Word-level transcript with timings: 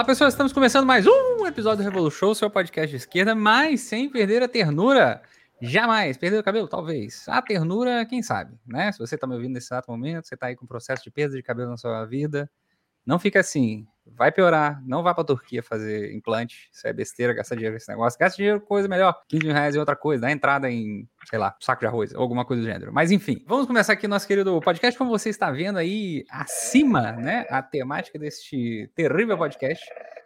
Olá, 0.00 0.06
pessoas, 0.06 0.32
estamos 0.32 0.50
começando 0.50 0.86
mais 0.86 1.06
um 1.06 1.46
episódio 1.46 1.84
do 1.84 1.90
Revolution, 1.90 2.32
seu 2.32 2.48
podcast 2.48 2.88
de 2.88 2.96
esquerda, 2.96 3.34
mas 3.34 3.82
sem 3.82 4.08
perder 4.08 4.42
a 4.42 4.48
ternura. 4.48 5.20
Jamais. 5.60 6.16
Perder 6.16 6.38
o 6.38 6.42
cabelo? 6.42 6.66
Talvez. 6.66 7.28
A 7.28 7.42
ternura, 7.42 8.06
quem 8.06 8.22
sabe, 8.22 8.58
né? 8.66 8.90
Se 8.92 8.98
você 8.98 9.16
está 9.16 9.26
me 9.26 9.34
ouvindo 9.34 9.52
nesse 9.52 9.66
exato 9.66 9.90
momento, 9.90 10.26
você 10.26 10.36
está 10.36 10.46
aí 10.46 10.56
com 10.56 10.64
um 10.64 10.66
processo 10.66 11.04
de 11.04 11.10
perda 11.10 11.36
de 11.36 11.42
cabelo 11.42 11.68
na 11.68 11.76
sua 11.76 12.06
vida, 12.06 12.50
não 13.04 13.18
fica 13.18 13.40
assim. 13.40 13.86
Vai 14.20 14.30
piorar. 14.30 14.82
Não 14.84 15.02
vá 15.02 15.14
pra 15.14 15.24
Turquia 15.24 15.62
fazer 15.62 16.12
implante. 16.12 16.68
Isso 16.70 16.86
é 16.86 16.92
besteira, 16.92 17.32
gastar 17.32 17.54
dinheiro 17.54 17.72
com 17.72 17.78
esse 17.78 17.88
negócio. 17.88 18.18
Gasta 18.18 18.36
dinheiro 18.36 18.60
com 18.60 18.66
coisa 18.66 18.86
melhor. 18.86 19.18
15 19.26 19.46
mil 19.46 19.54
reais 19.54 19.74
e 19.74 19.78
outra 19.78 19.96
coisa. 19.96 20.20
Dá 20.20 20.30
entrada 20.30 20.70
em, 20.70 21.08
sei 21.24 21.38
lá, 21.38 21.56
saco 21.58 21.80
de 21.80 21.86
arroz 21.86 22.12
ou 22.12 22.20
alguma 22.20 22.44
coisa 22.44 22.62
do 22.62 22.68
gênero. 22.68 22.92
Mas 22.92 23.10
enfim, 23.10 23.42
vamos 23.46 23.66
começar 23.66 23.94
aqui 23.94 24.06
nosso 24.06 24.28
querido 24.28 24.60
podcast. 24.60 24.98
Como 24.98 25.08
você 25.08 25.30
está 25.30 25.50
vendo 25.50 25.78
aí 25.78 26.26
acima, 26.28 27.12
né? 27.12 27.46
A 27.48 27.62
temática 27.62 28.18
deste 28.18 28.92
terrível 28.94 29.38
podcast 29.38 29.82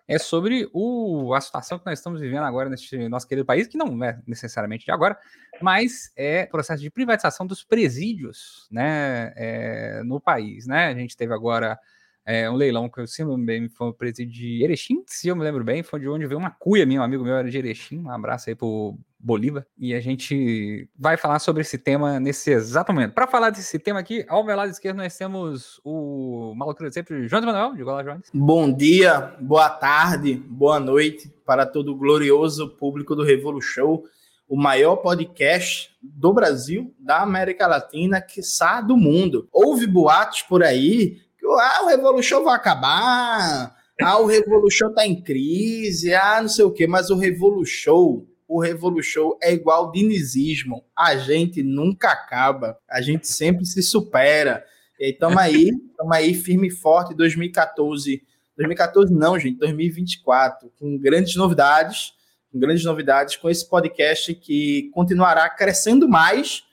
é 0.08 0.18
sobre 0.18 0.68
o, 0.72 1.32
a 1.32 1.40
situação 1.40 1.78
que 1.78 1.86
nós 1.86 2.00
estamos 2.00 2.20
vivendo 2.20 2.42
agora 2.42 2.68
neste 2.68 3.08
nosso 3.08 3.28
querido 3.28 3.46
país, 3.46 3.68
que 3.68 3.78
não 3.78 4.02
é 4.02 4.20
necessariamente 4.26 4.84
de 4.84 4.90
agora, 4.90 5.16
mas 5.62 6.12
é 6.16 6.46
processo 6.46 6.82
de 6.82 6.90
privatização 6.90 7.46
dos 7.46 7.62
presídios 7.62 8.66
né, 8.72 9.32
é, 9.36 10.02
no 10.02 10.20
país. 10.20 10.66
Né? 10.66 10.88
A 10.88 10.94
gente 10.94 11.16
teve 11.16 11.32
agora 11.32 11.78
é, 12.26 12.48
um 12.50 12.54
leilão 12.54 12.88
que 12.88 13.00
eu 13.00 13.06
se 13.06 13.22
lembro 13.22 13.44
bem, 13.44 13.68
foi 13.68 13.88
o 13.88 13.92
presídio 13.92 14.32
de 14.32 14.64
Erechim, 14.64 15.02
se 15.06 15.28
eu 15.28 15.36
me 15.36 15.42
lembro 15.42 15.62
bem, 15.62 15.82
foi 15.82 16.00
de 16.00 16.08
onde 16.08 16.26
veio 16.26 16.38
uma 16.38 16.50
cuia 16.50 16.86
minha, 16.86 17.00
um 17.00 17.04
amigo 17.04 17.22
meu 17.22 17.34
era 17.34 17.50
de 17.50 17.58
Erechim, 17.58 18.00
um 18.00 18.10
abraço 18.10 18.48
aí 18.48 18.56
pro 18.56 18.96
Bolívar, 19.18 19.66
e 19.78 19.94
a 19.94 20.00
gente 20.00 20.88
vai 20.98 21.16
falar 21.16 21.38
sobre 21.38 21.60
esse 21.60 21.76
tema 21.76 22.18
nesse 22.18 22.50
exato 22.50 22.92
momento. 22.92 23.12
Para 23.12 23.26
falar 23.26 23.50
desse 23.50 23.78
tema 23.78 24.00
aqui, 24.00 24.24
ao 24.28 24.44
meu 24.44 24.56
lado 24.56 24.70
esquerdo 24.70 24.96
nós 24.96 25.16
temos 25.16 25.80
o 25.84 26.54
maluco 26.56 26.90
sempre, 26.90 27.28
João 27.28 27.42
Manuel, 27.42 27.74
de 27.74 27.82
Gola 27.82 28.02
Jones. 28.02 28.30
Bom 28.32 28.72
dia, 28.72 29.34
boa 29.40 29.68
tarde, 29.68 30.34
boa 30.34 30.80
noite 30.80 31.32
para 31.44 31.66
todo 31.66 31.92
o 31.92 31.96
glorioso 31.96 32.70
público 32.70 33.14
do 33.14 33.22
Revolution, 33.22 34.02
o 34.48 34.56
maior 34.56 34.96
podcast 34.96 35.90
do 36.02 36.32
Brasil, 36.32 36.94
da 36.98 37.20
América 37.20 37.66
Latina, 37.66 38.20
quiçá 38.20 38.80
do 38.80 38.96
mundo. 38.96 39.48
Houve 39.50 39.86
boatos 39.86 40.42
por 40.42 40.62
aí 40.62 41.23
ah, 41.52 41.80
o 41.84 41.86
Revolution 41.88 42.42
vai 42.42 42.54
acabar, 42.54 43.74
ah, 44.02 44.18
o 44.18 44.26
Revolution 44.26 44.92
tá 44.92 45.06
em 45.06 45.22
crise, 45.22 46.14
ah, 46.14 46.40
não 46.40 46.48
sei 46.48 46.64
o 46.64 46.70
quê, 46.70 46.86
mas 46.86 47.10
o 47.10 47.16
Revolution, 47.16 48.24
o 48.48 48.60
Revolution 48.60 49.32
é 49.42 49.52
igual 49.52 49.92
dinizismo, 49.92 50.84
a 50.96 51.16
gente 51.16 51.62
nunca 51.62 52.10
acaba, 52.10 52.78
a 52.90 53.00
gente 53.00 53.28
sempre 53.28 53.64
se 53.64 53.82
supera. 53.82 54.64
E 54.98 55.06
aí, 55.06 55.12
tamo 55.12 55.38
aí, 55.38 55.70
tamo 55.96 56.12
aí 56.12 56.34
firme 56.34 56.68
e 56.68 56.70
forte, 56.70 57.14
2014, 57.14 58.22
2014 58.56 59.12
não, 59.12 59.38
gente, 59.38 59.58
2024, 59.58 60.72
com 60.78 60.98
grandes 60.98 61.36
novidades, 61.36 62.12
com 62.52 62.58
grandes 62.58 62.84
novidades, 62.84 63.36
com 63.36 63.50
esse 63.50 63.68
podcast 63.68 64.34
que 64.34 64.90
continuará 64.92 65.48
crescendo 65.50 66.08
mais, 66.08 66.64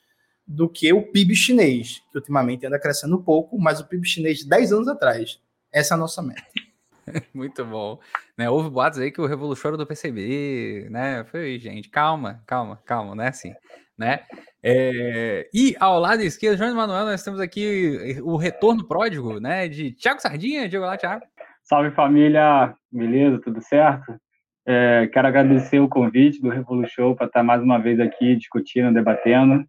do 0.52 0.68
que 0.70 0.92
o 0.92 1.02
PIB 1.02 1.36
chinês, 1.36 2.02
que 2.12 2.18
ultimamente 2.18 2.66
anda 2.66 2.80
crescendo 2.80 3.18
um 3.18 3.24
pouco, 3.24 3.58
mas 3.60 3.80
o 3.80 3.88
PIB 3.88 4.06
chinês 4.06 4.40
de 4.40 4.50
10 4.50 4.74
anos 4.74 4.88
atrás. 4.88 5.40
Essa 5.72 5.94
é 5.94 5.96
a 5.96 6.00
nossa 6.00 6.22
meta. 6.22 6.44
Muito 7.34 7.64
bom. 7.66 8.00
Né, 8.38 8.50
houve 8.50 8.70
boatos 8.70 9.00
aí 9.00 9.12
que 9.12 9.22
o 9.22 9.26
revolucionário 9.26 9.78
do 9.78 9.88
PCB, 9.88 10.88
né? 10.90 11.24
Foi, 11.26 11.58
gente, 11.58 11.90
calma, 11.90 12.44
calma, 12.46 12.80
calma, 12.86 13.16
né? 13.16 13.30
Assim, 13.30 13.54
né? 13.98 14.22
É... 14.61 15.50
E 15.54 15.76
ao 15.80 16.00
lado 16.00 16.22
esquerdo, 16.22 16.58
João 16.58 16.76
Manuel, 16.76 17.06
nós 17.06 17.23
temos 17.23 17.40
aqui 17.40 18.20
o 18.23 18.36
retorno 18.36 18.86
pródigo, 18.88 19.40
né? 19.40 19.67
De 19.67 19.92
Thiago 19.92 20.22
Sardinha. 20.22 20.67
Diego 20.67 20.86
lá, 20.86 20.98
Thiago. 20.98 21.23
Salve 21.64 21.92
família, 21.92 22.76
beleza? 22.92 23.40
Tudo 23.40 23.61
certo? 23.61 24.14
É, 24.66 25.08
quero 25.11 25.28
agradecer 25.28 25.80
o 25.80 25.90
convite 25.90 26.42
do 26.42 26.50
Revolution 26.50 27.16
para 27.16 27.26
estar 27.26 27.44
mais 27.44 27.61
uma 27.61 27.80
vez 27.80 28.00
aqui 28.00 28.36
discutindo, 28.36 28.94
debatendo. 28.94 29.66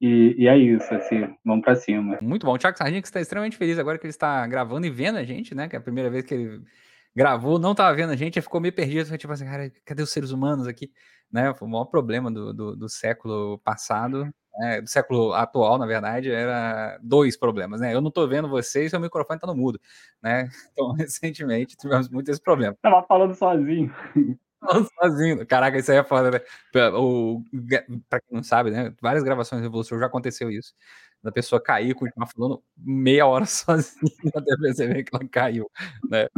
E, 0.00 0.34
e, 0.38 0.48
é 0.48 0.56
isso, 0.56 0.92
assim, 0.94 1.34
vamos 1.44 1.64
para 1.64 1.76
cima. 1.76 2.18
Muito 2.20 2.44
bom. 2.44 2.52
O 2.52 2.58
Thiago 2.58 2.76
Sardinha 2.76 3.00
que 3.00 3.08
está 3.08 3.20
extremamente 3.20 3.56
feliz 3.56 3.78
agora 3.78 3.98
que 3.98 4.04
ele 4.04 4.10
está 4.10 4.46
gravando 4.46 4.86
e 4.86 4.90
vendo 4.90 5.16
a 5.16 5.24
gente, 5.24 5.54
né? 5.54 5.68
Que 5.68 5.76
é 5.76 5.78
a 5.78 5.82
primeira 5.82 6.10
vez 6.10 6.24
que 6.24 6.34
ele 6.34 6.62
gravou, 7.14 7.58
não 7.58 7.72
estava 7.72 7.94
vendo 7.94 8.10
a 8.10 8.16
gente, 8.16 8.40
ficou 8.40 8.60
meio 8.60 8.74
perdido. 8.74 9.06
Foi 9.06 9.16
tipo 9.16 9.32
assim, 9.32 9.44
cara, 9.44 9.70
cadê 9.84 10.02
os 10.02 10.10
seres 10.10 10.30
humanos 10.30 10.66
aqui? 10.66 10.90
Né? 11.32 11.54
Foi 11.54 11.66
o 11.66 11.70
maior 11.70 11.86
problema 11.86 12.30
do, 12.30 12.52
do, 12.52 12.76
do 12.76 12.88
século 12.88 13.58
passado, 13.60 14.28
né? 14.58 14.80
do 14.80 14.88
século 14.88 15.32
atual, 15.32 15.78
na 15.78 15.86
verdade, 15.86 16.30
era 16.30 16.98
dois 17.02 17.36
problemas, 17.36 17.80
né? 17.80 17.94
Eu 17.94 18.00
não 18.00 18.08
estou 18.08 18.28
vendo 18.28 18.48
vocês, 18.48 18.90
seu 18.90 19.00
microfone 19.00 19.36
está 19.36 19.46
no 19.46 19.56
mudo, 19.56 19.80
né? 20.22 20.48
Então, 20.72 20.92
recentemente 20.92 21.76
tivemos 21.76 22.08
muito 22.08 22.30
esse 22.30 22.42
problema. 22.42 22.76
Tava 22.82 23.02
falando 23.06 23.34
sozinho 23.34 23.92
sozinho. 25.00 25.46
Caraca, 25.46 25.78
isso 25.78 25.90
aí 25.90 25.98
é 25.98 26.04
foda, 26.04 26.30
né? 26.30 26.40
O, 26.96 27.42
pra 28.08 28.20
quem 28.20 28.36
não 28.36 28.42
sabe, 28.42 28.70
né? 28.70 28.92
Várias 29.00 29.22
gravações 29.22 29.60
do 29.60 29.64
Revolução 29.64 29.98
já 29.98 30.06
aconteceu 30.06 30.50
isso. 30.50 30.74
Da 31.22 31.32
pessoa 31.32 31.62
cair 31.62 31.90
e 31.90 31.94
continuar 31.94 32.26
falando 32.26 32.62
meia 32.76 33.26
hora 33.26 33.46
sozinha 33.46 34.12
até 34.34 34.56
perceber 34.60 35.04
que 35.04 35.16
ela 35.16 35.26
caiu, 35.26 35.70
né? 36.10 36.28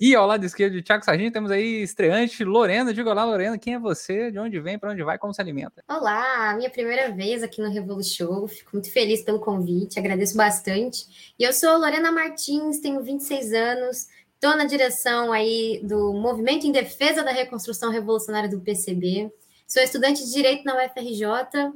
E 0.00 0.14
ao 0.14 0.24
lado 0.24 0.44
esquerdo 0.44 0.74
de 0.74 0.82
Thiago 0.82 1.04
Sargento 1.04 1.32
temos 1.32 1.50
aí 1.50 1.82
estreante 1.82 2.44
Lorena. 2.44 2.94
Diga 2.94 3.10
olá, 3.10 3.24
Lorena, 3.24 3.58
quem 3.58 3.74
é 3.74 3.78
você? 3.78 4.30
De 4.30 4.38
onde 4.38 4.60
vem? 4.60 4.78
Para 4.78 4.92
onde 4.92 5.02
vai? 5.02 5.18
Como 5.18 5.34
se 5.34 5.40
alimenta? 5.40 5.82
Olá, 5.88 6.54
minha 6.56 6.70
primeira 6.70 7.10
vez 7.10 7.42
aqui 7.42 7.60
no 7.60 7.70
Revolution. 7.70 8.46
Fico 8.46 8.70
muito 8.74 8.92
feliz 8.92 9.22
pelo 9.22 9.40
convite, 9.40 9.98
agradeço 9.98 10.36
bastante. 10.36 11.34
E 11.36 11.42
eu 11.42 11.52
sou 11.52 11.76
Lorena 11.76 12.12
Martins, 12.12 12.78
tenho 12.78 13.02
26 13.02 13.52
anos, 13.52 14.06
Estou 14.36 14.54
na 14.54 14.66
direção 14.66 15.32
aí 15.32 15.80
do 15.82 16.12
Movimento 16.12 16.66
em 16.66 16.70
Defesa 16.70 17.24
da 17.24 17.30
Reconstrução 17.30 17.90
Revolucionária 17.90 18.50
do 18.50 18.60
PCB. 18.60 19.32
Sou 19.66 19.82
estudante 19.82 20.22
de 20.22 20.30
Direito 20.30 20.62
na 20.62 20.76
UFRJ 20.76 21.72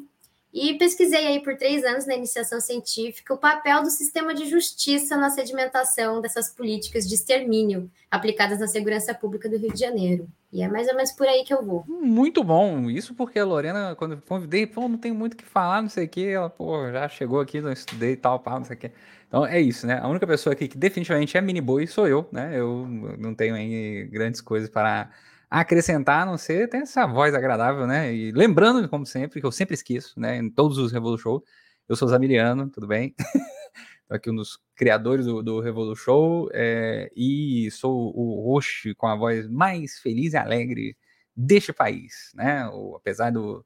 e 0.52 0.74
pesquisei 0.74 1.26
aí 1.26 1.42
por 1.42 1.56
três 1.56 1.82
anos 1.84 2.06
na 2.06 2.14
iniciação 2.14 2.60
científica 2.60 3.32
o 3.32 3.38
papel 3.38 3.82
do 3.82 3.88
sistema 3.88 4.34
de 4.34 4.44
justiça 4.44 5.16
na 5.16 5.30
sedimentação 5.30 6.20
dessas 6.20 6.50
políticas 6.50 7.08
de 7.08 7.14
extermínio 7.14 7.90
aplicadas 8.10 8.58
na 8.58 8.68
segurança 8.68 9.14
pública 9.14 9.48
do 9.48 9.56
Rio 9.56 9.72
de 9.72 9.80
Janeiro. 9.80 10.28
E 10.52 10.62
é 10.62 10.68
mais 10.68 10.86
ou 10.86 10.94
menos 10.94 11.12
por 11.12 11.26
aí 11.26 11.44
que 11.44 11.54
eu 11.54 11.64
vou. 11.64 11.84
Muito 11.88 12.44
bom. 12.44 12.90
Isso 12.90 13.14
porque 13.14 13.38
a 13.38 13.44
Lorena, 13.44 13.94
quando 13.96 14.20
convidei, 14.28 14.66
pô, 14.66 14.86
não 14.86 14.98
tem 14.98 15.12
muito 15.12 15.32
o 15.32 15.36
que 15.36 15.46
falar, 15.46 15.80
não 15.80 15.88
sei 15.88 16.04
o 16.04 16.08
que, 16.08 16.26
ela, 16.26 16.50
pô, 16.50 16.90
já 16.92 17.08
chegou 17.08 17.40
aqui, 17.40 17.62
não 17.62 17.72
estudei 17.72 18.12
e 18.12 18.16
tal, 18.16 18.38
pá, 18.38 18.58
não 18.58 18.66
sei 18.66 18.76
o 18.76 18.78
que. 18.78 18.90
Então 19.30 19.46
é 19.46 19.60
isso, 19.60 19.86
né? 19.86 20.00
A 20.02 20.08
única 20.08 20.26
pessoa 20.26 20.52
aqui 20.52 20.66
que 20.66 20.76
definitivamente 20.76 21.36
é 21.36 21.40
mini 21.40 21.60
boi 21.60 21.86
sou 21.86 22.08
eu, 22.08 22.28
né? 22.32 22.50
Eu 22.58 22.84
não 23.16 23.32
tenho 23.32 23.54
aí 23.54 24.08
grandes 24.10 24.40
coisas 24.40 24.68
para 24.68 25.08
acrescentar, 25.48 26.22
a 26.22 26.26
não 26.26 26.36
ser 26.36 26.68
tem 26.68 26.80
essa 26.80 27.06
voz 27.06 27.32
agradável, 27.32 27.86
né? 27.86 28.12
E 28.12 28.32
lembrando, 28.32 28.88
como 28.88 29.06
sempre, 29.06 29.40
que 29.40 29.46
eu 29.46 29.52
sempre 29.52 29.74
esqueço, 29.74 30.18
né? 30.18 30.36
Em 30.36 30.50
todos 30.50 30.78
os 30.78 30.90
Revolution, 30.90 31.40
eu 31.88 31.94
sou 31.94 32.08
Zamiliano, 32.08 32.68
tudo 32.70 32.88
bem? 32.88 33.14
Aqui 34.10 34.28
um 34.32 34.34
dos 34.34 34.58
criadores 34.74 35.26
do, 35.26 35.40
do 35.44 35.60
Revolution 35.60 36.48
é, 36.52 37.08
e 37.14 37.70
sou 37.70 38.12
o 38.12 38.42
host 38.52 38.92
com 38.96 39.06
a 39.06 39.14
voz 39.14 39.48
mais 39.48 40.00
feliz 40.00 40.32
e 40.32 40.38
alegre 40.38 40.96
deste 41.36 41.72
país, 41.72 42.32
né? 42.34 42.66
O, 42.72 42.96
apesar 42.96 43.30
do 43.30 43.64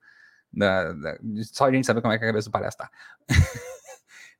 da, 0.53 0.93
da, 0.93 1.19
só 1.53 1.65
a 1.65 1.73
gente 1.73 1.87
saber 1.87 2.03
como 2.03 2.13
é 2.13 2.19
que 2.19 2.25
a 2.25 2.29
cabeça 2.29 2.51
do 2.51 2.53
palhaço 2.53 2.77
tá. 2.77 2.91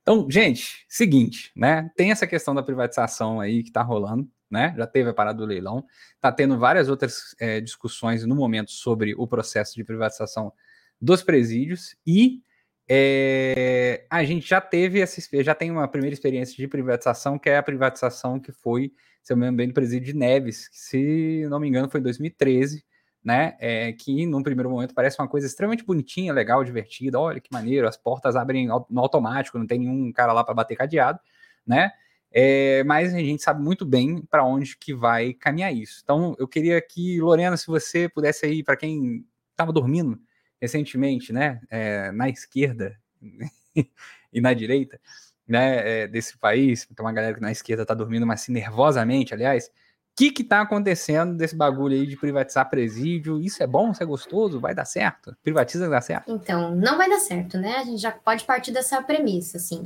Então, 0.05 0.29
gente, 0.29 0.85
seguinte, 0.87 1.51
né? 1.55 1.89
Tem 1.95 2.11
essa 2.11 2.27
questão 2.27 2.53
da 2.53 2.61
privatização 2.61 3.39
aí 3.39 3.63
que 3.63 3.71
tá 3.71 3.81
rolando, 3.81 4.29
né? 4.47 4.71
Já 4.77 4.85
teve 4.85 5.09
a 5.09 5.13
parada 5.15 5.39
do 5.39 5.45
leilão, 5.45 5.83
tá 6.21 6.31
tendo 6.31 6.59
várias 6.59 6.89
outras 6.89 7.35
é, 7.39 7.59
discussões 7.59 8.23
no 8.23 8.35
momento 8.35 8.69
sobre 8.69 9.15
o 9.17 9.27
processo 9.27 9.73
de 9.73 9.83
privatização 9.83 10.53
dos 11.01 11.23
presídios 11.23 11.95
e 12.05 12.43
é, 12.87 14.05
a 14.07 14.23
gente 14.23 14.47
já 14.47 14.61
teve 14.61 15.01
essa, 15.01 15.19
já 15.43 15.55
tem 15.55 15.71
uma 15.71 15.87
primeira 15.87 16.13
experiência 16.13 16.55
de 16.55 16.67
privatização, 16.67 17.39
que 17.39 17.49
é 17.49 17.57
a 17.57 17.63
privatização 17.63 18.39
que 18.39 18.51
foi, 18.51 18.93
se 19.23 19.33
eu 19.33 19.37
me 19.37 19.45
lembro 19.45 19.57
bem, 19.57 19.69
do 19.69 19.73
presídio 19.73 20.13
de 20.13 20.19
Neves, 20.19 20.67
que 20.67 20.77
se 20.77 21.47
não 21.49 21.59
me 21.59 21.67
engano 21.67 21.89
foi 21.89 21.99
em 21.99 22.03
2013, 22.03 22.85
né? 23.25 23.57
É, 23.59 23.91
que 23.91 24.27
num 24.27 24.43
primeiro 24.43 24.69
momento 24.69 24.93
parece 24.93 25.19
uma 25.19 25.27
coisa 25.27 25.47
extremamente 25.47 25.83
bonitinha, 25.83 26.31
legal, 26.31 26.63
divertida. 26.63 27.19
Olha 27.19 27.41
que 27.41 27.51
maneiro, 27.51 27.87
as 27.87 27.97
portas 27.97 28.35
abrem 28.35 28.67
no 28.67 29.01
automático, 29.01 29.57
não 29.57 29.65
tem 29.65 29.79
nenhum 29.79 30.13
cara 30.13 30.31
lá 30.31 30.43
para 30.43 30.53
bater 30.53 30.77
cadeado, 30.77 31.19
né? 31.65 31.91
É, 32.31 32.83
mas 32.83 33.13
a 33.13 33.17
gente 33.17 33.41
sabe 33.41 33.63
muito 33.63 33.85
bem 33.85 34.21
para 34.21 34.43
onde 34.43 34.77
que 34.77 34.93
vai 34.93 35.33
caminhar 35.33 35.73
isso. 35.73 36.01
Então, 36.03 36.35
eu 36.37 36.47
queria 36.47 36.79
que, 36.81 37.19
Lorena, 37.19 37.57
se 37.57 37.65
você 37.65 38.07
pudesse 38.09 38.45
aí, 38.45 38.61
para 38.61 38.77
quem 38.77 39.25
estava 39.51 39.71
dormindo 39.71 40.19
recentemente, 40.61 41.33
né, 41.33 41.61
é, 41.69 42.11
na 42.11 42.29
esquerda 42.29 42.99
e 44.33 44.41
na 44.41 44.53
direita, 44.53 44.99
né, 45.47 46.03
é, 46.03 46.07
desse 46.07 46.37
país, 46.37 46.85
tem 46.85 47.05
uma 47.05 47.13
galera 47.13 47.33
que 47.33 47.41
na 47.41 47.51
esquerda 47.51 47.83
está 47.83 47.93
dormindo, 47.93 48.27
mas 48.27 48.41
assim, 48.41 48.51
nervosamente, 48.51 49.33
aliás, 49.33 49.71
que 50.15 50.31
que 50.31 50.43
tá 50.43 50.61
acontecendo 50.61 51.35
desse 51.35 51.55
bagulho 51.55 51.95
aí 51.95 52.07
de 52.07 52.15
privatizar 52.15 52.69
presídio? 52.69 53.41
Isso 53.41 53.61
é 53.61 53.67
bom? 53.67 53.91
Isso 53.91 54.01
é 54.01 54.05
gostoso? 54.05 54.59
Vai 54.59 54.73
dar 54.73 54.85
certo? 54.85 55.35
Privatiza 55.43 55.89
dar 55.89 56.01
certo? 56.01 56.31
Então, 56.31 56.73
não 56.73 56.97
vai 56.97 57.09
dar 57.09 57.19
certo, 57.19 57.57
né? 57.57 57.75
A 57.77 57.83
gente 57.83 58.01
já 58.01 58.11
pode 58.11 58.45
partir 58.45 58.71
dessa 58.71 59.01
premissa, 59.01 59.57
assim. 59.57 59.83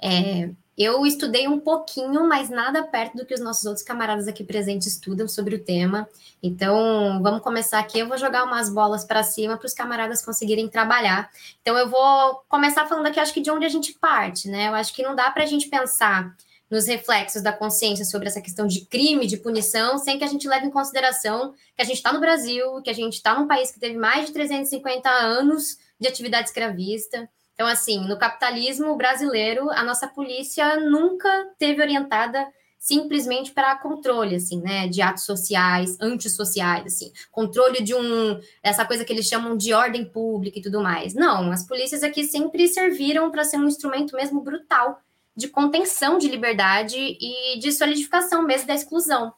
É, 0.00 0.50
Eu 0.76 1.04
estudei 1.06 1.48
um 1.48 1.60
pouquinho, 1.60 2.26
mas 2.28 2.48
nada 2.50 2.82
perto 2.82 3.16
do 3.16 3.26
que 3.26 3.34
os 3.34 3.40
nossos 3.40 3.64
outros 3.64 3.84
camaradas 3.84 4.28
aqui 4.28 4.44
presentes 4.44 4.86
estudam 4.86 5.26
sobre 5.26 5.54
o 5.54 5.64
tema. 5.64 6.08
Então, 6.42 7.22
vamos 7.22 7.42
começar 7.42 7.78
aqui. 7.78 7.98
Eu 7.98 8.08
vou 8.08 8.18
jogar 8.18 8.44
umas 8.44 8.68
bolas 8.70 9.04
para 9.04 9.22
cima 9.22 9.56
para 9.56 9.66
os 9.66 9.74
camaradas 9.74 10.24
conseguirem 10.24 10.68
trabalhar. 10.68 11.30
Então, 11.62 11.76
eu 11.76 11.88
vou 11.88 12.42
começar 12.48 12.86
falando 12.86 13.06
aqui, 13.06 13.20
acho 13.20 13.32
que 13.32 13.40
de 13.40 13.50
onde 13.50 13.64
a 13.66 13.68
gente 13.68 13.94
parte, 13.94 14.48
né? 14.48 14.68
Eu 14.68 14.74
acho 14.74 14.94
que 14.94 15.02
não 15.02 15.14
dá 15.14 15.30
para 15.30 15.42
a 15.42 15.46
gente 15.46 15.68
pensar 15.68 16.34
nos 16.70 16.86
reflexos 16.86 17.42
da 17.42 17.52
consciência 17.52 18.04
sobre 18.04 18.28
essa 18.28 18.40
questão 18.40 18.66
de 18.66 18.86
crime, 18.86 19.26
de 19.26 19.36
punição, 19.36 19.98
sem 19.98 20.18
que 20.18 20.24
a 20.24 20.28
gente 20.28 20.46
leve 20.46 20.66
em 20.66 20.70
consideração 20.70 21.52
que 21.74 21.82
a 21.82 21.84
gente 21.84 21.96
está 21.96 22.12
no 22.12 22.20
Brasil, 22.20 22.80
que 22.82 22.90
a 22.90 22.94
gente 22.94 23.14
está 23.14 23.38
num 23.38 23.48
país 23.48 23.72
que 23.72 23.80
teve 23.80 23.96
mais 23.96 24.26
de 24.26 24.32
350 24.32 25.08
anos 25.10 25.78
de 25.98 26.06
atividade 26.06 26.48
escravista 26.48 27.28
então, 27.60 27.68
assim, 27.68 28.08
no 28.08 28.16
capitalismo 28.16 28.96
brasileiro, 28.96 29.70
a 29.72 29.84
nossa 29.84 30.08
polícia 30.08 30.80
nunca 30.80 31.28
teve 31.58 31.82
orientada 31.82 32.48
simplesmente 32.78 33.52
para 33.52 33.76
controle, 33.76 34.34
assim, 34.36 34.62
né, 34.62 34.88
de 34.88 35.02
atos 35.02 35.24
sociais, 35.24 35.94
antissociais, 36.00 36.86
assim, 36.86 37.12
controle 37.30 37.82
de 37.82 37.94
um, 37.94 38.40
essa 38.62 38.82
coisa 38.86 39.04
que 39.04 39.12
eles 39.12 39.26
chamam 39.26 39.58
de 39.58 39.74
ordem 39.74 40.06
pública 40.06 40.58
e 40.58 40.62
tudo 40.62 40.80
mais. 40.80 41.12
Não, 41.12 41.52
as 41.52 41.66
polícias 41.66 42.02
aqui 42.02 42.24
sempre 42.24 42.66
serviram 42.66 43.30
para 43.30 43.44
ser 43.44 43.58
um 43.58 43.68
instrumento 43.68 44.16
mesmo 44.16 44.40
brutal 44.40 44.98
de 45.36 45.48
contenção 45.48 46.18
de 46.18 46.28
liberdade 46.28 46.96
e 46.98 47.58
de 47.58 47.72
solidificação 47.72 48.42
mesmo 48.42 48.66
da 48.66 48.74
exclusão 48.74 49.32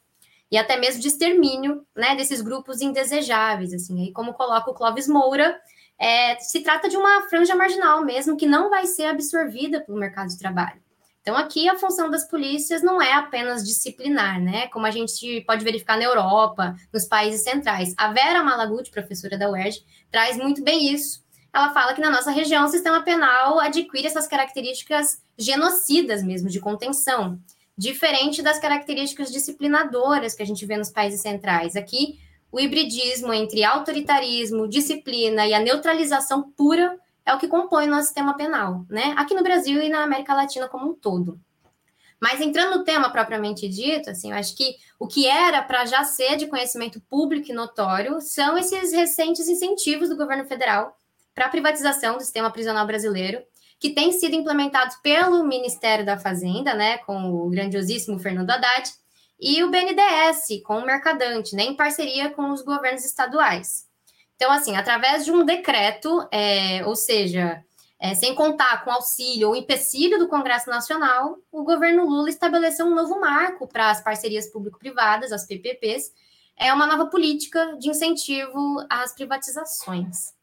e 0.53 0.59
até 0.59 0.77
mesmo 0.77 1.01
de 1.01 1.09
extermínio, 1.09 1.87
né, 1.97 2.15
desses 2.15 2.43
grupos 2.43 2.83
indesejáveis, 2.83 3.73
assim, 3.73 4.03
aí 4.03 4.13
como 4.13 4.35
coloca 4.35 4.71
o 4.71 4.75
Clóvis 4.75 5.09
Moura, 5.09 5.59
é, 5.99 6.39
se 6.41 6.61
trata 6.61 6.91
de 6.91 6.97
uma 6.97 7.23
franja 7.23 7.55
marginal 7.55 8.05
mesmo, 8.05 8.37
que 8.37 8.45
não 8.45 8.69
vai 8.69 8.85
ser 8.85 9.05
absorvida 9.05 9.81
pelo 9.81 9.99
mercado 9.99 10.29
de 10.29 10.39
trabalho. 10.39 10.83
Então, 11.23 11.37
aqui 11.37 11.69
a 11.69 11.77
função 11.77 12.11
das 12.11 12.29
polícias 12.29 12.83
não 12.83 13.01
é 13.01 13.15
apenas 13.15 13.65
disciplinar, 13.65 14.43
né? 14.43 14.67
Como 14.69 14.85
a 14.85 14.91
gente 14.91 15.41
pode 15.43 15.65
verificar 15.65 15.97
na 15.97 16.05
Europa, 16.05 16.75
nos 16.93 17.07
países 17.07 17.45
centrais. 17.45 17.95
A 17.97 18.13
Vera 18.13 18.43
Malaguti, 18.43 18.91
professora 18.91 19.39
da 19.39 19.49
UERJ, 19.49 19.85
traz 20.11 20.37
muito 20.37 20.63
bem 20.65 20.93
isso. 20.93 21.22
Ela 21.53 21.71
fala 21.75 21.93
que 21.93 22.01
na 22.01 22.11
nossa 22.11 22.31
região 22.31 22.65
o 22.65 22.69
sistema 22.69 23.03
penal 23.03 23.61
adquire 23.61 24.07
essas 24.07 24.27
características 24.27 25.23
genocidas 25.37 26.23
mesmo, 26.23 26.49
de 26.49 26.61
contenção, 26.61 27.39
diferente 27.77 28.43
das 28.43 28.59
características 28.59 29.31
disciplinadoras 29.31 30.35
que 30.35 30.43
a 30.43 30.47
gente 30.47 30.65
vê 30.65 30.77
nos 30.77 30.91
países 30.91 31.21
centrais. 31.21 31.77
Aqui, 31.77 32.19
o 32.51 32.59
hibridismo 32.59 33.33
entre 33.35 33.65
autoritarismo, 33.65 34.67
disciplina 34.67 35.47
e 35.47 35.53
a 35.53 35.61
neutralização 35.61 36.51
pura 36.53 36.99
é 37.25 37.35
o 37.35 37.39
que 37.39 37.49
compõe 37.49 37.87
o 37.87 37.91
nosso 37.91 38.07
sistema 38.07 38.35
penal, 38.35 38.85
né? 38.89 39.15
Aqui 39.17 39.35
no 39.35 39.43
Brasil 39.43 39.83
e 39.83 39.89
na 39.89 40.03
América 40.03 40.35
Latina 40.35 40.69
como 40.69 40.91
um 40.91 40.95
todo. 40.95 41.39
Mas 42.21 42.41
entrando 42.41 42.79
no 42.79 42.85
tema 42.85 43.11
propriamente 43.11 43.69
dito, 43.69 44.09
assim, 44.11 44.31
eu 44.31 44.37
acho 44.37 44.57
que 44.57 44.77
o 44.99 45.09
que 45.09 45.27
era 45.27 45.61
para 45.61 45.85
já 45.85 46.05
ser 46.05 46.37
de 46.37 46.47
conhecimento 46.47 47.01
público 47.01 47.51
e 47.51 47.55
notório 47.55 48.21
são 48.21 48.57
esses 48.57 48.93
recentes 48.93 49.49
incentivos 49.49 50.09
do 50.09 50.17
governo 50.17 50.45
federal 50.45 50.97
para 51.35 51.47
a 51.47 51.49
privatização 51.49 52.17
do 52.17 52.23
sistema 52.23 52.51
prisional 52.51 52.87
brasileiro, 52.87 53.43
que 53.79 53.91
tem 53.91 54.13
sido 54.13 54.35
implementados 54.35 54.97
pelo 54.97 55.45
Ministério 55.45 56.07
da 56.07 56.19
Fazenda, 56.19 56.75
né, 56.75 56.99
com 56.99 57.33
o 57.33 57.51
grandiosíssimo 57.51 58.19
Fernando 58.19 58.51
Haddad, 58.51 58.91
e 59.41 59.63
o 59.65 59.71
BNDES 59.71 60.63
com 60.65 60.79
o 60.79 60.87
Mercadante, 60.87 61.57
né, 61.57 61.65
em 61.65 61.75
parceria 61.75 62.31
com 62.31 62.53
os 62.53 62.63
governos 62.63 63.05
estaduais. 63.05 63.87
Então, 64.37 64.53
assim, 64.53 64.77
através 64.77 65.25
de 65.25 65.33
um 65.33 65.45
decreto, 65.45 66.27
é, 66.31 66.85
ou 66.87 66.95
seja, 66.95 67.63
é, 67.99 68.15
sem 68.15 68.35
contar 68.35 68.85
com 68.85 68.91
auxílio 68.91 69.49
ou 69.49 69.57
empecilho 69.57 70.19
do 70.19 70.29
Congresso 70.29 70.69
Nacional, 70.69 71.39
o 71.51 71.63
governo 71.63 72.05
Lula 72.05 72.29
estabeleceu 72.29 72.87
um 72.87 72.95
novo 72.95 73.21
marco 73.21 73.67
para 73.69 73.91
as 73.91 74.01
parcerias 74.01 74.49
público-privadas, 74.49 75.33
as 75.33 75.47
PPPs, 75.47 76.13
é 76.57 76.73
uma 76.73 76.87
nova 76.87 77.07
política 77.07 77.77
de 77.79 77.89
incentivo 77.89 78.85
às 78.91 79.13
privatizações. 79.15 80.35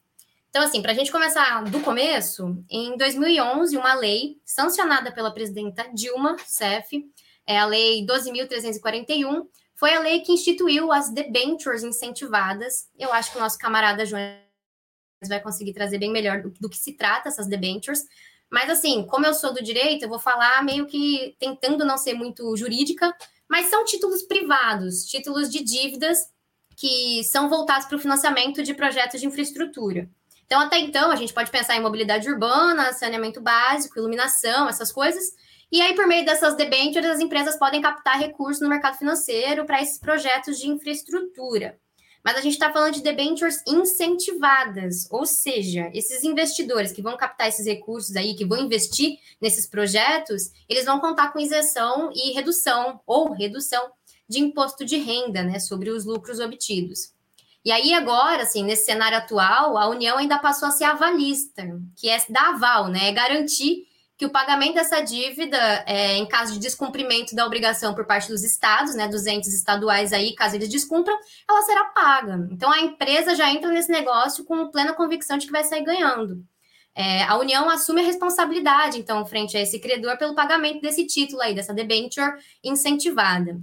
Então, 0.49 0.63
assim, 0.63 0.81
para 0.81 0.91
a 0.91 0.95
gente 0.95 1.11
começar 1.11 1.63
do 1.65 1.79
começo, 1.81 2.57
em 2.69 2.97
2011, 2.97 3.77
uma 3.77 3.93
lei 3.93 4.41
sancionada 4.43 5.11
pela 5.11 5.31
presidenta 5.31 5.87
Dilma 5.93 6.31
Rousseff 6.31 7.05
é 7.45 7.59
a 7.59 7.65
Lei 7.65 8.05
12.341, 8.05 9.47
foi 9.75 9.93
a 9.93 9.99
lei 9.99 10.21
que 10.21 10.31
instituiu 10.31 10.91
as 10.91 11.09
debentures 11.11 11.83
incentivadas. 11.83 12.89
Eu 12.97 13.13
acho 13.13 13.31
que 13.31 13.37
o 13.37 13.41
nosso 13.41 13.57
camarada 13.57 14.05
João 14.05 14.21
vai 15.27 15.39
conseguir 15.39 15.73
trazer 15.73 15.99
bem 15.99 16.11
melhor 16.11 16.41
do 16.41 16.69
que 16.69 16.77
se 16.77 16.93
trata 16.93 17.29
essas 17.29 17.47
debentures. 17.47 18.03
Mas, 18.51 18.69
assim, 18.69 19.05
como 19.05 19.25
eu 19.25 19.33
sou 19.33 19.53
do 19.53 19.63
direito, 19.63 20.03
eu 20.03 20.09
vou 20.09 20.19
falar 20.19 20.63
meio 20.63 20.87
que 20.87 21.35
tentando 21.39 21.85
não 21.85 21.97
ser 21.97 22.13
muito 22.13 22.55
jurídica, 22.57 23.15
mas 23.47 23.67
são 23.67 23.85
títulos 23.85 24.23
privados, 24.23 25.05
títulos 25.05 25.49
de 25.49 25.63
dívidas 25.63 26.27
que 26.75 27.23
são 27.23 27.49
voltados 27.49 27.85
para 27.85 27.97
o 27.97 28.01
financiamento 28.01 28.63
de 28.63 28.73
projetos 28.73 29.21
de 29.21 29.27
infraestrutura. 29.27 30.09
Então, 30.49 30.61
até 30.61 30.79
então, 30.79 31.11
a 31.11 31.15
gente 31.15 31.31
pode 31.31 31.51
pensar 31.51 31.75
em 31.75 31.79
mobilidade 31.79 32.27
urbana, 32.27 32.91
saneamento 32.91 33.39
básico, 33.39 33.99
iluminação, 33.99 34.67
essas 34.67 34.91
coisas, 34.91 35.23
e 35.71 35.79
aí, 35.79 35.93
por 35.93 36.07
meio 36.07 36.25
dessas 36.25 36.55
debêntures, 36.55 37.07
as 37.07 37.19
empresas 37.19 37.55
podem 37.55 37.79
captar 37.79 38.17
recursos 38.17 38.59
no 38.59 38.67
mercado 38.67 38.97
financeiro 38.97 39.63
para 39.63 39.79
esses 39.79 39.99
projetos 39.99 40.57
de 40.57 40.67
infraestrutura. 40.67 41.79
Mas 42.25 42.35
a 42.35 42.41
gente 42.41 42.53
está 42.53 42.73
falando 42.73 42.95
de 42.95 43.03
debêntures 43.03 43.61
incentivadas, 43.67 45.07
ou 45.11 45.23
seja, 45.23 45.91
esses 45.93 46.23
investidores 46.23 46.91
que 46.91 47.03
vão 47.03 47.15
captar 47.15 47.47
esses 47.47 47.67
recursos 47.67 48.15
aí, 48.15 48.33
que 48.33 48.43
vão 48.43 48.57
investir 48.59 49.19
nesses 49.39 49.67
projetos, 49.67 50.51
eles 50.67 50.85
vão 50.85 50.99
contar 50.99 51.31
com 51.31 51.39
isenção 51.39 52.11
e 52.11 52.33
redução, 52.33 52.99
ou 53.05 53.33
redução, 53.33 53.91
de 54.27 54.39
imposto 54.39 54.83
de 54.83 54.97
renda, 54.97 55.43
né, 55.43 55.59
sobre 55.59 55.91
os 55.91 56.05
lucros 56.05 56.39
obtidos. 56.39 57.13
E 57.63 57.71
aí, 57.71 57.93
agora, 57.93 58.43
assim, 58.43 58.63
nesse 58.63 58.85
cenário 58.85 59.17
atual, 59.17 59.77
a 59.77 59.87
União 59.89 60.17
ainda 60.17 60.39
passou 60.39 60.67
a 60.67 60.71
ser 60.71 60.85
avalista, 60.85 61.63
que 61.95 62.09
é 62.09 62.17
dar 62.29 62.53
aval, 62.53 62.87
né, 62.87 63.09
é 63.09 63.11
garantir 63.11 63.87
que 64.17 64.25
o 64.25 64.29
pagamento 64.29 64.73
dessa 64.73 64.99
dívida, 64.99 65.57
é, 65.87 66.17
em 66.17 66.27
caso 66.27 66.51
de 66.51 66.59
descumprimento 66.59 67.33
da 67.33 67.45
obrigação 67.45 67.93
por 67.93 68.05
parte 68.05 68.27
dos 68.27 68.43
estados, 68.43 68.93
né, 68.93 69.07
dos 69.07 69.25
entes 69.25 69.53
estaduais 69.53 70.11
aí, 70.11 70.35
caso 70.35 70.55
eles 70.55 70.67
descumpram, 70.67 71.17
ela 71.49 71.61
será 71.61 71.85
paga. 71.85 72.45
Então 72.51 72.69
a 72.69 72.81
empresa 72.81 73.33
já 73.33 73.49
entra 73.49 73.71
nesse 73.71 73.89
negócio 73.89 74.43
com 74.43 74.69
plena 74.71 74.91
convicção 74.91 75.37
de 75.37 75.45
que 75.45 75.53
vai 75.53 75.63
sair 75.63 75.85
ganhando. 75.85 76.43
É, 76.93 77.23
a 77.23 77.37
União 77.37 77.69
assume 77.69 78.01
a 78.01 78.03
responsabilidade, 78.03 78.99
então, 78.99 79.25
frente 79.25 79.55
a 79.55 79.61
esse 79.61 79.79
credor, 79.79 80.17
pelo 80.17 80.35
pagamento 80.35 80.81
desse 80.81 81.07
título 81.07 81.41
aí, 81.41 81.55
dessa 81.55 81.73
debenture 81.73 82.33
incentivada. 82.61 83.57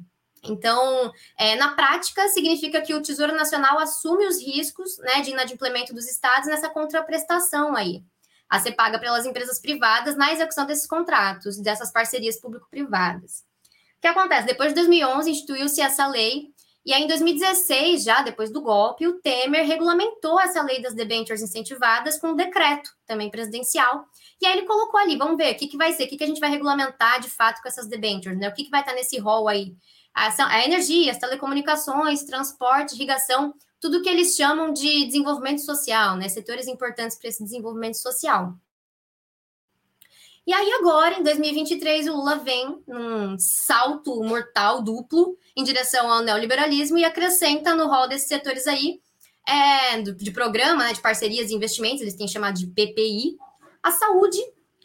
Então, 0.45 1.13
é, 1.39 1.57
na 1.57 1.75
prática, 1.75 2.29
significa 2.29 2.81
que 2.81 2.95
o 2.95 3.03
Tesouro 3.03 3.35
Nacional 3.35 3.79
assume 3.79 4.27
os 4.27 4.41
riscos 4.41 4.99
né, 4.99 5.21
de 5.23 5.31
inadimplemento 5.31 5.95
dos 5.95 6.07
estados 6.07 6.49
nessa 6.49 6.69
contraprestação 6.69 7.75
aí 7.75 8.05
a 8.49 8.61
ser 8.61 8.73
paga 8.73 8.99
pelas 8.99 9.27
empresas 9.27 9.61
privadas 9.61 10.17
na 10.17 10.33
execução 10.33 10.67
desses 10.67 10.87
contratos, 10.87 11.59
dessas 11.59 11.93
parcerias 11.93 12.41
público-privadas. 12.41 13.45
O 13.99 14.01
que 14.01 14.07
acontece? 14.07 14.47
Depois 14.47 14.69
de 14.69 14.77
2011, 14.77 15.31
instituiu-se 15.31 15.81
essa 15.81 16.07
lei, 16.07 16.55
e 16.85 16.93
aí 16.93 17.03
em 17.03 17.09
2016, 17.09 18.05
já 18.05 18.23
depois 18.23 18.53
do 18.53 18.63
golpe, 18.63 19.09
o 19.09 19.21
Temer 19.21 19.67
regulamentou 19.67 20.41
essa 20.41 20.63
lei 20.63 20.81
das 20.81 20.95
debentures 20.95 21.43
incentivadas 21.43 22.17
com 22.19 22.29
um 22.29 22.37
decreto, 22.37 22.91
também 23.05 23.31
presidencial, 23.31 24.05
e 24.41 24.47
aí 24.47 24.59
ele 24.59 24.67
colocou 24.67 25.01
ali, 25.01 25.17
vamos 25.17 25.37
ver, 25.37 25.55
o 25.55 25.57
que, 25.57 25.67
que 25.67 25.77
vai 25.77 25.93
ser, 25.93 26.05
o 26.05 26.09
que, 26.09 26.17
que 26.17 26.23
a 26.23 26.27
gente 26.29 26.41
vai 26.41 26.51
regulamentar 26.51 27.21
de 27.21 27.29
fato 27.29 27.61
com 27.61 27.69
essas 27.69 27.89
debentures, 27.89 28.39
né? 28.39 28.49
O 28.49 28.55
que, 28.55 28.65
que 28.65 28.71
vai 28.71 28.81
estar 28.81 28.95
nesse 28.95 29.19
rol 29.19 29.49
aí? 29.49 29.75
A, 30.17 30.47
a 30.47 30.65
energia, 30.65 31.13
as 31.13 31.19
telecomunicações, 31.19 32.25
transporte, 32.25 32.95
irrigação, 32.95 33.55
tudo 33.79 34.01
que 34.01 34.09
eles 34.09 34.35
chamam 34.35 34.73
de 34.73 35.05
desenvolvimento 35.05 35.61
social, 35.61 36.17
né? 36.17 36.27
Setores 36.31 36.67
importantes 36.67 37.19
para 37.19 37.29
esse 37.29 37.45
desenvolvimento 37.45 37.99
social. 37.99 38.55
E 40.47 40.55
aí, 40.55 40.73
agora, 40.81 41.19
em 41.19 41.23
2023, 41.23 42.09
o 42.09 42.17
Lula 42.17 42.37
vem 42.37 42.83
num 42.87 43.37
salto 43.39 44.23
mortal 44.23 44.81
duplo 44.81 45.37
em 45.55 45.63
direção 45.63 46.11
ao 46.11 46.23
neoliberalismo 46.23 46.97
e 46.97 47.05
acrescenta 47.05 47.75
no 47.75 47.87
rol 47.87 48.09
desses 48.09 48.29
setores 48.29 48.67
aí 48.67 49.01
é, 49.47 50.01
de 50.01 50.31
programa, 50.33 50.85
né, 50.85 50.93
de 50.93 51.01
parcerias 51.01 51.51
e 51.51 51.55
investimentos, 51.55 52.01
eles 52.01 52.17
têm 52.17 52.27
chamado 52.27 52.59
de 52.59 52.67
PPI, 52.67 53.37
a 53.83 53.93
saúde, 53.93 54.39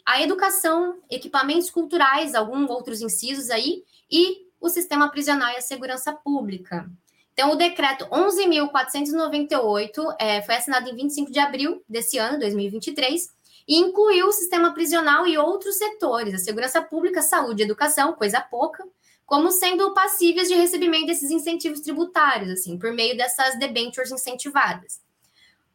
a 0.06 0.22
educação, 0.22 1.00
equipamentos 1.10 1.68
culturais, 1.70 2.34
alguns 2.34 2.70
outros 2.70 3.00
incisos 3.00 3.50
aí, 3.50 3.82
e 4.10 4.46
o 4.62 4.70
sistema 4.70 5.10
prisional 5.10 5.52
e 5.52 5.56
a 5.56 5.60
segurança 5.60 6.12
pública. 6.12 6.88
Então, 7.32 7.50
o 7.50 7.56
decreto 7.56 8.04
11.498 8.06 10.14
é, 10.20 10.40
foi 10.42 10.54
assinado 10.54 10.88
em 10.88 10.94
25 10.94 11.32
de 11.32 11.40
abril 11.40 11.82
desse 11.88 12.16
ano, 12.16 12.38
2023, 12.38 13.28
e 13.66 13.78
incluiu 13.78 14.28
o 14.28 14.32
sistema 14.32 14.72
prisional 14.72 15.26
e 15.26 15.36
outros 15.36 15.74
setores, 15.76 16.34
a 16.34 16.38
segurança 16.38 16.80
pública, 16.80 17.22
saúde 17.22 17.64
educação, 17.64 18.12
coisa 18.12 18.40
pouca, 18.40 18.86
como 19.26 19.50
sendo 19.50 19.92
passíveis 19.94 20.48
de 20.48 20.54
recebimento 20.54 21.06
desses 21.06 21.30
incentivos 21.30 21.80
tributários, 21.80 22.50
assim, 22.50 22.78
por 22.78 22.92
meio 22.92 23.16
dessas 23.16 23.58
debentures 23.58 24.12
incentivadas. 24.12 25.00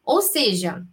Ou 0.06 0.22
seja, 0.22 0.86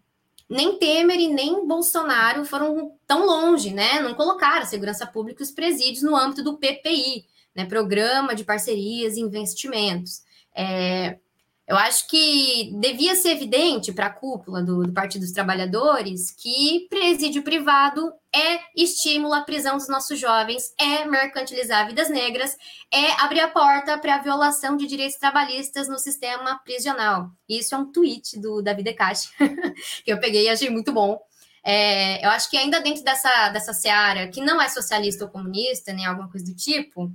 nem 0.49 0.79
Temer 0.79 1.21
e 1.21 1.29
nem 1.29 1.67
Bolsonaro 1.67 2.45
foram 2.45 2.93
tão 3.07 3.27
longe, 3.27 3.71
né? 3.71 4.01
Não 4.01 4.15
colocaram 4.15 4.63
a 4.63 4.67
segurança 4.67 5.07
pública 5.07 5.43
e 5.43 5.45
os 5.45 5.53
presídios 5.53 6.03
no 6.03 6.17
âmbito 6.17 6.43
do 6.43 6.57
PPI, 6.57 7.27
né? 7.55 7.65
Programa 7.65 8.35
de 8.35 8.45
Parcerias 8.45 9.17
e 9.17 9.21
Investimentos. 9.21 10.23
É, 10.55 11.19
eu 11.67 11.77
acho 11.79 12.07
que 12.09 12.71
devia 12.79 13.15
ser 13.15 13.31
evidente 13.31 13.91
para 13.91 14.07
a 14.07 14.13
cúpula 14.13 14.63
do, 14.63 14.83
do, 14.83 14.93
Partido 14.93 15.23
dos 15.23 15.33
Trabalhadores 15.33 16.31
que 16.31 16.87
presídio 16.91 17.43
privado 17.43 18.13
é 18.35 18.61
estímulo 18.77 19.33
à 19.33 19.41
prisão 19.41 19.79
dos 19.79 19.89
nossos 19.89 20.19
jovens, 20.19 20.75
é 20.79 21.07
mercantilizar 21.07 21.87
vidas 21.87 22.11
negras, 22.11 22.55
é 22.93 23.13
abrir 23.23 23.41
a 23.41 23.49
porta 23.49 23.97
para 23.97 24.17
a 24.17 24.23
violação 24.23 24.77
de 24.77 24.87
direitos 24.87 25.17
trabalhistas 25.17 25.89
no 25.89 25.99
sistema 25.99 26.61
prisional. 26.65 27.31
Isso 27.49 27.75
é 27.75 27.79
um 27.79 27.91
tweet 27.91 28.39
do 28.39 28.61
David 28.61 28.85
Decache, 28.85 29.31
que 30.05 30.13
eu 30.13 30.21
peguei 30.21 30.45
e 30.45 30.51
achei 30.51 30.69
muito 30.69 30.93
bom. 30.93 31.19
É, 31.65 32.23
eu 32.23 32.29
acho 32.29 32.51
que 32.51 32.59
ainda 32.59 32.79
dentro 32.83 33.03
dessa, 33.03 33.49
dessa 33.49 33.73
seara, 33.73 34.29
que 34.29 34.43
não 34.43 34.61
é 34.61 34.69
socialista 34.69 35.25
ou 35.25 35.31
comunista, 35.31 35.95
nem 35.95 36.05
alguma 36.05 36.31
coisa 36.31 36.45
do 36.45 36.55
tipo, 36.55 37.11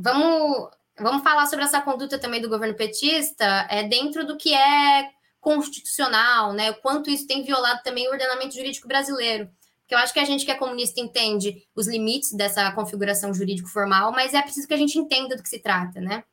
vamos 0.00 0.70
Vamos 1.00 1.22
falar 1.22 1.46
sobre 1.46 1.64
essa 1.64 1.80
conduta 1.80 2.18
também 2.18 2.40
do 2.40 2.48
governo 2.48 2.74
petista, 2.74 3.44
é 3.70 3.84
dentro 3.84 4.26
do 4.26 4.36
que 4.36 4.52
é 4.52 5.10
constitucional, 5.40 6.52
né? 6.52 6.72
O 6.72 6.80
quanto 6.80 7.08
isso 7.08 7.26
tem 7.26 7.44
violado 7.44 7.80
também 7.84 8.08
o 8.08 8.10
ordenamento 8.10 8.54
jurídico 8.54 8.88
brasileiro. 8.88 9.48
Porque 9.80 9.94
eu 9.94 9.98
acho 9.98 10.12
que 10.12 10.18
a 10.18 10.24
gente 10.24 10.44
que 10.44 10.50
é 10.50 10.56
comunista 10.56 11.00
entende 11.00 11.64
os 11.74 11.86
limites 11.86 12.32
dessa 12.32 12.70
configuração 12.72 13.32
jurídico-formal, 13.32 14.10
mas 14.10 14.34
é 14.34 14.42
preciso 14.42 14.66
que 14.66 14.74
a 14.74 14.78
gente 14.78 14.98
entenda 14.98 15.36
do 15.36 15.42
que 15.42 15.48
se 15.48 15.60
trata, 15.60 16.00
né? 16.00 16.24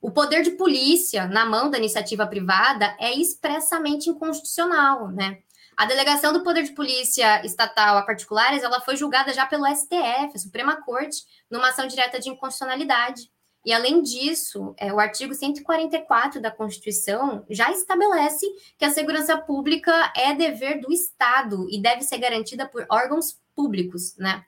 O 0.00 0.10
poder 0.10 0.42
de 0.42 0.52
polícia 0.52 1.26
na 1.26 1.46
mão 1.46 1.70
da 1.70 1.78
iniciativa 1.78 2.26
privada 2.26 2.94
é 3.00 3.12
expressamente 3.14 4.10
inconstitucional, 4.10 5.08
né? 5.08 5.38
A 5.78 5.86
delegação 5.86 6.32
do 6.32 6.42
poder 6.42 6.64
de 6.64 6.72
polícia 6.72 7.40
estatal 7.46 7.96
a 7.96 8.02
particulares, 8.02 8.64
ela 8.64 8.80
foi 8.80 8.96
julgada 8.96 9.32
já 9.32 9.46
pelo 9.46 9.64
STF, 9.64 10.32
a 10.34 10.38
Suprema 10.38 10.82
Corte, 10.82 11.22
numa 11.48 11.68
ação 11.68 11.86
direta 11.86 12.18
de 12.18 12.28
inconstitucionalidade. 12.28 13.30
E, 13.64 13.72
além 13.72 14.02
disso, 14.02 14.74
é, 14.76 14.92
o 14.92 14.98
artigo 14.98 15.32
144 15.32 16.42
da 16.42 16.50
Constituição 16.50 17.46
já 17.48 17.70
estabelece 17.70 18.44
que 18.76 18.84
a 18.84 18.90
segurança 18.90 19.38
pública 19.38 20.12
é 20.16 20.34
dever 20.34 20.80
do 20.80 20.92
Estado 20.92 21.68
e 21.70 21.80
deve 21.80 22.02
ser 22.02 22.18
garantida 22.18 22.66
por 22.66 22.84
órgãos 22.90 23.40
públicos, 23.54 24.16
né? 24.16 24.44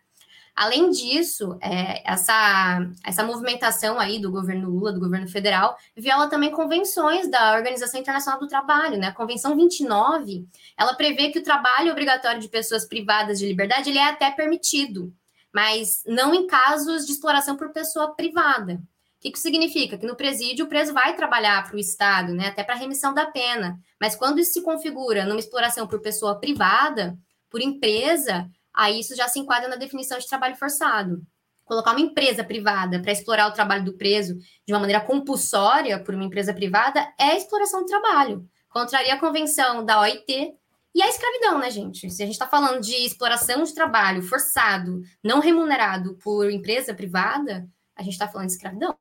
Além 0.61 0.91
disso, 0.91 1.57
é, 1.63 2.03
essa, 2.05 2.87
essa 3.03 3.25
movimentação 3.25 3.99
aí 3.99 4.19
do 4.21 4.31
governo 4.31 4.69
Lula, 4.69 4.93
do 4.93 5.01
governo 5.01 5.27
federal, 5.27 5.75
viola 5.97 6.29
também 6.29 6.51
convenções 6.51 7.31
da 7.31 7.55
Organização 7.55 7.99
Internacional 7.99 8.39
do 8.39 8.47
Trabalho, 8.47 8.99
né? 8.99 9.07
A 9.07 9.15
Convenção 9.15 9.57
29, 9.57 10.47
ela 10.77 10.93
prevê 10.93 11.31
que 11.31 11.39
o 11.39 11.43
trabalho 11.43 11.91
obrigatório 11.91 12.43
de 12.43 12.49
pessoas 12.51 12.85
privadas 12.85 13.39
de 13.39 13.47
liberdade 13.47 13.89
ele 13.89 13.99
é 13.99 14.05
até 14.05 14.31
permitido, 14.33 15.11
mas 15.51 16.03
não 16.07 16.35
em 16.35 16.47
casos 16.47 17.07
de 17.07 17.13
exploração 17.13 17.57
por 17.57 17.73
pessoa 17.73 18.15
privada. 18.15 18.75
O 18.75 18.79
que, 19.19 19.31
que 19.31 19.39
significa? 19.39 19.97
Que 19.97 20.07
no 20.07 20.15
presídio 20.15 20.67
o 20.67 20.69
preso 20.69 20.93
vai 20.93 21.17
trabalhar 21.17 21.67
para 21.67 21.77
o 21.77 21.81
Estado, 21.81 22.35
né, 22.35 22.49
até 22.49 22.63
para 22.63 22.75
remissão 22.75 23.15
da 23.15 23.25
pena. 23.25 23.81
Mas 23.99 24.15
quando 24.15 24.41
isso 24.41 24.53
se 24.53 24.63
configura 24.63 25.25
numa 25.25 25.41
exploração 25.41 25.87
por 25.87 26.03
pessoa 26.03 26.39
privada, 26.39 27.17
por 27.49 27.63
empresa, 27.63 28.47
aí 28.81 28.99
isso 28.99 29.15
já 29.15 29.29
se 29.29 29.39
enquadra 29.39 29.69
na 29.69 29.77
definição 29.77 30.19
de 30.19 30.27
trabalho 30.27 30.57
forçado. 30.57 31.23
Colocar 31.67 31.91
uma 31.91 32.01
empresa 32.01 32.43
privada 32.43 32.99
para 32.99 33.13
explorar 33.13 33.47
o 33.47 33.53
trabalho 33.53 33.85
do 33.85 33.93
preso 33.93 34.39
de 34.67 34.73
uma 34.73 34.81
maneira 34.81 35.03
compulsória 35.03 36.03
por 36.03 36.15
uma 36.15 36.25
empresa 36.25 36.55
privada 36.55 37.13
é 37.19 37.37
exploração 37.37 37.81
do 37.81 37.87
trabalho. 37.87 38.49
Contraria 38.71 39.13
a 39.13 39.21
convenção 39.21 39.85
da 39.85 40.01
OIT 40.01 40.55
e 40.95 41.03
a 41.03 41.09
escravidão, 41.09 41.59
né, 41.59 41.71
gente? 41.71 42.11
Se 42.11 42.23
a 42.23 42.27
gente 42.27 42.35
está 42.35 42.47
falando 42.47 42.81
de 42.81 42.95
exploração 42.95 43.63
de 43.63 43.75
trabalho 43.75 44.23
forçado, 44.23 45.03
não 45.23 45.41
remunerado 45.41 46.15
por 46.15 46.51
empresa 46.51 46.95
privada, 46.95 47.69
a 47.95 48.03
gente 48.03 48.15
está 48.15 48.29
falando 48.29 48.47
de 48.47 48.55
escravidão. 48.55 48.97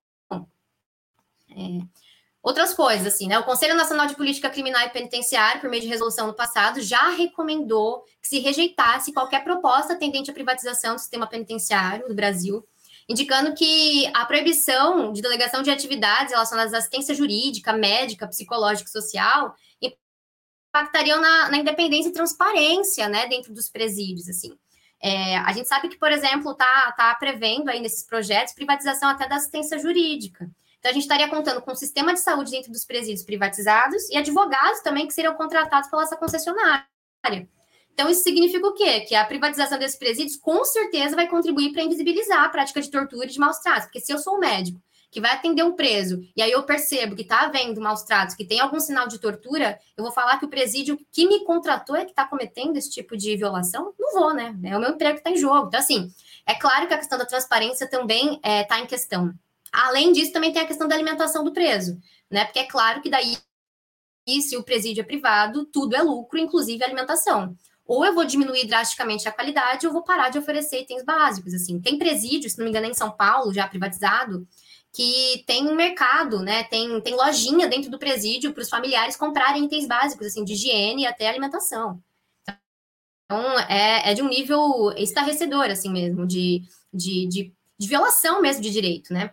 É, 1.51 1.79
outras 2.41 2.74
coisas, 2.74 3.08
assim, 3.08 3.27
né? 3.27 3.38
O 3.38 3.43
Conselho 3.43 3.75
Nacional 3.75 4.08
de 4.08 4.15
Política 4.15 4.50
Criminal 4.50 4.86
e 4.86 4.89
Penitenciária, 4.89 5.60
por 5.60 5.69
meio 5.69 5.81
de 5.81 5.89
resolução 5.89 6.27
no 6.27 6.34
passado, 6.34 6.81
já 6.81 7.10
recomendou 7.10 8.03
que 8.22 8.27
se 8.27 8.39
rejeitasse 8.39 9.13
qualquer 9.13 9.43
proposta 9.43 9.96
tendente 9.96 10.31
à 10.31 10.34
privatização 10.34 10.96
do 10.96 11.00
sistema 11.00 11.27
penitenciário 11.27 12.08
do 12.08 12.15
Brasil, 12.15 12.65
indicando 13.08 13.53
que 13.53 14.10
a 14.13 14.25
proibição 14.25 15.12
de 15.12 15.22
delegação 15.22 15.62
de 15.62 15.69
atividades 15.69 16.31
relacionadas 16.31 16.74
à 16.74 16.77
assistência 16.77 17.13
jurídica, 17.13 17.74
médica, 17.74 18.27
psicológica 18.27 18.88
e 18.88 18.91
social 18.91 19.55
impactariam 19.81 21.19
na, 21.19 21.50
na 21.50 21.58
independência 21.58 22.10
e 22.10 22.13
transparência, 22.13 23.10
né, 23.10 23.27
dentro 23.27 23.53
dos 23.53 23.69
presídios, 23.69 24.29
assim. 24.29 24.55
É, 25.01 25.38
a 25.38 25.51
gente 25.53 25.67
sabe 25.67 25.88
que, 25.88 25.98
por 25.98 26.12
exemplo, 26.12 26.51
está 26.51 26.91
tá 26.91 27.15
prevendo 27.15 27.69
aí 27.69 27.79
nesses 27.79 28.05
projetos 28.05 28.53
privatização 28.53 29.10
até 29.10 29.27
da 29.27 29.38
assistência 29.38 29.79
jurídica. 29.79 30.50
Então, 30.79 30.91
a 30.91 30.93
gente 30.93 31.03
estaria 31.03 31.27
contando 31.27 31.62
com 31.62 31.71
um 31.71 31.75
sistema 31.75 32.13
de 32.13 32.21
saúde 32.21 32.51
dentro 32.51 32.71
dos 32.71 32.86
presídios 32.86 33.24
privatizados 33.24 34.09
e 34.09 34.17
advogados 34.17 34.79
também 34.79 35.05
que 35.05 35.13
seriam 35.13 35.36
contratados 35.36 35.89
pela 35.89 36.03
essa 36.03 36.15
concessionária. 36.15 36.88
Então, 37.93 38.09
isso 38.09 38.24
significa 38.24 38.65
o 38.65 38.74
quê? 38.74 39.01
Que 39.01 39.13
a 39.13 39.25
privatização 39.25 39.77
desses 39.77 39.98
presídios 39.98 40.38
com 40.38 40.63
certeza 40.63 41.17
vai 41.17 41.27
contribuir 41.27 41.74
para 41.74 41.83
invisibilizar 41.83 42.43
a 42.43 42.50
prática 42.50 42.81
de 42.81 42.89
tortura 42.89 43.25
e 43.25 43.29
de 43.29 43.38
maus 43.38 43.59
tratos. 43.59 43.86
Porque 43.86 44.00
se 44.00 44.13
eu 44.13 44.17
sou 44.17 44.38
um 44.38 44.39
médico 44.39 44.81
que 45.12 45.19
vai 45.19 45.31
atender 45.31 45.63
um 45.63 45.74
preso 45.74 46.21
e 46.33 46.41
aí 46.41 46.51
eu 46.51 46.63
percebo 46.63 47.15
que 47.15 47.24
está 47.24 47.41
havendo 47.41 47.81
maus 47.81 48.03
tratos, 48.03 48.36
que 48.36 48.45
tem 48.45 48.62
algum 48.62 48.79
sinal 48.79 49.05
de 49.05 49.19
tortura, 49.19 49.77
eu 49.98 50.03
vou 50.03 50.13
falar 50.13 50.38
que 50.38 50.45
o 50.45 50.50
presídio 50.50 50.98
que 51.12 51.27
me 51.27 51.43
contratou 51.43 51.93
é 51.93 52.05
que 52.05 52.12
está 52.12 52.25
cometendo 52.25 52.77
esse 52.77 52.89
tipo 52.89 53.17
de 53.17 53.36
violação? 53.36 53.93
Não 54.00 54.13
vou, 54.13 54.33
né? 54.33 54.55
É 54.63 54.77
o 54.77 54.79
meu 54.79 54.91
emprego 54.91 55.15
que 55.15 55.19
está 55.19 55.31
em 55.31 55.38
jogo. 55.38 55.67
Então, 55.67 55.79
assim, 55.81 56.09
é 56.45 56.55
claro 56.55 56.88
que 56.88 56.93
a 56.93 56.98
questão 56.98 57.17
da 57.17 57.25
transparência 57.25 57.89
também 57.89 58.36
está 58.36 58.50
é, 58.50 58.63
tá 58.63 58.79
em 58.79 58.86
questão. 58.86 59.33
Além 59.71 60.11
disso, 60.11 60.31
também 60.31 60.51
tem 60.51 60.61
a 60.61 60.67
questão 60.67 60.88
da 60.88 60.95
alimentação 60.95 61.43
do 61.43 61.53
preso, 61.53 61.99
né? 62.29 62.45
Porque 62.45 62.59
é 62.59 62.65
claro 62.65 63.01
que 63.01 63.09
daí, 63.09 63.38
se 64.41 64.57
o 64.57 64.63
presídio 64.63 65.01
é 65.01 65.03
privado, 65.03 65.65
tudo 65.65 65.95
é 65.95 66.01
lucro, 66.01 66.39
inclusive 66.39 66.83
a 66.83 66.88
alimentação. 66.88 67.55
Ou 67.85 68.05
eu 68.05 68.13
vou 68.13 68.23
diminuir 68.23 68.67
drasticamente 68.67 69.27
a 69.27 69.31
qualidade, 69.31 69.88
ou 69.88 69.93
vou 69.93 70.03
parar 70.03 70.29
de 70.29 70.38
oferecer 70.38 70.81
itens 70.81 71.03
básicos. 71.03 71.53
Assim, 71.53 71.79
tem 71.79 71.97
presídio, 71.97 72.49
se 72.49 72.57
não 72.57 72.65
me 72.65 72.69
engano, 72.69 72.85
é 72.85 72.89
em 72.89 72.93
São 72.93 73.11
Paulo, 73.11 73.51
já 73.53 73.67
privatizado, 73.67 74.47
que 74.93 75.43
tem 75.47 75.67
um 75.67 75.75
mercado, 75.75 76.39
né? 76.39 76.63
Tem, 76.63 77.01
tem 77.01 77.15
lojinha 77.15 77.67
dentro 77.67 77.89
do 77.89 77.99
presídio 77.99 78.53
para 78.53 78.61
os 78.61 78.69
familiares 78.69 79.15
comprarem 79.15 79.65
itens 79.65 79.88
básicos, 79.88 80.27
assim, 80.27 80.43
de 80.43 80.53
higiene 80.53 81.05
até 81.05 81.27
alimentação. 81.27 82.01
Então, 83.25 83.59
é, 83.61 84.11
é 84.11 84.13
de 84.13 84.23
um 84.23 84.27
nível 84.27 84.91
estarrecedor, 84.97 85.65
assim 85.65 85.91
mesmo, 85.91 86.25
de, 86.25 86.63
de, 86.91 87.27
de, 87.27 87.53
de 87.77 87.88
violação 87.88 88.41
mesmo 88.41 88.61
de 88.61 88.71
direito, 88.71 89.13
né? 89.13 89.31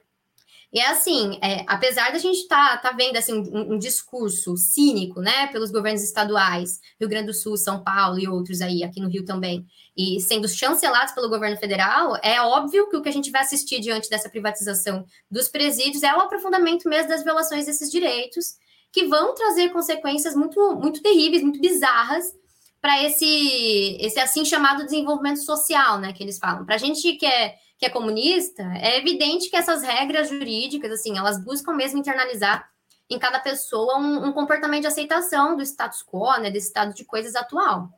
E 0.76 0.78
é 0.78 0.88
assim, 0.88 1.38
é, 1.42 1.64
apesar 1.66 2.12
da 2.12 2.18
gente 2.18 2.37
estar 2.37 2.76
tá, 2.83 2.90
tá 2.90 2.92
vendo 2.95 3.16
assim, 3.16 3.33
um, 3.33 3.73
um, 3.73 3.78
discurso 3.78 4.54
cínico, 4.59 5.23
né, 5.23 5.47
pelos 5.47 5.71
governos 5.71 6.02
estaduais, 6.02 6.80
Rio 7.00 7.09
Grande 7.09 7.28
do 7.28 7.33
Sul, 7.33 7.56
São 7.56 7.83
Paulo 7.83 8.18
e 8.18 8.28
outros 8.28 8.61
aí, 8.61 8.85
aqui 8.85 9.00
no 9.00 9.09
Rio 9.09 9.25
também, 9.25 9.64
e 9.97 10.21
sendo 10.21 10.47
chancelados 10.47 11.14
pelo 11.14 11.30
governo 11.30 11.56
federal, 11.56 12.18
é 12.23 12.42
óbvio 12.42 12.90
que 12.90 12.97
o 12.99 13.00
que 13.00 13.09
a 13.09 13.12
gente 13.12 13.30
vai 13.30 13.40
assistir 13.40 13.80
diante 13.80 14.11
dessa 14.11 14.28
privatização 14.28 15.06
dos 15.30 15.49
presídios 15.49 16.02
é 16.02 16.14
o 16.14 16.21
aprofundamento 16.21 16.87
mesmo 16.90 17.09
das 17.09 17.25
violações 17.25 17.64
desses 17.64 17.90
direitos, 17.90 18.56
que 18.92 19.06
vão 19.06 19.35
trazer 19.35 19.71
consequências 19.71 20.37
muito, 20.37 20.76
muito 20.76 21.00
terríveis, 21.00 21.42
muito 21.42 21.59
bizarras 21.59 22.35
para 22.83 23.02
esse, 23.02 23.97
esse 23.99 24.21
assim 24.21 24.45
chamado 24.45 24.85
desenvolvimento 24.85 25.42
social, 25.42 25.99
né, 25.99 26.12
que 26.12 26.23
eles 26.23 26.38
falam. 26.38 26.66
Para 26.66 26.75
a 26.75 26.78
gente 26.78 27.14
que 27.14 27.25
é 27.25 27.54
que 27.78 27.87
é 27.87 27.90
comunista, 27.90 28.62
é 28.80 28.99
evidente 28.99 29.50
que 29.50 29.56
essas 29.56 29.83
regras 29.83 30.28
jurídicas, 30.28 30.90
assim, 30.92 31.16
elas 31.18 31.42
buscam 31.42 31.73
mesmo 31.73 31.99
internalizar 31.99 32.68
em 33.09 33.18
cada 33.18 33.38
pessoa 33.38 33.99
um, 33.99 34.26
um 34.26 34.33
comportamento 34.33 34.83
de 34.83 34.87
aceitação 34.88 35.56
do 35.56 35.62
status 35.62 36.02
quo, 36.02 36.38
né, 36.40 36.50
desse 36.50 36.68
estado 36.68 36.95
de 36.95 37.04
coisas 37.04 37.35
atual. 37.37 37.90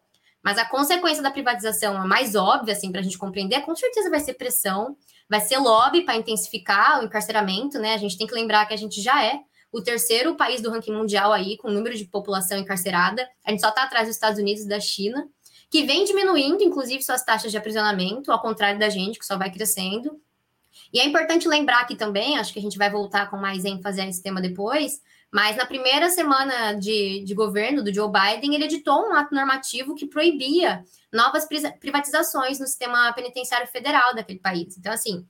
Mas 0.42 0.58
a 0.58 0.64
consequência 0.64 1.22
da 1.22 1.30
privatização, 1.30 1.96
a 1.96 2.06
mais 2.06 2.34
óbvia, 2.34 2.72
assim, 2.72 2.90
para 2.90 3.00
a 3.00 3.04
gente 3.04 3.18
compreender, 3.18 3.60
com 3.62 3.74
certeza 3.74 4.10
vai 4.10 4.20
ser 4.20 4.34
pressão, 4.34 4.96
vai 5.28 5.40
ser 5.40 5.58
lobby 5.58 6.02
para 6.02 6.16
intensificar 6.16 7.00
o 7.00 7.04
encarceramento, 7.04 7.78
né? 7.78 7.94
A 7.94 7.98
gente 7.98 8.16
tem 8.16 8.26
que 8.26 8.34
lembrar 8.34 8.66
que 8.66 8.74
a 8.74 8.76
gente 8.76 9.00
já 9.00 9.24
é 9.24 9.40
o 9.70 9.82
terceiro 9.82 10.36
país 10.36 10.62
do 10.62 10.70
ranking 10.70 10.92
mundial 10.92 11.32
aí, 11.32 11.56
com 11.58 11.70
número 11.70 11.94
de 11.96 12.04
população 12.04 12.56
encarcerada. 12.56 13.28
A 13.44 13.50
gente 13.50 13.60
só 13.60 13.68
está 13.68 13.82
atrás 13.82 14.06
dos 14.06 14.16
Estados 14.16 14.38
Unidos 14.38 14.64
e 14.64 14.68
da 14.68 14.80
China 14.80 15.28
que 15.70 15.84
vem 15.84 16.04
diminuindo, 16.04 16.62
inclusive, 16.62 17.02
suas 17.02 17.24
taxas 17.24 17.50
de 17.50 17.58
aprisionamento, 17.58 18.32
ao 18.32 18.40
contrário 18.40 18.78
da 18.78 18.88
gente, 18.88 19.18
que 19.18 19.26
só 19.26 19.36
vai 19.36 19.50
crescendo. 19.50 20.20
E 20.92 21.00
é 21.00 21.04
importante 21.04 21.48
lembrar 21.48 21.80
aqui 21.80 21.96
também, 21.96 22.38
acho 22.38 22.52
que 22.52 22.58
a 22.58 22.62
gente 22.62 22.78
vai 22.78 22.90
voltar 22.90 23.28
com 23.30 23.36
mais 23.36 23.64
ênfase 23.64 24.00
a 24.00 24.06
esse 24.06 24.22
tema 24.22 24.40
depois, 24.40 25.00
mas 25.30 25.56
na 25.56 25.66
primeira 25.66 26.08
semana 26.08 26.72
de, 26.72 27.22
de 27.24 27.34
governo 27.34 27.82
do 27.82 27.92
Joe 27.92 28.10
Biden, 28.10 28.54
ele 28.54 28.64
editou 28.64 29.08
um 29.08 29.14
ato 29.14 29.34
normativo 29.34 29.94
que 29.94 30.06
proibia 30.06 30.82
novas 31.12 31.46
privatizações 31.80 32.58
no 32.58 32.66
sistema 32.66 33.12
penitenciário 33.12 33.66
federal 33.66 34.14
daquele 34.14 34.38
país. 34.38 34.78
Então, 34.78 34.92
assim, 34.92 35.26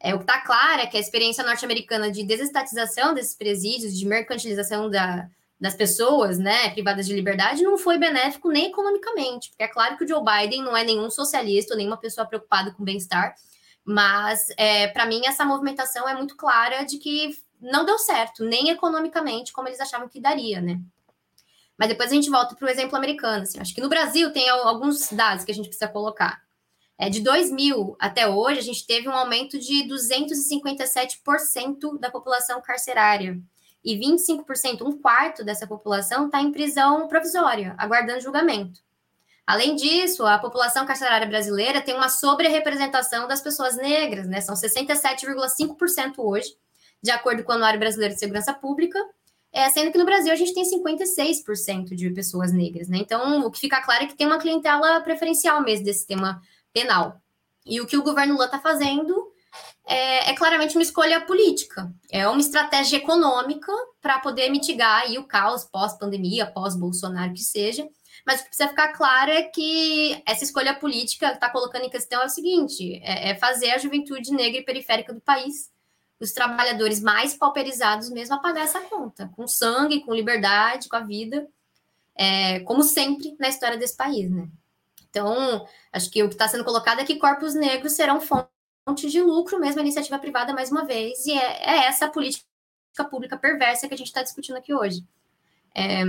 é, 0.00 0.14
o 0.14 0.18
que 0.18 0.24
está 0.24 0.40
claro 0.40 0.82
é 0.82 0.86
que 0.86 0.96
a 0.96 1.00
experiência 1.00 1.44
norte-americana 1.44 2.10
de 2.10 2.24
desestatização 2.24 3.12
desses 3.12 3.34
presídios, 3.34 3.98
de 3.98 4.06
mercantilização 4.06 4.88
da, 4.88 5.28
das 5.64 5.74
pessoas, 5.74 6.38
né, 6.38 6.68
privadas 6.70 7.06
de 7.06 7.14
liberdade, 7.14 7.62
não 7.62 7.78
foi 7.78 7.96
benéfico 7.96 8.50
nem 8.50 8.66
economicamente, 8.66 9.48
porque 9.48 9.62
é 9.62 9.68
claro 9.68 9.96
que 9.96 10.04
o 10.04 10.06
Joe 10.06 10.22
Biden 10.22 10.62
não 10.62 10.76
é 10.76 10.84
nenhum 10.84 11.08
socialista, 11.08 11.74
nem 11.74 11.86
uma 11.86 11.96
pessoa 11.96 12.26
preocupada 12.26 12.70
com 12.70 12.84
bem-estar, 12.84 13.34
mas 13.82 14.44
é, 14.58 14.88
para 14.88 15.06
mim 15.06 15.22
essa 15.24 15.42
movimentação 15.42 16.06
é 16.06 16.14
muito 16.14 16.36
clara 16.36 16.84
de 16.84 16.98
que 16.98 17.30
não 17.58 17.86
deu 17.86 17.98
certo, 17.98 18.44
nem 18.44 18.68
economicamente, 18.68 19.54
como 19.54 19.66
eles 19.66 19.80
achavam 19.80 20.06
que 20.06 20.20
daria, 20.20 20.60
né? 20.60 20.78
Mas 21.78 21.88
depois 21.88 22.10
a 22.10 22.14
gente 22.14 22.28
volta 22.28 22.54
para 22.54 22.66
o 22.66 22.70
exemplo 22.70 22.94
americano. 22.94 23.44
Assim, 23.44 23.58
acho 23.58 23.74
que 23.74 23.80
no 23.80 23.88
Brasil 23.88 24.30
tem 24.34 24.46
alguns 24.50 25.10
dados 25.10 25.46
que 25.46 25.50
a 25.50 25.54
gente 25.54 25.68
precisa 25.68 25.88
colocar. 25.88 26.42
É, 26.98 27.08
de 27.08 27.20
2000 27.20 27.96
até 27.98 28.28
hoje, 28.28 28.58
a 28.58 28.62
gente 28.62 28.86
teve 28.86 29.08
um 29.08 29.14
aumento 29.14 29.58
de 29.58 29.88
257% 29.88 31.98
da 31.98 32.10
população 32.10 32.60
carcerária. 32.60 33.40
E 33.84 33.98
25%, 33.98 34.82
um 34.82 34.98
quarto 34.98 35.44
dessa 35.44 35.66
população, 35.66 36.26
está 36.26 36.40
em 36.40 36.50
prisão 36.50 37.06
provisória, 37.06 37.74
aguardando 37.76 38.20
julgamento. 38.20 38.80
Além 39.46 39.76
disso, 39.76 40.24
a 40.24 40.38
população 40.38 40.86
carcerária 40.86 41.26
brasileira 41.26 41.82
tem 41.82 41.94
uma 41.94 42.08
sobre-representação 42.08 43.28
das 43.28 43.42
pessoas 43.42 43.76
negras, 43.76 44.26
né? 44.26 44.40
São 44.40 44.54
67,5% 44.54 46.14
hoje, 46.18 46.56
de 47.02 47.10
acordo 47.10 47.44
com 47.44 47.52
o 47.52 47.54
Anuário 47.54 47.78
Brasileiro 47.78 48.14
de 48.14 48.20
Segurança 48.20 48.54
Pública, 48.54 48.98
é, 49.52 49.68
sendo 49.68 49.92
que 49.92 49.98
no 49.98 50.06
Brasil 50.06 50.32
a 50.32 50.36
gente 50.36 50.54
tem 50.54 50.64
56% 50.64 51.94
de 51.94 52.10
pessoas 52.10 52.52
negras, 52.52 52.88
né? 52.88 52.96
Então, 52.98 53.46
o 53.46 53.50
que 53.50 53.60
fica 53.60 53.82
claro 53.82 54.04
é 54.04 54.06
que 54.06 54.16
tem 54.16 54.26
uma 54.26 54.38
clientela 54.38 55.00
preferencial 55.02 55.62
mesmo 55.62 55.84
desse 55.84 55.98
sistema 56.00 56.40
penal. 56.72 57.20
E 57.66 57.80
o 57.80 57.86
que 57.86 57.96
o 57.96 58.02
governo 58.02 58.32
Lula 58.32 58.46
está 58.46 58.58
fazendo 58.58 59.23
é, 59.86 60.30
é, 60.30 60.34
claramente 60.34 60.76
uma 60.76 60.82
escolha 60.82 61.20
política, 61.20 61.92
é 62.10 62.26
uma 62.26 62.40
estratégia 62.40 62.96
econômica 62.96 63.72
para 64.00 64.18
poder 64.18 64.48
mitigar 64.50 65.02
aí 65.02 65.18
o 65.18 65.24
caos 65.24 65.64
pós-pandemia, 65.64 66.46
pós-Bolsonaro 66.46 67.34
que 67.34 67.42
seja, 67.42 67.86
mas 68.24 68.40
o 68.40 68.44
que 68.44 68.48
precisa 68.48 68.68
ficar 68.68 68.92
claro 68.94 69.30
é 69.30 69.42
que 69.42 70.22
essa 70.26 70.44
escolha 70.44 70.74
política 70.74 71.28
que 71.28 71.34
está 71.34 71.50
colocando 71.50 71.84
em 71.84 71.90
questão 71.90 72.22
é 72.22 72.26
o 72.26 72.30
seguinte: 72.30 73.00
é, 73.02 73.30
é 73.30 73.34
fazer 73.34 73.72
a 73.72 73.78
juventude 73.78 74.32
negra 74.32 74.60
e 74.60 74.64
periférica 74.64 75.12
do 75.12 75.20
país, 75.20 75.70
os 76.18 76.32
trabalhadores 76.32 77.00
mais 77.02 77.34
pauperizados 77.34 78.08
mesmo, 78.08 78.34
a 78.34 78.38
pagar 78.38 78.62
essa 78.62 78.80
conta, 78.80 79.30
com 79.36 79.46
sangue, 79.46 80.00
com 80.00 80.14
liberdade, 80.14 80.88
com 80.88 80.96
a 80.96 81.00
vida, 81.00 81.46
é, 82.14 82.60
como 82.60 82.82
sempre 82.82 83.36
na 83.38 83.48
história 83.48 83.76
desse 83.76 83.96
país, 83.96 84.30
né? 84.30 84.48
Então, 85.10 85.66
acho 85.92 86.10
que 86.10 86.22
o 86.22 86.28
que 86.28 86.34
está 86.34 86.48
sendo 86.48 86.64
colocado 86.64 87.00
é 87.00 87.04
que 87.04 87.16
corpos 87.16 87.54
negros 87.54 87.92
serão 87.92 88.20
fonte 88.20 88.53
de 88.92 89.20
lucro 89.22 89.58
mesmo, 89.58 89.80
a 89.80 89.82
iniciativa 89.82 90.18
privada, 90.18 90.52
mais 90.52 90.70
uma 90.70 90.84
vez, 90.84 91.24
e 91.24 91.32
é, 91.32 91.70
é 91.70 91.86
essa 91.86 92.08
política 92.08 92.44
pública 93.10 93.36
perversa 93.36 93.88
que 93.88 93.94
a 93.94 93.96
gente 93.96 94.08
está 94.08 94.22
discutindo 94.22 94.56
aqui 94.56 94.74
hoje. 94.74 95.02
É, 95.74 96.04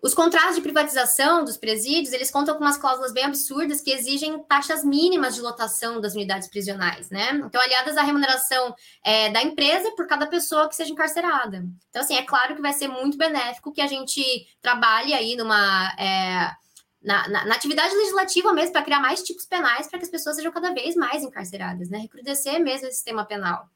os 0.00 0.14
contratos 0.14 0.54
de 0.54 0.62
privatização 0.62 1.44
dos 1.44 1.56
presídios, 1.56 2.12
eles 2.12 2.30
contam 2.30 2.54
com 2.54 2.62
umas 2.62 2.76
cláusulas 2.76 3.12
bem 3.12 3.24
absurdas 3.24 3.80
que 3.80 3.90
exigem 3.90 4.38
taxas 4.44 4.84
mínimas 4.84 5.34
de 5.34 5.40
lotação 5.40 6.00
das 6.00 6.14
unidades 6.14 6.48
prisionais, 6.48 7.10
né? 7.10 7.32
Então, 7.44 7.60
aliadas 7.60 7.96
à 7.96 8.02
remuneração 8.02 8.72
é, 9.04 9.30
da 9.30 9.42
empresa 9.42 9.90
por 9.96 10.06
cada 10.06 10.28
pessoa 10.28 10.68
que 10.68 10.76
seja 10.76 10.92
encarcerada. 10.92 11.66
Então, 11.90 12.02
assim, 12.02 12.14
é 12.14 12.22
claro 12.22 12.54
que 12.54 12.62
vai 12.62 12.72
ser 12.72 12.86
muito 12.86 13.18
benéfico 13.18 13.72
que 13.72 13.80
a 13.80 13.88
gente 13.88 14.22
trabalhe 14.62 15.12
aí 15.12 15.34
numa... 15.34 15.92
É, 15.98 16.65
na, 17.06 17.28
na, 17.28 17.44
na, 17.46 17.54
atividade 17.54 17.94
legislativa 17.94 18.52
mesmo, 18.52 18.72
para 18.72 18.82
criar 18.82 18.98
mais 18.98 19.22
tipos 19.22 19.46
penais 19.46 19.86
para 19.86 19.98
que 19.98 20.04
as 20.04 20.10
pessoas 20.10 20.34
sejam 20.34 20.50
cada 20.50 20.74
vez 20.74 20.96
mais 20.96 21.22
encarceradas, 21.22 21.88
né? 21.88 21.98
Recrudescer 21.98 22.60
mesmo 22.60 22.88
esse 22.88 22.96
sistema 22.96 23.24
penal. 23.24 23.70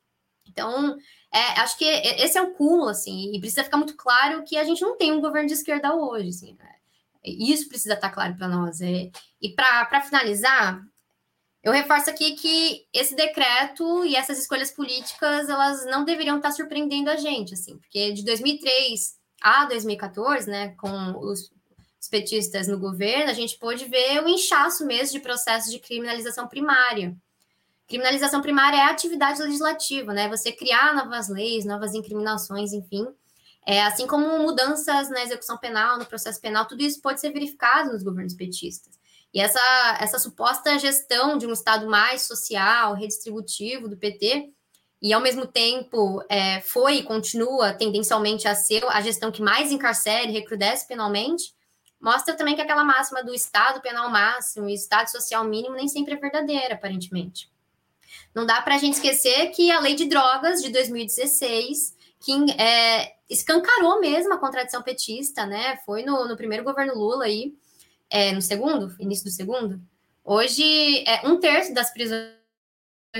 Então, 0.48 0.96
é, 1.32 1.60
acho 1.60 1.78
que 1.78 1.84
esse 1.84 2.36
é 2.36 2.42
o 2.42 2.52
cúmulo, 2.54 2.88
assim, 2.88 3.32
e 3.32 3.38
precisa 3.38 3.62
ficar 3.62 3.76
muito 3.76 3.96
claro 3.96 4.42
que 4.42 4.56
a 4.56 4.64
gente 4.64 4.82
não 4.82 4.96
tem 4.96 5.12
um 5.12 5.20
governo 5.20 5.46
de 5.46 5.54
esquerda 5.54 5.94
hoje, 5.94 6.30
assim, 6.30 6.56
né? 6.58 6.74
Isso 7.24 7.68
precisa 7.68 7.94
estar 7.94 8.10
claro 8.10 8.34
para 8.36 8.48
nós. 8.48 8.80
É, 8.80 9.10
e 9.40 9.50
para 9.54 10.00
finalizar, 10.02 10.82
eu 11.62 11.72
reforço 11.72 12.10
aqui 12.10 12.32
que 12.32 12.84
esse 12.92 13.14
decreto 13.14 14.04
e 14.04 14.16
essas 14.16 14.40
escolhas 14.40 14.72
políticas, 14.72 15.48
elas 15.48 15.86
não 15.86 16.04
deveriam 16.04 16.38
estar 16.38 16.50
surpreendendo 16.50 17.10
a 17.10 17.16
gente, 17.16 17.54
assim, 17.54 17.78
porque 17.78 18.12
de 18.12 18.24
2003 18.24 19.20
a 19.40 19.66
2014, 19.66 20.50
né, 20.50 20.70
com 20.70 21.16
os, 21.18 21.50
os 22.00 22.08
petistas 22.08 22.66
no 22.66 22.78
governo, 22.78 23.30
a 23.30 23.34
gente 23.34 23.58
pôde 23.58 23.84
ver 23.84 24.24
o 24.24 24.28
inchaço 24.28 24.86
mesmo 24.86 25.12
de 25.12 25.20
processos 25.20 25.70
de 25.70 25.78
criminalização 25.78 26.48
primária. 26.48 27.14
Criminalização 27.86 28.40
primária 28.40 28.78
é 28.78 28.82
atividade 28.82 29.42
legislativa, 29.42 30.14
né? 30.14 30.28
Você 30.28 30.50
criar 30.50 30.94
novas 30.94 31.28
leis, 31.28 31.64
novas 31.64 31.94
incriminações, 31.94 32.72
enfim. 32.72 33.06
É, 33.66 33.82
assim 33.82 34.06
como 34.06 34.38
mudanças 34.38 35.10
na 35.10 35.22
execução 35.22 35.58
penal, 35.58 35.98
no 35.98 36.06
processo 36.06 36.40
penal, 36.40 36.66
tudo 36.66 36.82
isso 36.82 37.02
pode 37.02 37.20
ser 37.20 37.30
verificado 37.30 37.92
nos 37.92 38.02
governos 38.02 38.32
petistas. 38.34 38.98
E 39.34 39.40
essa, 39.40 39.60
essa 40.00 40.18
suposta 40.18 40.78
gestão 40.78 41.36
de 41.36 41.46
um 41.46 41.52
Estado 41.52 41.86
mais 41.86 42.22
social, 42.22 42.94
redistributivo 42.94 43.88
do 43.88 43.96
PT, 43.96 44.50
e 45.02 45.12
ao 45.12 45.20
mesmo 45.20 45.46
tempo 45.46 46.22
é, 46.28 46.60
foi 46.62 46.96
e 46.96 47.02
continua 47.02 47.72
tendencialmente 47.72 48.48
a 48.48 48.54
ser 48.54 48.84
a 48.86 49.00
gestão 49.00 49.30
que 49.30 49.42
mais 49.42 49.70
encarcera 49.70 50.24
e 50.24 50.32
recrudesce 50.32 50.86
penalmente, 50.86 51.54
mostra 52.00 52.34
também 52.34 52.54
que 52.54 52.62
aquela 52.62 52.82
máxima 52.82 53.22
do 53.22 53.34
Estado 53.34 53.80
penal 53.80 54.10
máximo 54.10 54.68
e 54.68 54.74
Estado 54.74 55.08
social 55.08 55.44
mínimo 55.44 55.74
nem 55.74 55.86
sempre 55.86 56.14
é 56.14 56.16
verdadeira, 56.16 56.74
aparentemente. 56.74 57.50
Não 58.34 58.46
dá 58.46 58.62
para 58.62 58.76
a 58.76 58.78
gente 58.78 58.94
esquecer 58.94 59.48
que 59.50 59.70
a 59.70 59.80
lei 59.80 59.94
de 59.94 60.06
drogas 60.06 60.62
de 60.62 60.70
2016, 60.70 61.96
que 62.20 62.32
é, 62.60 63.14
escancarou 63.28 64.00
mesmo 64.00 64.32
a 64.32 64.38
contradição 64.38 64.82
petista, 64.82 65.44
né? 65.44 65.78
Foi 65.84 66.02
no, 66.02 66.26
no 66.26 66.36
primeiro 66.36 66.64
governo 66.64 66.94
Lula 66.94 67.24
aí, 67.24 67.54
é, 68.08 68.32
no 68.32 68.40
segundo, 68.40 68.94
início 68.98 69.24
do 69.24 69.30
segundo. 69.30 69.80
Hoje, 70.24 71.04
é, 71.06 71.26
um 71.26 71.38
terço 71.38 71.74
das 71.74 71.92
prisões 71.92 72.30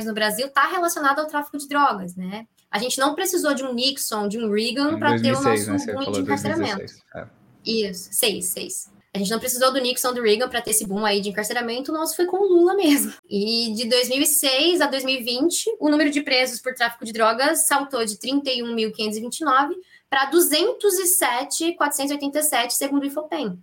no 0.04 0.14
Brasil 0.14 0.46
está 0.46 0.68
relacionado 0.68 1.18
ao 1.18 1.26
tráfico 1.26 1.58
de 1.58 1.68
drogas, 1.68 2.14
né? 2.14 2.46
A 2.70 2.78
gente 2.78 2.98
não 2.98 3.14
precisou 3.14 3.52
de 3.52 3.64
um 3.64 3.74
Nixon, 3.74 4.28
de 4.28 4.38
um 4.38 4.52
Reagan 4.52 4.98
para 4.98 5.20
ter 5.20 5.32
o 5.32 5.40
nosso 5.40 5.70
né? 5.70 5.76
de 6.12 6.20
encarceramento. 6.20 6.92
É. 7.16 7.39
Isso, 7.64 8.10
seis, 8.12 8.46
seis. 8.46 8.90
A 9.12 9.18
gente 9.18 9.30
não 9.30 9.40
precisou 9.40 9.72
do 9.72 9.80
Nixon, 9.80 10.12
do 10.12 10.22
Reagan 10.22 10.48
para 10.48 10.62
ter 10.62 10.70
esse 10.70 10.86
boom 10.86 11.04
aí 11.04 11.20
de 11.20 11.30
encarceramento, 11.30 11.90
o 11.90 11.94
nosso 11.94 12.14
foi 12.14 12.26
com 12.26 12.36
o 12.36 12.46
Lula 12.46 12.74
mesmo. 12.74 13.12
E 13.28 13.74
de 13.74 13.88
2006 13.88 14.80
a 14.80 14.86
2020, 14.86 15.78
o 15.80 15.88
número 15.88 16.10
de 16.10 16.22
presos 16.22 16.60
por 16.60 16.74
tráfico 16.74 17.04
de 17.04 17.12
drogas 17.12 17.66
saltou 17.66 18.04
de 18.04 18.14
31.529 18.16 19.74
para 20.08 20.30
207.487, 20.30 22.70
segundo 22.70 23.02
o 23.02 23.06
Ifopem. 23.06 23.58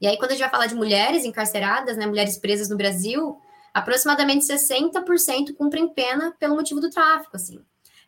E 0.00 0.06
aí, 0.06 0.16
quando 0.16 0.30
a 0.30 0.34
gente 0.34 0.42
vai 0.42 0.50
falar 0.50 0.66
de 0.66 0.74
mulheres 0.74 1.26
encarceradas, 1.26 1.98
né, 1.98 2.06
mulheres 2.06 2.38
presas 2.38 2.70
no 2.70 2.76
Brasil, 2.76 3.38
aproximadamente 3.74 4.46
60% 4.46 5.54
cumprem 5.58 5.86
pena 5.88 6.34
pelo 6.38 6.56
motivo 6.56 6.80
do 6.80 6.88
tráfico, 6.88 7.36
assim 7.36 7.60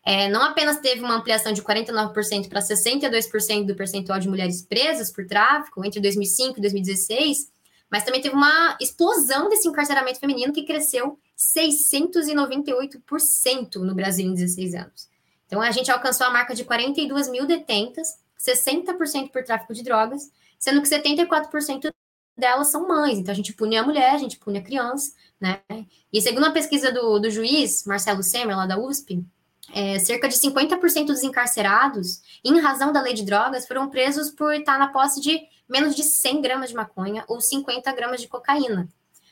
é, 0.05 0.27
não 0.27 0.43
apenas 0.43 0.79
teve 0.79 1.01
uma 1.01 1.15
ampliação 1.15 1.53
de 1.53 1.61
49% 1.61 2.49
para 2.49 2.59
62% 2.59 3.65
do 3.65 3.75
percentual 3.75 4.19
de 4.19 4.27
mulheres 4.27 4.61
presas 4.61 5.09
por 5.09 5.25
tráfico 5.25 5.85
entre 5.85 6.01
2005 6.01 6.57
e 6.57 6.61
2016, 6.61 7.49
mas 7.89 8.03
também 8.03 8.21
teve 8.21 8.35
uma 8.35 8.77
explosão 8.81 9.47
desse 9.49 9.65
encarceramento 9.67 10.19
feminino 10.19 10.51
que 10.51 10.65
cresceu 10.65 11.17
698% 11.37 13.75
no 13.75 13.95
Brasil 13.95 14.27
em 14.27 14.33
16 14.33 14.75
anos. 14.75 15.07
Então, 15.45 15.61
a 15.61 15.71
gente 15.71 15.89
alcançou 15.91 16.27
a 16.27 16.31
marca 16.31 16.53
de 16.55 16.65
42 16.65 17.29
mil 17.29 17.45
detentas, 17.45 18.17
60% 18.39 19.31
por 19.31 19.43
tráfico 19.43 19.73
de 19.73 19.83
drogas, 19.83 20.31
sendo 20.57 20.81
que 20.81 20.89
74% 20.89 21.91
delas 22.35 22.71
são 22.71 22.87
mães. 22.87 23.19
Então, 23.19 23.31
a 23.31 23.35
gente 23.35 23.53
pune 23.53 23.77
a 23.77 23.83
mulher, 23.83 24.15
a 24.15 24.17
gente 24.17 24.37
pune 24.37 24.57
a 24.57 24.63
criança, 24.63 25.13
né? 25.39 25.61
E 26.11 26.19
segundo 26.19 26.47
a 26.47 26.51
pesquisa 26.51 26.91
do, 26.91 27.19
do 27.19 27.29
juiz 27.29 27.85
Marcelo 27.85 28.23
Semer, 28.23 28.57
lá 28.57 28.65
da 28.65 28.79
USP, 28.79 29.23
é, 29.71 29.97
cerca 29.99 30.27
de 30.27 30.35
50% 30.35 31.05
dos 31.05 31.23
encarcerados, 31.23 32.21
em 32.43 32.59
razão 32.59 32.91
da 32.91 33.01
lei 33.01 33.13
de 33.13 33.23
drogas, 33.23 33.67
foram 33.67 33.89
presos 33.89 34.29
por 34.31 34.53
estar 34.53 34.77
na 34.77 34.87
posse 34.87 35.21
de 35.21 35.39
menos 35.69 35.95
de 35.95 36.03
100 36.03 36.41
gramas 36.41 36.69
de 36.69 36.75
maconha 36.75 37.23
ou 37.27 37.39
50 37.39 37.91
gramas 37.93 38.21
de 38.21 38.27
cocaína. 38.27 38.89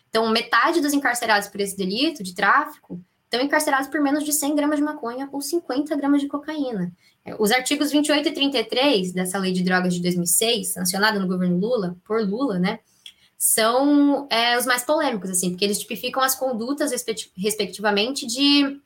Então, 0.10 0.30
metade 0.30 0.82
dos 0.82 0.94
encarcerados 0.94 1.48
por 1.48 1.60
esse 1.62 1.76
delito 1.76 2.24
de 2.24 2.34
tráfico 2.34 3.02
estão 3.26 3.42
encarcerados 3.42 3.88
por 3.88 4.02
menos 4.02 4.24
de 4.24 4.34
100 4.34 4.56
gramas 4.56 4.78
de 4.78 4.84
maconha 4.84 5.30
ou 5.32 5.42
50 5.42 5.96
gramas 5.96 6.22
de 6.22 6.28
cocaína. 6.28 6.92
É, 7.24 7.36
os 7.40 7.52
artigos 7.52 7.92
28 7.92 8.28
e 8.28 8.32
33 8.32 9.14
dessa 9.14 9.38
lei 9.38 9.54
de 9.54 9.64
drogas 9.64 9.94
de 9.94 10.02
2006, 10.02 10.74
sancionada 10.74 11.20
no 11.20 11.28
governo 11.28 11.58
Lula, 11.58 11.96
por 12.04 12.22
Lula, 12.22 12.60
né, 12.60 12.80
são 13.38 14.28
é, 14.30 14.58
os 14.58 14.66
mais 14.66 14.84
polêmicos, 14.84 15.30
assim, 15.30 15.50
porque 15.50 15.66
eles 15.66 15.80
tipificam 15.80 16.22
as 16.22 16.36
condutas, 16.36 16.92
respectivamente, 17.36 18.28
de 18.28 18.80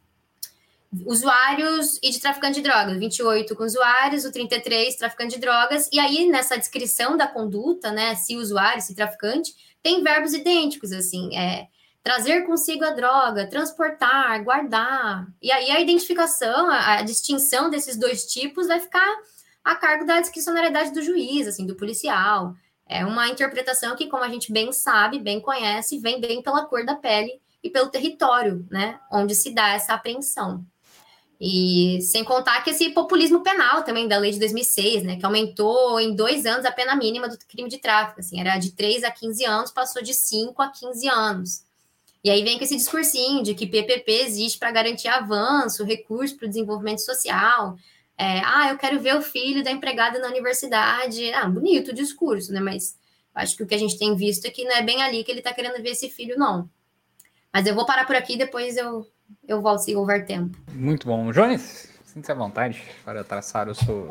usuários 1.05 1.99
e 2.01 2.09
de 2.09 2.19
traficante 2.19 2.55
de 2.55 2.61
drogas, 2.61 2.97
28 2.97 3.55
com 3.55 3.63
usuários, 3.63 4.25
o 4.25 4.31
33 4.31 4.95
traficante 4.95 5.35
de 5.35 5.41
drogas, 5.41 5.89
e 5.91 5.99
aí 5.99 6.27
nessa 6.27 6.57
descrição 6.57 7.17
da 7.17 7.27
conduta, 7.27 7.91
né, 7.91 8.15
se 8.15 8.37
usuário, 8.37 8.81
se 8.81 8.95
traficante, 8.95 9.53
tem 9.83 10.01
verbos 10.01 10.33
idênticos, 10.33 10.91
assim, 10.91 11.35
é 11.35 11.67
trazer 12.01 12.45
consigo 12.45 12.85
a 12.85 12.91
droga, 12.91 13.49
transportar, 13.49 14.43
guardar, 14.43 15.27
e 15.41 15.51
aí 15.51 15.71
a 15.71 15.79
identificação, 15.79 16.69
a, 16.69 16.97
a 16.97 17.01
distinção 17.01 17.69
desses 17.69 17.97
dois 17.97 18.25
tipos 18.25 18.67
vai 18.67 18.79
ficar 18.79 19.15
a 19.63 19.75
cargo 19.75 20.05
da 20.05 20.21
discricionariedade 20.21 20.93
do 20.93 21.01
juiz, 21.01 21.47
assim, 21.47 21.65
do 21.65 21.75
policial. 21.75 22.55
É 22.87 23.03
uma 23.03 23.27
interpretação 23.27 23.95
que, 23.95 24.07
como 24.07 24.23
a 24.23 24.29
gente 24.29 24.53
bem 24.53 24.71
sabe, 24.71 25.17
bem 25.17 25.41
conhece, 25.41 25.97
vem 25.97 26.21
bem 26.21 26.43
pela 26.43 26.65
cor 26.65 26.85
da 26.85 26.93
pele 26.93 27.41
e 27.63 27.69
pelo 27.71 27.89
território, 27.89 28.63
né, 28.69 28.99
onde 29.11 29.33
se 29.33 29.49
dá 29.49 29.69
essa 29.69 29.95
apreensão. 29.95 30.63
E 31.39 31.99
sem 32.01 32.23
contar 32.23 32.63
que 32.63 32.69
esse 32.69 32.89
populismo 32.91 33.41
penal 33.41 33.83
também 33.83 34.07
da 34.07 34.17
lei 34.17 34.31
de 34.31 34.39
2006, 34.39 35.03
né, 35.03 35.17
que 35.17 35.25
aumentou 35.25 35.99
em 35.99 36.15
dois 36.15 36.45
anos 36.45 36.65
a 36.65 36.71
pena 36.71 36.95
mínima 36.95 37.27
do 37.27 37.37
crime 37.37 37.69
de 37.69 37.77
tráfico, 37.77 38.21
assim, 38.21 38.39
era 38.39 38.57
de 38.57 38.71
3 38.71 39.03
a 39.03 39.11
15 39.11 39.45
anos, 39.45 39.71
passou 39.71 40.01
de 40.01 40.13
5 40.13 40.61
a 40.61 40.69
15 40.69 41.07
anos. 41.09 41.65
E 42.23 42.29
aí 42.29 42.41
vem 42.43 42.57
com 42.57 42.63
esse 42.63 42.75
discursinho 42.75 43.43
de 43.43 43.53
que 43.53 43.67
PPP 43.67 44.11
existe 44.11 44.57
para 44.57 44.71
garantir 44.71 45.09
avanço, 45.09 45.83
recurso 45.83 46.35
para 46.35 46.45
o 46.45 46.49
desenvolvimento 46.49 46.99
social. 46.99 47.77
É, 48.17 48.39
ah, 48.39 48.69
eu 48.71 48.77
quero 48.77 48.99
ver 48.99 49.15
o 49.15 49.21
filho 49.21 49.63
da 49.63 49.69
empregada 49.69 50.17
na 50.17 50.29
universidade. 50.29 51.31
Ah, 51.33 51.47
bonito 51.47 51.91
o 51.91 51.93
discurso, 51.93 52.51
né? 52.51 52.59
Mas 52.59 52.97
acho 53.35 53.55
que 53.55 53.61
o 53.61 53.67
que 53.67 53.75
a 53.75 53.77
gente 53.77 53.99
tem 53.99 54.15
visto 54.15 54.45
é 54.45 54.49
que 54.49 54.63
não 54.63 54.75
é 54.75 54.81
bem 54.81 55.03
ali 55.03 55.23
que 55.23 55.29
ele 55.29 55.39
está 55.39 55.53
querendo 55.53 55.79
ver 55.83 55.91
esse 55.91 56.09
filho, 56.09 56.35
não. 56.35 56.67
Mas 57.53 57.67
eu 57.67 57.75
vou 57.75 57.85
parar 57.85 58.05
por 58.05 58.15
aqui, 58.15 58.35
depois 58.35 58.75
eu, 58.75 59.05
eu 59.47 59.61
volto 59.61 59.79
se 59.79 59.95
houver 59.95 60.25
tempo. 60.25 60.57
Muito 60.73 61.07
bom. 61.07 61.31
Jones, 61.31 61.89
sinta-se 62.03 62.31
à 62.31 62.35
vontade 62.35 62.83
para 63.03 63.23
traçar 63.23 63.69
os 63.69 63.77
seu, 63.77 64.09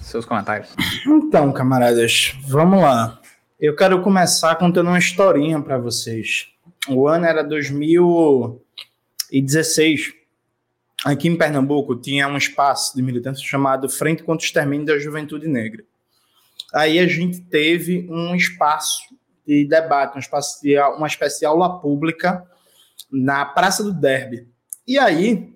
seus 0.00 0.24
comentários. 0.24 0.70
Então, 1.06 1.52
camaradas, 1.52 2.36
vamos 2.46 2.80
lá. 2.80 3.20
Eu 3.58 3.74
quero 3.74 4.00
começar 4.02 4.54
contando 4.56 4.86
uma 4.88 4.98
historinha 4.98 5.60
para 5.60 5.78
vocês. 5.78 6.48
O 6.88 7.08
ano 7.08 7.26
era 7.26 7.42
2016. 7.42 10.14
Aqui 11.04 11.28
em 11.28 11.36
Pernambuco 11.36 11.96
tinha 11.96 12.28
um 12.28 12.36
espaço 12.36 12.94
de 12.94 13.02
militância 13.02 13.44
chamado 13.44 13.88
Frente 13.88 14.22
contra 14.22 14.44
o 14.44 14.46
Extermínio 14.46 14.86
da 14.86 14.96
Juventude 14.98 15.48
Negra. 15.48 15.82
Aí 16.72 16.98
a 16.98 17.06
gente 17.06 17.40
teve 17.40 18.06
um 18.10 18.34
espaço 18.34 19.02
de 19.46 19.64
debate, 19.64 20.16
um 20.16 20.20
espaço 20.20 20.60
de, 20.62 20.78
uma 20.78 21.06
espécie 21.06 21.40
de 21.40 21.46
aula 21.46 21.80
pública 21.80 22.44
na 23.10 23.44
Praça 23.44 23.82
do 23.82 23.92
Derby. 23.92 24.48
E 24.86 24.98
aí 24.98 25.54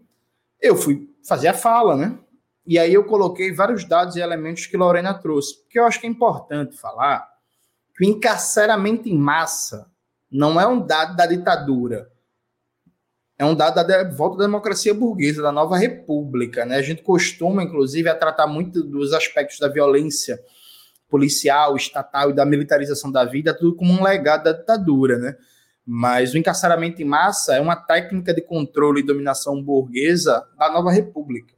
eu 0.61 0.77
fui 0.77 1.09
fazer 1.27 1.49
a 1.49 1.55
fala, 1.55 1.97
né? 1.97 2.19
E 2.67 2.79
aí 2.79 2.95
eu 2.95 3.05
coloquei 3.05 3.53
vários 3.53 3.85
dados 3.85 4.15
e 4.15 4.21
elementos 4.21 4.67
que 4.67 4.77
Lorena 4.77 5.15
trouxe, 5.15 5.61
porque 5.63 5.79
eu 5.79 5.85
acho 5.85 6.01
que 6.01 6.07
é 6.07 6.11
importante 6.11 6.77
falar 6.77 7.29
que 7.97 8.05
o 8.05 8.09
encarceramento 8.09 9.09
em 9.09 9.19
massa 9.19 9.91
não 10.31 10.61
é 10.61 10.67
um 10.67 10.81
dado 10.81 11.17
da 11.17 11.27
ditadura, 11.27 12.11
é 13.39 13.45
um 13.45 13.55
dado 13.55 13.75
da 13.75 14.09
volta 14.09 14.39
da 14.39 14.45
democracia 14.45 14.95
burguesa, 14.95 15.43
da 15.43 15.51
nova 15.51 15.77
república. 15.77 16.65
Né? 16.65 16.77
A 16.77 16.83
gente 16.83 17.03
costuma, 17.03 17.63
inclusive, 17.63 18.09
a 18.09 18.15
tratar 18.15 18.47
muito 18.47 18.83
dos 18.83 19.13
aspectos 19.13 19.59
da 19.59 19.67
violência 19.67 20.41
policial, 21.09 21.77
estatal 21.77 22.31
e 22.31 22.35
da 22.35 22.47
militarização 22.47 23.11
da 23.11 23.25
vida, 23.25 23.53
tudo 23.53 23.77
como 23.77 23.93
um 23.93 24.03
legado 24.03 24.45
da 24.45 24.53
ditadura. 24.53 25.19
Né? 25.19 25.37
Mas 25.85 26.33
o 26.33 26.39
encarceramento 26.39 27.03
em 27.03 27.05
massa 27.05 27.57
é 27.57 27.61
uma 27.61 27.77
técnica 27.77 28.33
de 28.33 28.41
controle 28.41 29.01
e 29.01 29.07
dominação 29.07 29.63
burguesa 29.63 30.47
da 30.57 30.71
nova 30.71 30.93
república. 30.93 31.55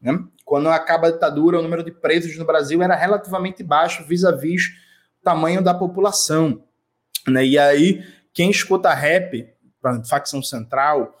Né? 0.00 0.18
Quando 0.44 0.68
acaba 0.68 1.08
a 1.08 1.10
ditadura, 1.10 1.58
o 1.58 1.62
número 1.62 1.82
de 1.82 1.90
presos 1.90 2.36
no 2.38 2.44
Brasil 2.44 2.82
era 2.82 2.94
relativamente 2.94 3.62
baixo 3.62 4.04
vis-à-vis 4.04 4.62
-vis 4.62 4.84
o 5.20 5.24
tamanho 5.24 5.62
da 5.62 5.74
população. 5.74 6.62
Né? 7.26 7.44
E 7.46 7.58
aí, 7.58 8.04
quem 8.32 8.50
escuta 8.50 8.92
rap, 8.92 9.48
facção 10.08 10.42
central, 10.42 11.18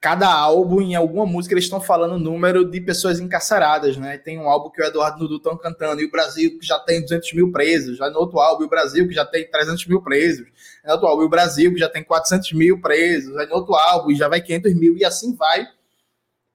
cada 0.00 0.32
álbum, 0.32 0.80
em 0.80 0.94
alguma 0.94 1.26
música, 1.26 1.52
eles 1.52 1.64
estão 1.64 1.80
falando 1.80 2.14
o 2.14 2.18
número 2.18 2.64
de 2.64 2.80
pessoas 2.80 3.20
encarceradas, 3.20 3.98
né? 3.98 4.16
Tem 4.16 4.38
um 4.38 4.48
álbum 4.48 4.70
que 4.70 4.80
o 4.80 4.84
Eduardo 4.84 5.18
Dudu 5.18 5.36
estão 5.36 5.58
cantando, 5.58 6.00
e 6.00 6.06
o 6.06 6.10
Brasil 6.10 6.58
que 6.58 6.66
já 6.66 6.78
tem 6.78 7.02
200 7.02 7.34
mil 7.34 7.52
presos, 7.52 7.98
já 7.98 8.08
no 8.08 8.18
outro 8.18 8.38
álbum, 8.38 8.64
o 8.64 8.68
Brasil 8.68 9.06
que 9.06 9.12
já 9.12 9.26
tem 9.26 9.48
300 9.50 9.86
mil 9.86 10.00
presos, 10.00 10.46
no 10.84 10.92
outro 10.92 11.06
álbum, 11.06 11.24
o 11.24 11.28
Brasil 11.28 11.70
que 11.74 11.78
já 11.78 11.88
tem 11.88 12.02
400 12.02 12.52
mil 12.54 12.80
presos, 12.80 13.36
aí 13.36 13.46
no 13.46 13.56
outro 13.56 13.74
álbum, 13.74 14.14
já 14.14 14.26
vai 14.26 14.40
500 14.40 14.74
mil, 14.74 14.96
e 14.96 15.04
assim 15.04 15.36
vai 15.36 15.68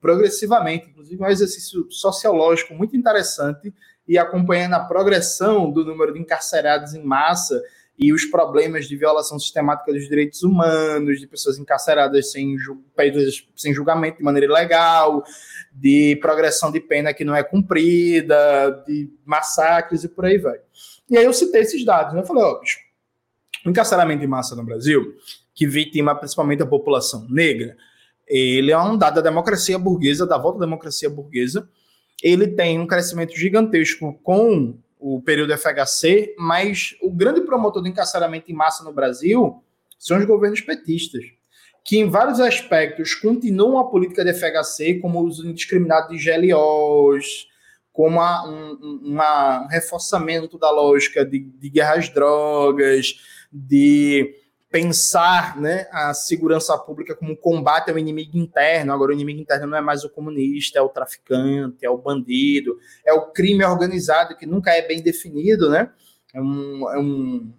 progressivamente. 0.01 0.89
Inclusive, 0.89 1.23
é 1.23 1.27
um 1.27 1.29
exercício 1.29 1.85
sociológico 1.91 2.73
muito 2.73 2.97
interessante, 2.97 3.71
e 4.07 4.17
acompanhando 4.17 4.73
a 4.73 4.79
progressão 4.79 5.71
do 5.71 5.85
número 5.85 6.13
de 6.13 6.19
encarcerados 6.19 6.95
em 6.95 7.03
massa, 7.03 7.61
e 7.97 8.11
os 8.11 8.25
problemas 8.25 8.87
de 8.87 8.97
violação 8.97 9.39
sistemática 9.39 9.93
dos 9.93 10.07
direitos 10.07 10.43
humanos, 10.43 11.19
de 11.19 11.27
pessoas 11.27 11.57
encarceradas 11.57 12.31
sem, 12.31 12.55
sem 13.55 13.73
julgamento 13.73 14.17
de 14.17 14.23
maneira 14.23 14.47
ilegal, 14.47 15.23
de 15.73 16.17
progressão 16.21 16.71
de 16.71 16.79
pena 16.79 17.13
que 17.13 17.23
não 17.23 17.35
é 17.35 17.43
cumprida, 17.43 18.83
de 18.85 19.09
massacres 19.25 20.03
e 20.03 20.09
por 20.09 20.25
aí 20.25 20.37
vai. 20.37 20.59
E 21.09 21.17
aí 21.17 21.25
eu 21.25 21.33
citei 21.33 21.61
esses 21.61 21.85
dados, 21.85 22.13
né? 22.13 22.21
Eu 22.21 22.25
falei, 22.25 22.43
ó, 22.43 22.59
bicho, 22.59 22.79
o 23.65 23.69
encarceramento 23.69 24.23
em 24.23 24.27
massa 24.27 24.55
no 24.55 24.63
Brasil, 24.63 25.15
que 25.53 25.65
vitima 25.65 26.15
principalmente 26.15 26.63
a 26.63 26.67
população 26.67 27.25
negra, 27.29 27.77
ele 28.27 28.71
é 28.71 28.77
um 28.77 28.97
dado 28.97 29.15
da 29.15 29.21
democracia 29.21 29.77
burguesa, 29.77 30.25
da 30.25 30.37
volta 30.37 30.59
da 30.59 30.65
democracia 30.65 31.09
burguesa, 31.09 31.69
ele 32.21 32.47
tem 32.47 32.79
um 32.79 32.87
crescimento 32.87 33.35
gigantesco 33.37 34.19
com 34.23 34.77
o 34.99 35.21
período 35.21 35.55
FHC, 35.57 36.35
mas 36.37 36.95
o 37.01 37.11
grande 37.11 37.41
promotor 37.41 37.81
do 37.81 37.87
encarceramento 37.87 38.51
em 38.51 38.55
massa 38.55 38.83
no 38.83 38.93
Brasil 38.93 39.63
são 39.97 40.17
os 40.17 40.25
governos 40.25 40.61
petistas, 40.61 41.23
que 41.83 41.97
em 41.97 42.09
vários 42.09 42.39
aspectos 42.39 43.13
continuam 43.13 43.79
a 43.79 43.89
política 43.89 44.23
de 44.23 44.33
FHC, 44.33 44.99
como 45.01 45.19
o 45.19 45.23
uso 45.23 45.47
indiscriminado 45.47 46.15
de 46.15 46.23
GLOs, 46.23 47.47
como 47.93 48.17
uma, 48.17 48.47
um, 48.47 48.99
uma, 49.03 49.63
um 49.63 49.67
reforçamento 49.67 50.57
da 50.57 50.69
lógica 50.69 51.25
de, 51.25 51.39
de 51.39 51.81
às 51.81 52.09
drogas, 52.09 53.15
de 53.51 54.35
pensar 54.75 55.55
né, 55.57 55.87
a 55.89 56.13
segurança 56.13 56.77
pública 56.77 57.15
como 57.15 57.31
um 57.31 57.35
combate 57.35 57.89
ao 57.89 57.97
inimigo 57.97 58.37
interno. 58.37 58.91
Agora, 58.91 59.11
o 59.11 59.13
inimigo 59.13 59.39
interno 59.39 59.67
não 59.67 59.77
é 59.77 59.81
mais 59.81 60.03
o 60.03 60.09
comunista, 60.09 60.77
é 60.77 60.81
o 60.81 60.89
traficante, 60.89 61.85
é 61.85 61.89
o 61.89 61.97
bandido, 61.97 62.77
é 63.05 63.13
o 63.13 63.31
crime 63.31 63.63
organizado, 63.63 64.35
que 64.35 64.45
nunca 64.45 64.71
é 64.71 64.85
bem 64.85 65.01
definido, 65.01 65.69
né? 65.69 65.89
É, 66.33 66.41
um, 66.41 66.91
é 66.91 66.99
um, 66.99 67.53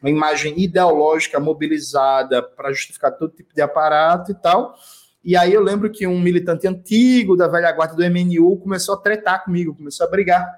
uma 0.00 0.08
imagem 0.08 0.58
ideológica 0.58 1.38
mobilizada 1.38 2.42
para 2.42 2.72
justificar 2.72 3.18
todo 3.18 3.36
tipo 3.36 3.54
de 3.54 3.60
aparato 3.60 4.32
e 4.32 4.34
tal. 4.34 4.74
E 5.22 5.36
aí 5.36 5.52
eu 5.52 5.62
lembro 5.62 5.90
que 5.90 6.06
um 6.06 6.18
militante 6.18 6.66
antigo 6.66 7.36
da 7.36 7.48
velha 7.48 7.70
guarda 7.72 7.94
do 7.94 8.02
MNU 8.02 8.56
começou 8.56 8.94
a 8.94 8.98
tretar 8.98 9.44
comigo, 9.44 9.74
começou 9.74 10.06
a 10.06 10.10
brigar 10.10 10.50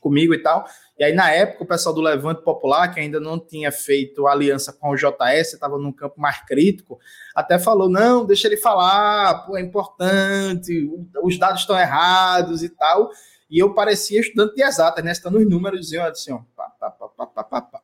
comigo 0.00 0.34
e 0.34 0.38
tal. 0.38 0.64
E 0.98 1.04
aí, 1.04 1.12
na 1.12 1.30
época, 1.30 1.64
o 1.64 1.66
pessoal 1.66 1.94
do 1.94 2.00
Levante 2.00 2.42
Popular, 2.42 2.92
que 2.92 2.98
ainda 2.98 3.20
não 3.20 3.38
tinha 3.38 3.70
feito 3.70 4.26
aliança 4.26 4.72
com 4.72 4.90
o 4.90 4.96
JS, 4.96 5.52
estava 5.52 5.78
num 5.78 5.92
campo 5.92 6.20
mais 6.20 6.40
crítico, 6.44 6.98
até 7.34 7.58
falou: 7.58 7.88
não, 7.88 8.24
deixa 8.24 8.48
ele 8.48 8.56
falar, 8.56 9.46
pô, 9.46 9.56
é 9.56 9.60
importante, 9.60 10.90
os 11.22 11.38
dados 11.38 11.60
estão 11.60 11.78
errados 11.78 12.62
e 12.62 12.68
tal. 12.68 13.10
E 13.50 13.58
eu 13.58 13.74
parecia 13.74 14.20
estudante 14.20 14.54
de 14.54 14.62
exatas, 14.62 15.04
né? 15.04 15.12
Estando 15.12 15.38
os 15.38 15.48
números, 15.48 15.80
diziam 15.80 16.04
assim, 16.04 16.32
ó, 16.32 16.40
pá, 16.56 16.70
pá, 16.78 16.90
pá, 16.90 17.26
pá, 17.26 17.44
pá, 17.44 17.60
pá. 17.60 17.80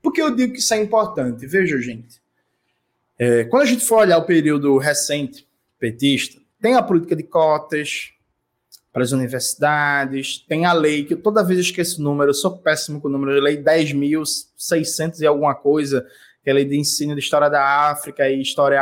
Por 0.00 0.12
que 0.12 0.22
eu 0.22 0.34
digo 0.34 0.52
que 0.52 0.60
isso 0.60 0.74
é 0.74 0.78
importante? 0.78 1.46
Veja, 1.46 1.78
gente. 1.80 2.20
É, 3.18 3.44
quando 3.44 3.62
a 3.62 3.66
gente 3.66 3.84
for 3.84 3.98
olhar 3.98 4.18
o 4.18 4.24
período 4.24 4.76
recente 4.78 5.46
petista, 5.78 6.40
tem 6.60 6.74
a 6.74 6.82
política 6.82 7.16
de 7.16 7.24
cotas, 7.24 8.11
para 8.92 9.02
as 9.02 9.12
universidades. 9.12 10.44
Tem 10.46 10.66
a 10.66 10.72
lei, 10.72 11.04
que 11.04 11.16
toda 11.16 11.42
vez 11.42 11.58
eu 11.58 11.64
esqueço 11.64 12.00
o 12.00 12.04
número, 12.04 12.30
eu 12.30 12.34
sou 12.34 12.58
péssimo 12.58 13.00
com 13.00 13.08
o 13.08 13.10
número, 13.10 13.40
lei 13.40 13.56
10.600 13.56 15.20
e 15.20 15.26
alguma 15.26 15.54
coisa, 15.54 16.06
que 16.42 16.50
é 16.50 16.52
a 16.52 16.56
lei 16.56 16.64
de 16.64 16.78
ensino 16.78 17.14
de 17.14 17.20
história 17.20 17.48
da 17.48 17.90
África 17.90 18.28
e 18.28 18.40
história 18.40 18.80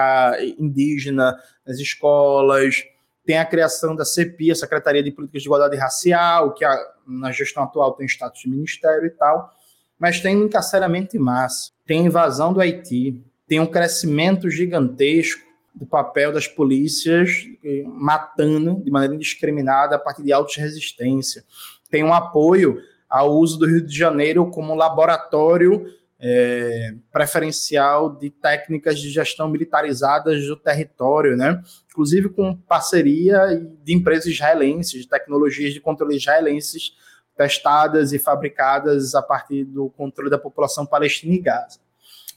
indígena 0.59 1.39
nas 1.65 1.79
escolas. 1.79 2.83
Tem 3.25 3.39
a 3.39 3.45
criação 3.45 3.95
da 3.95 4.05
CEPI, 4.05 4.51
a 4.51 4.57
Secretaria 4.57 5.03
de 5.03 5.13
Políticas 5.13 5.43
de 5.43 5.49
Igualdade 5.49 5.77
Racial, 5.77 6.55
que 6.55 6.65
a, 6.65 6.77
na 7.07 7.31
gestão 7.31 7.63
atual 7.63 7.93
tem 7.93 8.07
status 8.07 8.41
de 8.41 8.51
ministério 8.51 9.07
e 9.07 9.11
tal. 9.11 9.55
Mas 9.99 10.19
tem 10.19 10.37
um 10.37 10.47
encarceramento 10.47 11.17
em 11.17 11.21
massa, 11.21 11.71
tem 11.87 12.07
invasão 12.07 12.53
do 12.53 12.61
Haiti, 12.61 13.23
tem 13.47 13.61
um 13.61 13.67
crescimento 13.67 14.49
gigantesco 14.49 15.50
do 15.75 15.87
papel 15.87 16.33
das 16.33 16.47
polícias 16.47 17.47
eh, 17.65 17.85
matando 17.87 18.83
de 18.83 18.91
maneira 18.91 19.15
indiscriminada 19.15 19.97
a 19.97 19.99
partir 19.99 20.23
de 20.23 20.33
autos 20.33 20.57
resistência. 20.57 21.45
Tem 21.91 22.05
um 22.05 22.13
apoio 22.13 22.81
ao 23.09 23.37
uso 23.37 23.59
do 23.59 23.67
Rio 23.67 23.85
de 23.85 23.97
Janeiro 23.97 24.51
como 24.51 24.75
laboratório 24.75 25.87
é, 26.23 26.95
preferencial 27.11 28.15
de 28.15 28.29
técnicas 28.29 29.01
de 29.01 29.09
gestão 29.09 29.49
militarizadas 29.49 30.47
do 30.47 30.55
território, 30.55 31.35
né? 31.37 31.61
inclusive 31.91 32.29
com 32.29 32.55
parceria 32.55 33.59
de 33.83 33.95
empresas 33.95 34.27
israelenses, 34.27 35.03
de 35.03 35.09
tecnologias 35.09 35.73
de 35.73 35.81
controle 35.81 36.17
israelenses 36.17 36.93
testadas 37.37 38.13
e 38.13 38.19
fabricadas 38.19 39.15
a 39.15 39.23
partir 39.23 39.65
do 39.65 39.89
controle 39.91 40.29
da 40.29 40.39
população 40.39 40.85
palestina 40.85 41.35
em 41.35 41.41
Gaza. 41.41 41.81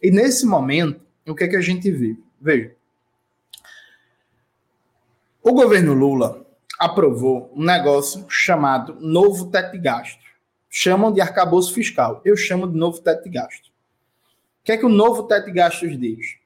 E 0.02 0.10
nesse 0.10 0.46
momento, 0.46 1.02
o 1.28 1.36
que, 1.36 1.43
é 1.43 1.48
que 1.48 1.58
a 1.58 1.62
gente 1.62 1.91
vive? 1.91 2.24
Veja, 2.39 2.72
o 5.43 5.51
governo 5.51 5.93
Lula 5.93 6.45
aprovou 6.79 7.51
um 7.53 7.65
negócio 7.65 8.25
chamado 8.29 8.95
novo 9.01 9.51
teto 9.51 9.73
de 9.73 9.77
gasto. 9.77 10.23
Chamam 10.69 11.12
de 11.12 11.19
arcabouço 11.19 11.73
fiscal. 11.73 12.21
Eu 12.23 12.38
chamo 12.38 12.65
de 12.65 12.77
novo 12.77 13.01
teto 13.01 13.25
de 13.25 13.29
gasto. 13.29 13.67
O 13.67 14.63
que 14.63 14.71
é 14.71 14.77
que 14.77 14.86
o 14.86 14.89
novo 14.89 15.23
teto 15.23 15.47
de 15.47 15.51
gastos 15.51 15.99
diz? 15.99 16.38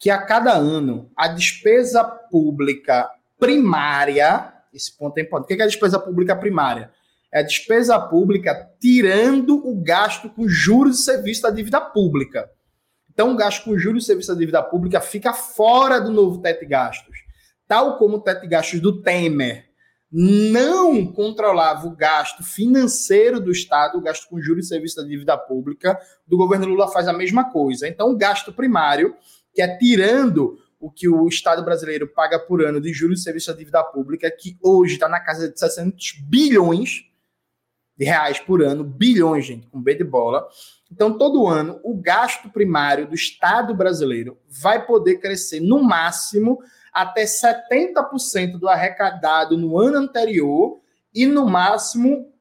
Que 0.00 0.10
a 0.10 0.20
cada 0.20 0.52
ano 0.52 1.08
a 1.16 1.28
despesa 1.28 2.02
pública 2.02 3.08
primária, 3.38 4.52
esse 4.74 4.92
ponto 4.98 5.16
é 5.18 5.22
importante. 5.22 5.54
O 5.54 5.56
que 5.56 5.62
é 5.62 5.64
a 5.64 5.68
despesa 5.68 6.00
pública 6.00 6.34
primária? 6.34 6.90
É 7.32 7.38
a 7.38 7.44
despesa 7.44 8.00
pública 8.00 8.68
tirando 8.80 9.64
o 9.64 9.80
gasto 9.80 10.28
com 10.28 10.48
juros 10.48 10.98
e 10.98 11.04
serviço 11.04 11.42
da 11.42 11.50
dívida 11.50 11.80
pública. 11.80 12.50
Então, 13.12 13.32
o 13.32 13.36
gasto 13.36 13.64
com 13.64 13.78
juros 13.78 14.02
e 14.02 14.06
serviço 14.06 14.32
da 14.32 14.38
dívida 14.38 14.60
pública 14.60 15.00
fica 15.00 15.32
fora 15.32 16.00
do 16.00 16.10
novo 16.10 16.38
teto 16.38 16.60
de 16.60 16.66
gastos. 16.66 17.19
Tal 17.70 17.98
como 17.98 18.16
o 18.16 18.20
teto 18.20 18.40
de 18.40 18.48
gastos 18.48 18.80
do 18.80 19.00
Temer 19.00 19.70
não 20.10 21.06
controlava 21.06 21.86
o 21.86 21.94
gasto 21.94 22.42
financeiro 22.42 23.38
do 23.38 23.52
Estado, 23.52 23.96
o 23.96 24.00
gasto 24.00 24.28
com 24.28 24.40
juros 24.40 24.66
e 24.66 24.68
serviço 24.68 24.96
da 24.96 25.04
dívida 25.04 25.38
pública, 25.38 25.96
do 26.26 26.36
governo 26.36 26.66
Lula 26.66 26.88
faz 26.88 27.06
a 27.06 27.12
mesma 27.12 27.48
coisa. 27.48 27.86
Então, 27.86 28.10
o 28.10 28.16
gasto 28.16 28.52
primário, 28.52 29.14
que 29.54 29.62
é 29.62 29.78
tirando 29.78 30.58
o 30.80 30.90
que 30.90 31.08
o 31.08 31.28
Estado 31.28 31.64
brasileiro 31.64 32.08
paga 32.08 32.40
por 32.40 32.60
ano 32.60 32.80
de 32.80 32.92
juros 32.92 33.20
e 33.20 33.22
serviço 33.22 33.52
da 33.52 33.58
dívida 33.58 33.84
pública, 33.84 34.28
que 34.36 34.58
hoje 34.60 34.94
está 34.94 35.08
na 35.08 35.20
casa 35.20 35.48
de 35.48 35.56
600 35.56 36.24
bilhões 36.28 37.04
de 37.96 38.04
reais 38.04 38.40
por 38.40 38.64
ano, 38.64 38.82
bilhões, 38.82 39.46
gente, 39.46 39.68
com 39.68 39.80
B 39.80 39.94
de 39.94 40.02
bola. 40.02 40.44
Então, 40.90 41.16
todo 41.16 41.46
ano, 41.46 41.78
o 41.84 41.94
gasto 41.94 42.50
primário 42.50 43.06
do 43.06 43.14
Estado 43.14 43.72
brasileiro 43.76 44.40
vai 44.48 44.84
poder 44.84 45.20
crescer 45.20 45.60
no 45.60 45.84
máximo 45.84 46.58
até 46.92 47.24
70% 47.24 48.58
do 48.58 48.68
arrecadado 48.68 49.56
no 49.56 49.78
ano 49.78 49.98
anterior 49.98 50.80
e 51.14 51.26
no 51.26 51.46
máximo 51.46 52.32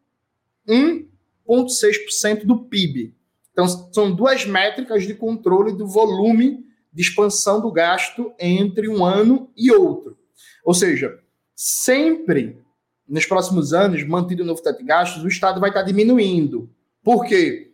1,6% 0.67 2.45
do 2.45 2.63
PIB. 2.65 3.13
Então, 3.51 3.67
são 3.67 4.13
duas 4.13 4.45
métricas 4.45 5.03
de 5.05 5.13
controle 5.13 5.75
do 5.75 5.88
volume 5.88 6.65
de 6.93 7.01
expansão 7.01 7.62
do 7.62 7.71
gasto 7.71 8.33
entre 8.39 8.88
um 8.88 9.03
ano 9.03 9.51
e 9.55 9.71
outro. 9.71 10.17
Ou 10.63 10.73
seja, 10.73 11.19
sempre 11.55 12.62
nos 13.07 13.25
próximos 13.25 13.73
anos, 13.73 14.07
mantido 14.07 14.43
o 14.43 14.45
novo 14.45 14.62
teto 14.62 14.77
de 14.77 14.83
gastos, 14.85 15.23
o 15.23 15.27
Estado 15.27 15.59
vai 15.59 15.71
estar 15.71 15.81
diminuindo. 15.81 16.69
Por 17.03 17.25
quê? 17.25 17.68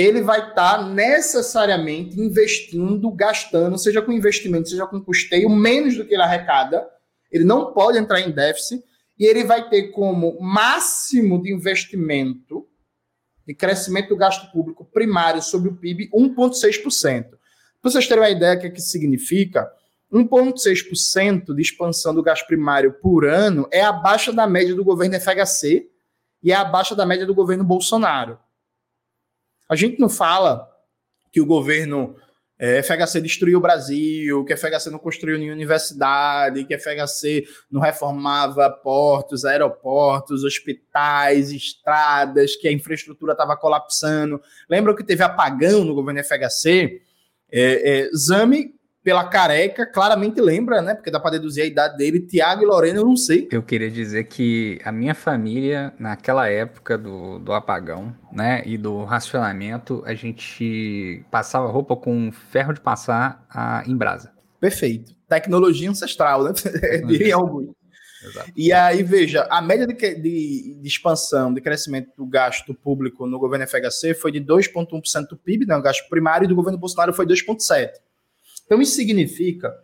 Ele 0.00 0.22
vai 0.22 0.48
estar 0.48 0.78
tá 0.78 0.84
necessariamente 0.86 2.18
investindo, 2.18 3.10
gastando, 3.10 3.78
seja 3.78 4.00
com 4.00 4.12
investimento, 4.12 4.68
seja 4.68 4.86
com 4.86 5.00
custeio, 5.00 5.50
menos 5.50 5.96
do 5.96 6.06
que 6.06 6.14
ele 6.14 6.22
arrecada. 6.22 6.88
Ele 7.30 7.44
não 7.44 7.72
pode 7.72 7.98
entrar 7.98 8.20
em 8.20 8.30
déficit 8.30 8.82
e 9.18 9.26
ele 9.26 9.44
vai 9.44 9.68
ter 9.68 9.88
como 9.88 10.40
máximo 10.40 11.42
de 11.42 11.52
investimento, 11.52 12.66
de 13.46 13.54
crescimento 13.54 14.08
do 14.08 14.16
gasto 14.16 14.50
público 14.50 14.84
primário 14.84 15.42
sobre 15.42 15.68
o 15.68 15.76
PIB, 15.76 16.08
1,6%. 16.10 17.28
Para 17.82 17.90
vocês 17.90 18.06
terem 18.06 18.22
uma 18.22 18.30
ideia 18.30 18.56
do 18.56 18.60
que, 18.60 18.66
é 18.68 18.70
que 18.70 18.80
significa, 18.80 19.70
1,6% 20.12 21.54
de 21.54 21.62
expansão 21.62 22.14
do 22.14 22.22
gasto 22.22 22.46
primário 22.46 22.94
por 23.00 23.26
ano 23.26 23.68
é 23.70 23.82
abaixo 23.82 24.32
da 24.32 24.46
média 24.46 24.74
do 24.74 24.84
governo 24.84 25.20
FHC 25.20 25.88
e 26.42 26.52
é 26.52 26.54
abaixo 26.54 26.96
da 26.96 27.04
média 27.06 27.26
do 27.26 27.34
governo 27.34 27.64
Bolsonaro. 27.64 28.38
A 29.70 29.76
gente 29.76 30.00
não 30.00 30.08
fala 30.08 30.68
que 31.30 31.40
o 31.40 31.46
governo 31.46 32.16
é, 32.58 32.82
FHC 32.82 33.20
destruiu 33.20 33.58
o 33.58 33.60
Brasil, 33.62 34.44
que 34.44 34.56
FHC 34.56 34.90
não 34.90 34.98
construiu 34.98 35.38
nenhuma 35.38 35.54
universidade, 35.54 36.64
que 36.64 36.76
FHC 36.76 37.46
não 37.70 37.80
reformava 37.80 38.68
portos, 38.68 39.44
aeroportos, 39.44 40.42
hospitais, 40.42 41.52
estradas, 41.52 42.56
que 42.56 42.66
a 42.66 42.72
infraestrutura 42.72 43.30
estava 43.30 43.56
colapsando. 43.56 44.42
Lembra 44.68 44.94
que 44.96 45.04
teve 45.04 45.22
apagão 45.22 45.84
no 45.84 45.94
governo 45.94 46.20
FHC? 46.24 47.00
É, 47.52 48.00
é, 48.00 48.10
Zame 48.12 48.74
pela 49.02 49.24
careca, 49.24 49.86
claramente 49.86 50.40
lembra, 50.40 50.82
né? 50.82 50.94
Porque 50.94 51.10
dá 51.10 51.18
para 51.18 51.32
deduzir 51.32 51.64
a 51.64 51.66
idade 51.66 51.96
dele. 51.96 52.20
Tiago 52.20 52.62
e 52.62 52.66
Lorena, 52.66 52.98
eu 52.98 53.04
não 53.04 53.16
sei. 53.16 53.48
Eu 53.50 53.62
queria 53.62 53.90
dizer 53.90 54.24
que 54.24 54.78
a 54.84 54.92
minha 54.92 55.14
família, 55.14 55.92
naquela 55.98 56.48
época 56.48 56.98
do, 56.98 57.38
do 57.38 57.52
apagão, 57.52 58.14
né? 58.32 58.62
E 58.66 58.76
do 58.76 59.04
racionamento, 59.04 60.02
a 60.04 60.14
gente 60.14 61.24
passava 61.30 61.68
roupa 61.68 61.96
com 61.96 62.30
ferro 62.30 62.72
de 62.72 62.80
passar 62.80 63.46
a, 63.48 63.82
em 63.86 63.96
brasa. 63.96 64.32
Perfeito. 64.60 65.14
Tecnologia 65.28 65.90
ancestral, 65.90 66.44
né? 66.44 66.52
Diria 67.06 67.36
alguns. 67.36 67.70
Exato. 68.22 68.52
E 68.54 68.70
aí, 68.70 69.02
veja, 69.02 69.46
a 69.50 69.62
média 69.62 69.86
de, 69.86 69.94
de, 69.94 70.74
de, 70.74 70.86
expansão, 70.86 71.54
de 71.54 71.60
crescimento 71.60 72.10
do 72.18 72.26
gasto 72.26 72.74
público 72.74 73.26
no 73.26 73.38
governo 73.38 73.66
FHC 73.66 74.12
foi 74.12 74.30
de 74.30 74.40
2,1% 74.40 75.28
do 75.28 75.38
PIB, 75.38 75.64
né, 75.64 75.74
o 75.74 75.80
gasto 75.80 76.06
primário, 76.08 76.44
e 76.44 76.48
do 76.48 76.54
governo 76.54 76.78
Bolsonaro 76.78 77.14
foi 77.14 77.26
2,7%. 77.26 77.88
Então, 78.70 78.80
isso 78.80 78.94
significa 78.94 79.74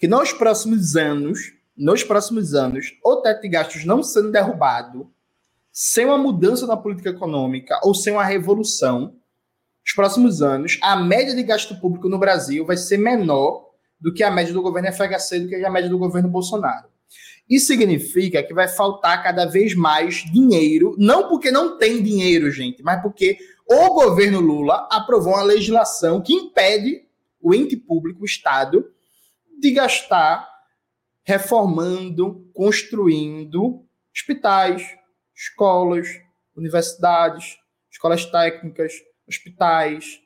que 0.00 0.08
nos 0.08 0.32
próximos 0.32 0.96
anos, 0.96 1.52
nos 1.76 2.02
próximos 2.02 2.54
anos, 2.54 2.98
o 3.04 3.16
teto 3.16 3.42
de 3.42 3.48
gastos 3.50 3.84
não 3.84 4.02
sendo 4.02 4.32
derrubado, 4.32 5.12
sem 5.70 6.06
uma 6.06 6.16
mudança 6.16 6.66
na 6.66 6.74
política 6.74 7.10
econômica 7.10 7.78
ou 7.82 7.94
sem 7.94 8.14
uma 8.14 8.24
revolução, 8.24 9.14
nos 9.84 9.92
próximos 9.94 10.40
anos, 10.40 10.78
a 10.80 10.96
média 10.96 11.34
de 11.34 11.42
gasto 11.42 11.78
público 11.78 12.08
no 12.08 12.18
Brasil 12.18 12.64
vai 12.64 12.78
ser 12.78 12.96
menor 12.96 13.68
do 14.00 14.10
que 14.10 14.22
a 14.22 14.30
média 14.30 14.54
do 14.54 14.62
governo 14.62 14.90
FHC, 14.90 15.40
do 15.40 15.48
que 15.48 15.62
a 15.62 15.70
média 15.70 15.90
do 15.90 15.98
governo 15.98 16.30
Bolsonaro. 16.30 16.88
Isso 17.46 17.66
significa 17.66 18.42
que 18.42 18.54
vai 18.54 18.68
faltar 18.68 19.22
cada 19.22 19.44
vez 19.44 19.74
mais 19.74 20.24
dinheiro, 20.32 20.96
não 20.98 21.28
porque 21.28 21.50
não 21.50 21.76
tem 21.76 22.02
dinheiro, 22.02 22.50
gente, 22.50 22.82
mas 22.82 23.02
porque 23.02 23.36
o 23.68 23.92
governo 23.92 24.40
Lula 24.40 24.88
aprovou 24.90 25.34
uma 25.34 25.42
legislação 25.42 26.22
que 26.22 26.32
impede 26.32 27.04
o 27.44 27.54
ente 27.54 27.76
público, 27.76 28.22
o 28.22 28.24
Estado, 28.24 28.90
de 29.60 29.70
gastar 29.70 30.48
reformando, 31.22 32.50
construindo 32.54 33.84
hospitais, 34.14 34.82
escolas, 35.34 36.08
universidades, 36.56 37.58
escolas 37.90 38.24
técnicas, 38.24 38.94
hospitais, 39.28 40.20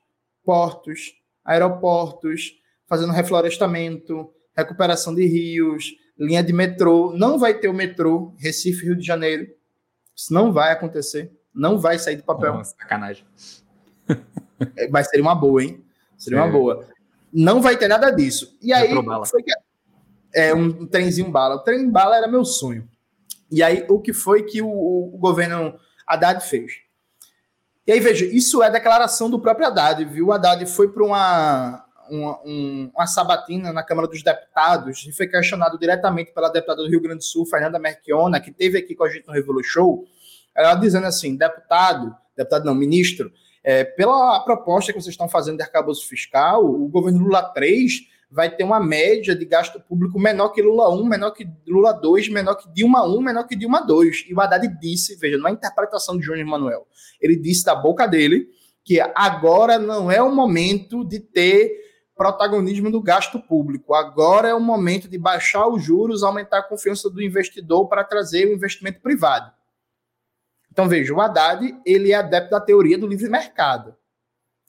portos, 0.45 1.13
aeroportos, 1.45 2.55
fazendo 2.87 3.13
reflorestamento, 3.13 4.33
recuperação 4.57 5.13
de 5.15 5.27
rios, 5.27 5.95
linha 6.17 6.43
de 6.43 6.53
metrô. 6.53 7.13
Não 7.17 7.37
vai 7.37 7.59
ter 7.59 7.69
o 7.69 7.75
metrô 7.75 8.33
Recife, 8.39 8.87
Rio 8.87 8.97
de 8.97 9.05
Janeiro. 9.05 9.47
Isso 10.15 10.33
não 10.33 10.53
vai 10.53 10.73
acontecer. 10.73 11.33
Não 11.53 11.79
vai 11.79 11.99
sair 11.99 12.17
do 12.17 12.23
papel. 12.23 12.55
Nossa, 12.55 12.77
sacanagem. 12.77 13.27
Vai 14.91 15.05
ser 15.05 15.21
uma 15.21 15.35
boa, 15.35 15.63
hein? 15.63 15.85
Seria 16.17 16.39
uma 16.43 16.51
boa. 16.51 16.87
Não 17.33 17.61
vai 17.61 17.77
ter 17.77 17.89
nada 17.89 18.11
disso. 18.11 18.57
E 18.63 18.73
aí, 18.73 18.89
foi 19.27 19.43
que, 19.43 19.53
é 20.35 20.55
um 20.55 20.87
trenzinho 20.87 21.31
bala. 21.31 21.57
O 21.57 21.61
trem 21.61 21.91
bala 21.91 22.17
era 22.17 22.29
meu 22.29 22.45
sonho. 22.45 22.89
E 23.51 23.63
aí, 23.63 23.85
o 23.89 24.01
que 24.01 24.13
foi 24.13 24.43
que 24.43 24.61
o, 24.61 24.69
o 24.69 25.19
governo 25.19 25.79
Haddad 26.07 26.47
fez? 26.47 26.73
E 27.87 27.93
aí, 27.93 28.01
veja, 28.01 28.27
isso 28.27 28.63
é 28.63 28.71
declaração 28.71 29.31
do 29.31 29.41
próprio 29.41 29.67
Haddad, 29.67 30.05
viu? 30.05 30.27
O 30.27 30.33
Haddad 30.33 30.65
foi 30.67 30.93
para 30.93 31.03
uma, 31.03 31.85
uma, 32.11 32.41
um, 32.45 32.91
uma 32.95 33.07
sabatina 33.07 33.73
na 33.73 33.83
Câmara 33.83 34.07
dos 34.07 34.23
Deputados 34.23 35.07
e 35.07 35.13
foi 35.13 35.27
questionado 35.27 35.79
diretamente 35.79 36.33
pela 36.33 36.51
deputada 36.51 36.83
do 36.83 36.89
Rio 36.89 37.01
Grande 37.01 37.19
do 37.19 37.25
Sul, 37.25 37.47
Fernanda 37.47 37.79
Merchiona, 37.79 38.41
que 38.41 38.53
teve 38.53 38.79
aqui 38.79 38.95
com 38.95 39.05
a 39.05 39.09
gente 39.09 39.27
no 39.27 39.33
Revolu 39.33 39.65
Show, 39.65 40.05
ela 40.55 40.75
dizendo 40.75 41.07
assim, 41.07 41.37
deputado, 41.37 42.15
deputado 42.37 42.65
não, 42.67 42.75
ministro, 42.75 43.33
é, 43.69 43.85
pela 43.85 44.41
proposta 44.41 44.95
que 44.95 44.99
vocês 44.99 45.13
estão 45.13 45.29
fazendo 45.29 45.59
de 45.59 45.63
arcabouço 45.63 46.09
fiscal, 46.09 46.65
o 46.65 46.89
governo 46.89 47.19
Lula 47.19 47.43
3 47.43 48.01
vai 48.31 48.49
ter 48.49 48.65
uma 48.65 48.81
média 48.81 49.37
de 49.37 49.45
gasto 49.45 49.79
público 49.79 50.19
menor 50.19 50.49
que 50.53 50.63
Lula 50.63 50.89
1, 50.89 51.05
menor 51.05 51.33
que 51.33 51.47
Lula 51.67 51.93
2, 51.93 52.31
menor 52.31 52.55
que 52.55 52.67
Dilma 52.73 53.07
1, 53.07 53.21
menor 53.21 53.47
que 53.47 53.55
Dilma 53.55 53.87
2. 53.87 54.25
E 54.27 54.33
o 54.33 54.41
Haddad 54.41 54.67
disse, 54.81 55.17
veja, 55.17 55.37
é 55.47 55.51
interpretação 55.51 56.17
de 56.17 56.25
Júnior 56.25 56.47
Manuel, 56.47 56.87
ele 57.21 57.37
disse 57.37 57.63
da 57.63 57.75
boca 57.75 58.07
dele 58.07 58.49
que 58.83 59.03
agora 59.15 59.79
não 59.79 60.11
é 60.11 60.23
o 60.23 60.35
momento 60.35 61.05
de 61.05 61.21
ter 61.21 61.71
protagonismo 62.17 62.91
do 62.91 63.03
gasto 63.03 63.39
público. 63.39 63.93
Agora 63.93 64.49
é 64.49 64.55
o 64.55 64.61
momento 64.61 65.11
de 65.11 65.19
baixar 65.19 65.69
os 65.69 65.85
juros, 65.85 66.23
aumentar 66.23 66.61
a 66.61 66.67
confiança 66.67 67.11
do 67.11 67.21
investidor 67.21 67.87
para 67.87 68.03
trazer 68.03 68.47
o 68.47 68.55
investimento 68.55 69.03
privado. 69.03 69.58
Então, 70.79 70.89
veja, 70.89 71.13
o 71.13 71.21
Haddad, 71.21 71.77
ele 71.85 72.13
é 72.13 72.15
adepto 72.15 72.51
da 72.51 72.61
teoria 72.61 72.97
do 72.97 73.09
livre 73.09 73.29
mercado. 73.29 73.97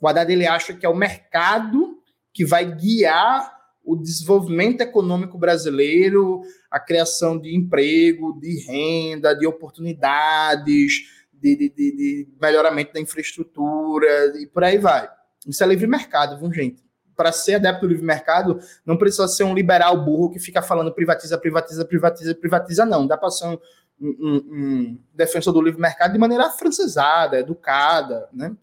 O 0.02 0.08
Haddad, 0.08 0.34
ele 0.34 0.48
acha 0.48 0.74
que 0.74 0.84
é 0.84 0.90
o 0.90 0.96
mercado 0.96 2.00
que 2.34 2.44
vai 2.44 2.66
guiar 2.66 3.56
o 3.86 3.96
desenvolvimento 3.96 4.82
econômico 4.82 5.38
brasileiro, 5.38 6.42
a 6.72 6.80
criação 6.80 7.40
de 7.40 7.56
emprego, 7.56 8.40
de 8.42 8.60
renda, 8.66 9.36
de 9.36 9.46
oportunidades, 9.46 10.94
de, 11.32 11.56
de, 11.56 11.70
de, 11.70 11.96
de 11.96 12.28
melhoramento 12.42 12.94
da 12.94 13.00
infraestrutura 13.00 14.34
e 14.42 14.48
por 14.48 14.64
aí 14.64 14.80
vai. 14.80 15.08
Isso 15.46 15.64
é 15.64 15.68
livre 15.68 15.86
mercado, 15.86 16.40
viu, 16.40 16.52
gente? 16.52 16.90
para 17.20 17.34
ser 17.34 17.56
adepto 17.56 17.82
do 17.82 17.90
livre 17.90 18.06
mercado, 18.06 18.62
não 18.86 18.96
precisa 18.96 19.28
ser 19.28 19.44
um 19.44 19.54
liberal 19.54 20.06
burro 20.06 20.30
que 20.30 20.40
fica 20.40 20.62
falando 20.62 20.94
privatiza, 20.94 21.38
privatiza, 21.38 21.84
privatiza, 21.84 22.34
privatiza, 22.34 22.86
não. 22.86 23.06
Dá 23.06 23.18
para 23.18 23.30
ser 23.30 23.46
um, 23.46 23.58
um, 24.02 24.36
um, 24.36 25.00
defensor 25.14 25.54
do 25.54 25.62
livre 25.62 25.82
mercado 25.82 26.14
de 26.14 26.20
maneira 26.20 26.50
francesada, 26.50 27.40
educada, 27.40 28.30
né? 28.34 28.56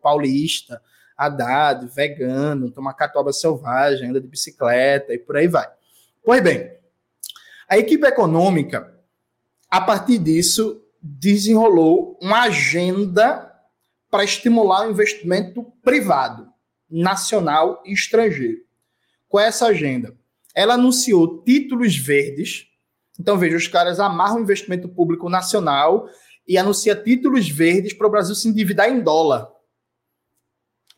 paulista, 0.00 0.80
Haddad, 1.16 1.86
vegano, 1.94 2.70
toma 2.70 2.94
catuaba 2.94 3.32
selvagem, 3.32 4.10
anda 4.10 4.20
de 4.20 4.28
bicicleta 4.28 5.14
e 5.14 5.18
por 5.18 5.36
aí 5.36 5.48
vai. 5.48 5.68
Pois 6.24 6.42
bem, 6.42 6.72
a 7.68 7.78
equipe 7.78 8.06
econômica, 8.06 8.92
a 9.70 9.80
partir 9.80 10.18
disso, 10.18 10.82
desenrolou 11.00 12.18
uma 12.20 12.42
agenda 12.42 13.50
para 14.10 14.24
estimular 14.24 14.86
o 14.86 14.90
investimento 14.90 15.64
privado, 15.82 16.48
nacional 16.90 17.82
e 17.86 17.92
estrangeiro. 17.92 18.60
Qual 19.28 19.42
é 19.42 19.48
essa 19.48 19.66
agenda? 19.66 20.14
Ela 20.54 20.74
anunciou 20.74 21.42
títulos 21.42 21.96
verdes. 21.96 22.66
Então, 23.22 23.38
veja, 23.38 23.56
os 23.56 23.68
caras 23.68 24.00
amarram 24.00 24.38
o 24.38 24.40
investimento 24.40 24.88
público 24.88 25.30
nacional 25.30 26.08
e 26.46 26.58
anuncia 26.58 26.92
títulos 26.92 27.48
verdes 27.48 27.92
para 27.92 28.08
o 28.08 28.10
Brasil 28.10 28.34
se 28.34 28.48
endividar 28.48 28.88
em 28.88 29.00
dólar. 29.00 29.48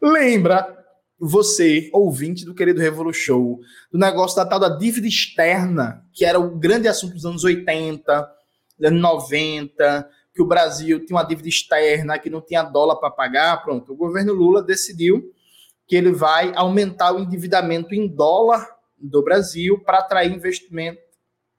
Lembra 0.00 0.74
você, 1.18 1.90
ouvinte 1.92 2.46
do 2.46 2.54
querido 2.54 2.80
Revolution, 2.80 3.58
do 3.92 3.98
negócio 3.98 4.36
da 4.36 4.46
tal 4.46 4.58
da 4.58 4.70
dívida 4.70 5.06
externa, 5.06 6.02
que 6.14 6.24
era 6.24 6.40
o 6.40 6.58
grande 6.58 6.88
assunto 6.88 7.12
dos 7.12 7.26
anos 7.26 7.44
80, 7.44 8.26
anos 8.82 9.02
90, 9.02 10.08
que 10.34 10.40
o 10.40 10.46
Brasil 10.46 11.04
tinha 11.04 11.18
uma 11.18 11.24
dívida 11.24 11.50
externa, 11.50 12.18
que 12.18 12.30
não 12.30 12.40
tinha 12.40 12.62
dólar 12.62 12.96
para 12.96 13.10
pagar, 13.10 13.62
pronto. 13.62 13.92
O 13.92 13.96
governo 13.96 14.32
Lula 14.32 14.62
decidiu 14.62 15.30
que 15.86 15.94
ele 15.94 16.10
vai 16.10 16.54
aumentar 16.56 17.12
o 17.12 17.18
endividamento 17.18 17.94
em 17.94 18.08
dólar 18.08 18.66
do 18.98 19.22
Brasil 19.22 19.78
para 19.84 19.98
atrair 19.98 20.32
investimento 20.32 21.03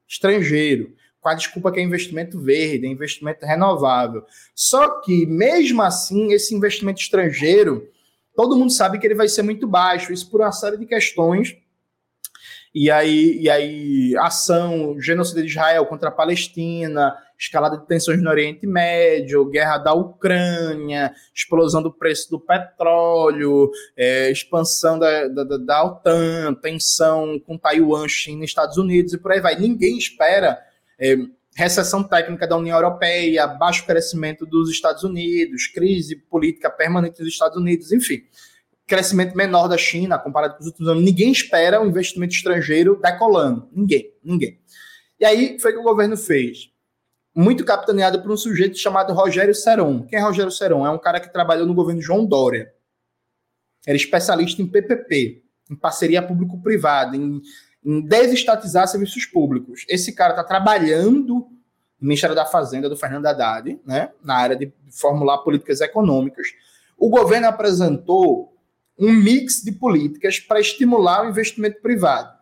estrangeiro, 0.07 0.93
com 1.19 1.29
a 1.29 1.33
desculpa 1.33 1.71
que 1.71 1.79
é 1.79 1.83
investimento 1.83 2.39
verde, 2.39 2.85
é 2.85 2.89
investimento 2.89 3.45
renovável. 3.45 4.23
Só 4.53 5.01
que, 5.01 5.25
mesmo 5.25 5.81
assim, 5.81 6.33
esse 6.33 6.53
investimento 6.53 7.01
estrangeiro, 7.01 7.87
todo 8.35 8.55
mundo 8.55 8.71
sabe 8.71 8.99
que 8.99 9.07
ele 9.07 9.15
vai 9.15 9.27
ser 9.27 9.41
muito 9.41 9.67
baixo, 9.67 10.13
isso 10.13 10.29
por 10.29 10.41
uma 10.41 10.51
série 10.51 10.77
de 10.77 10.85
questões 10.85 11.57
e 12.75 12.91
aí, 12.91 13.37
e 13.39 13.49
aí 13.49 14.17
ação, 14.17 14.99
genocídio 14.99 15.43
de 15.43 15.49
Israel 15.49 15.85
contra 15.85 16.09
a 16.09 16.11
Palestina, 16.11 17.15
escalada 17.37 17.77
de 17.77 17.87
tensões 17.87 18.21
no 18.21 18.29
Oriente 18.29 18.65
Médio, 18.65 19.49
guerra 19.49 19.77
da 19.77 19.93
Ucrânia, 19.93 21.13
explosão 21.33 21.81
do 21.81 21.91
preço 21.91 22.29
do 22.29 22.39
petróleo, 22.39 23.69
é, 23.95 24.31
expansão 24.31 24.97
da, 24.97 25.27
da, 25.27 25.57
da 25.57 25.83
OTAN, 25.83 26.53
tensão 26.55 27.39
com 27.39 27.57
Taiwan, 27.57 28.07
China 28.07 28.45
Estados 28.45 28.77
Unidos 28.77 29.13
e 29.13 29.17
por 29.17 29.31
aí 29.31 29.39
vai. 29.39 29.59
Ninguém 29.59 29.97
espera 29.97 30.57
é, 30.99 31.17
recessão 31.55 32.03
técnica 32.03 32.47
da 32.47 32.57
União 32.57 32.77
Europeia, 32.77 33.47
baixo 33.47 33.85
crescimento 33.85 34.45
dos 34.45 34.69
Estados 34.69 35.03
Unidos, 35.03 35.67
crise 35.67 36.15
política 36.15 36.69
permanente 36.69 37.19
dos 37.19 37.27
Estados 37.27 37.57
Unidos, 37.57 37.91
enfim 37.91 38.23
crescimento 38.87 39.35
menor 39.35 39.67
da 39.67 39.77
China 39.77 40.19
comparado 40.19 40.55
com 40.55 40.61
os 40.61 40.67
últimos 40.67 40.89
anos. 40.89 41.03
Ninguém 41.03 41.31
espera 41.31 41.81
um 41.81 41.87
investimento 41.87 42.33
estrangeiro 42.33 42.99
decolando. 43.01 43.67
Ninguém, 43.71 44.13
ninguém. 44.23 44.59
E 45.19 45.25
aí 45.25 45.57
foi 45.59 45.73
que 45.73 45.79
o 45.79 45.83
governo 45.83 46.15
fez. 46.15 46.69
Muito 47.35 47.65
capitaneado 47.65 48.21
por 48.21 48.31
um 48.31 48.37
sujeito 48.37 48.77
chamado 48.77 49.13
Rogério 49.13 49.53
Seron. 49.53 50.03
Quem 50.03 50.17
é 50.17 50.21
Rogério 50.21 50.49
Seron? 50.49 50.87
É 50.87 50.89
um 50.89 50.97
cara 50.97 51.19
que 51.19 51.33
trabalhou 51.33 51.67
no 51.67 51.73
governo 51.73 52.01
João 52.01 52.25
Dória. 52.25 52.73
Era 53.85 53.97
especialista 53.97 54.61
em 54.61 54.67
PPP, 54.67 55.43
em 55.69 55.75
parceria 55.75 56.21
público-privada, 56.21 57.17
em, 57.17 57.41
em 57.83 58.01
desestatizar 58.01 58.87
serviços 58.87 59.25
públicos. 59.25 59.85
Esse 59.89 60.13
cara 60.13 60.31
está 60.31 60.45
trabalhando 60.45 61.47
no 61.99 62.07
Ministério 62.07 62.35
da 62.35 62.45
Fazenda 62.45 62.87
do 62.87 62.95
Fernando 62.95 63.25
Haddad, 63.25 63.79
né, 63.85 64.11
na 64.23 64.35
área 64.35 64.55
de 64.55 64.71
formular 64.89 65.39
políticas 65.39 65.81
econômicas. 65.81 66.47
O 66.97 67.09
governo 67.09 67.47
apresentou 67.47 68.53
um 68.97 69.11
mix 69.11 69.61
de 69.61 69.73
políticas 69.73 70.39
para 70.39 70.61
estimular 70.61 71.25
o 71.25 71.29
investimento 71.29 71.81
privado. 71.81 72.33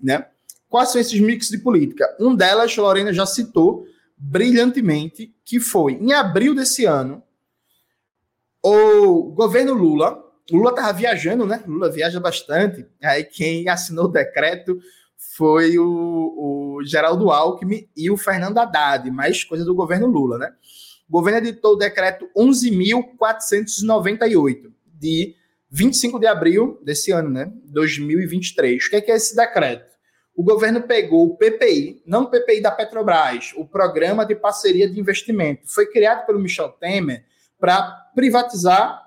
Né? 0.00 0.26
Quais 0.68 0.90
são 0.90 1.00
esses 1.00 1.18
mix 1.18 1.48
de 1.48 1.58
política? 1.58 2.16
Um 2.20 2.36
delas, 2.36 2.76
Lorena 2.76 3.12
já 3.12 3.26
citou 3.26 3.84
brilhantemente, 4.18 5.34
que 5.44 5.60
foi 5.60 5.92
em 5.92 6.12
abril 6.12 6.54
desse 6.54 6.84
ano, 6.84 7.22
o 8.62 9.30
governo 9.32 9.72
Lula, 9.72 10.22
Lula 10.50 10.70
estava 10.70 10.92
viajando, 10.92 11.46
né? 11.46 11.62
Lula 11.66 11.90
viaja 11.90 12.18
bastante. 12.18 12.86
Aí 13.02 13.24
quem 13.24 13.68
assinou 13.68 14.06
o 14.06 14.12
decreto 14.12 14.80
foi 15.16 15.78
o, 15.78 15.86
o 15.86 16.80
Geraldo 16.84 17.30
Alckmin 17.30 17.88
e 17.96 18.10
o 18.10 18.16
Fernando 18.16 18.58
Haddad, 18.58 19.08
mais 19.10 19.44
coisa 19.44 19.64
do 19.64 19.74
governo 19.74 20.06
Lula, 20.06 20.38
né? 20.38 20.52
O 21.08 21.12
governo 21.12 21.38
editou 21.38 21.74
o 21.74 21.76
decreto 21.76 22.28
11.498, 22.36 24.72
de 24.94 25.36
25 25.70 26.18
de 26.18 26.26
abril 26.26 26.80
desse 26.82 27.12
ano, 27.12 27.30
né? 27.30 27.52
2023. 27.66 28.84
O 28.84 28.90
que 28.90 28.96
é, 28.96 29.00
que 29.00 29.12
é 29.12 29.16
esse 29.16 29.36
decreto? 29.36 29.87
O 30.38 30.42
governo 30.44 30.82
pegou 30.82 31.26
o 31.26 31.36
PPI, 31.36 32.00
não 32.06 32.22
o 32.22 32.30
PPI 32.30 32.60
da 32.60 32.70
Petrobras, 32.70 33.52
o 33.56 33.66
Programa 33.66 34.24
de 34.24 34.36
Parceria 34.36 34.88
de 34.88 35.00
Investimento. 35.00 35.62
Foi 35.64 35.90
criado 35.90 36.26
pelo 36.26 36.38
Michel 36.38 36.68
Temer 36.68 37.24
para 37.58 37.90
privatizar 38.14 39.02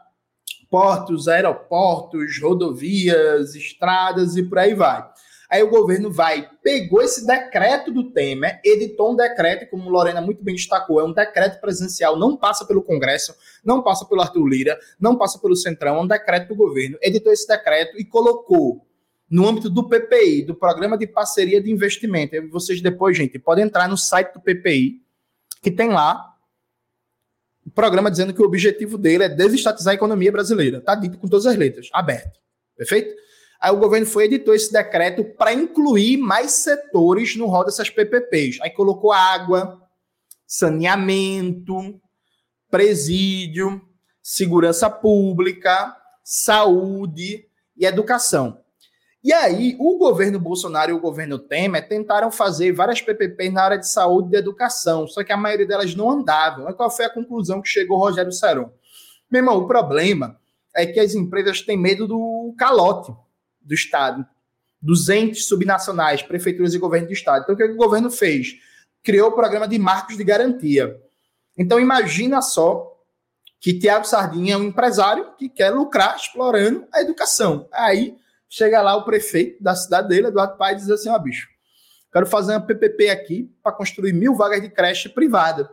portos, 0.69 1.29
aeroportos, 1.29 2.37
rodovias, 2.41 3.55
estradas 3.55 4.35
e 4.35 4.43
por 4.43 4.59
aí 4.59 4.73
vai. 4.73 5.09
Aí 5.49 5.63
o 5.63 5.69
governo 5.69 6.11
vai, 6.11 6.49
pegou 6.61 7.01
esse 7.01 7.25
decreto 7.25 7.93
do 7.93 8.11
Temer, 8.11 8.59
editou 8.61 9.13
um 9.13 9.15
decreto, 9.15 9.69
como 9.69 9.89
Lorena 9.89 10.19
muito 10.19 10.43
bem 10.43 10.55
destacou, 10.55 10.99
é 10.99 11.05
um 11.05 11.13
decreto 11.13 11.61
presidencial, 11.61 12.19
não 12.19 12.35
passa 12.35 12.65
pelo 12.65 12.83
Congresso, 12.83 13.33
não 13.63 13.81
passa 13.81 14.03
pelo 14.03 14.19
Arthur 14.19 14.45
Lira, 14.45 14.77
não 14.99 15.17
passa 15.17 15.39
pelo 15.39 15.55
Centrão, 15.55 15.95
é 15.95 16.01
um 16.01 16.07
decreto 16.07 16.49
do 16.49 16.55
governo. 16.55 16.97
Editou 17.01 17.31
esse 17.31 17.47
decreto 17.47 17.97
e 17.97 18.03
colocou 18.03 18.85
no 19.31 19.47
âmbito 19.47 19.69
do 19.69 19.87
PPI, 19.87 20.43
do 20.43 20.53
Programa 20.53 20.97
de 20.97 21.07
Parceria 21.07 21.63
de 21.63 21.71
Investimento. 21.71 22.35
Vocês 22.49 22.81
depois, 22.81 23.15
gente, 23.15 23.39
podem 23.39 23.63
entrar 23.63 23.87
no 23.87 23.97
site 23.97 24.33
do 24.33 24.41
PPI, 24.41 25.01
que 25.61 25.71
tem 25.71 25.87
lá 25.89 26.35
o 27.65 27.71
programa 27.71 28.11
dizendo 28.11 28.33
que 28.33 28.41
o 28.41 28.45
objetivo 28.45 28.97
dele 28.97 29.23
é 29.23 29.29
desestatizar 29.29 29.93
a 29.93 29.95
economia 29.95 30.31
brasileira. 30.31 30.79
Está 30.79 30.95
dito 30.95 31.17
com 31.17 31.29
todas 31.29 31.45
as 31.45 31.55
letras, 31.55 31.87
aberto. 31.93 32.37
Perfeito? 32.75 33.15
Aí 33.61 33.71
o 33.71 33.77
governo 33.77 34.05
foi 34.05 34.25
editou 34.25 34.53
esse 34.53 34.73
decreto 34.73 35.23
para 35.23 35.53
incluir 35.53 36.17
mais 36.17 36.51
setores 36.51 37.37
no 37.37 37.45
rol 37.45 37.63
dessas 37.63 37.89
PPPs. 37.89 38.59
Aí 38.61 38.71
colocou 38.71 39.13
água, 39.13 39.81
saneamento, 40.45 42.01
presídio, 42.69 43.81
segurança 44.21 44.89
pública, 44.89 45.95
saúde 46.21 47.45
e 47.77 47.85
educação. 47.85 48.60
E 49.23 49.31
aí, 49.31 49.75
o 49.79 49.99
governo 49.99 50.39
Bolsonaro 50.39 50.89
e 50.89 50.93
o 50.93 50.99
governo 50.99 51.37
Temer 51.37 51.87
tentaram 51.87 52.31
fazer 52.31 52.71
várias 52.71 53.01
PPPs 53.01 53.53
na 53.53 53.63
área 53.63 53.77
de 53.77 53.87
saúde 53.87 54.29
e 54.29 54.31
de 54.31 54.37
educação, 54.37 55.05
só 55.07 55.23
que 55.23 55.31
a 55.31 55.37
maioria 55.37 55.67
delas 55.67 55.93
não 55.93 56.09
andavam. 56.09 56.71
Qual 56.73 56.89
foi 56.89 57.05
a 57.05 57.09
conclusão 57.09 57.61
que 57.61 57.69
chegou 57.69 57.99
Rogério 57.99 58.31
Seron? 58.31 58.71
Meu 59.29 59.39
irmão, 59.39 59.57
o 59.57 59.67
problema 59.67 60.39
é 60.75 60.87
que 60.87 60.99
as 60.99 61.13
empresas 61.13 61.61
têm 61.61 61.77
medo 61.77 62.07
do 62.07 62.55
calote 62.57 63.13
do 63.61 63.75
Estado, 63.75 64.25
dos 64.81 65.07
entes 65.07 65.45
subnacionais, 65.45 66.23
prefeituras 66.23 66.73
e 66.73 66.79
governo 66.79 67.07
do 67.07 67.13
Estado. 67.13 67.43
Então, 67.43 67.53
o 67.53 67.57
que, 67.57 67.63
o 67.63 67.77
governo 67.77 68.09
fez? 68.09 68.55
Criou 69.03 69.29
o 69.29 69.35
programa 69.35 69.67
de 69.67 69.77
marcos 69.77 70.17
de 70.17 70.23
garantia. 70.23 70.99
Então, 71.55 71.79
imagina 71.79 72.41
só 72.41 72.91
que 73.59 73.77
Tiago 73.77 74.07
Sardinha 74.07 74.55
é 74.55 74.57
um 74.57 74.63
empresário 74.63 75.35
que 75.37 75.47
quer 75.47 75.69
lucrar 75.69 76.15
explorando 76.15 76.87
a 76.91 77.01
educação. 77.01 77.67
Aí 77.71 78.15
chega 78.51 78.81
lá 78.81 78.97
o 78.97 79.05
prefeito 79.05 79.63
da 79.63 79.73
cidade 79.73 80.09
dele, 80.09 80.27
Eduardo 80.27 80.57
Paes, 80.57 80.81
diz 80.81 80.91
assim: 80.91 81.09
ó, 81.09 81.15
oh, 81.15 81.19
bicho, 81.19 81.47
quero 82.11 82.27
fazer 82.27 82.51
uma 82.51 82.61
PPP 82.61 83.09
aqui 83.09 83.49
para 83.63 83.71
construir 83.71 84.11
mil 84.11 84.35
vagas 84.35 84.61
de 84.61 84.69
creche 84.69 85.07
privada. 85.07 85.71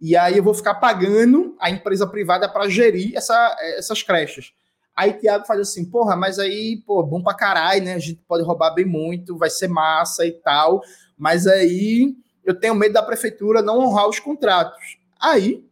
E 0.00 0.16
aí 0.16 0.38
eu 0.38 0.42
vou 0.42 0.54
ficar 0.54 0.76
pagando 0.76 1.54
a 1.60 1.70
empresa 1.70 2.06
privada 2.06 2.48
para 2.48 2.68
gerir 2.68 3.14
essa, 3.14 3.56
essas 3.76 4.02
creches. 4.02 4.52
Aí 4.96 5.12
Thiago 5.12 5.46
faz 5.46 5.60
assim, 5.60 5.84
porra, 5.84 6.16
mas 6.16 6.38
aí, 6.38 6.82
pô, 6.86 7.02
bom 7.02 7.22
pra 7.22 7.34
caralho, 7.34 7.84
né? 7.84 7.94
A 7.94 7.98
gente 7.98 8.20
pode 8.26 8.42
roubar 8.42 8.74
bem 8.74 8.84
muito, 8.84 9.36
vai 9.36 9.50
ser 9.50 9.68
massa 9.68 10.24
e 10.24 10.32
tal. 10.32 10.80
Mas 11.16 11.46
aí 11.46 12.16
eu 12.44 12.54
tenho 12.54 12.74
medo 12.74 12.94
da 12.94 13.02
prefeitura 13.02 13.60
não 13.60 13.78
honrar 13.80 14.08
os 14.08 14.18
contratos. 14.18 14.98
Aí, 15.20 15.64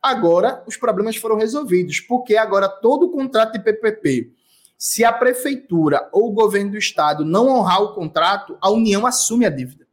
agora, 0.00 0.62
os 0.66 0.76
problemas 0.76 1.16
foram 1.16 1.36
resolvidos, 1.36 2.00
porque 2.00 2.36
agora 2.36 2.68
todo 2.68 3.10
contrato 3.10 3.52
de 3.52 3.60
PPP, 3.60 4.32
se 4.80 5.04
a 5.04 5.12
prefeitura 5.12 6.08
ou 6.10 6.30
o 6.30 6.32
governo 6.32 6.70
do 6.70 6.78
estado 6.78 7.22
não 7.22 7.48
honrar 7.48 7.82
o 7.82 7.92
contrato, 7.92 8.56
a 8.62 8.70
União 8.70 9.04
assume 9.04 9.44
a 9.44 9.50
dívida. 9.50 9.86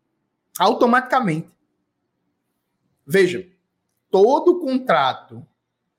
Automaticamente. 0.57 1.49
Veja, 3.05 3.45
todo 4.09 4.61
contrato 4.61 5.45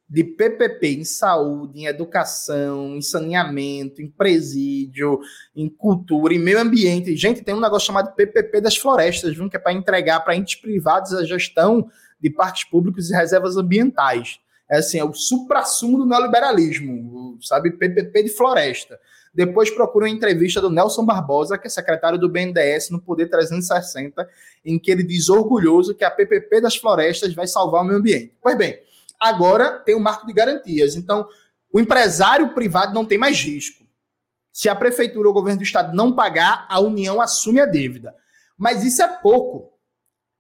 de 0.09 0.25
PPP 0.25 1.01
em 1.01 1.05
saúde, 1.05 1.81
em 1.81 1.85
educação, 1.85 2.97
em 2.97 3.03
saneamento, 3.03 4.01
em 4.01 4.09
presídio, 4.09 5.21
em 5.55 5.69
cultura, 5.69 6.33
em 6.33 6.39
meio 6.39 6.59
ambiente. 6.59 7.15
Gente, 7.15 7.43
tem 7.43 7.55
um 7.55 7.61
negócio 7.61 7.89
chamado 7.89 8.15
PPP 8.15 8.63
das 8.63 8.79
florestas, 8.79 9.37
viu? 9.37 9.51
que 9.51 9.57
é 9.57 9.61
para 9.61 9.75
entregar 9.75 10.21
para 10.21 10.35
entes 10.35 10.55
privados 10.55 11.13
a 11.13 11.27
gestão 11.27 11.91
de 12.19 12.31
parques 12.31 12.65
públicos 12.65 13.11
e 13.11 13.15
reservas 13.15 13.59
ambientais. 13.59 14.41
É 14.71 14.79
assim, 14.79 14.99
é 14.99 15.05
o 15.05 15.13
supra-sumo 15.13 15.99
do 15.99 16.07
neoliberalismo, 16.07 17.39
sabe? 17.41 17.71
PPP 17.71 18.25
de 18.25 18.29
floresta. 18.31 18.99
Depois 19.33 19.71
procura 19.71 20.07
uma 20.07 20.11
entrevista 20.11 20.61
do 20.61 20.71
Nelson 20.71 21.05
Barbosa, 21.05 21.57
que 21.57 21.67
é 21.67 21.71
secretário 21.71 22.19
do 22.19 22.29
BNDES 22.29 22.91
no 22.91 23.01
Poder 23.01 23.29
360, 23.29 24.29
em 24.65 24.79
que 24.79 24.91
ele 24.91 25.03
diz 25.03 25.29
orgulhoso 25.29 25.95
que 25.95 26.05
a 26.05 26.11
PPP 26.11 26.61
das 26.61 26.77
florestas 26.77 27.35
vai 27.35 27.47
salvar 27.47 27.83
o 27.83 27.85
meio 27.85 27.99
ambiente. 27.99 28.35
Pois 28.43 28.57
bem, 28.57 28.79
agora 29.19 29.79
tem 29.79 29.95
o 29.95 29.99
um 29.99 30.03
marco 30.03 30.27
de 30.27 30.33
garantias. 30.33 30.97
Então, 30.97 31.27
o 31.73 31.79
empresário 31.79 32.55
privado 32.55 32.95
não 32.95 33.05
tem 33.05 33.19
mais 33.19 33.41
risco. 33.41 33.85
Se 34.53 34.69
a 34.69 34.75
prefeitura 34.75 35.29
ou 35.29 35.31
o 35.31 35.35
governo 35.35 35.61
do 35.61 35.65
estado 35.65 35.95
não 35.95 36.13
pagar, 36.13 36.67
a 36.69 36.81
União 36.81 37.21
assume 37.21 37.61
a 37.61 37.67
dívida. 37.67 38.15
Mas 38.57 38.83
isso 38.83 39.01
é 39.03 39.09
pouco. 39.09 39.73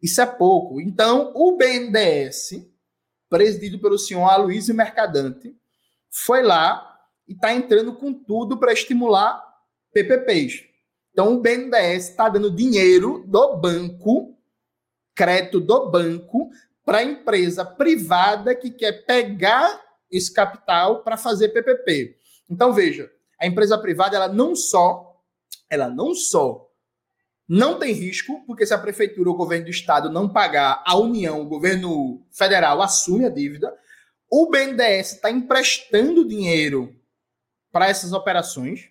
Isso 0.03 0.21
é 0.21 0.27
pouco. 0.27 0.81
Então, 0.81 1.33
o 1.35 1.57
BNDES, 1.57 2.67
presidido 3.29 3.79
pelo 3.79 3.99
senhor 3.99 4.25
Aloysio 4.25 4.75
Mercadante, 4.75 5.55
foi 6.11 6.43
lá 6.43 6.99
e 7.27 7.33
está 7.33 7.53
entrando 7.53 7.95
com 7.95 8.13
tudo 8.13 8.59
para 8.59 8.73
estimular 8.73 9.43
PPPs. 9.93 10.65
Então, 11.13 11.35
o 11.35 11.41
BNDES 11.41 12.11
está 12.11 12.29
dando 12.29 12.51
dinheiro 12.51 13.25
do 13.27 13.57
banco, 13.57 14.39
crédito 15.15 15.61
do 15.61 15.91
banco, 15.91 16.51
para 16.85 16.99
a 16.99 17.05
empresa 17.05 17.65
privada 17.65 18.55
que 18.55 18.71
quer 18.71 19.05
pegar 19.05 19.83
esse 20.11 20.33
capital 20.33 21.03
para 21.03 21.17
fazer 21.17 21.49
PPP. 21.49 22.17
Então, 22.49 22.73
veja, 22.73 23.11
a 23.39 23.47
empresa 23.47 23.77
privada, 23.77 24.17
ela 24.17 24.29
não 24.29 24.57
só, 24.57 25.21
ela 25.69 25.89
não 25.89 26.15
só 26.15 26.68
não 27.49 27.79
tem 27.79 27.95
risco, 27.95 28.45
porque 28.47 28.67
se 28.67 28.75
a 28.75 28.79
prefeitura 28.79 29.31
ou 29.31 29.35
o 29.35 29.39
governo 29.39 29.65
do 29.65 29.71
estado 29.71 30.11
não 30.11 30.29
pagar, 30.29 30.83
a 30.87 30.99
União, 30.99 31.41
o 31.41 31.47
governo 31.47 32.23
federal 32.31 32.83
assume 32.83 33.25
a 33.25 33.31
dívida. 33.31 33.73
O 34.31 34.51
BNDES 34.51 35.13
está 35.13 35.31
emprestando 35.31 36.29
dinheiro 36.29 36.95
para 37.73 37.89
essas 37.89 38.13
operações. 38.13 38.91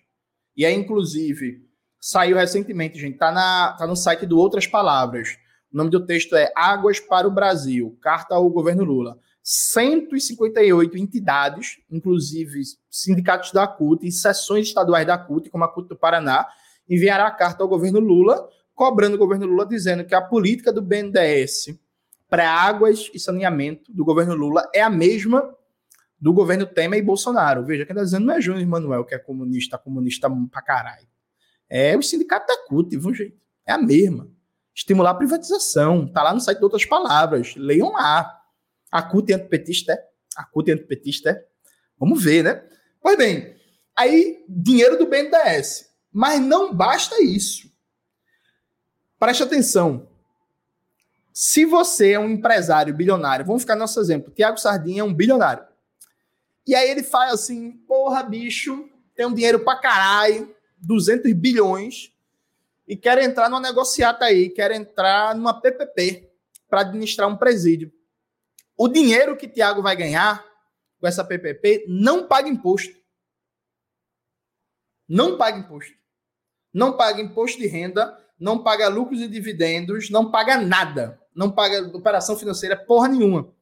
E 0.56 0.66
aí, 0.66 0.74
inclusive, 0.74 1.64
saiu 2.00 2.36
recentemente, 2.36 2.98
gente, 2.98 3.16
tá, 3.16 3.30
na, 3.30 3.76
tá 3.78 3.86
no 3.86 3.94
site 3.94 4.26
do 4.26 4.38
Outras 4.38 4.66
Palavras. 4.66 5.38
O 5.72 5.76
nome 5.76 5.90
do 5.90 6.04
texto 6.04 6.34
é 6.34 6.50
Águas 6.56 6.98
para 6.98 7.28
o 7.28 7.30
Brasil, 7.30 7.96
carta 8.00 8.34
ao 8.34 8.50
governo 8.50 8.82
Lula. 8.82 9.20
158 9.44 10.98
entidades, 10.98 11.78
inclusive 11.90 12.60
sindicatos 12.90 13.52
da 13.52 13.68
CUT 13.68 14.04
e 14.04 14.10
seções 14.10 14.66
estaduais 14.66 15.06
da 15.06 15.16
CUT, 15.16 15.48
como 15.48 15.64
a 15.64 15.68
CUT 15.68 15.88
do 15.88 15.96
Paraná, 15.96 16.46
enviará 16.88 17.30
carta 17.30 17.62
ao 17.62 17.68
governo 17.68 18.00
Lula, 18.00 18.48
cobrando 18.74 19.16
o 19.16 19.18
governo 19.18 19.46
Lula, 19.46 19.66
dizendo 19.66 20.04
que 20.04 20.14
a 20.14 20.22
política 20.22 20.72
do 20.72 20.80
BNDES 20.80 21.78
para 22.28 22.50
águas 22.50 23.10
e 23.12 23.18
saneamento 23.18 23.92
do 23.92 24.04
governo 24.04 24.34
Lula 24.34 24.68
é 24.74 24.80
a 24.80 24.90
mesma 24.90 25.54
do 26.20 26.32
governo 26.32 26.66
Temer 26.66 26.98
e 26.98 27.02
Bolsonaro. 27.02 27.64
Veja, 27.64 27.86
quem 27.86 27.94
está 27.94 28.04
dizendo 28.04 28.26
não 28.26 28.34
é 28.34 28.40
Júnior 28.40 28.66
Manuel, 28.66 29.04
que 29.04 29.14
é 29.14 29.18
comunista, 29.18 29.78
comunista 29.78 30.28
pra 30.50 30.62
caralho. 30.62 31.06
É 31.68 31.96
o 31.96 32.02
sindicato 32.02 32.46
da 32.46 32.66
CUT, 32.66 32.96
viu, 32.96 33.14
gente? 33.14 33.36
É 33.66 33.72
a 33.72 33.78
mesma. 33.78 34.28
Estimular 34.74 35.10
a 35.10 35.14
privatização. 35.14 36.06
Tá 36.06 36.22
lá 36.22 36.34
no 36.34 36.40
site 36.40 36.58
de 36.58 36.64
outras 36.64 36.84
palavras. 36.84 37.54
Leiam 37.56 37.92
lá. 37.92 38.40
A 38.90 39.02
CUT 39.02 39.32
é 39.32 39.36
antipetista, 39.36 39.92
é? 39.92 40.08
A 40.36 40.44
CUT 40.44 40.70
é 40.70 40.74
antipetista, 40.74 41.30
é? 41.30 41.44
Vamos 41.98 42.22
ver, 42.22 42.42
né? 42.42 42.64
Pois 43.00 43.16
bem, 43.16 43.54
aí, 43.96 44.44
dinheiro 44.48 44.98
do 44.98 45.06
BNDES. 45.06 45.87
Mas 46.12 46.40
não 46.40 46.74
basta 46.74 47.22
isso. 47.22 47.70
Preste 49.18 49.42
atenção. 49.42 50.08
Se 51.32 51.64
você 51.64 52.12
é 52.12 52.18
um 52.18 52.30
empresário 52.30 52.92
bilionário, 52.92 53.46
vamos 53.46 53.62
ficar 53.62 53.74
no 53.74 53.80
nosso 53.80 54.00
exemplo. 54.00 54.32
Tiago 54.32 54.58
Sardinha 54.58 55.02
é 55.02 55.04
um 55.04 55.14
bilionário. 55.14 55.64
E 56.66 56.74
aí 56.74 56.90
ele 56.90 57.02
faz 57.02 57.32
assim: 57.32 57.72
porra, 57.86 58.22
bicho, 58.22 58.90
tem 59.14 59.24
um 59.24 59.32
dinheiro 59.32 59.60
pra 59.60 59.76
caralho, 59.76 60.54
200 60.78 61.32
bilhões, 61.34 62.12
e 62.88 62.96
quer 62.96 63.18
entrar 63.18 63.48
numa 63.48 63.60
negociata 63.60 64.24
aí, 64.24 64.48
quer 64.48 64.72
entrar 64.72 65.34
numa 65.34 65.60
PPP 65.60 66.28
para 66.68 66.80
administrar 66.80 67.28
um 67.28 67.36
presídio. 67.36 67.92
O 68.76 68.88
dinheiro 68.88 69.36
que 69.36 69.46
Tiago 69.46 69.80
vai 69.80 69.94
ganhar 69.94 70.44
com 71.00 71.06
essa 71.06 71.24
PPP 71.24 71.84
não 71.88 72.26
paga 72.26 72.48
imposto. 72.48 72.97
Não 75.08 75.38
paga 75.38 75.58
imposto 75.58 75.98
não 76.72 76.96
paga 76.96 77.20
imposto 77.20 77.58
de 77.58 77.66
renda, 77.66 78.16
não 78.38 78.62
paga 78.62 78.88
lucros 78.88 79.20
e 79.20 79.28
dividendos, 79.28 80.10
não 80.10 80.30
paga 80.30 80.60
nada, 80.60 81.20
não 81.34 81.50
paga 81.50 81.80
operação 81.96 82.36
financeira 82.36 82.76
porra 82.76 83.08
nenhuma. 83.08 83.52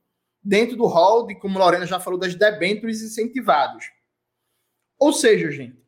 Dentro 0.42 0.76
do 0.76 0.86
rol 0.86 1.26
de, 1.26 1.34
como 1.34 1.59
Lorena 1.59 1.86
já 1.86 1.99
falou, 1.99 2.18
das 2.18 2.34
debêntures 2.34 3.03
incentivados. 3.03 3.90
Ou 4.99 5.12
seja, 5.12 5.51
gente, 5.51 5.82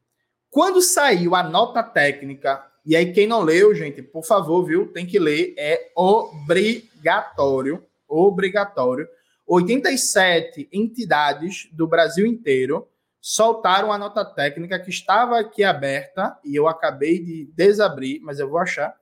quando 0.51 0.81
saiu 0.81 1.35
a 1.35 1.43
nota 1.43 1.83
técnica, 1.83 2.65
e 2.85 2.97
aí 2.97 3.13
quem 3.13 3.27
não 3.27 3.43
leu, 3.43 3.75
gente, 3.75 4.03
por 4.03 4.25
favor, 4.25 4.65
viu, 4.65 4.93
tem 4.93 5.07
que 5.07 5.19
ler, 5.19 5.55
é 5.59 5.93
obrigatório, 5.95 7.85
obrigatório. 8.09 9.07
87 9.47 10.69
entidades 10.73 11.69
do 11.73 11.87
Brasil 11.87 12.27
inteiro 12.27 12.89
soltaram 13.21 13.93
a 13.93 13.99
nota 13.99 14.25
técnica 14.25 14.79
que 14.79 14.91
estava 14.91 15.39
aqui 15.39 15.65
aberta 15.65 16.39
e 16.45 16.55
eu 16.55 16.69
acabei 16.69 17.19
de 17.19 17.51
desabrir, 17.55 18.21
mas 18.23 18.39
eu 18.39 18.49
vou 18.49 18.59
achar. 18.59 18.95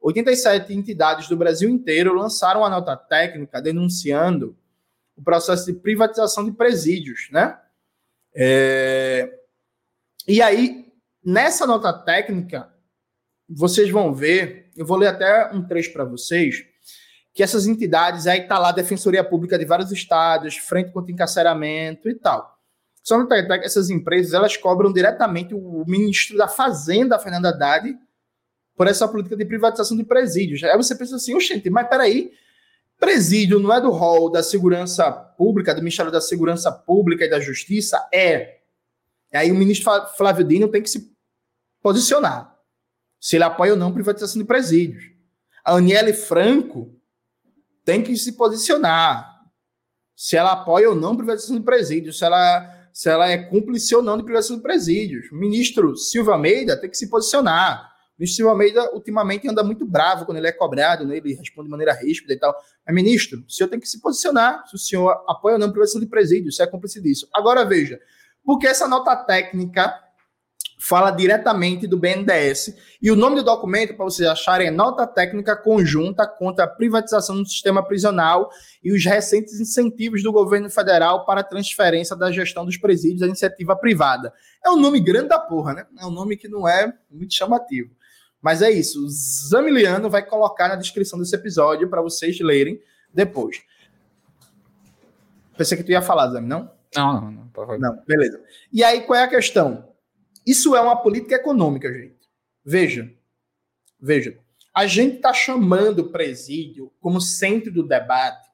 87 0.00 0.72
entidades 0.72 1.28
do 1.28 1.36
Brasil 1.36 1.68
inteiro 1.68 2.14
lançaram 2.14 2.64
a 2.64 2.70
nota 2.70 2.96
técnica 2.96 3.60
denunciando 3.60 4.56
o 5.16 5.22
processo 5.22 5.66
de 5.66 5.72
privatização 5.72 6.44
de 6.44 6.52
presídios, 6.52 7.28
né? 7.32 7.58
É... 8.34 9.38
E 10.26 10.40
aí, 10.40 10.92
nessa 11.24 11.66
nota 11.66 11.92
técnica, 11.92 12.72
vocês 13.48 13.90
vão 13.90 14.14
ver, 14.14 14.70
eu 14.76 14.86
vou 14.86 14.96
ler 14.96 15.08
até 15.08 15.50
um 15.52 15.66
trecho 15.66 15.92
para 15.92 16.04
vocês, 16.04 16.64
que 17.34 17.42
essas 17.42 17.66
entidades, 17.66 18.26
aí 18.26 18.46
tá 18.46 18.58
lá 18.58 18.68
a 18.68 18.72
Defensoria 18.72 19.24
Pública 19.24 19.58
de 19.58 19.64
vários 19.64 19.90
estados, 19.90 20.56
Frente 20.56 20.92
contra 20.92 21.12
Encarceramento 21.12 22.08
e 22.08 22.14
tal. 22.14 22.57
Só 23.08 23.16
no 23.16 23.26
que 23.26 23.34
essas 23.64 23.88
empresas 23.88 24.34
elas 24.34 24.54
cobram 24.58 24.92
diretamente 24.92 25.54
o 25.54 25.82
ministro 25.86 26.36
da 26.36 26.46
Fazenda, 26.46 27.18
Fernando 27.18 27.46
Haddad, 27.46 27.98
por 28.76 28.86
essa 28.86 29.08
política 29.08 29.34
de 29.34 29.46
privatização 29.46 29.96
de 29.96 30.04
presídios. 30.04 30.62
Aí 30.62 30.76
você 30.76 30.94
pensa 30.94 31.16
assim, 31.16 31.40
gente, 31.40 31.70
mas 31.70 31.88
peraí, 31.88 32.30
presídio 33.00 33.58
não 33.58 33.72
é 33.72 33.80
do 33.80 33.88
rol 33.88 34.30
da 34.30 34.42
segurança 34.42 35.10
pública, 35.10 35.74
do 35.74 35.80
Ministério 35.80 36.12
da 36.12 36.20
Segurança 36.20 36.70
Pública 36.70 37.24
e 37.24 37.30
da 37.30 37.40
Justiça? 37.40 38.06
É. 38.12 38.58
Aí 39.32 39.50
o 39.50 39.54
ministro 39.54 39.90
Flávio 40.14 40.44
Dino 40.44 40.68
tem 40.68 40.82
que 40.82 40.90
se 40.90 41.10
posicionar. 41.80 42.58
Se 43.18 43.36
ele 43.36 43.44
apoia 43.44 43.72
ou 43.72 43.78
não 43.78 43.90
privatização 43.90 44.38
de 44.38 44.46
presídios. 44.46 45.02
A 45.64 45.72
Aniele 45.76 46.12
Franco 46.12 46.94
tem 47.86 48.02
que 48.02 48.14
se 48.18 48.32
posicionar. 48.32 49.46
Se 50.14 50.36
ela 50.36 50.52
apoia 50.52 50.90
ou 50.90 50.94
não 50.94 51.16
privatização 51.16 51.56
de 51.56 51.64
presídios. 51.64 52.18
Se 52.18 52.26
ela 52.26 52.76
se 52.98 53.08
ela 53.08 53.28
é 53.28 53.38
cúmplice 53.38 53.94
ou 53.94 54.02
não 54.02 54.16
de 54.16 54.24
privação 54.24 54.56
de 54.56 54.62
presídios. 54.62 55.30
O 55.30 55.36
ministro 55.36 55.96
Silva 55.96 56.32
Almeida 56.32 56.76
tem 56.76 56.90
que 56.90 56.96
se 56.96 57.08
posicionar. 57.08 57.92
O 58.16 58.18
ministro 58.18 58.38
Silva 58.38 58.50
Almeida, 58.50 58.92
ultimamente, 58.92 59.48
anda 59.48 59.62
muito 59.62 59.86
bravo 59.86 60.26
quando 60.26 60.38
ele 60.38 60.48
é 60.48 60.52
cobrado, 60.52 61.06
né? 61.06 61.18
ele 61.18 61.32
responde 61.34 61.68
de 61.68 61.70
maneira 61.70 61.92
ríspida 61.92 62.32
e 62.32 62.36
tal. 62.36 62.52
Mas, 62.84 62.92
ministro, 62.92 63.44
o 63.46 63.52
senhor 63.52 63.68
tem 63.68 63.78
que 63.78 63.88
se 63.88 64.00
posicionar 64.00 64.66
se 64.66 64.74
o 64.74 64.78
senhor 64.78 65.12
apoia 65.28 65.52
ou 65.52 65.60
não 65.60 65.68
a 65.68 65.70
privação 65.70 66.00
de 66.00 66.08
presídios, 66.08 66.56
se 66.56 66.62
é 66.64 66.66
cúmplice 66.66 67.00
disso. 67.00 67.28
Agora, 67.32 67.64
veja, 67.64 68.00
porque 68.44 68.66
essa 68.66 68.88
nota 68.88 69.14
técnica 69.14 69.94
fala 70.78 71.10
diretamente 71.10 71.86
do 71.86 71.98
BNDES. 71.98 72.76
E 73.02 73.10
o 73.10 73.16
nome 73.16 73.36
do 73.36 73.42
documento, 73.42 73.94
para 73.94 74.04
vocês 74.04 74.28
acharem, 74.28 74.68
é 74.68 74.70
Nota 74.70 75.06
Técnica 75.06 75.56
Conjunta 75.56 76.26
contra 76.26 76.64
a 76.64 76.68
Privatização 76.68 77.42
do 77.42 77.48
Sistema 77.48 77.82
Prisional 77.82 78.48
e 78.82 78.92
os 78.92 79.04
recentes 79.04 79.60
incentivos 79.60 80.22
do 80.22 80.32
governo 80.32 80.70
federal 80.70 81.26
para 81.26 81.40
a 81.40 81.44
transferência 81.44 82.14
da 82.14 82.30
gestão 82.30 82.64
dos 82.64 82.76
presídios 82.76 83.22
à 83.22 83.26
iniciativa 83.26 83.74
privada. 83.74 84.32
É 84.64 84.70
um 84.70 84.76
nome 84.76 85.00
grande 85.00 85.28
da 85.28 85.38
porra, 85.38 85.74
né? 85.74 85.86
É 85.98 86.06
um 86.06 86.10
nome 86.10 86.36
que 86.36 86.48
não 86.48 86.68
é 86.68 86.92
muito 87.10 87.34
chamativo. 87.34 87.90
Mas 88.40 88.62
é 88.62 88.70
isso. 88.70 89.04
O 89.04 89.08
Zamiliano 89.08 90.08
vai 90.08 90.24
colocar 90.24 90.68
na 90.68 90.76
descrição 90.76 91.18
desse 91.18 91.34
episódio 91.34 91.90
para 91.90 92.00
vocês 92.00 92.38
lerem 92.38 92.80
depois. 93.12 93.62
Pensei 95.56 95.76
que 95.76 95.82
tu 95.82 95.90
ia 95.90 96.00
falar, 96.00 96.28
Zami, 96.28 96.46
não? 96.46 96.70
Não, 96.94 97.20
não, 97.20 97.30
não. 97.32 97.78
Não, 97.78 98.02
beleza. 98.06 98.40
E 98.72 98.84
aí, 98.84 99.00
qual 99.00 99.18
é 99.18 99.24
a 99.24 99.28
questão? 99.28 99.87
Isso 100.48 100.74
é 100.74 100.80
uma 100.80 100.96
política 100.96 101.34
econômica, 101.34 101.92
gente. 101.92 102.16
Veja, 102.64 103.12
veja. 104.00 104.38
A 104.74 104.86
gente 104.86 105.16
está 105.16 105.30
chamando 105.30 105.98
o 105.98 106.10
presídio 106.10 106.90
como 107.00 107.20
centro 107.20 107.70
do 107.70 107.86
debate 107.86 108.48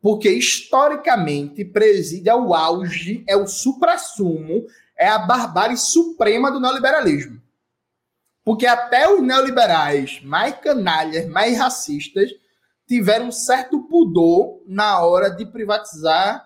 Porque 0.00 0.28
historicamente 0.28 1.64
preside 1.64 2.28
é 2.28 2.34
o 2.34 2.52
auge, 2.52 3.24
é 3.28 3.36
o 3.36 3.46
suprassumo, 3.46 4.66
é 4.96 5.06
a 5.06 5.20
barbárie 5.20 5.76
suprema 5.76 6.50
do 6.50 6.58
neoliberalismo. 6.58 7.40
Porque 8.44 8.66
até 8.66 9.08
os 9.08 9.22
neoliberais 9.22 10.20
mais 10.24 10.56
canalhas, 10.58 11.28
mais 11.28 11.56
racistas, 11.56 12.32
tiveram 12.84 13.28
um 13.28 13.32
certo 13.32 13.80
pudor 13.84 14.60
na 14.66 15.00
hora 15.04 15.30
de 15.30 15.46
privatizar 15.46 16.44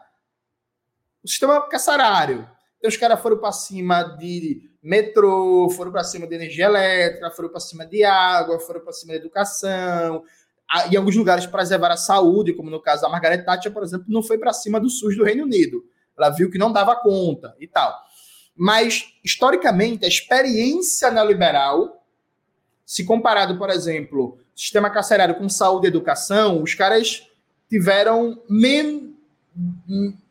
o 1.22 1.28
sistema 1.28 1.66
carcerário. 1.66 2.46
Então, 2.80 2.88
os 2.88 2.96
caras 2.96 3.20
foram 3.20 3.36
para 3.36 3.52
cima 3.52 4.02
de 4.02 4.62
metrô, 4.82 5.68
foram 5.68 5.92
para 5.92 6.02
cima 6.02 6.26
de 6.26 6.34
energia 6.34 6.64
elétrica, 6.64 7.30
foram 7.30 7.50
para 7.50 7.60
cima 7.60 7.84
de 7.84 8.02
água, 8.02 8.58
foram 8.58 8.80
para 8.80 8.92
cima 8.94 9.12
de 9.12 9.18
educação. 9.18 10.24
Em 10.90 10.96
alguns 10.96 11.14
lugares 11.14 11.44
preservar 11.46 11.92
a 11.92 11.96
saúde, 11.98 12.54
como 12.54 12.70
no 12.70 12.80
caso 12.80 13.02
da 13.02 13.08
Margaret 13.10 13.44
Thatcher, 13.44 13.70
por 13.70 13.82
exemplo, 13.82 14.06
não 14.08 14.22
foi 14.22 14.38
para 14.38 14.54
cima 14.54 14.80
do 14.80 14.88
SUS 14.88 15.14
do 15.14 15.24
Reino 15.24 15.44
Unido. 15.44 15.84
Ela 16.16 16.30
viu 16.30 16.50
que 16.50 16.56
não 16.56 16.72
dava 16.72 16.96
conta 16.96 17.54
e 17.60 17.68
tal. 17.68 17.94
Mas, 18.56 19.04
historicamente, 19.22 20.06
a 20.06 20.08
experiência 20.08 21.10
neoliberal, 21.10 22.02
se 22.86 23.04
comparado, 23.04 23.58
por 23.58 23.68
exemplo, 23.68 24.38
sistema 24.56 24.88
carcerário 24.88 25.34
com 25.34 25.48
saúde 25.50 25.86
e 25.86 25.88
educação, 25.88 26.62
os 26.62 26.74
caras 26.74 27.28
tiveram 27.68 28.42
men 28.48 29.14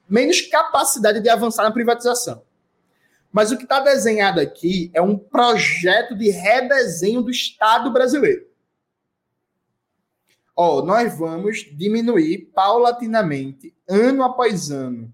menos 0.10 0.42
capacidade 0.42 1.20
de 1.20 1.30
avançar 1.30 1.64
na 1.64 1.72
privatização. 1.72 2.44
Mas 3.32 3.52
o 3.52 3.58
que 3.58 3.64
está 3.64 3.80
desenhado 3.80 4.40
aqui 4.40 4.90
é 4.94 5.02
um 5.02 5.18
projeto 5.18 6.16
de 6.16 6.32
redesenho 6.32 7.22
do 7.22 7.30
Estado 7.30 7.92
brasileiro. 7.92 8.48
Ó, 10.56 10.82
nós 10.82 11.18
vamos 11.18 11.60
diminuir 11.72 12.52
paulatinamente, 12.54 13.74
ano 13.88 14.24
após 14.24 14.72
ano, 14.72 15.14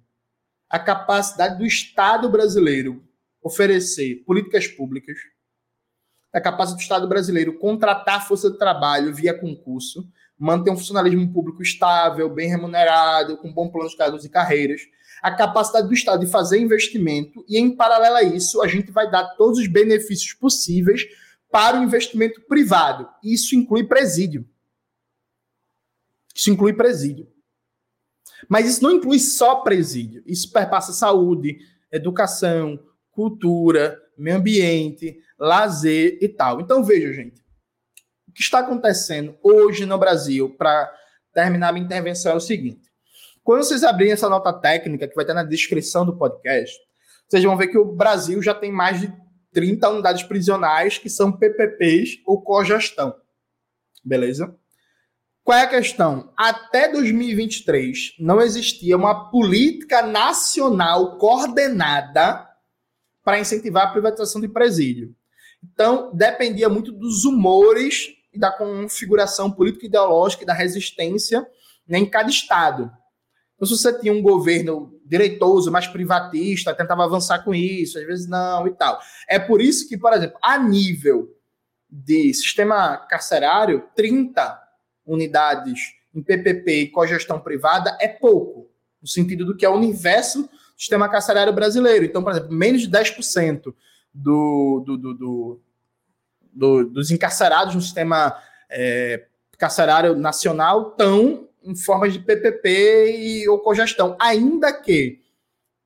a 0.70 0.80
capacidade 0.80 1.58
do 1.58 1.66
Estado 1.66 2.30
brasileiro 2.30 3.04
oferecer 3.44 4.24
políticas 4.26 4.66
públicas, 4.68 5.18
a 6.34 6.42
capacidade 6.42 6.80
do 6.80 6.82
Estado 6.82 7.08
brasileiro 7.08 7.60
contratar 7.60 8.28
força 8.28 8.50
de 8.50 8.58
trabalho 8.58 9.14
via 9.14 9.38
concurso, 9.38 10.10
manter 10.38 10.72
um 10.72 10.78
funcionalismo 10.78 11.32
público 11.32 11.62
estável, 11.62 12.30
bem 12.30 12.50
remunerado, 12.50 13.38
com 13.38 13.54
bom 13.54 13.70
plano 13.70 13.90
de 13.90 13.96
cargos 13.96 14.26
e 14.26 14.30
carreiras, 14.30 14.82
a 15.22 15.32
capacidade 15.32 15.88
do 15.88 15.94
Estado 15.94 16.26
de 16.26 16.32
fazer 16.32 16.60
investimento 16.60 17.44
e, 17.48 17.58
em 17.58 17.76
paralelo 17.76 18.18
a 18.18 18.24
isso, 18.24 18.62
a 18.62 18.68
gente 18.68 18.92
vai 18.92 19.10
dar 19.10 19.36
todos 19.36 19.60
os 19.60 19.68
benefícios 19.68 20.34
possíveis 20.34 21.04
para 21.50 21.80
o 21.80 21.84
investimento 21.84 22.42
privado. 22.42 23.08
Isso 23.24 23.56
inclui 23.56 23.86
presídio. 23.86 24.48
Isso 26.36 26.52
inclui 26.52 26.74
presídio. 26.74 27.28
Mas 28.50 28.68
isso 28.68 28.84
não 28.84 28.92
inclui 28.92 29.20
só 29.20 29.56
presídio. 29.56 30.22
Isso 30.26 30.52
perpassa 30.52 30.92
saúde, 30.92 31.58
educação, 31.92 32.78
cultura, 33.10 33.98
meio 34.18 34.38
ambiente, 34.38 35.18
lazer 35.40 36.18
e 36.22 36.28
tal. 36.28 36.60
Então, 36.60 36.84
veja, 36.84 37.14
gente. 37.14 37.45
Que 38.36 38.44
está 38.44 38.60
acontecendo 38.60 39.38
hoje 39.42 39.86
no 39.86 39.98
Brasil, 39.98 40.54
para 40.58 40.92
terminar 41.34 41.72
minha 41.72 41.86
intervenção, 41.86 42.34
é 42.34 42.36
o 42.36 42.40
seguinte. 42.42 42.92
Quando 43.42 43.64
vocês 43.64 43.84
abrirem 43.84 44.12
essa 44.12 44.28
nota 44.28 44.52
técnica, 44.52 45.08
que 45.08 45.16
vai 45.16 45.24
estar 45.24 45.34
na 45.34 45.44
descrição 45.44 46.06
do 46.06 46.18
podcast, 46.18 46.78
vocês 47.28 47.44
vão 47.44 47.56
ver 47.56 47.68
que 47.68 47.78
o 47.78 47.96
Brasil 47.96 48.42
já 48.42 48.54
tem 48.54 48.72
mais 48.72 49.00
de 49.00 49.14
30 49.54 49.90
unidades 49.90 50.24
prisionais 50.24 50.98
que 50.98 51.10
são 51.10 51.32
PPPs 51.32 52.20
ou 52.26 52.42
cogestão. 52.42 53.16
Beleza? 54.04 54.54
Qual 55.44 55.58
é 55.58 55.62
a 55.62 55.70
questão? 55.70 56.34
Até 56.36 56.92
2023 56.92 58.16
não 58.20 58.42
existia 58.42 58.98
uma 58.98 59.30
política 59.30 60.02
nacional 60.02 61.18
coordenada 61.18 62.46
para 63.24 63.40
incentivar 63.40 63.88
a 63.88 63.92
privatização 63.92 64.42
de 64.42 64.48
presídio. 64.48 65.16
Então, 65.64 66.12
dependia 66.14 66.68
muito 66.68 66.92
dos 66.92 67.26
humores 67.26 68.15
e 68.36 68.40
da 68.40 68.52
configuração 68.52 69.52
político-ideológica 69.52 70.44
e 70.44 70.46
da 70.46 70.54
resistência 70.54 71.46
em 71.90 72.06
cada 72.06 72.30
estado. 72.30 72.92
Então, 73.56 73.68
se 73.68 73.78
você 73.78 73.98
tinha 74.00 74.12
um 74.12 74.22
governo 74.22 75.00
direitoso, 75.06 75.72
mais 75.72 75.88
privatista, 75.88 76.74
tentava 76.74 77.06
avançar 77.06 77.44
com 77.44 77.54
isso, 77.54 77.98
às 77.98 78.06
vezes 78.06 78.28
não 78.28 78.68
e 78.68 78.72
tal. 78.72 79.00
É 79.30 79.40
por 79.40 79.62
isso 79.62 79.88
que, 79.88 79.98
por 79.98 80.12
exemplo, 80.14 80.38
a 80.42 80.58
nível 80.58 81.34
de 81.90 82.34
sistema 82.34 82.98
carcerário, 82.98 83.84
30 83.96 84.62
unidades 85.06 85.94
em 86.14 86.22
PPP 86.22 86.82
e 86.82 86.88
cogestão 86.90 87.40
privada 87.40 87.98
é 88.02 88.08
pouco, 88.08 88.70
no 89.02 89.08
sentido 89.08 89.46
do 89.46 89.56
que 89.56 89.66
é 89.66 89.70
o 89.70 89.76
universo 89.76 90.44
do 90.44 90.50
sistema 90.78 91.08
carcerário 91.08 91.54
brasileiro. 91.54 92.04
Então, 92.04 92.24
por 92.24 92.32
exemplo, 92.32 92.52
menos 92.52 92.82
de 92.82 92.90
10% 92.90 93.74
do, 94.14 94.84
do, 94.86 94.98
do, 94.98 95.14
do, 95.14 95.62
dos 96.56 97.12
encarcerados 97.12 97.76
no 97.76 97.82
sistema 97.82 98.36
é, 98.70 99.26
carcerário 99.58 100.16
nacional 100.16 100.90
estão 100.90 101.48
em 101.64 101.76
formas 101.76 102.14
de 102.14 102.20
PPP 102.20 103.18
e, 103.18 103.50
ou 103.50 103.60
cogestão, 103.60 104.16
ainda 104.20 104.72
que 104.72 105.20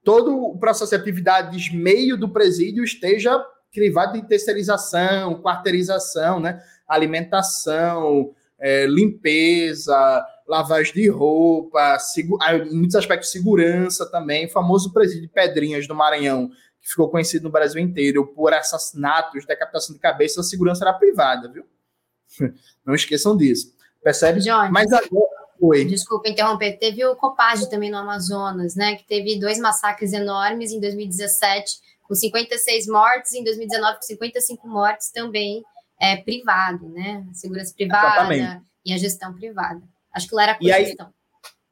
todo 0.03 0.37
o 0.37 0.57
processo 0.57 0.91
de 0.91 1.01
atividades 1.01 1.71
meio 1.71 2.17
do 2.17 2.29
presídio 2.29 2.83
esteja 2.83 3.43
crivado 3.71 4.13
de 4.13 4.27
terceirização, 4.27 5.41
quarteirização, 5.41 6.39
né? 6.39 6.61
alimentação, 6.87 8.33
é, 8.59 8.85
limpeza, 8.85 10.25
lavagem 10.47 10.93
de 10.93 11.07
roupa, 11.07 11.97
em 12.17 12.75
muitos 12.75 12.95
aspectos 12.95 13.31
segurança 13.31 14.09
também, 14.09 14.47
o 14.47 14.49
famoso 14.49 14.91
presídio 14.91 15.21
de 15.21 15.27
Pedrinhas 15.29 15.87
do 15.87 15.95
Maranhão, 15.95 16.49
que 16.81 16.89
ficou 16.89 17.09
conhecido 17.09 17.43
no 17.43 17.51
Brasil 17.51 17.81
inteiro 17.81 18.25
por 18.27 18.53
assassinatos, 18.53 19.45
decapitação 19.45 19.93
de 19.93 20.01
cabeça, 20.01 20.41
a 20.41 20.43
segurança 20.43 20.83
era 20.83 20.93
privada, 20.93 21.51
viu? 21.51 21.65
Não 22.85 22.93
esqueçam 22.93 23.35
disso. 23.35 23.73
Percebe? 24.03 24.39
Jorge. 24.39 24.71
Mas 24.71 24.91
agora, 24.91 25.39
Oi. 25.61 25.83
Desculpa 25.83 26.29
interromper. 26.29 26.77
Teve 26.77 27.05
o 27.05 27.15
Copage 27.15 27.69
também 27.69 27.91
no 27.91 27.97
Amazonas, 27.97 28.75
né? 28.75 28.95
Que 28.95 29.05
teve 29.05 29.37
dois 29.37 29.59
massacres 29.59 30.13
enormes 30.13 30.71
em 30.71 30.79
2017, 30.79 31.73
com 32.03 32.15
56 32.15 32.87
mortes, 32.87 33.33
e 33.33 33.39
em 33.39 33.43
2019, 33.43 33.97
com 33.97 34.01
55 34.01 34.67
mortes 34.67 35.11
também 35.11 35.61
é, 35.99 36.15
privado, 36.15 36.87
né? 36.89 37.25
A 37.29 37.33
segurança 37.33 37.73
privada 37.75 38.33
Exatamente. 38.33 38.65
e 38.85 38.93
a 38.93 38.97
gestão 38.97 39.33
privada. 39.33 39.81
Acho 40.13 40.29
que 40.29 40.35
lá 40.35 40.43
era 40.43 40.57
a 40.57 40.83
gestão. 40.83 41.13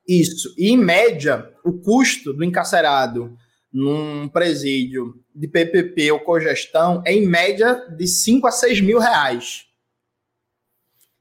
Isso. 0.06 0.54
E, 0.58 0.70
em 0.70 0.78
média, 0.78 1.50
o 1.64 1.74
custo 1.80 2.34
do 2.34 2.44
encarcerado 2.44 3.38
num 3.72 4.28
presídio 4.28 5.24
de 5.36 5.48
PPP 5.48 6.12
ou 6.12 6.20
cogestão 6.20 7.02
é, 7.06 7.14
em 7.14 7.28
média, 7.28 7.86
de 7.96 8.08
5 8.08 8.48
a 8.48 8.52
6 8.52 8.82
mil 8.82 9.00
reais. 9.00 9.68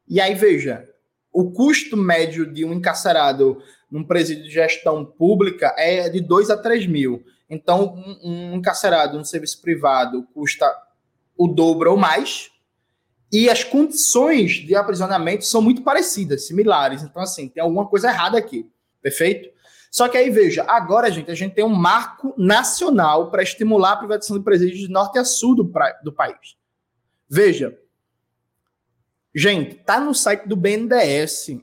E 0.09 0.21
aí, 0.21 0.35
veja, 0.35 0.89
o 1.33 1.51
custo 1.51 1.97
médio 1.97 2.51
de 2.51 2.65
um 2.65 2.73
encarcerado 2.73 3.63
num 3.91 4.05
presídio 4.05 4.45
de 4.45 4.51
gestão 4.51 5.05
pública 5.05 5.75
é 5.77 6.09
de 6.09 6.21
2 6.21 6.51
a 6.51 6.57
3 6.57 6.87
mil. 6.87 7.25
Então, 7.49 8.03
um, 8.23 8.55
encarcerado 8.55 9.19
no 9.19 9.25
serviço 9.25 9.61
privado 9.61 10.27
custa 10.35 10.67
o 11.37 11.47
dobro 11.47 11.91
ou 11.91 11.97
mais, 11.97 12.51
e 13.31 13.51
as 13.51 13.63
condições 13.63 14.53
de 14.53 14.75
aprisionamento 14.75 15.45
são 15.45 15.61
muito 15.61 15.83
parecidas, 15.83 16.47
similares. 16.47 17.03
Então, 17.03 17.23
assim, 17.23 17.49
tem 17.49 17.63
alguma 17.63 17.87
coisa 17.87 18.09
errada 18.09 18.39
aqui, 18.39 18.71
perfeito? 19.03 19.51
Só 19.97 20.09
que 20.09 20.19
aí, 20.19 20.29
veja, 20.29 20.63
agora, 20.69 21.11
gente, 21.11 21.31
a 21.31 21.35
gente 21.35 21.55
tem 21.55 21.65
um 21.65 21.75
marco 21.75 22.35
nacional 22.37 23.31
para 23.31 23.43
estimular 23.43 23.93
a 23.93 23.97
privatização 23.97 24.37
de 24.37 24.45
presídios 24.45 24.81
de 24.81 24.89
norte 24.89 25.19
a 25.19 25.25
sul 25.25 25.57
do, 25.57 25.67
pra, 25.67 25.93
do 26.05 26.13
país. 26.13 26.57
Veja, 27.29 27.75
Gente, 29.39 29.75
tá 29.75 30.01
no 30.01 30.15
site 30.15 30.49
do 30.49 30.57
BNDES, 30.57 31.61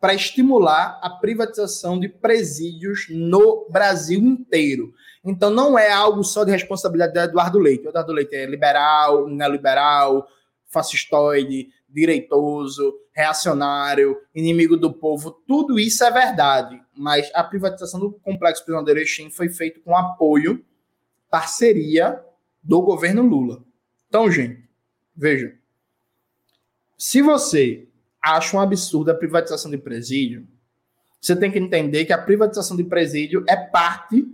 para 0.00 0.14
estimular 0.14 1.00
a 1.02 1.10
privatização 1.10 1.98
de 1.98 2.08
presídios 2.08 3.06
no 3.10 3.66
Brasil 3.68 4.20
inteiro. 4.20 4.92
Então 5.24 5.50
não 5.50 5.76
é 5.76 5.90
algo 5.90 6.22
só 6.22 6.44
de 6.44 6.52
responsabilidade 6.52 7.12
do 7.14 7.18
Eduardo 7.20 7.58
Leite. 7.58 7.86
O 7.86 7.88
Eduardo 7.88 8.12
Leite 8.12 8.36
é 8.36 8.46
liberal, 8.46 9.28
neoliberal, 9.28 10.24
fascistoide, 10.68 11.68
direitoso, 11.88 12.94
reacionário, 13.12 14.16
inimigo 14.32 14.76
do 14.76 14.92
povo, 14.92 15.32
tudo 15.46 15.80
isso 15.80 16.04
é 16.04 16.10
verdade. 16.12 16.81
Mas 16.94 17.30
a 17.34 17.42
privatização 17.42 18.00
do 18.00 18.12
complexo 18.12 18.64
prisional 18.64 18.88
Erechim 18.88 19.30
foi 19.30 19.48
feita 19.48 19.80
com 19.80 19.96
apoio, 19.96 20.64
parceria 21.30 22.22
do 22.62 22.82
governo 22.82 23.22
Lula. 23.22 23.64
Então, 24.08 24.30
gente, 24.30 24.68
veja. 25.16 25.54
Se 26.98 27.22
você 27.22 27.88
acha 28.22 28.56
um 28.56 28.60
absurdo 28.60 29.10
a 29.10 29.14
privatização 29.14 29.70
de 29.70 29.78
presídio, 29.78 30.46
você 31.20 31.34
tem 31.34 31.50
que 31.50 31.58
entender 31.58 32.04
que 32.04 32.12
a 32.12 32.18
privatização 32.18 32.76
de 32.76 32.84
presídio 32.84 33.44
é 33.48 33.56
parte 33.56 34.26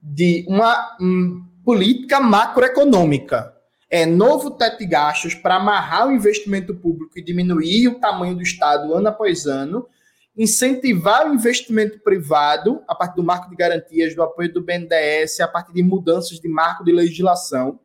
de 0.00 0.44
uma 0.46 0.96
um, 1.00 1.42
política 1.64 2.20
macroeconômica. 2.20 3.54
É 3.90 4.04
novo 4.04 4.50
teto 4.50 4.78
de 4.78 4.86
gastos 4.86 5.34
para 5.34 5.56
amarrar 5.56 6.06
o 6.06 6.12
investimento 6.12 6.74
público 6.74 7.18
e 7.18 7.22
diminuir 7.22 7.88
o 7.88 7.98
tamanho 7.98 8.34
do 8.34 8.42
Estado 8.42 8.92
ano 8.92 9.08
após 9.08 9.46
ano, 9.46 9.86
incentivar 10.36 11.30
o 11.30 11.34
investimento 11.34 11.98
privado 12.00 12.82
a 12.88 12.94
partir 12.94 13.16
do 13.16 13.22
marco 13.22 13.48
de 13.48 13.56
garantias, 13.56 14.14
do 14.14 14.22
apoio 14.22 14.52
do 14.52 14.62
BNDES, 14.62 15.40
a 15.40 15.48
partir 15.48 15.72
de 15.72 15.82
mudanças 15.82 16.40
de 16.40 16.48
marco 16.48 16.84
de 16.84 16.92
legislação, 16.92 17.78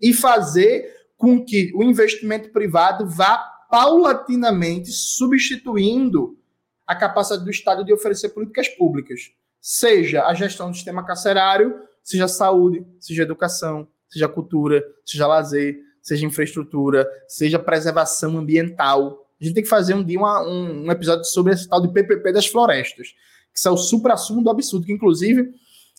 e 0.00 0.12
fazer 0.12 0.92
com 1.16 1.44
que 1.44 1.72
o 1.74 1.82
investimento 1.82 2.50
privado 2.50 3.08
vá 3.08 3.38
paulatinamente 3.70 4.90
substituindo 4.90 6.38
a 6.86 6.94
capacidade 6.94 7.44
do 7.44 7.50
Estado 7.50 7.84
de 7.84 7.92
oferecer 7.92 8.28
políticas 8.28 8.68
públicas, 8.68 9.32
seja 9.60 10.26
a 10.26 10.34
gestão 10.34 10.70
do 10.70 10.76
sistema 10.76 11.04
carcerário, 11.04 11.74
seja 12.02 12.28
saúde, 12.28 12.86
seja 13.00 13.22
educação, 13.22 13.88
seja 14.08 14.28
cultura, 14.28 14.84
seja 15.06 15.26
lazer, 15.26 15.80
seja 16.02 16.26
infraestrutura, 16.26 17.08
seja 17.26 17.58
preservação 17.58 18.36
ambiental. 18.36 19.23
A 19.44 19.46
gente 19.46 19.56
tem 19.56 19.62
que 19.62 19.68
fazer 19.68 19.92
um 19.92 20.02
dia 20.02 20.18
uma, 20.18 20.42
um, 20.42 20.86
um, 20.86 20.90
episódio 20.90 21.22
sobre 21.26 21.52
esse 21.52 21.68
tal 21.68 21.78
de 21.82 21.88
PPP 21.88 22.32
das 22.32 22.46
florestas, 22.46 23.08
que 23.54 23.68
é 23.68 23.70
o 23.70 23.76
supra-sumo 23.76 24.42
do 24.42 24.48
absurdo, 24.48 24.86
que 24.86 24.92
inclusive 24.92 25.52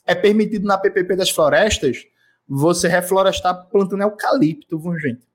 é 0.04 0.16
permitido 0.16 0.66
na 0.66 0.80
PPP 0.80 1.16
das 1.16 1.30
florestas 1.30 2.06
você 2.48 2.88
reflorestar 2.88 3.68
plantando 3.70 4.02
eucalipto, 4.02 4.80
viu, 4.80 4.98
gente? 5.00 5.28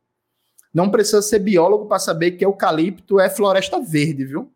Não 0.75 0.91
precisa 0.91 1.23
ser 1.23 1.39
biólogo 1.39 1.87
para 1.87 2.01
saber 2.01 2.33
que 2.33 2.45
eucalipto 2.45 3.21
é 3.21 3.31
floresta 3.31 3.81
verde, 3.81 4.25
viu? 4.25 4.53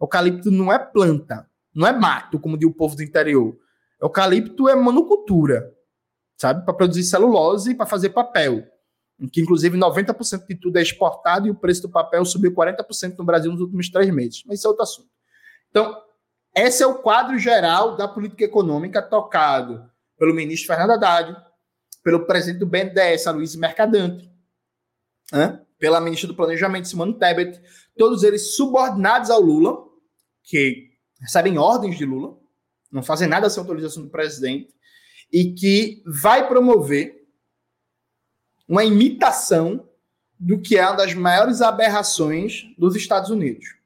Eucalipto 0.00 0.50
não 0.50 0.72
é 0.72 0.78
planta, 0.78 1.46
não 1.74 1.86
é 1.86 1.92
mato, 1.92 2.38
como 2.38 2.56
diz 2.56 2.68
o 2.68 2.72
povo 2.72 2.96
do 2.96 3.02
interior. 3.02 3.54
Eucalipto 4.00 4.66
é 4.66 4.74
monocultura, 4.74 5.74
sabe? 6.38 6.64
Para 6.64 6.72
produzir 6.72 7.04
celulose 7.04 7.72
e 7.72 7.74
para 7.74 7.84
fazer 7.84 8.10
papel. 8.10 8.66
Que 9.32 9.40
inclusive 9.40 9.78
90% 9.78 10.46
de 10.46 10.56
tudo 10.56 10.76
é 10.78 10.82
exportado 10.82 11.46
e 11.46 11.50
o 11.50 11.54
preço 11.54 11.82
do 11.82 11.88
papel 11.88 12.24
subiu 12.24 12.52
40% 12.52 13.16
no 13.16 13.24
Brasil 13.24 13.50
nos 13.52 13.60
últimos 13.60 13.88
três 13.88 14.12
meses. 14.12 14.42
Mas 14.46 14.58
isso 14.58 14.66
é 14.66 14.70
outro 14.70 14.82
assunto. 14.82 15.08
Então, 15.70 15.96
esse 16.54 16.82
é 16.82 16.86
o 16.86 16.98
quadro 16.98 17.38
geral 17.38 17.96
da 17.96 18.06
política 18.06 18.44
econômica 18.44 19.02
tocado 19.02 19.88
pelo 20.18 20.34
ministro 20.34 20.68
Fernando 20.68 20.92
Haddad, 20.92 21.36
pelo 22.02 22.26
presidente 22.26 22.60
do 22.60 22.66
BNDES, 22.66 23.26
Luiz 23.26 23.56
Mercadante, 23.56 24.30
pela 25.78 26.00
ministra 26.00 26.28
do 26.28 26.34
Planejamento, 26.34 26.86
Simone 26.86 27.18
Tebet, 27.18 27.60
todos 27.96 28.22
eles 28.22 28.54
subordinados 28.54 29.30
ao 29.30 29.40
Lula, 29.40 29.84
que 30.42 30.90
recebem 31.20 31.58
ordens 31.58 31.96
de 31.96 32.04
Lula, 32.04 32.38
não 32.92 33.02
fazem 33.02 33.26
nada 33.26 33.50
sem 33.50 33.60
autorização 33.60 34.04
do 34.04 34.10
presidente, 34.10 34.72
e 35.32 35.52
que 35.54 36.02
vai 36.06 36.46
promover 36.46 37.23
uma 38.68 38.84
imitação 38.84 39.88
do 40.38 40.60
que 40.60 40.76
é 40.76 40.86
uma 40.86 40.96
das 40.96 41.14
maiores 41.14 41.60
aberrações 41.60 42.64
dos 42.76 42.96
Estados 42.96 43.30
Unidos, 43.30 43.76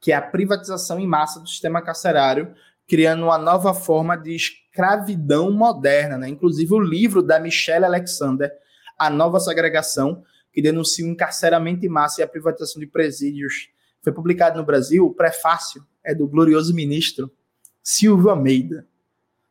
que 0.00 0.12
é 0.12 0.14
a 0.14 0.22
privatização 0.22 1.00
em 1.00 1.06
massa 1.06 1.40
do 1.40 1.48
sistema 1.48 1.82
carcerário, 1.82 2.54
criando 2.86 3.24
uma 3.24 3.38
nova 3.38 3.74
forma 3.74 4.16
de 4.16 4.34
escravidão 4.34 5.50
moderna. 5.50 6.18
Né? 6.18 6.28
Inclusive, 6.28 6.72
o 6.72 6.80
livro 6.80 7.22
da 7.22 7.40
Michelle 7.40 7.84
Alexander, 7.84 8.52
A 8.98 9.10
Nova 9.10 9.40
Segregação, 9.40 10.22
que 10.52 10.62
denuncia 10.62 11.04
o 11.04 11.08
encarceramento 11.08 11.84
em 11.84 11.88
massa 11.88 12.20
e 12.20 12.24
a 12.24 12.28
privatização 12.28 12.80
de 12.80 12.86
presídios, 12.86 13.68
foi 14.02 14.12
publicado 14.12 14.58
no 14.58 14.64
Brasil. 14.64 15.04
O 15.04 15.12
prefácio 15.12 15.84
é 16.04 16.14
do 16.14 16.28
glorioso 16.28 16.72
ministro 16.72 17.30
Silvio 17.82 18.30
Almeida, 18.30 18.86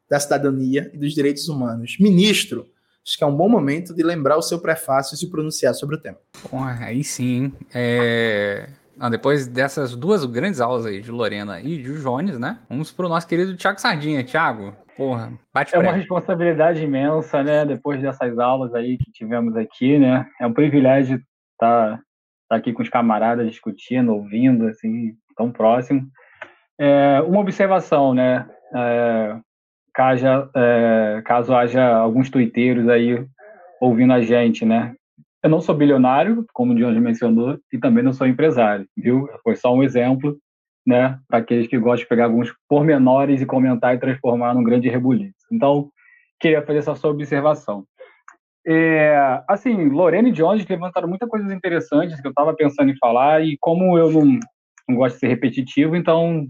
da 0.09 0.19
Cidadania 0.19 0.89
e 0.93 0.97
dos 0.97 1.13
Direitos 1.13 1.47
Humanos. 1.49 1.97
Ministro, 1.99 2.69
acho 3.05 3.17
que 3.17 3.23
é 3.23 3.27
um 3.27 3.35
bom 3.35 3.47
momento 3.47 3.93
de 3.93 4.01
lembrar 4.01 4.37
o 4.37 4.41
seu 4.41 4.59
prefácio 4.59 5.13
e 5.13 5.17
se 5.17 5.29
pronunciar 5.29 5.73
sobre 5.75 5.95
o 5.95 6.01
tema. 6.01 6.17
Bom, 6.51 6.63
aí 6.63 7.03
sim. 7.03 7.53
É... 7.73 8.67
Ah, 8.99 9.09
depois 9.09 9.45
dessas 9.45 9.95
duas 9.95 10.23
grandes 10.25 10.61
aulas 10.61 10.85
aí 10.85 11.01
de 11.01 11.11
Lorena 11.11 11.59
e 11.59 11.81
de 11.81 12.01
Jones, 12.01 12.39
né? 12.39 12.59
Vamos 12.69 12.91
para 12.91 13.05
o 13.05 13.09
nosso 13.09 13.27
querido 13.27 13.55
Tiago 13.55 13.79
Sardinha. 13.79 14.23
Tiago, 14.23 14.73
porra, 14.95 15.33
bate 15.53 15.75
É 15.75 15.79
uma 15.79 15.91
responsabilidade 15.91 16.81
imensa, 16.81 17.43
né? 17.43 17.65
Depois 17.65 18.01
dessas 18.01 18.39
aulas 18.39 18.73
aí 18.73 18.97
que 18.97 19.11
tivemos 19.11 19.55
aqui, 19.57 19.99
né? 19.99 20.25
É 20.39 20.47
um 20.47 20.53
privilégio 20.53 21.21
estar, 21.51 21.99
estar 22.43 22.55
aqui 22.55 22.71
com 22.71 22.81
os 22.81 22.89
camaradas 22.89 23.45
discutindo, 23.47 24.13
ouvindo, 24.13 24.67
assim, 24.67 25.13
tão 25.35 25.51
próximo. 25.51 26.07
É, 26.79 27.21
uma 27.27 27.41
observação, 27.41 28.13
né? 28.13 28.47
É, 28.73 29.37
caso, 29.95 30.25
é, 30.55 31.21
caso 31.25 31.55
haja 31.55 31.95
alguns 31.95 32.29
tuiteiros 32.29 32.87
aí 32.89 33.25
ouvindo 33.81 34.13
a 34.13 34.21
gente, 34.21 34.65
né? 34.65 34.93
Eu 35.41 35.49
não 35.49 35.61
sou 35.61 35.75
bilionário, 35.75 36.45
como 36.53 36.73
o 36.73 36.75
Jones 36.75 37.01
mencionou, 37.01 37.57
e 37.71 37.77
também 37.77 38.03
não 38.03 38.11
sou 38.11 38.27
empresário, 38.27 38.85
viu? 38.97 39.29
Foi 39.43 39.55
só 39.55 39.73
um 39.73 39.83
exemplo, 39.83 40.37
né, 40.85 41.17
para 41.27 41.39
aqueles 41.39 41.67
que 41.67 41.77
gostam 41.77 42.03
de 42.03 42.09
pegar 42.09 42.25
alguns 42.25 42.53
pormenores 42.67 43.41
e 43.41 43.45
comentar 43.45 43.95
e 43.95 43.99
transformar 43.99 44.53
num 44.53 44.63
grande 44.63 44.89
rebuliço. 44.89 45.33
Então, 45.51 45.89
queria 46.39 46.61
fazer 46.61 46.79
essa 46.79 46.95
sua 46.95 47.11
observação. 47.11 47.85
É, 48.67 49.41
assim, 49.47 49.89
Lorena 49.89 50.29
e 50.29 50.31
Jones 50.31 50.65
levantaram 50.67 51.07
muitas 51.07 51.29
coisas 51.29 51.51
interessantes 51.51 52.19
que 52.19 52.27
eu 52.27 52.31
estava 52.31 52.53
pensando 52.55 52.91
em 52.91 52.97
falar, 52.97 53.43
e 53.43 53.55
como 53.59 53.97
eu 53.97 54.11
não, 54.11 54.39
não 54.89 54.95
gosto 54.95 55.15
de 55.15 55.19
ser 55.19 55.27
repetitivo, 55.27 55.95
então 55.95 56.47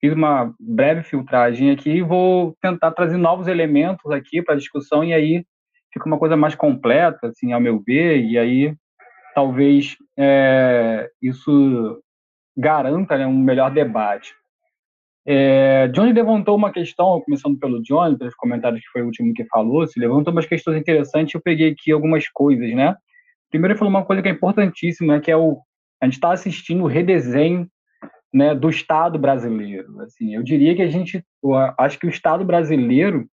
fiz 0.00 0.12
uma 0.12 0.54
breve 0.58 1.02
filtragem 1.02 1.70
aqui 1.70 1.90
e 1.90 2.02
vou 2.02 2.56
tentar 2.60 2.92
trazer 2.92 3.16
novos 3.16 3.48
elementos 3.48 4.10
aqui 4.10 4.42
para 4.42 4.54
a 4.54 4.58
discussão, 4.58 5.04
e 5.04 5.12
aí 5.12 5.44
fica 5.92 6.06
uma 6.06 6.18
coisa 6.18 6.36
mais 6.36 6.54
completa, 6.54 7.28
assim, 7.28 7.52
ao 7.52 7.60
meu 7.60 7.80
ver, 7.80 8.22
e 8.22 8.38
aí 8.38 8.74
talvez 9.34 9.96
é, 10.16 11.08
isso 11.22 12.02
garanta 12.56 13.16
né, 13.16 13.26
um 13.26 13.38
melhor 13.38 13.70
debate. 13.70 14.34
É, 15.26 15.88
Johnny 15.88 16.12
levantou 16.12 16.56
uma 16.56 16.72
questão, 16.72 17.20
começando 17.20 17.58
pelo 17.58 17.82
Johnny, 17.82 18.16
pelos 18.16 18.34
comentários 18.34 18.80
que 18.80 18.88
foi 18.90 19.02
o 19.02 19.06
último 19.06 19.34
que 19.34 19.44
falou, 19.44 19.86
se 19.86 20.00
levantou 20.00 20.32
umas 20.32 20.46
questões 20.46 20.78
interessantes, 20.78 21.34
eu 21.34 21.40
peguei 21.40 21.70
aqui 21.70 21.92
algumas 21.92 22.26
coisas, 22.28 22.74
né? 22.74 22.96
Primeiro 23.50 23.72
ele 23.72 23.78
falou 23.78 23.90
uma 23.90 24.04
coisa 24.04 24.22
que 24.22 24.28
é 24.28 24.32
importantíssima, 24.32 25.20
que 25.20 25.30
é 25.30 25.36
o 25.36 25.60
a 26.00 26.06
gente 26.06 26.14
está 26.14 26.32
assistindo 26.32 26.84
o 26.84 26.86
redesenho 26.86 27.68
né, 28.32 28.54
do 28.54 28.68
Estado 28.68 29.18
brasileiro. 29.18 30.00
Assim, 30.02 30.34
eu 30.34 30.42
diria 30.42 30.74
que 30.74 30.82
a 30.82 30.88
gente, 30.88 31.24
acho 31.78 31.98
que 31.98 32.06
o 32.06 32.10
Estado 32.10 32.44
brasileiro 32.44 33.28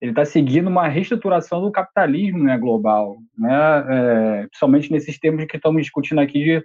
ele 0.00 0.12
está 0.12 0.24
seguindo 0.24 0.68
uma 0.68 0.88
reestruturação 0.88 1.60
do 1.60 1.70
capitalismo 1.70 2.42
né, 2.42 2.56
global, 2.56 3.18
né, 3.36 3.84
é, 3.90 4.46
principalmente 4.46 4.90
nesses 4.90 5.18
termos 5.18 5.44
que 5.44 5.56
estamos 5.56 5.82
discutindo 5.82 6.20
aqui 6.20 6.42
de 6.42 6.64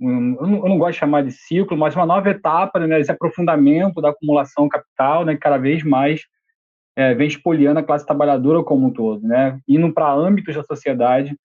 um, 0.00 0.36
eu, 0.40 0.46
não, 0.46 0.78
gosto 0.78 0.92
de 0.92 0.98
chamar 0.98 1.24
de 1.24 1.32
ciclo, 1.32 1.76
mas 1.76 1.96
uma 1.96 2.06
nova 2.06 2.30
etapa, 2.30 2.78
né, 2.78 3.00
esse 3.00 3.10
aprofundamento 3.10 4.00
da 4.00 4.10
acumulação 4.10 4.68
capital, 4.68 5.24
né, 5.24 5.34
que 5.34 5.40
cada 5.40 5.58
vez 5.58 5.82
mais 5.82 6.22
é, 6.94 7.14
vem 7.14 7.26
espoliando 7.26 7.80
a 7.80 7.82
classe 7.82 8.06
trabalhadora 8.06 8.62
como 8.62 8.86
um 8.86 8.92
todo, 8.92 9.26
né, 9.26 9.58
indo 9.66 9.92
para 9.92 10.12
âmbitos 10.12 10.54
da 10.54 10.62
sociedade, 10.62 11.36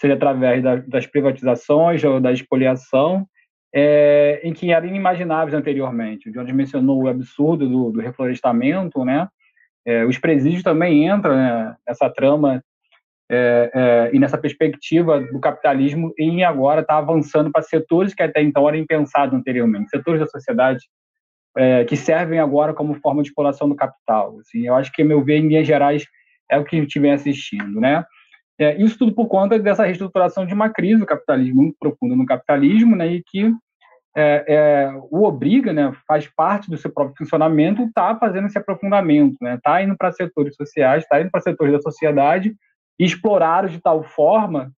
seja 0.00 0.14
através 0.14 0.60
da, 0.60 0.76
das 0.76 1.06
privatizações 1.06 2.02
ou 2.02 2.20
da 2.20 2.32
expoliação, 2.32 3.28
é, 3.72 4.40
em 4.42 4.52
que 4.52 4.72
eram 4.72 4.88
inimagináveis 4.88 5.54
anteriormente. 5.54 6.28
O 6.28 6.32
Jones 6.32 6.54
mencionou 6.54 7.02
o 7.02 7.08
absurdo 7.08 7.68
do, 7.68 7.90
do 7.90 8.00
reflorestamento, 8.00 9.04
né, 9.04 9.28
é, 9.84 10.04
os 10.04 10.18
presídios 10.18 10.62
também 10.62 11.08
entram 11.08 11.34
né, 11.34 11.74
nessa 11.86 12.10
trama 12.10 12.62
é, 13.30 13.70
é, 13.72 14.10
e 14.12 14.18
nessa 14.18 14.36
perspectiva 14.36 15.20
do 15.20 15.40
capitalismo 15.40 16.12
e 16.18 16.42
agora 16.42 16.80
está 16.80 16.98
avançando 16.98 17.50
para 17.50 17.62
setores 17.62 18.12
que 18.12 18.22
até 18.22 18.42
então 18.42 18.68
eram 18.68 18.78
impensados 18.78 19.34
anteriormente, 19.34 19.88
setores 19.88 20.20
da 20.20 20.26
sociedade 20.26 20.80
é, 21.56 21.84
que 21.84 21.96
servem 21.96 22.38
agora 22.38 22.74
como 22.74 22.94
forma 23.00 23.22
de 23.22 23.28
exploração 23.28 23.68
do 23.68 23.74
capital. 23.74 24.38
Assim, 24.40 24.66
eu 24.66 24.74
acho 24.74 24.92
que, 24.92 25.02
a 25.02 25.04
meu 25.04 25.24
ver, 25.24 25.38
em 25.38 25.48
linhas 25.48 25.66
gerais, 25.66 26.04
é 26.50 26.58
o 26.58 26.64
que 26.64 26.76
a 26.76 26.80
gente 26.80 26.98
vem 26.98 27.12
assistindo, 27.12 27.80
né? 27.80 28.04
É, 28.60 28.76
isso 28.76 28.98
tudo 28.98 29.14
por 29.14 29.26
conta 29.26 29.58
dessa 29.58 29.84
reestruturação 29.84 30.44
de 30.44 30.52
uma 30.52 30.68
crise 30.68 31.00
do 31.00 31.06
capitalismo 31.06 31.62
muito 31.62 31.76
profunda 31.80 32.14
no 32.14 32.26
capitalismo, 32.26 32.94
né, 32.94 33.06
e 33.06 33.22
que 33.22 33.50
é, 34.14 34.44
é, 34.46 35.00
o 35.10 35.22
obriga, 35.22 35.72
né, 35.72 35.92
faz 36.06 36.28
parte 36.28 36.68
do 36.68 36.76
seu 36.76 36.92
próprio 36.92 37.16
funcionamento, 37.16 37.82
está 37.84 38.14
fazendo 38.16 38.48
esse 38.48 38.58
aprofundamento, 38.58 39.32
está 39.32 39.44
né, 39.46 39.58
tá 39.62 39.82
indo 39.82 39.96
para 39.96 40.12
setores 40.12 40.54
sociais, 40.56 41.04
está 41.04 41.20
indo 41.20 41.30
para 41.30 41.40
setores 41.40 41.72
da 41.72 41.80
sociedade, 41.80 42.54
explorados 42.98 43.72
de 43.72 43.80
tal 43.80 44.02
forma 44.02 44.70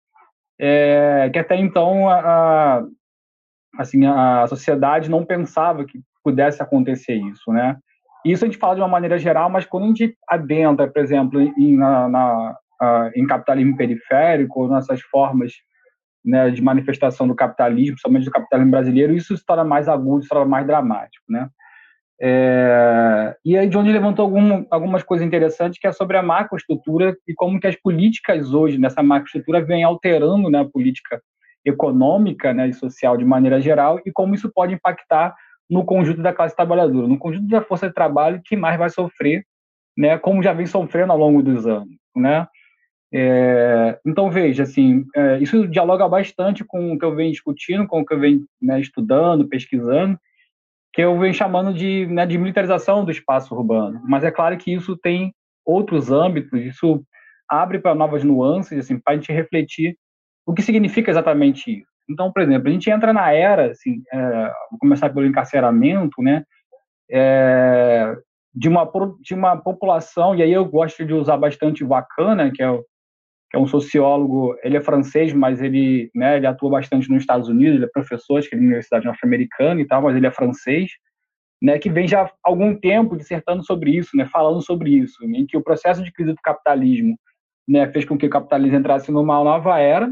é, 0.60 1.28
que 1.32 1.40
até 1.40 1.56
então 1.56 2.08
a, 2.08 2.20
a, 2.20 2.84
assim, 3.78 4.06
a 4.06 4.46
sociedade 4.46 5.10
não 5.10 5.24
pensava 5.24 5.84
que 5.84 6.00
pudesse 6.22 6.62
acontecer 6.62 7.14
isso, 7.14 7.52
né? 7.52 7.76
Isso 8.24 8.44
a 8.44 8.46
gente 8.46 8.58
fala 8.58 8.76
de 8.76 8.80
uma 8.80 8.86
maneira 8.86 9.18
geral, 9.18 9.50
mas 9.50 9.66
quando 9.66 9.84
a 9.84 9.86
gente 9.88 10.16
adentra, 10.28 10.86
por 10.86 11.02
exemplo, 11.02 11.40
em, 11.40 11.76
na, 11.76 12.08
na, 12.08 12.56
em 13.14 13.26
capitalismo 13.26 13.76
periférico, 13.76 14.68
nessas 14.68 15.00
formas 15.02 15.52
né, 16.24 16.50
de 16.50 16.62
manifestação 16.62 17.26
do 17.26 17.34
capitalismo, 17.34 17.98
somente 17.98 18.24
do 18.24 18.30
capitalismo 18.30 18.70
brasileiro, 18.70 19.14
isso 19.14 19.36
se 19.36 19.44
torna 19.44 19.64
mais 19.64 19.88
agudo, 19.88 20.22
se 20.22 20.28
torna 20.28 20.46
mais 20.46 20.66
dramático, 20.66 21.24
né? 21.28 21.48
É, 22.24 23.34
e 23.44 23.58
aí 23.58 23.68
Johnny 23.68 23.92
levantou 23.92 24.24
algum, 24.24 24.64
algumas 24.70 25.02
coisas 25.02 25.26
interessantes 25.26 25.80
que 25.80 25.88
é 25.88 25.92
sobre 25.92 26.16
a 26.16 26.22
macroestrutura 26.22 27.16
e 27.26 27.34
como 27.34 27.58
que 27.58 27.66
as 27.66 27.74
políticas 27.74 28.54
hoje 28.54 28.78
nessa 28.78 29.02
macroestrutura 29.02 29.60
vêm 29.60 29.82
alterando 29.82 30.48
né, 30.48 30.60
a 30.60 30.64
política 30.64 31.20
econômica 31.64 32.54
né, 32.54 32.68
e 32.68 32.72
social 32.72 33.16
de 33.16 33.24
maneira 33.24 33.60
geral 33.60 34.00
e 34.06 34.12
como 34.12 34.36
isso 34.36 34.52
pode 34.54 34.72
impactar 34.72 35.34
no 35.68 35.84
conjunto 35.84 36.22
da 36.22 36.32
classe 36.32 36.54
trabalhadora, 36.54 37.08
no 37.08 37.18
conjunto 37.18 37.48
da 37.48 37.60
força 37.60 37.88
de 37.88 37.94
trabalho 37.94 38.40
que 38.44 38.54
mais 38.56 38.78
vai 38.78 38.88
sofrer, 38.88 39.44
né, 39.98 40.16
como 40.16 40.44
já 40.44 40.52
vem 40.52 40.66
sofrendo 40.66 41.12
ao 41.12 41.18
longo 41.18 41.42
dos 41.42 41.66
anos, 41.66 41.96
né? 42.14 42.46
É, 43.14 43.98
então 44.06 44.30
veja, 44.30 44.62
assim, 44.62 45.04
é, 45.14 45.38
isso 45.38 45.68
dialoga 45.68 46.08
bastante 46.08 46.64
com 46.64 46.92
o 46.92 46.98
que 46.98 47.04
eu 47.04 47.14
venho 47.14 47.30
discutindo, 47.30 47.86
com 47.86 48.00
o 48.00 48.06
que 48.06 48.14
eu 48.14 48.18
venho 48.18 48.46
né, 48.60 48.80
estudando, 48.80 49.46
pesquisando, 49.46 50.18
que 50.92 51.02
eu 51.02 51.18
venho 51.18 51.34
chamando 51.34 51.74
de, 51.74 52.06
né, 52.06 52.24
de 52.24 52.38
militarização 52.38 53.04
do 53.04 53.10
espaço 53.10 53.54
urbano. 53.54 54.00
Mas 54.04 54.24
é 54.24 54.30
claro 54.30 54.56
que 54.56 54.72
isso 54.72 54.96
tem 54.96 55.34
outros 55.64 56.10
âmbitos, 56.10 56.58
isso 56.60 57.04
abre 57.48 57.78
para 57.78 57.94
novas 57.94 58.24
nuances, 58.24 58.78
assim, 58.78 58.98
para 58.98 59.12
a 59.12 59.16
gente 59.16 59.30
refletir 59.30 59.96
o 60.46 60.54
que 60.54 60.62
significa 60.62 61.10
exatamente 61.10 61.80
isso. 61.80 61.92
Então, 62.08 62.32
por 62.32 62.42
exemplo, 62.42 62.68
a 62.68 62.72
gente 62.72 62.90
entra 62.90 63.12
na 63.12 63.30
era, 63.32 63.70
assim, 63.70 64.02
é, 64.12 64.52
vou 64.70 64.78
começar 64.80 65.10
pelo 65.10 65.26
encarceramento, 65.26 66.22
né, 66.22 66.44
é, 67.10 68.16
de, 68.54 68.68
uma, 68.68 68.90
de 69.20 69.34
uma 69.34 69.56
população, 69.56 70.34
e 70.34 70.42
aí 70.42 70.52
eu 70.52 70.64
gosto 70.64 71.04
de 71.04 71.12
usar 71.12 71.36
bastante 71.36 71.84
o 71.84 71.88
Wakana, 71.88 72.50
que 72.50 72.62
é, 72.62 72.80
que 73.52 73.58
é 73.58 73.60
um 73.60 73.66
sociólogo, 73.66 74.56
ele 74.62 74.78
é 74.78 74.80
francês, 74.80 75.34
mas 75.34 75.60
ele, 75.60 76.10
né, 76.14 76.38
ele 76.38 76.46
atua 76.46 76.70
bastante 76.70 77.10
nos 77.10 77.20
Estados 77.20 77.50
Unidos, 77.50 77.76
ele 77.76 77.84
é 77.84 77.88
professor, 77.88 78.38
acho 78.38 78.48
que 78.48 78.54
é 78.54 78.58
Universidade 78.58 79.04
Norte-Americana 79.04 79.78
e 79.78 79.86
tal, 79.86 80.00
mas 80.00 80.16
ele 80.16 80.26
é 80.26 80.30
francês, 80.30 80.92
né, 81.60 81.78
que 81.78 81.90
vem 81.90 82.08
já 82.08 82.22
há 82.22 82.30
algum 82.42 82.74
tempo 82.74 83.14
dissertando 83.14 83.62
sobre 83.62 83.90
isso, 83.90 84.16
né, 84.16 84.24
falando 84.24 84.62
sobre 84.62 84.92
isso, 84.92 85.22
em 85.22 85.44
que 85.44 85.54
o 85.54 85.62
processo 85.62 86.02
de 86.02 86.10
crise 86.10 86.32
do 86.32 86.40
capitalismo 86.42 87.14
né, 87.68 87.92
fez 87.92 88.06
com 88.06 88.16
que 88.16 88.24
o 88.24 88.30
capitalismo 88.30 88.78
entrasse 88.78 89.12
numa 89.12 89.44
nova 89.44 89.78
era, 89.78 90.10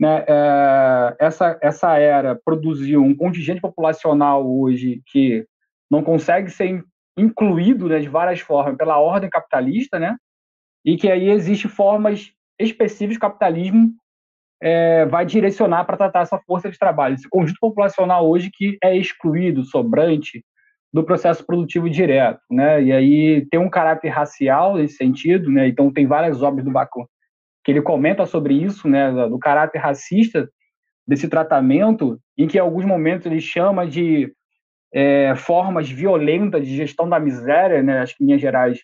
né, 0.00 0.24
é, 0.26 1.16
essa, 1.20 1.58
essa 1.60 1.98
era 1.98 2.40
produziu 2.42 3.02
um 3.02 3.14
contingente 3.14 3.60
populacional 3.60 4.50
hoje 4.50 5.02
que 5.08 5.46
não 5.90 6.02
consegue 6.02 6.50
ser 6.50 6.82
incluído 7.18 7.86
né, 7.86 7.98
de 7.98 8.08
várias 8.08 8.40
formas 8.40 8.78
pela 8.78 8.98
ordem 8.98 9.28
capitalista, 9.28 9.98
né, 9.98 10.16
e 10.82 10.96
que 10.96 11.10
aí 11.10 11.28
existe 11.28 11.68
formas 11.68 12.32
específicas 12.62 13.18
que 13.18 13.26
o 13.26 13.28
capitalismo 13.28 13.92
é, 14.62 15.06
vai 15.06 15.26
direcionar 15.26 15.84
para 15.84 15.96
tratar 15.96 16.20
essa 16.20 16.38
força 16.38 16.70
de 16.70 16.78
trabalho, 16.78 17.14
esse 17.14 17.28
conjunto 17.28 17.58
populacional 17.60 18.28
hoje 18.28 18.50
que 18.52 18.78
é 18.82 18.96
excluído, 18.96 19.64
sobrante 19.64 20.44
do 20.92 21.02
processo 21.02 21.44
produtivo 21.44 21.88
direto, 21.88 22.40
né? 22.50 22.82
E 22.82 22.92
aí 22.92 23.46
tem 23.50 23.58
um 23.58 23.70
caráter 23.70 24.10
racial 24.10 24.76
nesse 24.76 24.96
sentido, 24.96 25.50
né? 25.50 25.66
Então 25.66 25.90
tem 25.90 26.06
várias 26.06 26.42
obras 26.42 26.64
do 26.64 26.70
Bacon 26.70 27.06
que 27.64 27.70
ele 27.70 27.82
comenta 27.82 28.26
sobre 28.26 28.54
isso, 28.54 28.88
né, 28.88 29.12
do 29.28 29.38
caráter 29.38 29.78
racista 29.78 30.48
desse 31.06 31.28
tratamento, 31.28 32.18
em 32.36 32.46
que 32.46 32.58
em 32.58 32.60
alguns 32.60 32.84
momentos 32.84 33.26
ele 33.26 33.40
chama 33.40 33.86
de 33.86 34.32
é, 34.92 35.34
formas 35.36 35.88
violentas 35.88 36.66
de 36.66 36.76
gestão 36.76 37.08
da 37.08 37.20
miséria, 37.20 37.82
né, 37.82 38.00
acho 38.00 38.16
que 38.16 38.24
Minas 38.24 38.40
Gerais 38.40 38.80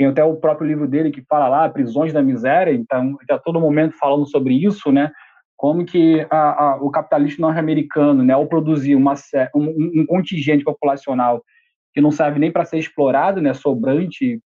tem 0.00 0.06
até 0.06 0.24
o 0.24 0.34
próprio 0.34 0.66
livro 0.66 0.88
dele 0.88 1.10
que 1.10 1.22
fala 1.28 1.46
lá, 1.46 1.68
Prisões 1.68 2.10
da 2.10 2.22
Miséria, 2.22 2.72
então 2.72 3.18
está 3.20 3.38
todo 3.38 3.60
momento 3.60 3.98
falando 3.98 4.24
sobre 4.24 4.54
isso, 4.54 4.90
né, 4.90 5.12
como 5.58 5.84
que 5.84 6.26
a, 6.30 6.64
a, 6.64 6.76
o 6.76 6.90
capitalismo 6.90 7.42
norte-americano, 7.42 8.22
né, 8.22 8.32
ao 8.32 8.46
produzir 8.46 8.94
uma, 8.94 9.12
um, 9.54 10.00
um 10.00 10.06
contingente 10.06 10.64
populacional 10.64 11.44
que 11.92 12.00
não 12.00 12.10
serve 12.10 12.38
nem 12.38 12.50
para 12.50 12.64
ser 12.64 12.78
explorado, 12.78 13.42
né, 13.42 13.52
sobrante, 13.52 14.40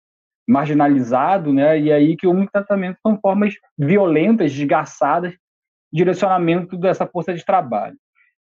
marginalizado, 0.48 1.52
né? 1.52 1.78
E 1.78 1.92
aí 1.92 2.16
que 2.16 2.26
o 2.26 2.50
tratamento 2.50 2.98
são 3.06 3.20
formas 3.20 3.54
violentas, 3.78 4.54
desgaçadas, 4.54 5.34
direcionamento 5.92 6.78
dessa 6.78 7.06
força 7.06 7.34
de 7.34 7.44
trabalho. 7.44 7.98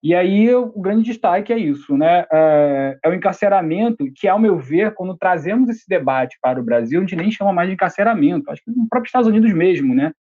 E 0.05 0.15
aí 0.15 0.55
o 0.55 0.69
grande 0.83 1.05
destaque 1.05 1.51
é 1.51 1.57
isso, 1.57 1.97
né? 1.97 2.27
É, 2.31 2.99
é, 3.03 3.09
o 3.09 3.15
encarceramento, 3.15 4.05
que, 4.15 4.29
ao 4.29 4.39
meu 4.39 4.59
ver, 4.59 4.93
quando 4.93 5.17
trazemos 5.17 5.71
esse 5.71 5.89
debate 5.89 6.37
para 6.43 6.61
o 6.61 6.63
Brasil, 6.63 6.99
a 6.99 7.01
gente 7.01 7.17
nem 7.17 7.31
chama 7.31 7.55
mais 7.55 7.69
de 7.69 7.75
encarceramento, 7.75 8.51
acho 8.51 8.63
que 8.63 8.71
no 8.71 8.87
próprio 8.87 9.09
Estados 9.09 9.27
Unidos 9.27 9.51
mesmo, 9.55 9.95
né? 9.95 10.13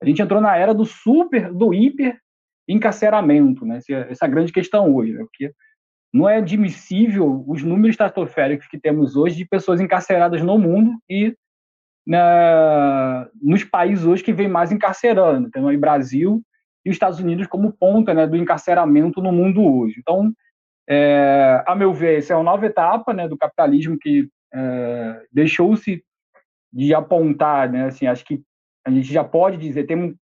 A 0.00 0.06
gente 0.06 0.22
entrou 0.22 0.40
na 0.40 0.56
era 0.56 0.72
do 0.72 0.84
super, 0.84 1.52
do 1.52 1.74
hiper 1.74 2.16
encarceramento, 2.68 3.66
né? 3.66 3.78
Essa, 3.78 3.92
essa 4.08 4.26
grande 4.28 4.52
questão 4.52 4.94
hoje, 4.94 5.14
né? 5.14 5.24
Porque 5.24 5.52
não 6.12 6.28
é 6.28 6.36
admissível 6.36 7.44
os 7.48 7.60
números 7.64 7.94
estratosféricos 7.94 8.68
que 8.68 8.78
temos 8.78 9.16
hoje 9.16 9.34
de 9.34 9.44
pessoas 9.44 9.80
encarceradas 9.80 10.42
no 10.42 10.56
mundo 10.56 10.92
e 11.10 11.36
né, 12.06 12.20
nos 13.42 13.64
países 13.64 14.04
hoje 14.04 14.22
que 14.22 14.32
vem 14.32 14.46
mais 14.46 14.70
encarcerando. 14.70 15.50
Temos 15.50 15.70
aí 15.70 15.76
Brasil 15.76 16.40
e 16.84 16.90
os 16.90 16.94
Estados 16.94 17.18
Unidos 17.18 17.46
como 17.46 17.72
ponta 17.72 18.12
né, 18.12 18.26
do 18.26 18.36
encarceramento 18.36 19.22
no 19.22 19.32
mundo 19.32 19.62
hoje. 19.64 19.96
Então, 19.98 20.32
é, 20.88 21.62
a 21.66 21.74
meu 21.74 21.92
ver, 21.94 22.18
essa 22.18 22.34
é 22.34 22.36
uma 22.36 22.44
nova 22.44 22.66
etapa 22.66 23.14
né, 23.14 23.26
do 23.26 23.38
capitalismo 23.38 23.96
que 23.98 24.28
é, 24.52 25.22
deixou-se 25.32 26.02
de 26.72 26.94
apontar, 26.94 27.70
né, 27.70 27.86
assim, 27.86 28.06
acho 28.06 28.24
que 28.24 28.42
a 28.86 28.90
gente 28.90 29.10
já 29.12 29.24
pode 29.24 29.56
dizer, 29.56 29.84
tem 29.84 30.14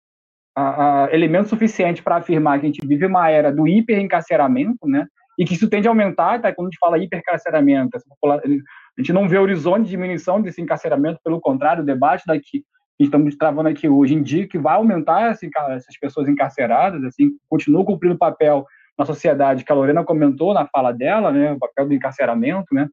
a, 0.55 1.05
a, 1.05 1.13
elemento 1.13 1.49
suficiente 1.49 2.03
para 2.03 2.17
afirmar 2.17 2.59
que 2.59 2.65
a 2.65 2.69
gente 2.69 2.85
vive 2.85 3.05
uma 3.05 3.29
era 3.29 3.51
do 3.51 3.67
hiperencarceramento, 3.67 4.87
né, 4.87 5.07
e 5.39 5.45
que 5.45 5.55
isso 5.55 5.69
tende 5.69 5.87
a 5.87 5.91
aumentar, 5.91 6.39
tá? 6.41 6.53
quando 6.53 6.67
a 6.67 6.69
gente 6.69 6.79
fala 6.79 6.99
hipercarceramento, 6.99 7.97
a 7.97 9.01
gente 9.01 9.13
não 9.13 9.27
vê 9.27 9.39
horizonte 9.39 9.85
de 9.85 9.89
diminuição 9.89 10.41
desse 10.41 10.61
encarceramento, 10.61 11.19
pelo 11.23 11.39
contrário, 11.39 11.81
o 11.81 11.85
debate 11.85 12.23
daqui 12.27 12.63
que 12.97 13.05
estamos 13.05 13.35
travando 13.35 13.69
aqui 13.69 13.87
hoje 13.89 14.13
indica 14.13 14.47
que 14.47 14.59
vai 14.59 14.75
aumentar 14.75 15.29
assim, 15.29 15.49
essas 15.69 15.97
pessoas 15.99 16.27
encarceradas, 16.27 17.03
assim, 17.03 17.31
continua 17.49 17.85
cumprindo 17.85 18.15
o 18.15 18.19
papel 18.19 18.65
na 18.97 19.05
sociedade 19.05 19.63
que 19.63 19.71
a 19.71 19.75
Lorena 19.75 20.03
comentou 20.03 20.53
na 20.53 20.67
fala 20.67 20.91
dela, 20.91 21.31
né, 21.31 21.53
o 21.53 21.59
papel 21.59 21.87
do 21.87 21.93
encarceramento, 21.93 22.73
né, 22.73 22.87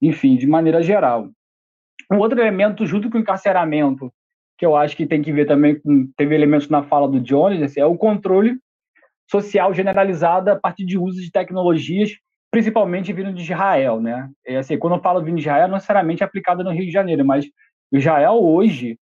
enfim, 0.00 0.36
de 0.36 0.46
maneira 0.46 0.82
geral. 0.82 1.30
Um 2.10 2.18
outro 2.18 2.40
elemento 2.40 2.86
junto 2.86 3.10
com 3.10 3.18
o 3.18 3.20
encarceramento, 3.20 4.12
que 4.58 4.66
eu 4.66 4.76
acho 4.76 4.96
que 4.96 5.06
tem 5.06 5.22
que 5.22 5.32
ver 5.32 5.46
também, 5.46 5.80
teve 6.16 6.34
elementos 6.34 6.68
na 6.68 6.82
fala 6.82 7.08
do 7.08 7.20
Jones, 7.20 7.62
assim, 7.62 7.80
é 7.80 7.86
o 7.86 7.96
controle 7.96 8.58
social 9.30 9.72
generalizada 9.72 10.52
a 10.52 10.60
partir 10.60 10.84
de 10.84 10.98
uso 10.98 11.20
de 11.20 11.30
tecnologias, 11.32 12.12
principalmente 12.50 13.12
vindo 13.12 13.32
de 13.32 13.42
Israel, 13.42 14.00
né? 14.00 14.28
É 14.46 14.58
assim, 14.58 14.78
quando 14.78 14.96
eu 14.96 15.00
falo 15.00 15.22
vindo 15.22 15.36
de 15.36 15.40
Israel, 15.40 15.68
não 15.68 15.76
necessariamente 15.76 16.22
aplicada 16.22 16.62
no 16.62 16.70
Rio 16.70 16.84
de 16.84 16.92
Janeiro, 16.92 17.24
mas 17.24 17.46
Israel 17.90 18.34
hoje 18.34 18.98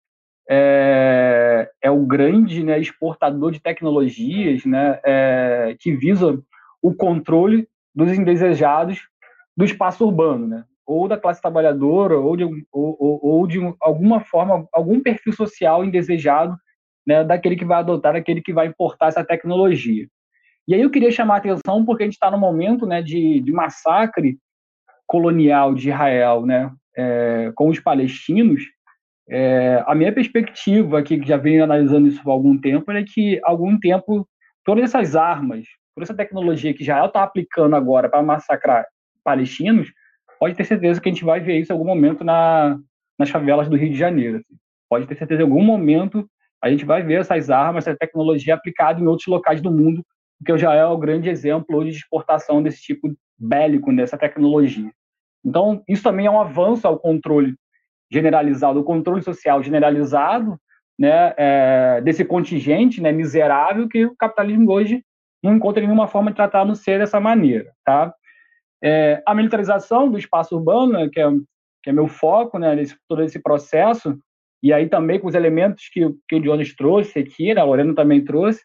é, 0.48 1.70
é 1.82 1.90
o 1.90 2.06
grande 2.06 2.62
né, 2.62 2.78
exportador 2.78 3.52
de 3.52 3.60
tecnologias, 3.60 4.64
né, 4.64 4.98
é, 5.04 5.76
que 5.78 5.92
visa 5.94 6.38
o 6.82 6.94
controle 6.94 7.68
dos 7.94 8.12
indesejados 8.12 9.00
do 9.56 9.64
espaço 9.64 10.04
urbano, 10.04 10.46
né? 10.46 10.64
ou 10.88 11.06
da 11.06 11.18
classe 11.18 11.42
trabalhadora, 11.42 12.18
ou 12.18 12.34
de, 12.34 12.44
ou, 12.44 12.64
ou, 12.72 13.20
ou 13.22 13.46
de 13.46 13.58
alguma 13.78 14.20
forma, 14.20 14.66
algum 14.72 15.02
perfil 15.02 15.34
social 15.34 15.84
indesejado 15.84 16.56
né, 17.06 17.22
daquele 17.22 17.56
que 17.56 17.64
vai 17.64 17.78
adotar, 17.78 18.14
daquele 18.14 18.40
que 18.40 18.54
vai 18.54 18.68
importar 18.68 19.08
essa 19.08 19.22
tecnologia. 19.22 20.08
E 20.66 20.74
aí 20.74 20.80
eu 20.80 20.90
queria 20.90 21.10
chamar 21.10 21.34
a 21.34 21.38
atenção 21.38 21.84
porque 21.84 22.02
a 22.02 22.06
gente 22.06 22.14
está 22.14 22.30
no 22.30 22.38
momento 22.38 22.86
né, 22.86 23.02
de, 23.02 23.40
de, 23.40 23.52
massacre 23.52 24.38
colonial 25.06 25.74
de 25.74 25.88
Israel 25.88 26.46
né, 26.46 26.70
é, 26.96 27.52
com 27.54 27.68
os 27.68 27.78
palestinos. 27.80 28.62
É, 29.30 29.82
a 29.86 29.94
minha 29.94 30.12
perspectiva 30.12 30.98
aqui, 30.98 31.18
que 31.18 31.28
já 31.28 31.36
venho 31.36 31.62
analisando 31.62 32.08
isso 32.08 32.20
há 32.24 32.32
algum 32.32 32.58
tempo, 32.58 32.90
é 32.90 33.04
que 33.04 33.40
algum 33.44 33.78
tempo 33.78 34.26
todas 34.64 34.84
essas 34.84 35.14
armas, 35.14 35.66
toda 35.94 36.04
essa 36.04 36.14
tecnologia 36.14 36.72
que 36.72 36.82
Israel 36.82 37.06
está 37.06 37.22
aplicando 37.22 37.76
agora 37.76 38.08
para 38.08 38.22
massacrar 38.22 38.86
palestinos, 39.22 39.92
pode 40.40 40.54
ter 40.54 40.64
certeza 40.64 41.00
que 41.00 41.08
a 41.08 41.12
gente 41.12 41.24
vai 41.24 41.40
ver 41.40 41.58
isso 41.58 41.72
em 41.72 41.74
algum 41.74 41.86
momento 41.86 42.24
na, 42.24 42.78
nas 43.18 43.28
favelas 43.28 43.68
do 43.68 43.76
Rio 43.76 43.90
de 43.90 43.98
Janeiro. 43.98 44.38
Assim. 44.38 44.56
Pode 44.88 45.06
ter 45.06 45.16
certeza 45.16 45.42
em 45.42 45.44
algum 45.44 45.62
momento 45.62 46.28
a 46.60 46.70
gente 46.70 46.84
vai 46.84 47.02
ver 47.02 47.20
essas 47.20 47.50
armas, 47.50 47.86
essa 47.86 47.96
tecnologia 47.96 48.54
aplicada 48.54 49.00
em 49.00 49.06
outros 49.06 49.28
locais 49.28 49.60
do 49.60 49.70
mundo, 49.70 50.04
que 50.44 50.56
já 50.58 50.74
é 50.74 50.84
o 50.84 50.98
grande 50.98 51.28
exemplo 51.28 51.76
hoje 51.76 51.90
de 51.90 51.96
exportação 51.98 52.62
desse 52.62 52.82
tipo 52.82 53.14
bélico, 53.38 53.94
dessa 53.94 54.18
tecnologia. 54.18 54.90
Então, 55.44 55.82
isso 55.88 56.02
também 56.02 56.26
é 56.26 56.30
um 56.30 56.40
avanço 56.40 56.86
ao 56.86 56.98
controle 56.98 57.54
generalizado, 58.10 58.80
o 58.80 58.84
controle 58.84 59.22
social 59.22 59.62
generalizado, 59.62 60.58
né, 60.98 61.34
é, 61.36 62.00
desse 62.02 62.24
contingente, 62.24 63.00
né, 63.00 63.12
miserável 63.12 63.88
que 63.88 64.04
o 64.04 64.16
capitalismo 64.16 64.72
hoje 64.72 65.04
não 65.42 65.54
encontra 65.54 65.82
nenhuma 65.82 66.08
forma 66.08 66.30
de 66.30 66.36
tratar 66.36 66.64
no 66.64 66.74
ser 66.74 66.98
dessa 66.98 67.20
maneira, 67.20 67.70
tá? 67.84 68.12
É, 68.82 69.22
a 69.24 69.34
militarização 69.34 70.10
do 70.10 70.18
espaço 70.18 70.56
urbano, 70.56 70.94
né, 70.94 71.08
que, 71.12 71.20
é, 71.20 71.30
que 71.82 71.90
é 71.90 71.92
meu 71.92 72.08
foco, 72.08 72.58
né, 72.58 72.74
nesse, 72.74 72.96
todo 73.08 73.22
esse 73.22 73.40
processo, 73.40 74.18
e 74.60 74.72
aí 74.72 74.88
também 74.88 75.20
com 75.20 75.28
os 75.28 75.34
elementos 75.34 75.88
que, 75.92 76.00
que 76.28 76.36
o 76.36 76.40
Jones 76.40 76.74
trouxe 76.74 77.20
aqui, 77.20 77.54
né, 77.54 77.60
a 77.60 77.64
Lorena 77.64 77.94
também 77.94 78.24
trouxe, 78.24 78.62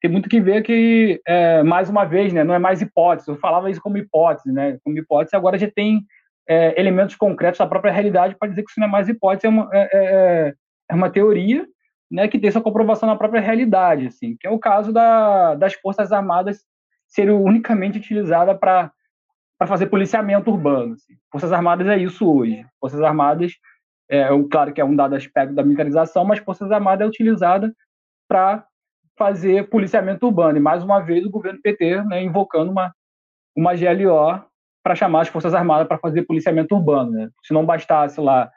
tem 0.00 0.10
muito 0.10 0.28
que 0.28 0.40
ver 0.40 0.62
que, 0.62 1.20
é, 1.26 1.62
mais 1.62 1.88
uma 1.88 2.04
vez, 2.04 2.32
né, 2.32 2.44
não 2.44 2.54
é 2.54 2.58
mais 2.58 2.80
hipótese, 2.80 3.28
eu 3.28 3.36
falava 3.36 3.70
isso 3.70 3.80
como 3.80 3.98
hipótese, 3.98 4.52
né, 4.52 4.78
como 4.84 4.98
hipótese, 4.98 5.34
agora 5.34 5.58
já 5.58 5.70
tem 5.70 6.00
é, 6.48 6.78
elementos 6.80 7.14
concretos 7.16 7.58
da 7.58 7.66
própria 7.66 7.92
realidade 7.92 8.36
para 8.36 8.48
dizer 8.48 8.62
que 8.62 8.70
isso 8.70 8.80
não 8.80 8.88
é 8.88 8.90
mais 8.90 9.08
hipótese, 9.08 9.46
é 9.46 9.50
uma, 9.50 9.68
é, 9.72 9.88
é, 9.92 10.54
é 10.90 10.94
uma 10.94 11.10
teoria 11.10 11.66
né, 12.10 12.28
que 12.28 12.38
tem 12.38 12.50
sua 12.50 12.62
comprovação 12.62 13.08
na 13.08 13.16
própria 13.16 13.40
realidade, 13.40 14.06
assim, 14.06 14.36
que 14.38 14.46
é 14.46 14.50
o 14.50 14.58
caso 14.58 14.92
da, 14.92 15.54
das 15.54 15.74
Forças 15.74 16.12
Armadas 16.12 16.62
serem 17.08 17.34
unicamente 17.34 17.98
utilizadas 17.98 18.58
para 18.58 18.92
fazer 19.66 19.86
policiamento 19.86 20.50
urbano. 20.50 20.94
Assim. 20.94 21.14
Forças 21.30 21.52
Armadas 21.52 21.86
é 21.86 21.96
isso 21.96 22.30
hoje. 22.30 22.66
Forças 22.80 23.00
Armadas, 23.00 23.52
é, 24.10 24.28
claro 24.50 24.72
que 24.72 24.80
é 24.80 24.84
um 24.84 24.96
dado 24.96 25.14
aspecto 25.14 25.54
da 25.54 25.62
militarização, 25.62 26.24
mas 26.24 26.38
Forças 26.40 26.70
Armadas 26.70 27.06
é 27.06 27.08
utilizada 27.08 27.74
para 28.28 28.66
fazer 29.16 29.68
policiamento 29.68 30.26
urbano. 30.26 30.58
E, 30.58 30.60
mais 30.60 30.82
uma 30.82 31.00
vez, 31.00 31.24
o 31.24 31.30
governo 31.30 31.60
PT 31.62 32.02
né, 32.04 32.22
invocando 32.22 32.70
uma, 32.70 32.94
uma 33.56 33.74
GLO 33.74 34.44
para 34.82 34.94
chamar 34.94 35.22
as 35.22 35.28
Forças 35.28 35.54
Armadas 35.54 35.86
para 35.86 35.98
fazer 35.98 36.22
policiamento 36.22 36.74
urbano. 36.74 37.10
Né? 37.12 37.28
Se 37.44 37.52
não 37.52 37.64
bastasse 37.64 38.20
lá 38.20 38.50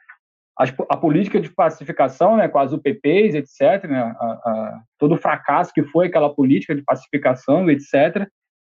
a, 0.58 0.64
a, 0.90 0.98
política 0.98 1.40
de 1.40 1.50
pacificação, 1.50 2.38
né, 2.38 2.48
com 2.48 2.60
as 2.60 2.72
UPPs, 2.72 3.36
etc., 3.36 3.90
né, 3.90 4.16
a, 4.18 4.26
a, 4.26 4.82
todo 4.98 5.16
o 5.16 5.18
fracasso 5.18 5.74
que 5.74 5.84
foi 5.84 6.08
aquela 6.08 6.34
política 6.34 6.74
de 6.74 6.82
pacificação, 6.82 7.70
etc., 7.70 8.28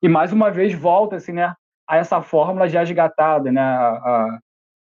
e 0.02 0.08
mais 0.08 0.32
uma 0.32 0.50
vez 0.50 0.74
volta 0.74 1.16
assim, 1.16 1.32
né, 1.32 1.54
a 1.88 1.96
essa 1.96 2.20
fórmula 2.22 2.68
já 2.68 2.82
esgatada, 2.82 3.50
né, 3.50 3.60
a, 3.60 4.38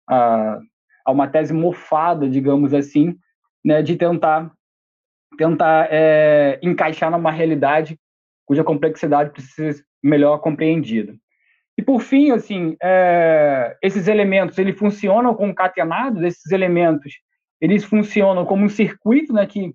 a, 0.10 0.60
a 1.06 1.12
uma 1.12 1.28
tese 1.28 1.54
mofada, 1.54 2.28
digamos 2.28 2.74
assim, 2.74 3.16
né, 3.64 3.82
de 3.82 3.96
tentar 3.96 4.52
tentar 5.38 5.88
é, 5.90 6.60
encaixar 6.62 7.10
numa 7.12 7.32
realidade 7.32 7.98
cuja 8.46 8.64
complexidade 8.64 9.30
precisa 9.30 9.72
ser 9.74 9.86
melhor 10.04 10.40
compreendida. 10.40 11.14
E 11.80 11.82
por 11.82 12.02
fim, 12.02 12.32
assim, 12.32 12.76
é, 12.84 13.78
esses 13.82 14.10
elementos 14.10 14.58
eles 14.58 14.78
funcionam 14.78 15.34
concatenados. 15.34 16.22
Esses 16.24 16.52
elementos 16.52 17.14
eles 17.62 17.86
funcionam 17.86 18.46
como 18.46 18.66
um 18.66 18.68
circuito, 18.70 19.32
né, 19.32 19.46
que 19.46 19.74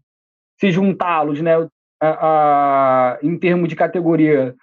se 0.61 0.71
juntá-los, 0.71 1.41
né, 1.41 1.55
a, 1.99 2.09
a, 2.11 3.19
em 3.23 3.39
termos 3.39 3.71
de 3.71 3.75
categoria, 3.75 4.55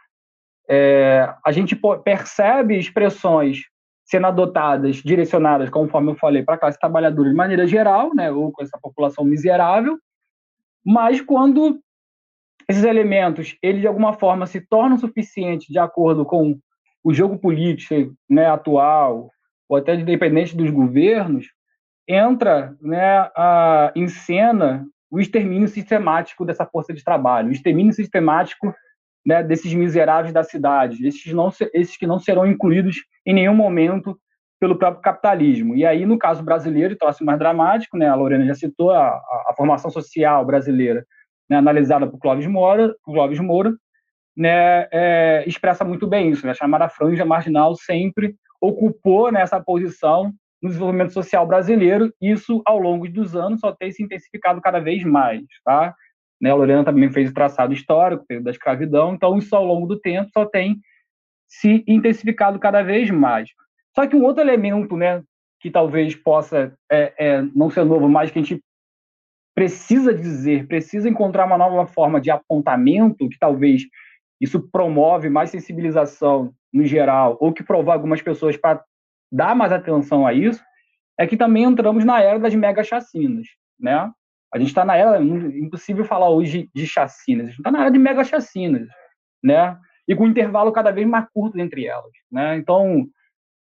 é, 0.70 1.34
a 1.44 1.52
gente 1.52 1.76
percebe 2.04 2.78
expressões 2.78 3.62
sendo 4.06 4.28
adotadas, 4.28 4.98
direcionadas, 4.98 5.68
conforme 5.68 6.12
eu 6.12 6.16
falei, 6.18 6.44
para 6.44 6.54
a 6.54 6.60
classe 6.60 6.78
trabalhadora 6.78 7.28
de 7.28 7.36
maneira 7.36 7.66
geral, 7.66 8.14
né, 8.14 8.32
ou 8.32 8.52
com 8.52 8.62
essa 8.62 8.78
população 8.80 9.26
miserável, 9.26 9.98
mas 10.86 11.20
quando 11.20 11.82
esses 12.70 12.84
elementos, 12.84 13.58
eles 13.64 13.82
de 13.82 13.88
alguma 13.88 14.14
forma 14.14 14.46
se 14.46 14.62
tornam 14.62 15.00
suficientes 15.00 15.70
de 15.70 15.80
acordo 15.80 16.24
com 16.24 16.60
o 17.04 17.14
jogo 17.14 17.38
político 17.38 18.14
né, 18.30 18.47
atual, 18.47 19.30
ou 19.68 19.78
até 19.78 19.95
independente 19.95 20.56
dos 20.56 20.70
governos, 20.70 21.47
entra 22.08 22.76
né, 22.82 23.30
a, 23.36 23.91
em 23.95 24.08
cena 24.08 24.86
o 25.10 25.20
extermínio 25.20 25.68
sistemático 25.68 26.45
dessa 26.45 26.66
força 26.66 26.93
de 26.93 27.04
trabalho, 27.04 27.49
o 27.49 27.52
extermínio 27.52 27.93
sistemático 27.93 28.74
né, 29.26 29.43
desses 29.43 29.74
miseráveis 29.74 30.34
da 30.34 30.43
cidade, 30.43 31.06
esses, 31.06 31.34
não, 31.34 31.49
esses 31.74 31.97
que 31.97 32.08
não 32.08 32.18
serão 32.18 32.45
incluídos 32.45 32.97
em 33.26 33.34
nenhum 33.34 33.54
momento 33.54 34.18
pelo 34.60 34.78
próprio 34.78 35.02
capitalismo. 35.02 35.76
E 35.76 35.86
aí, 35.86 36.06
no 36.06 36.18
caso 36.18 36.43
brasileiro, 36.43 36.95
troço 36.95 37.26
mais 37.26 37.38
dramático, 37.38 37.97
né, 37.97 38.08
a 38.08 38.16
Lorena 38.16 38.45
já 38.45 38.56
citou 38.56 38.91
a, 38.91 39.08
a, 39.08 39.45
a 39.49 39.54
formação 39.56 39.91
social 39.91 40.45
brasileira, 40.45 41.06
né, 41.49 41.58
analisada 41.58 42.08
por 42.08 42.20
Clóvis 42.20 42.47
Moura, 42.47 42.95
por 43.04 43.14
Clóvis 43.14 43.39
Moura 43.39 43.74
né, 44.36 44.88
é, 44.91 45.43
expressa 45.47 45.84
muito 45.84 46.07
bem 46.07 46.29
isso. 46.29 46.45
Né, 46.45 46.51
a 46.51 46.55
chamada 46.55 46.89
franja 46.89 47.25
marginal 47.25 47.75
sempre 47.75 48.36
ocupou 48.59 49.32
nessa 49.32 49.59
posição 49.59 50.34
no 50.61 50.69
desenvolvimento 50.69 51.13
social 51.13 51.47
brasileiro. 51.47 52.13
Isso, 52.21 52.61
ao 52.65 52.77
longo 52.77 53.09
dos 53.09 53.36
anos, 53.36 53.59
só 53.59 53.71
tem 53.71 53.91
se 53.91 54.03
intensificado 54.03 54.61
cada 54.61 54.79
vez 54.79 55.03
mais. 55.03 55.43
Tá? 55.65 55.95
Né, 56.39 56.51
a 56.51 56.55
Lorena 56.55 56.84
também 56.84 57.11
fez 57.11 57.29
o 57.29 57.34
traçado 57.34 57.73
histórico 57.73 58.25
da 58.41 58.51
escravidão, 58.51 59.13
então 59.13 59.38
isso, 59.38 59.55
ao 59.55 59.65
longo 59.65 59.88
do 59.88 59.99
tempo, 59.99 60.29
só 60.34 60.45
tem 60.45 60.79
se 61.47 61.84
intensificado 61.88 62.59
cada 62.59 62.82
vez 62.82 63.09
mais. 63.11 63.49
Só 63.95 64.07
que 64.07 64.15
um 64.15 64.23
outro 64.23 64.41
elemento, 64.41 64.95
né, 64.95 65.21
que 65.59 65.69
talvez 65.69 66.15
possa 66.15 66.73
é, 66.91 67.13
é, 67.17 67.41
não 67.53 67.69
ser 67.69 67.84
novo, 67.84 68.07
mas 68.07 68.32
que 68.32 68.39
a 68.39 68.41
gente 68.41 68.63
precisa 69.53 70.13
dizer, 70.13 70.65
precisa 70.67 71.09
encontrar 71.09 71.45
uma 71.45 71.57
nova 71.57 71.86
forma 71.86 72.19
de 72.19 72.32
apontamento, 72.32 73.29
que 73.29 73.38
talvez 73.38 73.84
isso 74.42 74.60
promove 74.72 75.30
mais 75.30 75.52
sensibilização 75.52 76.52
no 76.74 76.84
geral, 76.84 77.38
ou 77.39 77.54
que 77.54 77.64
provoca 77.64 77.98
algumas 77.98 78.22
pessoas 78.22 78.58
para 78.58 78.84
dar 79.32 79.56
mais 79.56 79.72
atenção 79.72 80.26
a 80.26 80.34
isso, 80.34 80.62
é 81.18 81.28
que 81.28 81.38
também 81.38 81.64
entramos 81.64 82.04
na 82.04 82.20
era 82.22 82.39
das 82.39 82.56
mega 82.56 82.84
chacinas, 82.84 83.48
né? 83.80 84.12
A 84.54 84.58
gente 84.58 84.70
está 84.70 84.84
na 84.84 84.98
era, 84.98 85.18
é 85.18 85.24
impossível 85.24 86.04
falar 86.04 86.30
hoje 86.30 86.70
de 86.74 86.88
chacinas, 86.88 87.46
a 87.46 87.50
gente 87.50 87.60
está 87.60 87.72
na 87.72 87.82
era 87.82 87.92
de 87.92 88.00
mega 88.00 88.24
chacinas, 88.24 88.88
né? 89.44 89.78
E 90.08 90.16
com 90.16 90.24
um 90.24 90.30
intervalo 90.30 90.72
cada 90.72 90.92
vez 90.92 91.08
mais 91.08 91.28
curto 91.34 91.60
entre 91.60 91.86
elas, 91.86 92.12
né? 92.32 92.58
Então, 92.58 93.08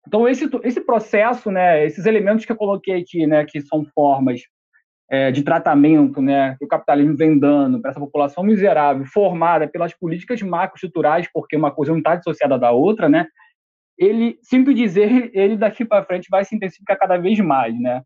então, 0.08 0.28
esse, 0.28 0.48
esse 0.64 0.82
processo, 0.82 1.50
né, 1.50 1.84
esses 1.84 2.06
elementos 2.06 2.46
que 2.46 2.52
eu 2.52 2.56
coloquei 2.56 3.02
aqui, 3.02 3.26
né, 3.26 3.44
que 3.44 3.60
são 3.62 3.84
formas 3.86 4.42
é, 5.10 5.32
de 5.32 5.44
tratamento 5.44 6.22
né, 6.22 6.56
que 6.58 6.66
o 6.66 6.68
capitalismo 6.68 7.16
vem 7.16 7.38
dando 7.38 7.80
para 7.80 7.92
essa 7.92 8.00
população 8.00 8.44
miserável, 8.44 9.06
formada 9.06 9.68
pelas 9.68 9.94
políticas 9.94 10.42
macroestruturais, 10.42 11.28
porque 11.34 11.56
uma 11.56 11.72
coisa 11.72 11.92
não 11.92 12.00
está 12.00 12.16
dissociada 12.16 12.58
da 12.58 12.72
outra, 12.72 13.08
né, 13.08 13.28
ele, 13.98 14.38
sinto 14.42 14.74
dizer, 14.74 15.30
ele 15.34 15.58
daqui 15.58 15.86
para 15.86 16.06
frente 16.06 16.28
vai 16.30 16.44
se 16.44 16.56
intensificar 16.56 16.98
cada 16.98 17.18
vez 17.18 17.40
mais. 17.40 17.80
Né? 17.80 18.02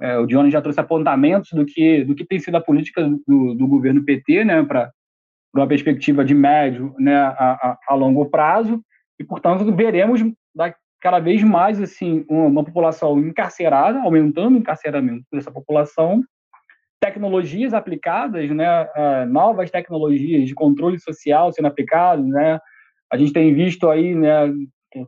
É, 0.00 0.18
o 0.18 0.26
Johnny 0.26 0.50
já 0.50 0.60
trouxe 0.60 0.80
apontamentos 0.80 1.50
do 1.52 1.64
que, 1.64 2.04
do 2.04 2.14
que 2.14 2.24
tem 2.24 2.38
sido 2.38 2.56
a 2.56 2.60
política 2.60 3.02
do, 3.26 3.54
do 3.54 3.66
governo 3.66 4.04
PT 4.04 4.44
né, 4.44 4.62
para 4.62 4.90
uma 5.54 5.66
perspectiva 5.66 6.24
de 6.24 6.34
médio 6.34 6.94
né, 6.98 7.16
a, 7.16 7.32
a, 7.32 7.78
a 7.88 7.94
longo 7.94 8.26
prazo, 8.26 8.82
e, 9.18 9.24
portanto, 9.24 9.74
veremos 9.74 10.20
cada 11.00 11.18
vez 11.18 11.42
mais 11.42 11.80
assim 11.80 12.24
uma, 12.28 12.64
população 12.64 13.18
encarcerada, 13.18 14.00
aumentando 14.00 14.56
o 14.56 14.58
encarceramento 14.58 15.24
dessa 15.32 15.50
população, 15.50 16.22
tecnologias 17.00 17.74
aplicadas, 17.74 18.50
né, 18.50 19.26
novas 19.28 19.70
tecnologias 19.70 20.46
de 20.46 20.54
controle 20.54 20.98
social 20.98 21.52
sendo 21.52 21.66
aplicadas, 21.68 22.24
né, 22.26 22.58
a 23.12 23.16
gente 23.16 23.32
tem 23.32 23.54
visto 23.54 23.88
aí, 23.88 24.14
né, 24.14 24.52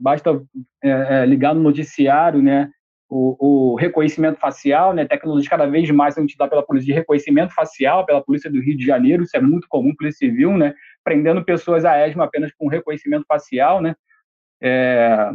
basta 0.00 0.40
é, 0.82 0.88
é, 0.90 1.26
ligar 1.26 1.54
no 1.54 1.62
noticiário, 1.62 2.42
né, 2.42 2.70
o, 3.08 3.72
o, 3.72 3.74
reconhecimento 3.74 4.38
facial, 4.38 4.92
né, 4.92 5.06
tecnologia 5.06 5.48
cada 5.48 5.66
vez 5.66 5.90
mais 5.90 6.14
sendo 6.14 6.24
utilizada 6.24 6.50
pela 6.50 6.64
polícia 6.64 6.86
de 6.86 6.92
reconhecimento 6.92 7.54
facial, 7.54 8.04
pela 8.04 8.22
polícia 8.22 8.50
do 8.50 8.60
Rio 8.60 8.76
de 8.76 8.84
Janeiro, 8.84 9.22
isso 9.22 9.36
é 9.36 9.40
muito 9.40 9.66
comum, 9.68 9.94
polícia 9.96 10.26
civil, 10.26 10.56
né, 10.56 10.74
prendendo 11.02 11.44
pessoas 11.44 11.84
a 11.84 12.06
esmo 12.06 12.22
apenas 12.22 12.52
com 12.52 12.68
reconhecimento 12.68 13.24
facial, 13.26 13.80
né, 13.80 13.94
é, 14.62 15.30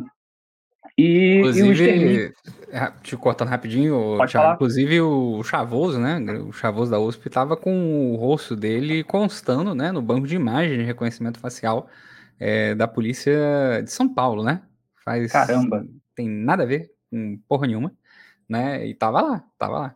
e, 0.98 1.38
inclusive, 1.38 2.28
e 2.28 2.34
é, 2.72 2.92
te 3.02 3.18
cortando 3.18 3.50
rapidinho, 3.50 4.18
Thiago, 4.28 4.54
inclusive 4.54 5.02
o 5.02 5.44
Chavoso, 5.44 6.00
né? 6.00 6.20
O 6.40 6.52
Chavoso 6.52 6.92
da 6.92 7.00
USP 7.00 7.28
estava 7.28 7.58
com 7.58 8.12
o 8.12 8.16
rosto 8.16 8.56
dele 8.56 9.04
constando, 9.04 9.74
né? 9.74 9.92
No 9.92 10.02
banco 10.02 10.28
de 10.28 10.36
imagem 10.36 10.78
de 10.78 10.84
reconhecimento 10.84 11.40
facial 11.40 11.88
é, 12.40 12.76
da 12.76 12.88
polícia 12.88 13.82
de 13.84 13.92
São 13.92 14.08
Paulo, 14.08 14.44
né? 14.44 14.62
Faz. 15.04 15.32
Caramba! 15.32 15.86
Tem 16.16 16.30
nada 16.30 16.64
a 16.64 16.68
ver 16.68 16.92
com 17.10 17.40
porra 17.48 17.66
nenhuma, 17.66 17.92
né? 18.48 18.86
E 18.86 18.94
tava 18.94 19.22
lá, 19.22 19.44
tava 19.58 19.80
lá. 19.80 19.96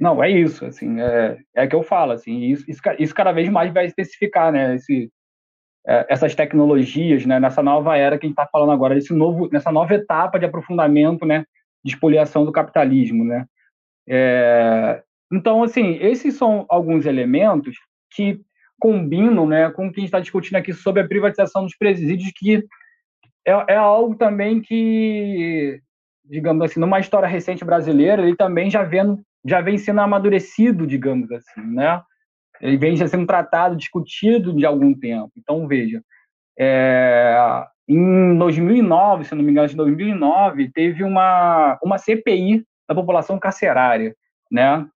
Não, 0.00 0.24
é 0.24 0.30
isso, 0.30 0.64
assim, 0.64 0.98
é, 1.00 1.38
é 1.54 1.66
que 1.66 1.76
eu 1.76 1.82
falo, 1.82 2.12
assim, 2.12 2.40
isso, 2.44 2.64
isso, 2.68 2.80
isso 2.98 3.14
cada 3.14 3.32
vez 3.32 3.50
mais 3.50 3.72
vai 3.72 3.84
especificar, 3.84 4.50
né? 4.50 4.74
Esse, 4.74 5.12
essas 5.86 6.34
tecnologias, 6.34 7.24
né, 7.26 7.40
nessa 7.40 7.62
nova 7.62 7.96
era 7.96 8.18
que 8.18 8.26
a 8.26 8.28
gente 8.28 8.38
está 8.38 8.46
falando 8.50 8.72
agora, 8.72 8.96
esse 8.96 9.12
novo, 9.14 9.48
nessa 9.50 9.72
nova 9.72 9.94
etapa 9.94 10.38
de 10.38 10.44
aprofundamento, 10.44 11.24
né, 11.24 11.44
de 11.84 11.92
expoliação 11.92 12.44
do 12.44 12.52
capitalismo, 12.52 13.24
né. 13.24 13.46
É, 14.08 15.02
Então, 15.32 15.62
assim, 15.62 15.96
esses 16.00 16.34
são 16.34 16.66
alguns 16.68 17.06
elementos 17.06 17.76
que 18.12 18.40
combinam 18.80 19.46
né, 19.46 19.70
com 19.70 19.86
o 19.86 19.92
que 19.92 20.00
a 20.00 20.02
gente 20.02 20.08
está 20.08 20.20
discutindo 20.20 20.56
aqui 20.56 20.72
sobre 20.72 21.02
a 21.02 21.08
privatização 21.08 21.64
dos 21.64 21.76
presídios, 21.76 22.32
que 22.34 22.64
é, 23.46 23.52
é 23.74 23.76
algo 23.76 24.16
também 24.16 24.60
que, 24.60 25.80
digamos 26.24 26.62
assim, 26.64 26.80
numa 26.80 26.98
história 27.00 27.28
recente 27.28 27.64
brasileira, 27.64 28.22
ele 28.22 28.36
também 28.36 28.70
já 28.70 28.82
vem, 28.82 29.18
já 29.44 29.60
vem 29.60 29.78
sendo 29.78 30.00
amadurecido, 30.00 30.86
digamos 30.86 31.30
assim, 31.30 31.60
né? 31.60 32.02
Ele 32.60 32.76
vem 32.76 32.96
já 32.96 33.06
sendo 33.06 33.26
tratado, 33.26 33.76
discutido 33.76 34.52
de 34.52 34.66
algum 34.66 34.94
tempo. 34.94 35.30
Então, 35.36 35.66
veja, 35.66 36.02
é, 36.58 37.64
em 37.88 38.36
2009, 38.36 39.24
se 39.24 39.34
não 39.34 39.42
me 39.42 39.50
engano, 39.50 39.70
em 39.70 39.76
2009, 39.76 40.70
teve 40.72 41.02
uma, 41.02 41.78
uma 41.82 41.98
CPI 41.98 42.64
da 42.88 42.94
população 42.94 43.38
carcerária, 43.38 44.14
né? 44.50 44.86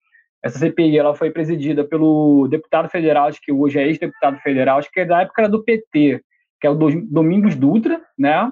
Essa 0.45 0.59
CPI 0.59 0.99
ela 0.99 1.15
foi 1.15 1.31
presidida 1.31 1.85
pelo 1.85 2.47
deputado 2.49 2.89
federal, 2.91 3.31
que 3.33 3.51
hoje 3.51 3.79
é 3.79 3.87
ex-deputado 3.87 4.39
federal, 4.41 4.79
acho 4.79 4.91
que 4.93 5.01
é 5.01 5.05
da 5.07 5.23
época 5.23 5.43
era 5.43 5.49
do 5.49 5.65
PT, 5.65 6.23
que 6.61 6.67
é 6.67 6.71
o 6.71 6.75
Domingos 6.75 7.57
Dutra, 7.57 8.01
né? 8.19 8.51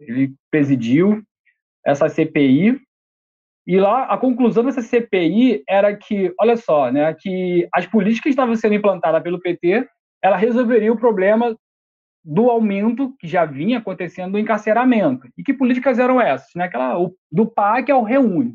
Ele 0.00 0.32
presidiu 0.50 1.22
essa 1.84 2.08
CPI. 2.08 2.80
E 3.66 3.80
lá 3.80 4.04
a 4.04 4.16
conclusão 4.16 4.64
dessa 4.64 4.80
CPI 4.80 5.64
era 5.68 5.94
que, 5.96 6.32
olha 6.40 6.56
só, 6.56 6.90
né, 6.90 7.12
que 7.14 7.68
as 7.74 7.84
políticas 7.86 8.22
que 8.22 8.28
estavam 8.30 8.54
sendo 8.54 8.74
implantadas 8.74 9.22
pelo 9.22 9.40
PT, 9.40 9.88
ela 10.22 10.36
resolveria 10.36 10.92
o 10.92 10.98
problema 10.98 11.56
do 12.24 12.50
aumento 12.50 13.14
que 13.18 13.26
já 13.26 13.44
vinha 13.44 13.78
acontecendo 13.78 14.32
do 14.32 14.38
encarceramento. 14.38 15.28
E 15.36 15.42
que 15.42 15.52
políticas 15.52 15.98
eram 15.98 16.20
essas? 16.20 16.48
Né? 16.54 16.64
Aquela, 16.64 16.98
o, 16.98 17.14
do 17.30 17.46
PAC 17.46 17.90
ao 17.90 18.02
Reúne. 18.02 18.54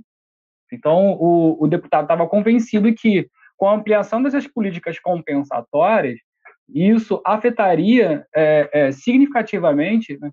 Então, 0.71 1.17
o, 1.19 1.63
o 1.63 1.67
deputado 1.67 2.03
estava 2.03 2.27
convencido 2.27 2.93
que, 2.93 3.27
com 3.57 3.67
a 3.67 3.75
ampliação 3.75 4.23
dessas 4.23 4.47
políticas 4.47 4.97
compensatórias, 4.99 6.17
isso 6.73 7.21
afetaria 7.25 8.25
é, 8.33 8.69
é, 8.71 8.91
significativamente 8.91 10.17
né, 10.19 10.31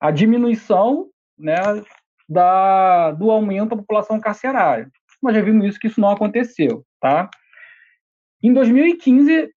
a 0.00 0.10
diminuição 0.10 1.08
né, 1.38 1.56
da, 2.28 3.12
do 3.12 3.30
aumento 3.30 3.70
da 3.70 3.76
população 3.76 4.20
carcerária. 4.20 4.88
Nós 5.22 5.34
já 5.34 5.42
vimos 5.42 5.66
isso, 5.66 5.78
que 5.78 5.86
isso 5.86 6.00
não 6.00 6.10
aconteceu. 6.10 6.84
Tá? 7.00 7.30
Em 8.42 8.52
2015, 8.52 9.50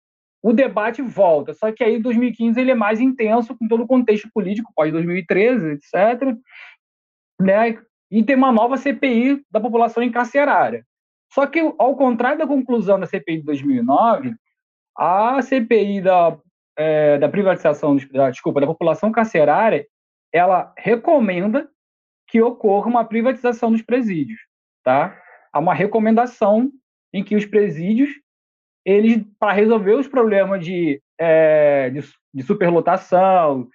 o 0.43 0.53
debate 0.53 1.03
volta, 1.03 1.53
só 1.55 1.73
que 1.73 1.83
aí 1.83 1.97
em 1.97 2.01
2015 2.01 2.61
ele 2.61 2.71
é 2.71 2.75
mais 2.75 3.01
intenso 3.01 3.57
com 3.57 3.67
todo 3.67 3.83
o 3.83 3.87
contexto 3.87 4.29
político, 4.33 4.73
pós 4.75 4.93
2013, 4.93 5.73
etc. 5.73 6.37
Né? 7.41 7.79
e 8.11 8.23
tem 8.23 8.37
uma 8.37 8.53
nova 8.53 8.77
CPI 8.77 9.45
da 9.51 9.61
população 9.61 10.03
encarcerária. 10.03 10.85
Só 11.33 11.47
que, 11.47 11.61
ao 11.79 11.97
contrário 11.97 12.39
da 12.39 12.47
conclusão 12.47 12.99
da 12.99 13.07
CPI 13.07 13.39
de 13.39 13.45
2009, 13.45 14.35
a 14.97 15.43
CPI 15.43 16.01
da, 16.01 16.39
é, 16.77 17.19
da 17.19 17.29
privatização, 17.29 17.97
da, 18.13 18.31
desculpa, 18.31 18.61
da 18.61 18.67
população 18.67 19.11
carcerária, 19.11 19.87
ela 20.33 20.73
recomenda 20.79 21.69
que 22.27 22.41
ocorra 22.41 22.89
uma 22.89 23.05
privatização 23.05 23.71
dos 23.71 23.83
presídios, 23.83 24.41
tá? 24.83 25.21
Há 25.53 25.59
uma 25.59 25.75
recomendação 25.75 26.71
em 27.13 27.23
que 27.23 27.37
os 27.37 27.47
presídios, 27.47 28.11
eles, 28.85 29.25
para 29.39 29.53
resolver 29.53 29.95
os 29.95 30.09
problemas 30.09 30.65
de, 30.65 31.01
é, 31.19 31.91
de, 31.91 32.01
de 32.35 32.43
superlotação, 32.43 33.69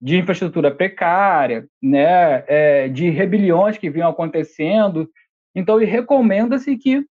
de 0.00 0.16
infraestrutura 0.16 0.74
precária, 0.74 1.66
né, 1.82 2.44
é, 2.46 2.88
de 2.88 3.10
rebeliões 3.10 3.78
que 3.78 3.90
vinham 3.90 4.08
acontecendo. 4.08 5.10
Então, 5.54 5.78
recomenda-se 5.78 6.76
que 6.76 7.04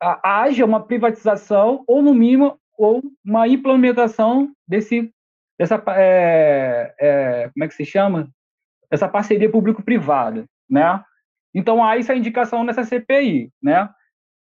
haja 0.00 0.64
uma 0.64 0.84
privatização 0.84 1.84
ou, 1.86 2.02
no 2.02 2.12
mínimo, 2.12 2.58
ou 2.76 3.02
uma 3.24 3.46
implementação 3.48 4.52
desse, 4.66 5.12
dessa, 5.58 5.82
é, 5.88 6.94
é, 6.98 7.50
como 7.52 7.64
é 7.64 7.68
que 7.68 7.74
se 7.74 7.84
chama? 7.84 8.28
Essa 8.92 9.08
parceria 9.08 9.50
público-privada, 9.50 10.44
né? 10.68 11.02
Então, 11.54 11.82
há 11.82 11.98
essa 11.98 12.14
indicação 12.14 12.62
nessa 12.62 12.84
CPI, 12.84 13.50
né? 13.62 13.88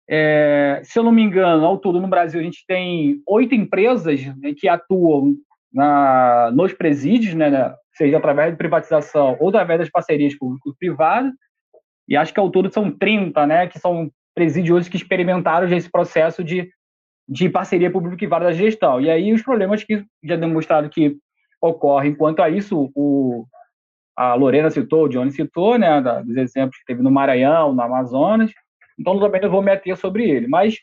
É, 0.10 0.82
se 0.84 0.98
eu 0.98 1.04
não 1.04 1.12
me 1.12 1.22
engano, 1.22 1.66
ao 1.66 1.78
todo 1.78 2.00
no 2.00 2.08
Brasil 2.08 2.40
a 2.40 2.44
gente 2.44 2.64
tem 2.66 3.22
oito 3.28 3.54
empresas 3.54 4.26
né, 4.38 4.54
que 4.56 4.70
atuam 4.70 5.36
na, 5.72 6.50
nos 6.54 6.72
presídios, 6.72 7.34
né, 7.34 7.50
né, 7.50 7.76
seja 7.94 8.18
através 8.18 8.52
de 8.52 8.58
privatização 8.58 9.36
ou 9.38 9.50
através 9.50 9.80
das 9.80 9.90
parcerias 9.90 10.34
público-privadas, 10.38 11.34
e 12.08 12.16
acho 12.16 12.34
que 12.34 12.40
ao 12.40 12.50
todo 12.50 12.72
são 12.72 12.90
30, 12.90 13.46
né, 13.46 13.68
que 13.68 13.80
são 13.80 14.10
presídios 14.34 14.88
que 14.88 14.96
experimentaram 14.96 15.68
já 15.68 15.76
esse 15.76 15.92
processo 15.92 16.42
de, 16.42 16.70
de 17.28 17.50
parceria 17.50 17.92
público-privada 17.92 18.46
da 18.46 18.54
gestão. 18.54 19.02
E 19.02 19.10
aí 19.10 19.34
os 19.34 19.42
problemas 19.42 19.84
que 19.84 20.06
já 20.24 20.38
demonstraram 20.38 20.88
que 20.88 21.18
ocorrem 21.62 22.16
quanto 22.16 22.42
a 22.42 22.50
isso, 22.50 22.90
o, 22.96 23.46
a 24.18 24.34
Lorena 24.34 24.72
citou, 24.72 25.06
o 25.06 25.08
Johnny 25.08 25.32
citou, 25.32 25.78
né, 25.78 26.02
dos 26.02 26.36
exemplos 26.36 26.80
que 26.80 26.86
teve 26.86 27.04
no 27.04 27.12
Maranhão, 27.12 27.72
no 27.72 27.82
Amazonas, 27.84 28.52
então 29.00 29.20
também 29.20 29.40
não 29.40 29.52
vou 29.52 29.62
me 29.62 29.72
ater 29.72 29.96
sobre 29.96 30.28
ele, 30.28 30.48
mas 30.48 30.80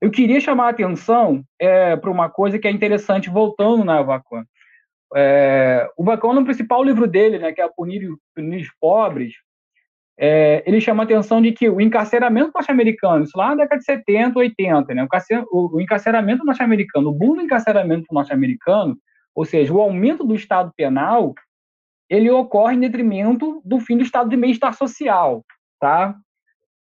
eu 0.00 0.10
queria 0.10 0.40
chamar 0.40 0.66
a 0.66 0.70
atenção 0.70 1.44
é, 1.60 1.96
para 1.96 2.10
uma 2.10 2.28
coisa 2.28 2.58
que 2.58 2.66
é 2.66 2.70
interessante, 2.70 3.30
voltando 3.30 3.84
na 3.84 4.02
Vacuã. 4.02 4.44
É, 5.14 5.88
o 5.96 6.02
Vacuã, 6.02 6.34
no 6.34 6.44
principal 6.44 6.82
livro 6.82 7.06
dele, 7.06 7.38
né, 7.38 7.52
que 7.52 7.60
é 7.60 7.68
Punir, 7.68 8.08
Punir 8.34 8.62
os 8.62 8.70
Pobres, 8.80 9.34
é, 10.18 10.64
ele 10.66 10.80
chama 10.80 11.04
a 11.04 11.06
atenção 11.06 11.40
de 11.40 11.52
que 11.52 11.68
o 11.68 11.80
encarceramento 11.80 12.50
norte-americano, 12.52 13.22
isso 13.22 13.38
lá 13.38 13.50
na 13.50 13.62
década 13.62 13.78
de 13.78 13.84
70, 13.84 14.36
80, 14.36 14.94
né, 14.94 15.06
o 15.52 15.80
encarceramento 15.80 16.44
norte-americano, 16.44 17.10
o 17.10 17.12
boom 17.12 17.36
do 17.36 17.42
encarceramento 17.42 18.06
norte-americano, 18.10 18.96
ou 19.32 19.44
seja, 19.44 19.72
o 19.72 19.80
aumento 19.80 20.24
do 20.24 20.34
Estado 20.34 20.72
penal, 20.76 21.34
ele 22.08 22.30
ocorre 22.30 22.74
em 22.74 22.80
detrimento 22.80 23.60
do 23.64 23.80
fim 23.80 23.96
do 23.96 24.02
Estado 24.02 24.30
de 24.30 24.36
bem-estar 24.36 24.74
social, 24.74 25.44
tá? 25.80 26.16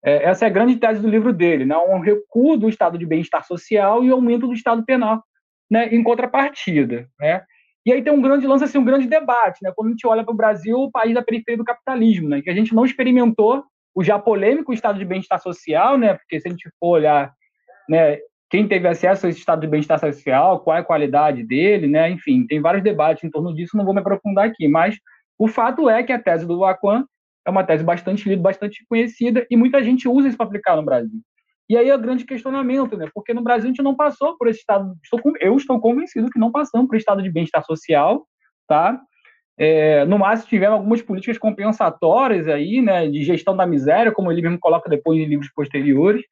É, 0.05 0.25
essa 0.25 0.45
é 0.45 0.47
a 0.47 0.51
grande 0.51 0.75
tese 0.75 1.01
do 1.01 1.09
livro 1.09 1.33
dele, 1.33 1.65
né? 1.65 1.75
um 1.75 1.99
recuo 1.99 2.55
do 2.55 2.69
estado 2.69 2.95
de 2.95 3.07
bem-estar 3.07 3.43
social 3.43 4.03
e 4.03 4.11
aumento 4.11 4.45
do 4.45 4.53
estado 4.53 4.85
penal 4.85 5.23
né? 5.69 5.87
em 5.87 6.03
contrapartida. 6.03 7.07
Né? 7.19 7.41
E 7.83 7.91
aí 7.91 8.03
tem 8.03 8.13
um 8.13 8.21
grande 8.21 8.45
lance, 8.45 8.63
assim, 8.63 8.77
um 8.77 8.85
grande 8.85 9.07
debate, 9.07 9.57
né? 9.63 9.73
quando 9.75 9.87
a 9.87 9.91
gente 9.91 10.05
olha 10.05 10.23
para 10.23 10.31
o 10.31 10.37
Brasil, 10.37 10.77
o 10.77 10.91
país 10.91 11.15
da 11.15 11.23
periferia 11.23 11.57
do 11.57 11.65
capitalismo, 11.65 12.29
né? 12.29 12.39
que 12.39 12.51
a 12.51 12.53
gente 12.53 12.75
não 12.75 12.85
experimentou 12.85 13.63
o 13.95 14.03
já 14.03 14.19
polêmico 14.19 14.71
estado 14.71 14.99
de 14.99 15.05
bem-estar 15.05 15.41
social, 15.41 15.97
né? 15.97 16.13
porque 16.13 16.39
se 16.39 16.47
a 16.47 16.51
gente 16.51 16.69
for 16.79 16.89
olhar 16.89 17.33
né, 17.89 18.19
quem 18.47 18.67
teve 18.67 18.87
acesso 18.87 19.25
a 19.25 19.29
esse 19.29 19.39
estado 19.39 19.61
de 19.61 19.67
bem-estar 19.67 19.97
social, 19.97 20.59
qual 20.59 20.77
é 20.77 20.81
a 20.81 20.85
qualidade 20.85 21.43
dele, 21.43 21.87
né? 21.87 22.11
enfim, 22.11 22.45
tem 22.45 22.61
vários 22.61 22.83
debates 22.83 23.23
em 23.23 23.31
torno 23.31 23.55
disso, 23.55 23.75
não 23.75 23.85
vou 23.85 23.93
me 23.93 24.01
aprofundar 24.01 24.45
aqui, 24.45 24.67
mas 24.67 24.95
o 25.37 25.47
fato 25.47 25.89
é 25.89 26.03
que 26.03 26.11
a 26.11 26.21
tese 26.21 26.45
do 26.45 26.57
Lacan 26.57 27.05
é 27.45 27.49
uma 27.49 27.63
tese 27.63 27.83
bastante 27.83 28.27
lida, 28.27 28.41
bastante 28.41 28.83
conhecida, 28.89 29.45
e 29.49 29.55
muita 29.55 29.83
gente 29.83 30.07
usa 30.07 30.27
isso 30.27 30.37
para 30.37 30.47
aplicar 30.47 30.75
no 30.75 30.83
Brasil. 30.83 31.21
E 31.69 31.77
aí 31.77 31.89
é 31.89 31.95
o 31.95 31.99
grande 31.99 32.25
questionamento, 32.25 32.95
né? 32.95 33.09
Porque 33.13 33.33
no 33.33 33.41
Brasil 33.41 33.65
a 33.65 33.67
gente 33.67 33.83
não 33.83 33.95
passou 33.95 34.37
por 34.37 34.47
esse 34.47 34.59
estado. 34.59 34.93
eu 35.39 35.55
estou 35.55 35.79
convencido 35.79 36.29
que 36.29 36.39
não 36.39 36.51
passamos 36.51 36.87
por 36.87 36.95
estado 36.95 37.23
de 37.23 37.31
bem-estar 37.31 37.63
social, 37.65 38.27
tá? 38.67 38.99
É, 39.57 40.05
no 40.05 40.19
máximo 40.19 40.49
tivemos 40.49 40.77
algumas 40.77 41.01
políticas 41.01 41.37
compensatórias 41.37 42.47
aí, 42.47 42.81
né, 42.81 43.07
de 43.07 43.23
gestão 43.23 43.55
da 43.55 43.65
miséria, 43.65 44.11
como 44.11 44.31
ele 44.31 44.41
mesmo 44.41 44.59
coloca 44.59 44.89
depois 44.89 45.17
em 45.19 45.25
livros 45.25 45.49
posteriores. 45.53 46.23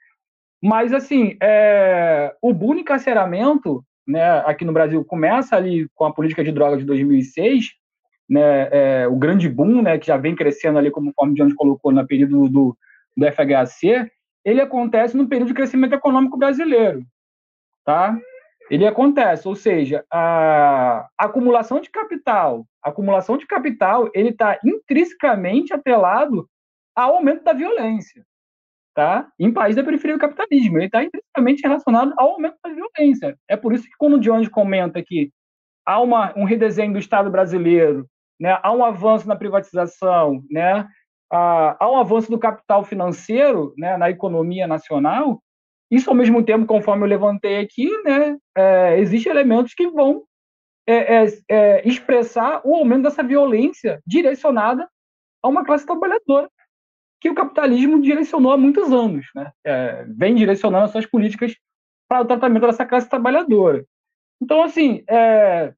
Mas 0.62 0.94
assim, 0.94 1.38
é, 1.42 2.34
o 2.42 2.54
bullying 2.54 2.82
encarceramento, 2.82 3.84
né, 4.06 4.40
aqui 4.46 4.66
no 4.66 4.74
Brasil 4.74 5.04
começa 5.06 5.56
ali 5.56 5.88
com 5.96 6.06
a 6.06 6.14
política 6.14 6.44
de 6.44 6.52
drogas 6.52 6.80
de 6.80 6.86
2006 6.86 7.70
né, 8.30 8.70
é, 8.72 9.08
o 9.08 9.16
grande 9.16 9.50
boom, 9.50 9.82
né, 9.82 9.98
que 9.98 10.08
já 10.08 10.18
vem 10.18 10.36
crescendo 10.36 10.78
ali, 10.78 10.92
como 10.92 11.14
o 11.16 11.34
Jones 11.34 11.54
colocou 11.54 11.92
no 11.92 12.06
período 12.08 12.50
do, 12.50 12.78
do 13.16 13.26
FHC, 13.32 14.10
ele 14.44 14.62
acontece 14.62 15.16
no 15.16 15.28
período 15.28 15.50
de 15.50 15.54
crescimento 15.54 15.94
econômico 15.94 16.38
brasileiro, 16.38 17.06
tá? 17.86 18.18
Ele 18.70 18.88
acontece, 18.88 19.48
ou 19.48 19.56
seja, 19.56 20.06
a, 20.12 21.08
acumulação 21.18 21.80
de 21.80 21.90
capital, 21.90 22.66
acumulação 22.82 23.38
de 23.38 23.46
capital, 23.46 24.10
ele 24.14 24.30
está 24.30 24.60
intrinsecamente 24.64 25.74
atrelado 25.74 26.48
ao 26.96 27.16
aumento 27.16 27.44
da 27.44 27.54
violência, 27.54 28.26
tá? 28.94 29.30
Em 29.40 29.52
países 29.52 29.76
da 29.76 29.84
periferia 29.84 30.18
do 30.18 30.22
capitalismo, 30.22 30.78
ele 30.78 30.86
está 30.86 31.04
intrinsecamente 31.04 31.62
relacionado 31.62 32.14
ao 32.18 32.32
aumento 32.32 32.58
da 32.64 32.70
violência. 32.74 33.38
É 33.48 33.58
por 33.58 33.74
isso 33.74 33.86
que 33.86 33.98
quando 33.98 34.16
o 34.16 34.20
Jones 34.20 34.48
comenta 34.48 35.04
que 35.04 35.32
há 35.86 36.02
uma, 36.02 36.34
um 36.38 36.46
redesenho 36.46 36.94
do 36.94 37.00
Estado 37.00 37.30
brasileiro 37.30 38.08
né? 38.40 38.60
há 38.62 38.72
um 38.72 38.84
avanço 38.84 39.28
na 39.28 39.36
privatização, 39.36 40.44
né? 40.50 40.88
há 41.32 41.90
um 41.90 41.98
avanço 41.98 42.30
do 42.30 42.38
capital 42.38 42.84
financeiro 42.84 43.74
né, 43.78 43.98
na 43.98 44.10
economia 44.10 44.68
nacional, 44.68 45.42
isso 45.90 46.10
ao 46.10 46.16
mesmo 46.16 46.44
tempo, 46.44 46.66
conforme 46.66 47.04
eu 47.04 47.08
levantei 47.08 47.60
aqui, 47.60 47.90
né, 48.04 48.38
é, 48.56 49.00
existem 49.00 49.32
elementos 49.32 49.74
que 49.74 49.88
vão 49.88 50.24
é, 50.88 51.24
é, 51.24 51.28
é, 51.50 51.88
expressar 51.88 52.62
o 52.64 52.76
aumento 52.76 53.04
dessa 53.04 53.24
violência 53.24 54.02
direcionada 54.06 54.88
a 55.42 55.48
uma 55.48 55.64
classe 55.64 55.86
trabalhadora, 55.86 56.50
que 57.22 57.30
o 57.30 57.36
capitalismo 57.36 58.02
direcionou 58.02 58.52
há 58.52 58.58
muitos 58.58 58.92
anos, 58.92 59.28
né? 59.34 59.52
É, 59.66 60.06
vem 60.10 60.36
direcionando 60.36 60.86
as 60.86 60.92
suas 60.92 61.06
políticas 61.06 61.56
para 62.08 62.22
o 62.22 62.26
tratamento 62.26 62.66
dessa 62.66 62.86
classe 62.86 63.10
trabalhadora. 63.10 63.86
Então, 64.42 64.62
assim, 64.62 65.04
é, 65.10 65.74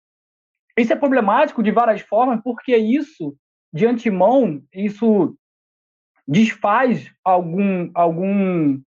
isso 0.78 0.94
é 0.94 0.96
problemático 0.96 1.64
de 1.64 1.72
várias 1.72 2.02
formas, 2.02 2.42
porque 2.44 2.76
isso, 2.76 3.36
de 3.74 3.86
antemão, 3.86 4.62
isso 4.74 5.36
desfaz 6.28 7.12
algum, 7.24 7.90
algum 7.94 8.80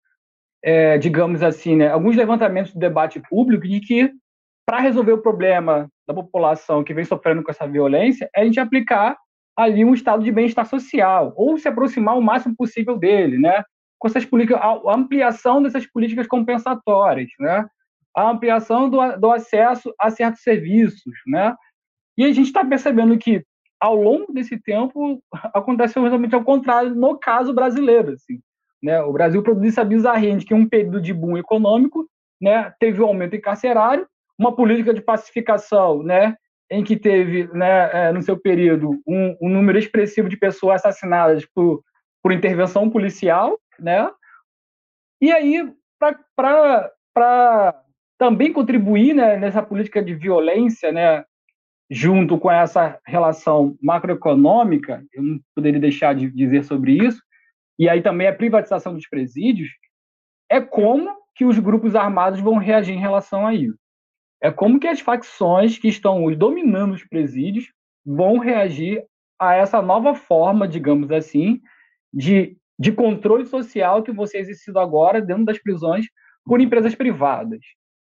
é, 0.63 0.97
digamos 0.97 1.43
assim, 1.43 1.75
né, 1.75 1.89
alguns 1.89 2.15
levantamentos 2.15 2.73
do 2.73 2.79
debate 2.79 3.21
público 3.29 3.67
de 3.67 3.79
que, 3.79 4.11
para 4.65 4.79
resolver 4.79 5.13
o 5.13 5.21
problema 5.21 5.89
da 6.07 6.13
população 6.13 6.83
que 6.83 6.93
vem 6.93 7.05
sofrendo 7.05 7.43
com 7.43 7.51
essa 7.51 7.67
violência, 7.67 8.29
é 8.35 8.41
a 8.41 8.45
gente 8.45 8.59
aplicar 8.59 9.17
ali 9.55 9.83
um 9.83 9.93
estado 9.93 10.23
de 10.23 10.31
bem-estar 10.31 10.65
social, 10.65 11.33
ou 11.35 11.57
se 11.57 11.67
aproximar 11.67 12.17
o 12.17 12.21
máximo 12.21 12.55
possível 12.55 12.97
dele, 12.97 13.39
né? 13.39 13.63
Com 13.97 14.07
essas 14.07 14.23
políticas, 14.23 14.61
a 14.61 14.93
ampliação 14.93 15.63
dessas 15.63 15.88
políticas 15.88 16.27
compensatórias, 16.27 17.29
né? 17.39 17.65
A 18.15 18.29
ampliação 18.29 18.89
do, 18.89 18.99
do 19.17 19.31
acesso 19.31 19.93
a 19.99 20.11
certos 20.11 20.43
serviços, 20.43 21.13
né? 21.25 21.55
E 22.18 22.26
a 22.26 22.32
gente 22.32 22.47
está 22.47 22.65
percebendo 22.65 23.18
que, 23.18 23.43
ao 23.80 23.95
longo 23.95 24.34
desse 24.34 24.59
tempo, 24.59 25.22
aconteceu 25.53 26.01
exatamente 26.01 26.36
ao 26.36 26.43
contrário 26.43 26.95
no 26.95 27.18
caso 27.18 27.53
brasileiro, 27.53 28.13
assim. 28.13 28.39
Né? 28.82 29.01
O 29.01 29.13
Brasil 29.13 29.41
produziu 29.43 29.70
essa 29.70 29.84
bizarrinha 29.84 30.38
de 30.38 30.45
que 30.45 30.53
um 30.53 30.68
período 30.68 31.01
de 31.01 31.13
boom 31.13 31.38
econômico 31.38 32.07
né, 32.41 32.74
teve 32.80 33.01
um 33.01 33.07
aumento 33.07 33.39
carcerário, 33.41 34.07
uma 34.38 34.55
política 34.55 34.93
de 34.93 35.01
pacificação 35.01 36.03
né, 36.03 36.36
em 36.70 36.84
que 36.84 36.95
teve, 36.95 37.47
né, 37.53 37.89
é, 37.91 38.11
no 38.11 38.22
seu 38.22 38.38
período, 38.38 38.91
um, 39.07 39.36
um, 39.41 39.49
número 39.49 39.80
expressivo 39.80 40.30
de 40.30 40.38
pessoas 40.38 40.86
assassinadas 40.86 41.45
por, 41.45 41.82
por 42.22 42.32
intervenção 42.32 42.89
policial, 42.89 43.59
né? 43.80 44.09
E 45.20 45.32
aí, 45.32 45.74
para 46.36 47.84
também 48.20 48.53
contribuir 48.53 49.15
né, 49.15 49.38
nessa 49.38 49.63
política 49.63 50.03
de 50.03 50.13
violência, 50.13 50.91
né, 50.91 51.24
junto 51.89 52.38
com 52.38 52.51
essa 52.51 52.99
relação 53.05 53.77
macroeconômica, 53.81 55.03
eu 55.13 55.23
não 55.23 55.39
poderia 55.55 55.79
deixar 55.79 56.13
de 56.13 56.29
dizer 56.29 56.63
sobre 56.63 56.93
isso, 56.93 57.21
e 57.79 57.88
aí 57.88 58.01
também 58.01 58.27
a 58.27 58.35
privatização 58.35 58.93
dos 58.93 59.07
presídios, 59.07 59.69
é 60.49 60.59
como 60.59 61.15
que 61.35 61.45
os 61.45 61.59
grupos 61.59 61.95
armados 61.95 62.39
vão 62.39 62.57
reagir 62.57 62.95
em 62.95 62.99
relação 62.99 63.45
a 63.45 63.53
isso 63.53 63.77
é 64.41 64.51
como 64.51 64.79
que 64.79 64.88
as 64.88 64.99
facções 64.99 65.77
que 65.77 65.88
estão 65.88 66.31
dominando 66.35 66.93
os 66.93 67.03
presídios 67.03 67.71
vão 68.05 68.38
reagir 68.38 69.03
a 69.39 69.55
essa 69.55 69.81
nova 69.81 70.15
forma, 70.15 70.67
digamos 70.67 71.11
assim, 71.11 71.61
de, 72.13 72.57
de 72.79 72.91
controle 72.91 73.45
social 73.45 74.03
que 74.03 74.11
você 74.11 74.38
exercido 74.38 74.79
agora 74.79 75.21
dentro 75.21 75.45
das 75.45 75.59
prisões 75.59 76.05
por 76.45 76.61
empresas 76.61 76.95
privadas, 76.95 77.59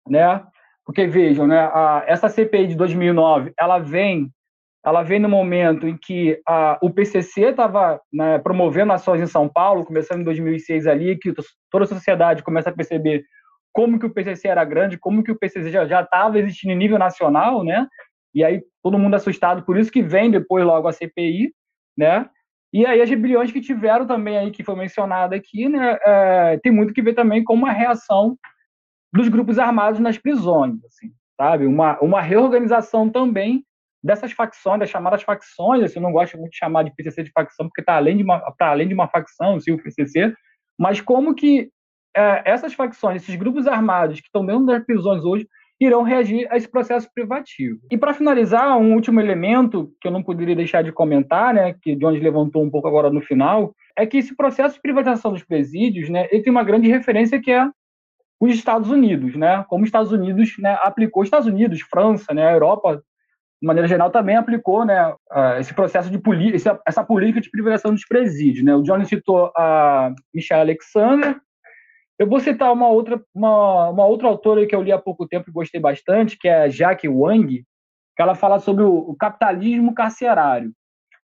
né? 0.07 0.45
Porque 0.89 1.07
vejam, 1.07 1.47
né, 1.47 1.59
a, 1.59 2.03
essa 2.07 2.31
CPI 2.31 2.69
de 2.69 2.75
2009, 2.75 3.53
ela 3.61 3.79
vem, 3.79 4.31
ela 4.83 5.03
vem 5.03 5.21
no 5.21 5.29
momento 5.29 5.87
em 5.87 5.95
que 5.95 6.41
a, 6.49 6.79
o 6.81 6.89
PCC 6.89 7.51
estava 7.51 8.01
né, 8.11 8.39
promovendo 8.39 8.95
ações 8.95 9.21
em 9.21 9.27
São 9.27 9.51
Paulo, 9.51 9.85
começando 9.85 10.23
em 10.23 10.25
2006 10.25 10.87
ali, 10.87 11.19
que 11.19 11.35
toda 11.71 11.85
a 11.85 11.87
sociedade 11.87 12.43
começa 12.43 12.71
a 12.71 12.73
perceber 12.73 13.23
como 13.71 13.99
que 13.99 14.07
o 14.07 14.11
PCC 14.11 14.49
era 14.49 14.65
grande, 14.65 14.97
como 14.97 15.23
que 15.23 15.31
o 15.31 15.39
PCC 15.39 15.71
já 15.71 16.01
estava 16.01 16.39
existindo 16.39 16.73
em 16.73 16.79
nível 16.79 16.99
nacional, 16.99 17.63
né? 17.63 17.87
E 18.35 18.43
aí 18.43 18.63
todo 18.83 18.99
mundo 18.99 19.15
assustado, 19.15 19.67
por 19.67 19.77
isso 19.77 19.93
que 19.93 20.03
vem 20.03 20.31
depois 20.31 20.65
logo 20.65 20.89
a 20.89 20.93
CPI, 20.93 21.53
né? 21.99 22.27
E 22.73 22.87
aí 22.87 23.03
as 23.03 23.11
rebeliões 23.11 23.53
que 23.53 23.61
tiveram 23.61 24.07
também 24.07 24.39
aí, 24.39 24.51
que 24.51 24.65
foi 24.65 24.75
mencionada 24.75 25.37
aqui, 25.37 25.69
né? 25.69 25.99
É, 26.03 26.59
tem 26.63 26.73
muito 26.73 26.95
que 26.95 27.03
ver 27.03 27.13
também 27.13 27.45
com 27.45 27.53
uma 27.53 27.73
reação 27.73 28.39
dos 29.13 29.29
grupos 29.29 29.59
armados 29.59 30.01
nas 30.01 30.19
prisões, 30.19 30.85
assim, 30.85 31.11
sabe? 31.37 31.67
Uma, 31.67 31.99
uma 32.01 32.21
reorganização 32.21 33.09
também 33.09 33.65
dessas 34.03 34.33
facções, 34.33 34.81
das 34.81 34.91
chamadas 34.91 35.23
facções, 35.23 35.83
assim, 35.83 35.99
eu 35.99 36.03
não 36.03 36.13
gosto 36.13 36.37
muito 36.39 36.53
de 36.53 36.59
chamar 36.59 36.85
de 36.85 36.95
PCC 36.95 37.23
de 37.25 37.33
facção, 37.33 37.67
porque 37.67 37.81
está 37.81 37.97
além 37.97 38.17
de 38.17 38.23
uma, 38.23 38.43
além 38.61 38.89
de 38.89 38.95
uma 38.95 39.09
facção, 39.09 39.57
assim, 39.57 39.73
o 39.73 39.83
PCC, 39.83 40.33
mas 40.79 41.01
como 41.01 41.35
que 41.35 41.71
é, 42.17 42.43
essas 42.45 42.75
facções, 42.75 43.23
esses 43.23 43.35
grupos 43.35 43.67
armados 43.67 44.21
que 44.21 44.27
estão 44.27 44.45
dentro 44.45 44.67
das 44.67 44.85
prisões 44.85 45.25
hoje, 45.25 45.47
irão 45.81 46.03
reagir 46.03 46.47
a 46.51 46.57
esse 46.57 46.69
processo 46.69 47.09
privativo. 47.15 47.79
E 47.91 47.97
para 47.97 48.13
finalizar, 48.13 48.77
um 48.77 48.95
último 48.95 49.21
elemento 49.21 49.93
que 50.01 50.09
eu 50.09 50.13
não 50.13 50.23
poderia 50.23 50.57
deixar 50.57 50.83
de 50.83 50.91
comentar, 50.91 51.55
né, 51.55 51.75
que 51.81 51.95
Jones 51.95 52.21
levantou 52.21 52.65
um 52.65 52.71
pouco 52.71 52.89
agora 52.89 53.11
no 53.11 53.21
final, 53.21 53.73
é 53.97 54.05
que 54.05 54.17
esse 54.19 54.35
processo 54.37 54.75
de 54.75 54.83
privatização 54.83 55.33
dos 55.33 55.45
presídios, 55.45 56.09
né, 56.09 56.27
ele 56.33 56.43
tem 56.43 56.51
uma 56.51 56.65
grande 56.65 56.89
referência 56.89 57.41
que 57.41 57.53
é 57.53 57.69
os 58.41 58.53
Estados 58.53 58.91
Unidos, 58.91 59.35
né, 59.35 59.65
como 59.69 59.83
os 59.83 59.89
Estados 59.89 60.13
Unidos 60.13 60.55
né, 60.59 60.79
aplicou, 60.83 61.25
Estados 61.25 61.47
Unidos, 61.47 61.81
França, 61.81 62.33
né, 62.33 62.49
a 62.49 62.53
Europa, 62.53 63.03
de 63.61 63.67
maneira 63.67 63.89
geral, 63.89 64.11
também 64.11 64.37
aplicou 64.37 64.85
né, 64.85 65.15
esse 65.59 65.75
processo 65.75 66.09
de 66.09 66.21
essa, 66.55 66.81
essa 66.87 67.05
política 67.05 67.41
de 67.41 67.51
privatização 67.51 67.93
dos 67.93 68.07
presídios. 68.07 68.65
Né. 68.65 68.75
O 68.75 68.83
Jones 68.83 69.09
citou 69.09 69.51
a 69.57 70.15
Michelle 70.33 70.61
Alexander, 70.61 71.37
eu 72.19 72.27
vou 72.29 72.41
citar 72.41 72.73
uma 72.73 72.89
outra, 72.89 73.23
uma, 73.33 73.91
uma 73.91 74.05
outra 74.05 74.27
autora 74.27 74.67
que 74.67 74.75
eu 74.75 74.83
li 74.83 74.91
há 74.91 74.99
pouco 74.99 75.27
tempo 75.27 75.49
e 75.49 75.53
gostei 75.53 75.81
bastante, 75.81 76.37
que 76.37 76.49
é 76.49 76.63
a 76.63 76.69
Jackie 76.69 77.09
Wang, 77.09 77.65
que 78.17 78.23
ela 78.23 78.35
fala 78.35 78.59
sobre 78.59 78.83
o, 78.83 78.93
o 78.93 79.17
capitalismo 79.17 79.95
carcerário. 79.95 80.73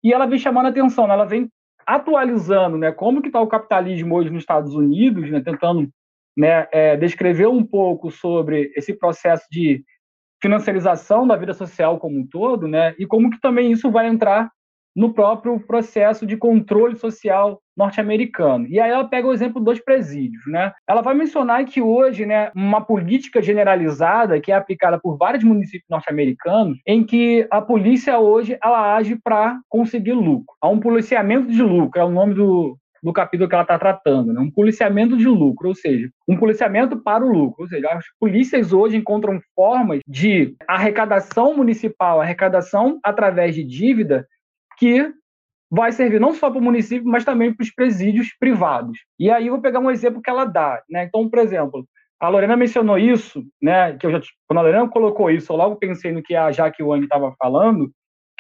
E 0.05 0.13
ela 0.13 0.27
vem 0.27 0.39
chamando 0.39 0.67
a 0.67 0.69
atenção, 0.69 1.07
né? 1.07 1.15
ela 1.15 1.25
vem 1.25 1.51
atualizando 1.87 2.77
né, 2.77 2.93
como 2.93 3.23
que 3.23 3.29
está 3.29 3.41
o 3.41 3.47
capitalismo 3.47 4.15
hoje 4.15 4.31
nos 4.31 4.43
Estados 4.43 4.75
Unidos, 4.75 5.31
né, 5.31 5.41
tentando 5.41 5.89
né, 6.37 6.67
é, 6.73 6.97
descrever 6.97 7.47
um 7.47 7.65
pouco 7.65 8.11
sobre 8.11 8.73
esse 8.77 8.95
processo 8.95 9.47
de 9.51 9.85
financiarização 10.43 11.27
da 11.27 11.37
vida 11.37 11.55
social 11.55 11.99
como 11.99 12.19
um 12.19 12.27
todo, 12.27 12.67
né, 12.67 12.95
e 12.99 13.07
como 13.07 13.31
que 13.31 13.41
também 13.41 13.71
isso 13.71 13.91
vai 13.91 14.09
entrar 14.09 14.51
no 14.95 15.13
próprio 15.13 15.59
processo 15.61 16.27
de 16.27 16.37
controle 16.37 16.97
social 16.97 17.61
norte-americano. 17.77 18.67
E 18.69 18.79
aí 18.79 18.91
ela 18.91 19.09
pega 19.09 19.27
o 19.27 19.33
exemplo 19.33 19.63
dos 19.63 19.81
presídios, 19.81 20.43
né? 20.47 20.73
Ela 20.87 21.01
vai 21.01 21.15
mencionar 21.15 21.65
que 21.65 21.81
hoje, 21.81 22.27
né, 22.27 22.51
uma 22.55 22.83
política 22.83 23.41
generalizada 23.41 24.39
que 24.39 24.53
é 24.53 24.55
aplicada 24.55 25.01
por 25.01 25.17
vários 25.17 25.43
municípios 25.43 25.89
norte-americanos, 25.89 26.79
em 26.87 27.03
que 27.03 27.47
a 27.51 27.63
polícia 27.63 28.19
hoje 28.19 28.59
ela 28.63 28.95
age 28.95 29.19
para 29.25 29.59
conseguir 29.69 30.13
lucro. 30.13 30.55
Há 30.61 30.69
um 30.69 30.79
policiamento 30.79 31.51
de 31.51 31.63
lucro, 31.63 31.99
é 31.99 32.05
o 32.05 32.11
nome 32.11 32.35
do, 32.35 32.77
do 33.03 33.13
capítulo 33.13 33.49
que 33.49 33.55
ela 33.55 33.65
está 33.65 33.79
tratando, 33.79 34.33
né? 34.33 34.41
um 34.41 34.51
policiamento 34.51 35.17
de 35.17 35.27
lucro, 35.27 35.69
ou 35.69 35.75
seja, 35.75 36.09
um 36.29 36.37
policiamento 36.37 36.97
para 36.97 37.25
o 37.25 37.29
lucro, 37.29 37.63
ou 37.63 37.69
seja, 37.69 37.89
as 37.91 38.05
polícias 38.21 38.73
hoje 38.73 38.97
encontram 38.97 39.41
formas 39.55 40.01
de 40.07 40.55
arrecadação 40.69 41.57
municipal, 41.57 42.21
arrecadação 42.21 43.01
através 43.03 43.55
de 43.55 43.65
dívida, 43.65 44.27
que 44.79 45.13
vai 45.71 45.91
servir 45.91 46.21
não 46.21 46.35
só 46.35 46.51
para 46.51 46.59
o 46.61 46.63
município, 46.63 47.09
mas 47.09 47.25
também 47.25 47.53
para 47.53 47.65
os 47.65 47.75
presídios 47.75 48.29
privados. 48.39 48.99
E 49.19 49.31
aí 49.31 49.47
eu 49.47 49.55
vou 49.55 49.63
pegar 49.63 49.81
um 49.81 49.91
exemplo 49.91 50.21
que 50.21 50.29
ela 50.29 50.45
dá. 50.45 50.83
Né? 50.89 51.05
Então, 51.05 51.29
por 51.29 51.39
exemplo, 51.39 51.87
a 52.21 52.29
Lorena 52.29 52.57
mencionou 52.57 52.99
isso, 52.99 53.43
né? 53.61 53.97
que 53.97 54.07
eu 54.07 54.11
já, 54.13 54.21
quando 54.47 54.59
a 54.59 54.63
Lorena 54.63 54.89
colocou 54.89 55.31
isso, 55.31 55.51
eu 55.51 55.57
logo 55.57 55.77
pensei 55.77 56.13
no 56.13 56.23
que 56.23 56.37
a 56.37 56.53
Jaque 56.53 56.83
Wang 56.83 57.05
estava 57.05 57.35
falando, 57.39 57.91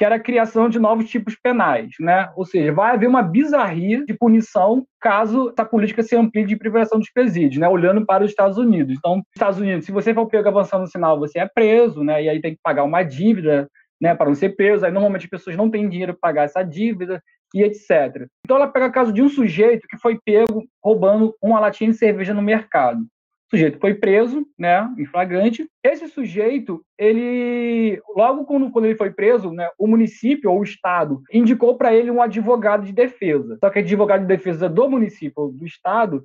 que 0.03 0.07
era 0.07 0.16
a 0.16 0.20
criação 0.20 0.69
de 0.69 0.81
novos 0.81 1.09
tipos 1.09 1.37
penais, 1.41 1.93
né? 2.01 2.29
Ou 2.35 2.45
seja, 2.45 2.73
vai 2.73 2.93
haver 2.93 3.09
uma 3.09 3.23
bizarria 3.23 4.05
de 4.05 4.12
punição 4.12 4.85
caso 5.01 5.53
essa 5.57 5.65
política 5.65 6.03
se 6.03 6.16
amplie 6.16 6.45
de 6.45 6.57
privação 6.57 6.99
dos 6.99 7.09
presídios, 7.12 7.61
né? 7.61 7.69
Olhando 7.69 8.05
para 8.05 8.24
os 8.24 8.31
Estados 8.31 8.59
Unidos. 8.59 8.97
Então, 8.99 9.23
Estados 9.33 9.61
Unidos, 9.61 9.87
se 9.87 9.93
você 9.93 10.12
for 10.12 10.27
pego 10.27 10.49
avançando 10.49 10.81
no 10.81 10.87
sinal, 10.89 11.20
você 11.20 11.39
é 11.39 11.47
preso, 11.47 12.03
né? 12.03 12.20
E 12.20 12.29
aí 12.29 12.41
tem 12.41 12.53
que 12.53 12.61
pagar 12.61 12.83
uma 12.83 13.05
dívida 13.05 13.69
né, 14.01 14.12
para 14.12 14.27
não 14.27 14.35
ser 14.35 14.57
preso. 14.57 14.85
Aí 14.85 14.91
normalmente 14.91 15.27
as 15.27 15.31
pessoas 15.31 15.55
não 15.55 15.70
têm 15.70 15.89
dinheiro 15.89 16.15
para 16.15 16.31
pagar 16.31 16.45
essa 16.47 16.65
dívida 16.65 17.23
e 17.55 17.62
etc. 17.62 18.27
Então 18.45 18.57
ela 18.57 18.66
pega 18.66 18.87
o 18.87 18.93
caso 18.93 19.12
de 19.12 19.23
um 19.23 19.29
sujeito 19.29 19.87
que 19.89 19.99
foi 19.99 20.19
pego 20.24 20.65
roubando 20.83 21.33
uma 21.41 21.61
latinha 21.61 21.93
de 21.93 21.97
cerveja 21.97 22.35
no 22.35 22.43
mercado. 22.43 23.07
O 23.53 23.57
sujeito 23.57 23.79
foi 23.79 23.93
preso, 23.93 24.47
né, 24.59 24.91
em 24.97 25.05
flagrante. 25.05 25.69
Esse 25.85 26.09
sujeito, 26.09 26.83
ele 26.97 28.01
logo 28.16 28.47
quando, 28.47 28.70
quando 28.70 28.87
ele 28.87 28.95
foi 28.97 29.11
preso, 29.11 29.53
né, 29.53 29.69
o 29.79 29.87
município 29.87 30.51
ou 30.51 30.61
o 30.61 30.65
estado 30.65 31.20
indicou 31.31 31.77
para 31.77 31.95
ele 31.95 32.11
um 32.11 32.23
advogado 32.23 32.87
de 32.87 32.95
defesa. 32.95 33.59
Só 33.61 33.69
que 33.69 33.81
advogado 33.81 34.23
de 34.23 34.27
defesa 34.27 34.70
do 34.70 34.89
município 34.89 35.35
ou 35.37 35.53
do 35.53 35.66
estado, 35.66 36.24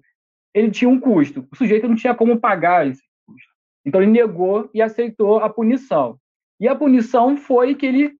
ele 0.54 0.72
tinha 0.72 0.88
um 0.88 0.98
custo. 0.98 1.45
O 1.52 1.56
sujeito 1.58 1.86
não 1.86 1.95
tinha 1.95 2.16
como 2.16 2.40
pagar 2.40 2.88
esse 2.88 3.04
custo. 3.26 3.52
Então 3.86 4.02
ele 4.02 4.12
negou 4.12 4.70
e 4.74 4.82
aceitou 4.82 5.40
a 5.40 5.49
punição. 5.49 6.18
E 6.62 6.66
a 6.66 6.76
punição 6.76 7.36
foi 7.36 7.76
que 7.76 7.86
ele 7.86 8.16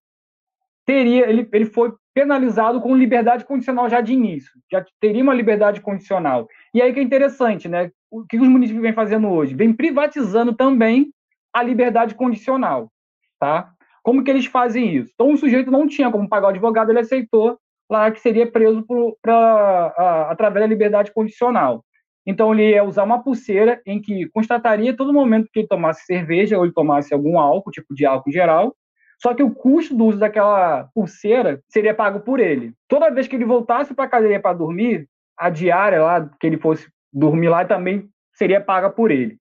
teria, 0.84 1.26
ele, 1.30 1.48
ele 1.50 1.64
foi 1.64 1.94
penalizado 2.12 2.80
com 2.82 2.94
liberdade 2.94 3.44
condicional 3.44 3.88
já 3.88 4.00
de 4.00 4.12
início, 4.12 4.50
já 4.70 4.84
teria 5.00 5.22
uma 5.22 5.34
liberdade 5.34 5.80
condicional. 5.80 6.46
E 6.74 6.82
aí 6.82 6.92
que 6.92 7.00
é 7.00 7.02
interessante, 7.02 7.68
né? 7.68 7.90
O 8.10 8.24
que 8.24 8.38
os 8.38 8.48
municípios 8.48 8.82
vêm 8.82 8.92
fazendo 8.92 9.28
hoje? 9.28 9.54
Vem 9.54 9.72
privatizando 9.72 10.54
também 10.54 11.12
a 11.52 11.62
liberdade 11.62 12.14
condicional, 12.14 12.90
tá? 13.38 13.72
Como 14.02 14.22
que 14.22 14.30
eles 14.30 14.46
fazem 14.46 14.94
isso? 14.96 15.10
Então, 15.14 15.32
o 15.32 15.36
sujeito 15.36 15.70
não 15.70 15.86
tinha 15.86 16.10
como 16.10 16.28
pagar 16.28 16.46
o 16.46 16.50
advogado, 16.50 16.90
ele 16.90 17.00
aceitou 17.00 17.58
lá 17.90 18.10
que 18.10 18.20
seria 18.20 18.50
preso 18.50 18.82
por, 18.82 19.16
pra, 19.22 19.34
a, 19.34 20.30
através 20.30 20.64
da 20.64 20.68
liberdade 20.68 21.12
condicional. 21.12 21.84
Então, 22.26 22.52
ele 22.52 22.70
ia 22.70 22.84
usar 22.84 23.04
uma 23.04 23.22
pulseira 23.22 23.80
em 23.86 24.00
que 24.00 24.28
constataria 24.28 24.96
todo 24.96 25.12
momento 25.12 25.48
que 25.52 25.60
ele 25.60 25.68
tomasse 25.68 26.04
cerveja 26.04 26.58
ou 26.58 26.64
ele 26.64 26.74
tomasse 26.74 27.12
algum 27.12 27.38
álcool, 27.38 27.70
tipo 27.70 27.94
de 27.94 28.04
álcool 28.04 28.30
geral, 28.30 28.74
só 29.20 29.34
que 29.34 29.42
o 29.42 29.50
custo 29.50 29.96
do 29.96 30.06
uso 30.06 30.18
daquela 30.18 30.88
pulseira 30.94 31.60
seria 31.68 31.94
pago 31.94 32.20
por 32.20 32.38
ele. 32.38 32.72
Toda 32.86 33.10
vez 33.10 33.26
que 33.26 33.34
ele 33.34 33.44
voltasse 33.44 33.92
para 33.94 34.04
a 34.04 34.08
cadeia 34.08 34.40
para 34.40 34.56
dormir, 34.56 35.08
a 35.38 35.50
diária 35.50 36.02
lá, 36.02 36.28
que 36.40 36.46
ele 36.46 36.58
fosse 36.58 36.90
dormir 37.12 37.48
lá, 37.48 37.64
também 37.64 38.08
seria 38.34 38.60
paga 38.60 38.90
por 38.90 39.10
ele. 39.10 39.38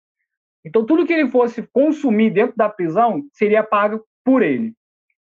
Então, 0.65 0.85
tudo 0.85 1.05
que 1.05 1.13
ele 1.13 1.29
fosse 1.29 1.65
consumir 1.73 2.29
dentro 2.29 2.55
da 2.55 2.69
prisão 2.69 3.23
seria 3.31 3.63
pago 3.63 4.05
por 4.23 4.41
ele. 4.41 4.73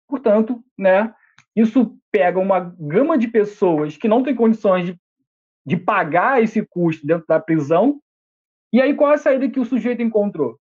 Portanto, 0.07 0.63
né, 0.77 1.13
isso 1.55 1.97
pega 2.11 2.39
uma 2.39 2.59
gama 2.79 3.17
de 3.17 3.27
pessoas 3.27 3.97
que 3.97 4.07
não 4.07 4.21
têm 4.23 4.35
condições 4.35 4.85
de 4.85 4.99
de 5.65 5.77
pagar 5.77 6.41
esse 6.41 6.65
custo 6.65 7.05
dentro 7.05 7.25
da 7.27 7.39
prisão. 7.39 7.99
E 8.71 8.81
aí, 8.81 8.93
qual 8.93 9.11
é 9.11 9.15
a 9.15 9.17
saída 9.17 9.49
que 9.49 9.59
o 9.59 9.65
sujeito 9.65 10.01
encontrou? 10.01 10.59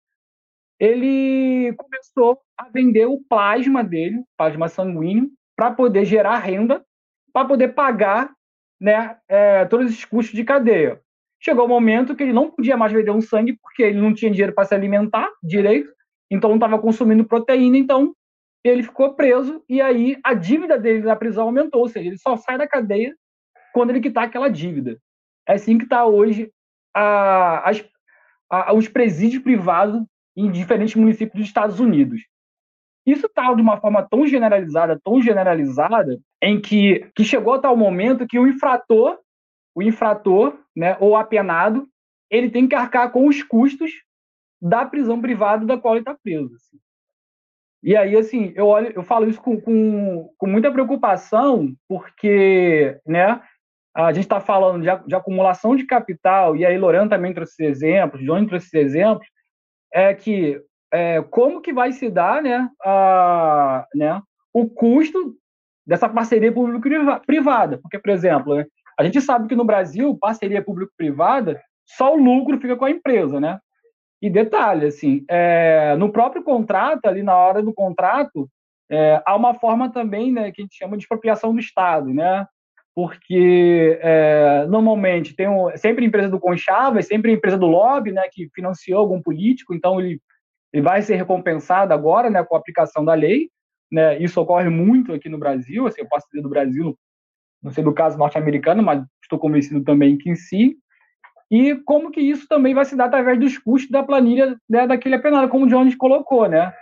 Ele 0.79 1.73
começou 1.73 2.39
a 2.57 2.69
vender 2.69 3.05
o 3.05 3.21
plasma 3.23 3.83
dele, 3.83 4.23
plasma 4.37 4.67
sanguíneo, 4.67 5.29
para 5.55 5.71
poder 5.71 6.05
gerar 6.05 6.39
renda, 6.39 6.83
para 7.31 7.47
poder 7.47 7.69
pagar 7.69 8.33
né, 8.81 9.15
é, 9.29 9.63
todos 9.65 9.91
esses 9.91 10.03
custos 10.03 10.35
de 10.35 10.43
cadeia. 10.43 10.99
Chegou 11.39 11.63
o 11.63 11.67
um 11.67 11.69
momento 11.69 12.15
que 12.15 12.23
ele 12.23 12.33
não 12.33 12.49
podia 12.49 12.75
mais 12.75 12.91
vender 12.91 13.11
um 13.11 13.21
sangue, 13.21 13.57
porque 13.61 13.83
ele 13.83 14.01
não 14.01 14.11
tinha 14.11 14.31
dinheiro 14.31 14.53
para 14.53 14.65
se 14.65 14.73
alimentar 14.73 15.29
direito, 15.43 15.91
então 16.31 16.49
não 16.49 16.57
estava 16.57 16.79
consumindo 16.79 17.23
proteína, 17.23 17.77
então 17.77 18.15
ele 18.63 18.81
ficou 18.81 19.13
preso, 19.13 19.63
e 19.69 19.79
aí 19.81 20.17
a 20.23 20.33
dívida 20.33 20.79
dele 20.79 21.01
na 21.03 21.15
prisão 21.15 21.45
aumentou, 21.45 21.81
ou 21.81 21.87
seja, 21.87 22.07
ele 22.07 22.17
só 22.17 22.35
sai 22.37 22.57
da 22.57 22.67
cadeia 22.67 23.15
quando 23.73 23.91
ele 23.91 24.01
quitar 24.01 24.23
aquela 24.23 24.49
dívida. 24.49 24.99
É 25.47 25.53
assim 25.53 25.77
que 25.77 25.83
está 25.83 26.05
hoje 26.05 26.51
a, 26.93 27.69
as, 27.69 27.83
a, 28.49 28.73
os 28.73 28.87
presídios 28.87 29.43
privados 29.43 30.03
em 30.35 30.51
diferentes 30.51 30.95
municípios 30.95 31.39
dos 31.39 31.47
Estados 31.47 31.79
Unidos. 31.79 32.21
Isso 33.05 33.25
está 33.25 33.51
de 33.53 33.61
uma 33.61 33.79
forma 33.79 34.03
tão 34.03 34.25
generalizada, 34.27 34.99
tão 35.03 35.21
generalizada, 35.21 36.19
em 36.41 36.59
que, 36.59 37.09
que 37.15 37.23
chegou 37.23 37.53
a 37.53 37.59
tal 37.59 37.77
momento 37.77 38.27
que 38.27 38.39
o 38.39 38.47
infrator, 38.47 39.19
o 39.75 39.81
infrator, 39.81 40.57
né, 40.75 40.97
ou 40.99 41.15
apenado, 41.15 41.87
ele 42.29 42.49
tem 42.49 42.67
que 42.67 42.75
arcar 42.75 43.11
com 43.11 43.27
os 43.27 43.43
custos 43.43 43.91
da 44.61 44.85
prisão 44.85 45.21
privada 45.21 45.65
da 45.65 45.77
qual 45.77 45.95
ele 45.95 46.01
está 46.01 46.15
preso. 46.15 46.55
Assim. 46.55 46.77
E 47.83 47.95
aí, 47.95 48.15
assim, 48.15 48.53
eu 48.55 48.67
olho, 48.67 48.91
eu 48.95 49.03
falo 49.03 49.27
isso 49.27 49.41
com, 49.41 49.59
com, 49.59 50.33
com 50.37 50.47
muita 50.47 50.71
preocupação, 50.71 51.73
porque, 51.87 52.99
né, 53.05 53.41
a 53.93 54.13
gente 54.13 54.23
está 54.23 54.39
falando 54.39 54.83
de, 54.83 55.07
de, 55.07 55.15
acumulação 55.15 55.75
de 55.75 55.85
capital, 55.85 56.55
e 56.55 56.65
aí 56.65 56.77
Lorena 56.77 57.09
também 57.09 57.33
trouxe 57.33 57.65
exemplos, 57.65 58.23
Johnny 58.23 58.47
trouxe 58.47 58.77
exemplos, 58.77 59.27
é 59.93 60.13
que 60.13 60.61
é, 60.93 61.21
como 61.23 61.61
que 61.61 61.73
vai 61.73 61.91
se 61.91 62.09
dar 62.09 62.41
né, 62.41 62.69
a, 62.83 63.85
né, 63.95 64.21
o 64.53 64.69
custo 64.69 65.35
dessa 65.85 66.07
parceria 66.07 66.51
público-privada? 66.51 67.77
Porque, 67.77 67.99
por 67.99 68.09
exemplo, 68.09 68.55
né, 68.55 68.65
a 68.97 69.03
gente 69.03 69.19
sabe 69.21 69.47
que 69.47 69.55
no 69.55 69.65
Brasil, 69.65 70.17
parceria 70.19 70.63
público-privada, 70.63 71.61
só 71.85 72.13
o 72.13 72.17
lucro 72.17 72.59
fica 72.59 72.75
com 72.75 72.85
a 72.85 72.91
empresa, 72.91 73.39
né? 73.39 73.59
E 74.21 74.29
detalhe, 74.29 74.85
assim, 74.85 75.25
é, 75.29 75.95
no 75.97 76.11
próprio 76.11 76.43
contrato, 76.43 77.05
ali 77.05 77.23
na 77.23 77.35
hora 77.35 77.63
do 77.63 77.73
contrato, 77.73 78.47
é, 78.89 79.21
há 79.25 79.35
uma 79.35 79.55
forma 79.55 79.91
também, 79.91 80.31
né, 80.31 80.51
que 80.51 80.61
a 80.61 80.63
gente 80.63 80.75
chama 80.75 80.95
de 80.95 81.03
expropriação 81.03 81.53
do 81.53 81.59
Estado, 81.59 82.13
né? 82.13 82.45
porque 82.93 83.99
é, 84.01 84.65
normalmente 84.67 85.33
tem 85.35 85.47
um, 85.47 85.75
sempre 85.77 86.03
a 86.03 86.07
empresa 86.07 86.29
do 86.29 86.39
Conchava, 86.39 86.99
é 86.99 87.01
sempre 87.01 87.31
a 87.31 87.33
empresa 87.33 87.57
do 87.57 87.67
lobby, 87.67 88.11
né, 88.11 88.23
que 88.31 88.49
financiou 88.53 88.99
algum 88.99 89.21
político, 89.21 89.73
então 89.73 89.99
ele, 89.99 90.21
ele 90.73 90.83
vai 90.83 91.01
ser 91.01 91.15
recompensado 91.15 91.93
agora, 91.93 92.29
né, 92.29 92.43
com 92.43 92.55
a 92.55 92.59
aplicação 92.59 93.05
da 93.05 93.13
lei, 93.13 93.49
né, 93.91 94.17
isso 94.19 94.39
ocorre 94.39 94.69
muito 94.69 95.13
aqui 95.13 95.27
no 95.27 95.37
Brasil, 95.37 95.85
assim, 95.85 96.01
eu 96.01 96.07
posso 96.07 96.27
dizer 96.27 96.41
do 96.41 96.49
Brasil, 96.49 96.97
não 97.61 97.71
sei 97.71 97.83
do 97.83 97.93
caso 97.93 98.17
norte-americano, 98.17 98.81
mas 98.81 99.03
estou 99.21 99.37
convencido 99.37 99.83
também 99.83 100.17
que 100.17 100.29
em 100.29 100.35
si, 100.35 100.77
e 101.51 101.75
como 101.83 102.11
que 102.11 102.21
isso 102.21 102.47
também 102.47 102.73
vai 102.73 102.85
se 102.85 102.95
dar 102.95 103.05
através 103.05 103.37
dos 103.37 103.57
custos 103.57 103.91
da 103.91 104.01
planilha 104.01 104.57
né, 104.69 104.87
daquele 104.87 105.15
apenado, 105.15 105.49
como 105.49 105.65
o 105.65 105.67
Jones 105.67 105.95
colocou, 105.95 106.47
né, 106.47 106.73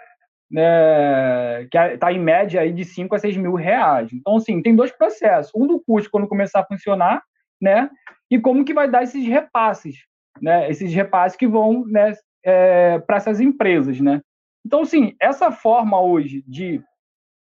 né, 0.50 1.68
que 1.72 1.78
está 1.78 2.12
em 2.12 2.20
média 2.20 2.62
aí 2.62 2.72
de 2.72 2.84
5 2.84 3.16
a 3.16 3.20
6 3.20 3.38
mil 3.38 3.54
reais. 3.54 4.12
Então, 4.12 4.38
assim, 4.38 4.62
tem 4.62 4.76
dois 4.76 4.92
processos. 4.92 5.52
Um 5.56 5.68
do 5.68 5.80
custo 5.80 6.10
quando 6.10 6.28
começar 6.28 6.62
a 6.62 6.66
funcionar, 6.66 7.22
né? 7.62 7.90
E 8.32 8.40
como 8.40 8.66
que 8.66 8.74
vai 8.74 8.90
dar 8.90 9.04
esses 9.04 9.26
repasses, 9.28 9.96
né? 10.42 10.70
Esses 10.70 10.94
repasses 10.94 11.38
que 11.38 11.48
vão 11.48 11.86
né, 11.86 12.14
é, 12.44 13.00
para 13.00 13.18
essas 13.18 13.40
empresas, 13.40 14.00
né? 14.00 14.22
Então, 14.66 14.82
assim, 14.82 15.16
essa 15.22 15.52
forma 15.52 16.02
hoje 16.02 16.44
de, 16.48 16.82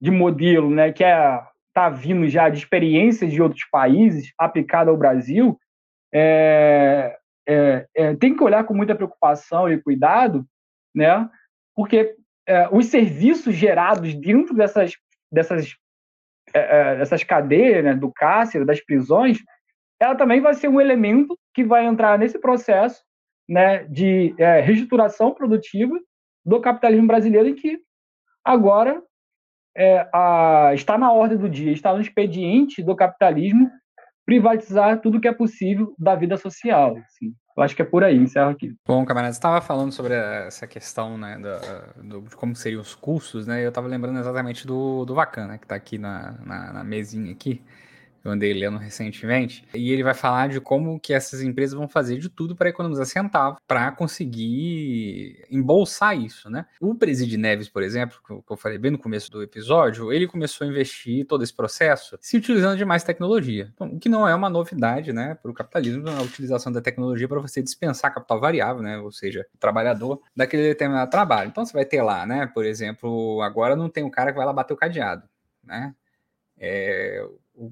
de 0.02 0.12
modelo, 0.12 0.70
né, 0.70 0.92
que 0.92 1.04
é 1.04 1.42
tá 1.74 1.90
vindo 1.90 2.28
já 2.28 2.50
de 2.50 2.58
experiências 2.58 3.32
de 3.32 3.42
outros 3.42 3.64
países 3.72 4.34
aplicada 4.38 4.90
ao 4.90 4.98
Brasil, 4.98 5.58
é, 6.14 7.18
é, 7.48 7.88
é, 7.96 8.16
tem 8.16 8.36
que 8.36 8.44
olhar 8.44 8.64
com 8.64 8.74
muita 8.74 8.96
preocupação 8.96 9.72
e 9.72 9.82
cuidado, 9.82 10.46
né? 10.94 11.30
Porque 11.76 12.16
é, 12.48 12.68
os 12.72 12.88
serviços 12.88 13.56
gerados 13.56 14.14
dentro 14.14 14.54
dessas, 14.56 14.94
dessas, 15.32 15.76
é, 16.54 16.60
é, 16.60 16.98
dessas 16.98 17.24
cadeias, 17.24 17.84
né, 17.84 17.96
do 17.96 18.12
cárcere, 18.12 18.66
das 18.66 18.84
prisões, 18.84 19.38
ela 20.00 20.16
também 20.16 20.42
vai 20.42 20.54
ser 20.54 20.68
um 20.68 20.82
elemento 20.82 21.38
que 21.54 21.64
vai 21.64 21.86
entrar 21.86 22.18
nesse 22.18 22.40
processo 22.40 23.04
né, 23.48 23.84
de 23.86 24.34
reestruturação 24.38 25.34
produtiva 25.34 26.00
do 26.46 26.62
capitalismo 26.62 27.08
brasileiro, 27.08 27.50
em 27.50 27.56
que 27.56 27.80
agora 28.44 29.04
é, 29.76 30.08
a, 30.14 30.72
está 30.74 30.98
na 30.98 31.12
ordem 31.12 31.38
do 31.38 31.50
dia, 31.50 31.72
está 31.72 31.94
no 31.94 32.02
expediente 32.02 32.84
do 32.84 32.96
capitalismo 32.96 33.70
privatizar 34.26 35.02
tudo 35.02 35.20
que 35.20 35.28
é 35.28 35.34
possível 35.34 35.96
da 35.98 36.16
vida 36.16 36.38
social. 36.38 36.98
Assim. 36.98 37.34
Eu 37.58 37.64
acho 37.64 37.76
que 37.76 37.82
é 37.82 37.86
por 37.86 38.04
aí, 38.04 38.16
encerro 38.16 38.52
aqui. 38.52 38.76
Bom, 38.86 39.04
camarada, 39.04 39.34
você 39.34 39.40
estava 39.40 39.60
falando 39.60 39.92
sobre 39.92 40.14
essa 40.14 40.68
questão, 40.68 41.18
né, 41.18 41.38
do, 41.98 42.22
de 42.22 42.36
como 42.36 42.56
seriam 42.56 42.82
os 42.82 42.94
custos, 42.94 43.48
né, 43.48 43.66
eu 43.66 43.70
estava 43.70 43.88
lembrando 43.88 44.20
exatamente 44.20 44.68
do, 44.68 45.04
do 45.04 45.16
Vacan, 45.16 45.48
né, 45.48 45.58
que 45.58 45.66
está 45.66 45.76
aqui 45.76 45.98
na, 45.98 46.36
na, 46.46 46.74
na 46.74 46.84
mesinha 46.84 47.32
aqui, 47.32 47.62
eu 48.24 48.32
andei 48.32 48.54
lendo 48.54 48.78
recentemente, 48.78 49.66
e 49.74 49.92
ele 49.92 50.04
vai 50.04 50.14
falar 50.14 50.50
de 50.50 50.60
como 50.60 51.00
que 51.00 51.14
essas 51.14 51.42
empresas 51.42 51.78
vão 51.78 51.88
fazer 51.88 52.18
de 52.18 52.30
tudo 52.30 52.56
para 52.56 52.70
economizar 52.70 53.06
centavos, 53.06 53.60
para 53.68 53.92
conseguir 53.92 55.46
embolsar 55.50 56.18
isso, 56.18 56.50
né? 56.50 56.66
O 56.80 56.96
Preside 56.96 57.38
Neves, 57.38 57.70
por 57.70 57.84
exemplo, 57.84 58.18
que 58.26 58.54
eu 58.54 58.58
falei 58.58 58.78
bem 58.78 58.92
no 58.92 58.98
começo 58.98 59.32
do 59.32 59.42
episódio, 59.42 60.12
ele 60.12 60.28
começou 60.28 60.66
a 60.66 60.70
investir 60.70 61.26
todo 61.26 61.44
esse 61.44 61.54
processo 61.54 62.18
se 62.22 62.38
utilizando 62.38 62.78
de 62.78 62.86
mais 62.86 63.04
tecnologia, 63.04 63.70
então, 63.74 63.88
o 63.88 64.00
que 64.00 64.10
não 64.10 64.28
é 64.28 64.36
uma 64.36 64.50
novidade, 64.50 65.14
né, 65.14 65.36
para 65.42 65.52
o 65.52 65.54
capitalismo, 65.54 66.10
a 66.10 66.22
utilização 66.22 66.72
da 66.72 66.82
tecnologia 66.82 67.28
para 67.28 67.40
você 67.40 67.62
dispensar 67.62 68.14
capital 68.14 68.40
variável, 68.40 68.82
né, 68.82 68.98
ou 68.98 69.12
seja, 69.12 69.46
o 69.54 69.58
trabalhador 69.58 70.22
daquele 70.36 70.64
determinado 70.64 71.10
trabalho. 71.10 71.50
Então 71.50 71.66
você 71.66 71.74
vai 71.74 71.86
ter 71.86 72.02
lá, 72.02 72.26
né, 72.26 72.48
por 72.48 72.66
exemplo, 72.66 73.42
agora 73.42 73.76
não 73.76 73.90
tem 73.90 74.04
um 74.04 74.10
cara 74.10 74.32
que 74.32 74.38
vai 74.38 74.46
lá 74.46 74.54
bater 74.54 74.74
o 74.74 74.78
cadeado, 74.78 75.24
né? 75.64 75.94
É, 76.62 77.26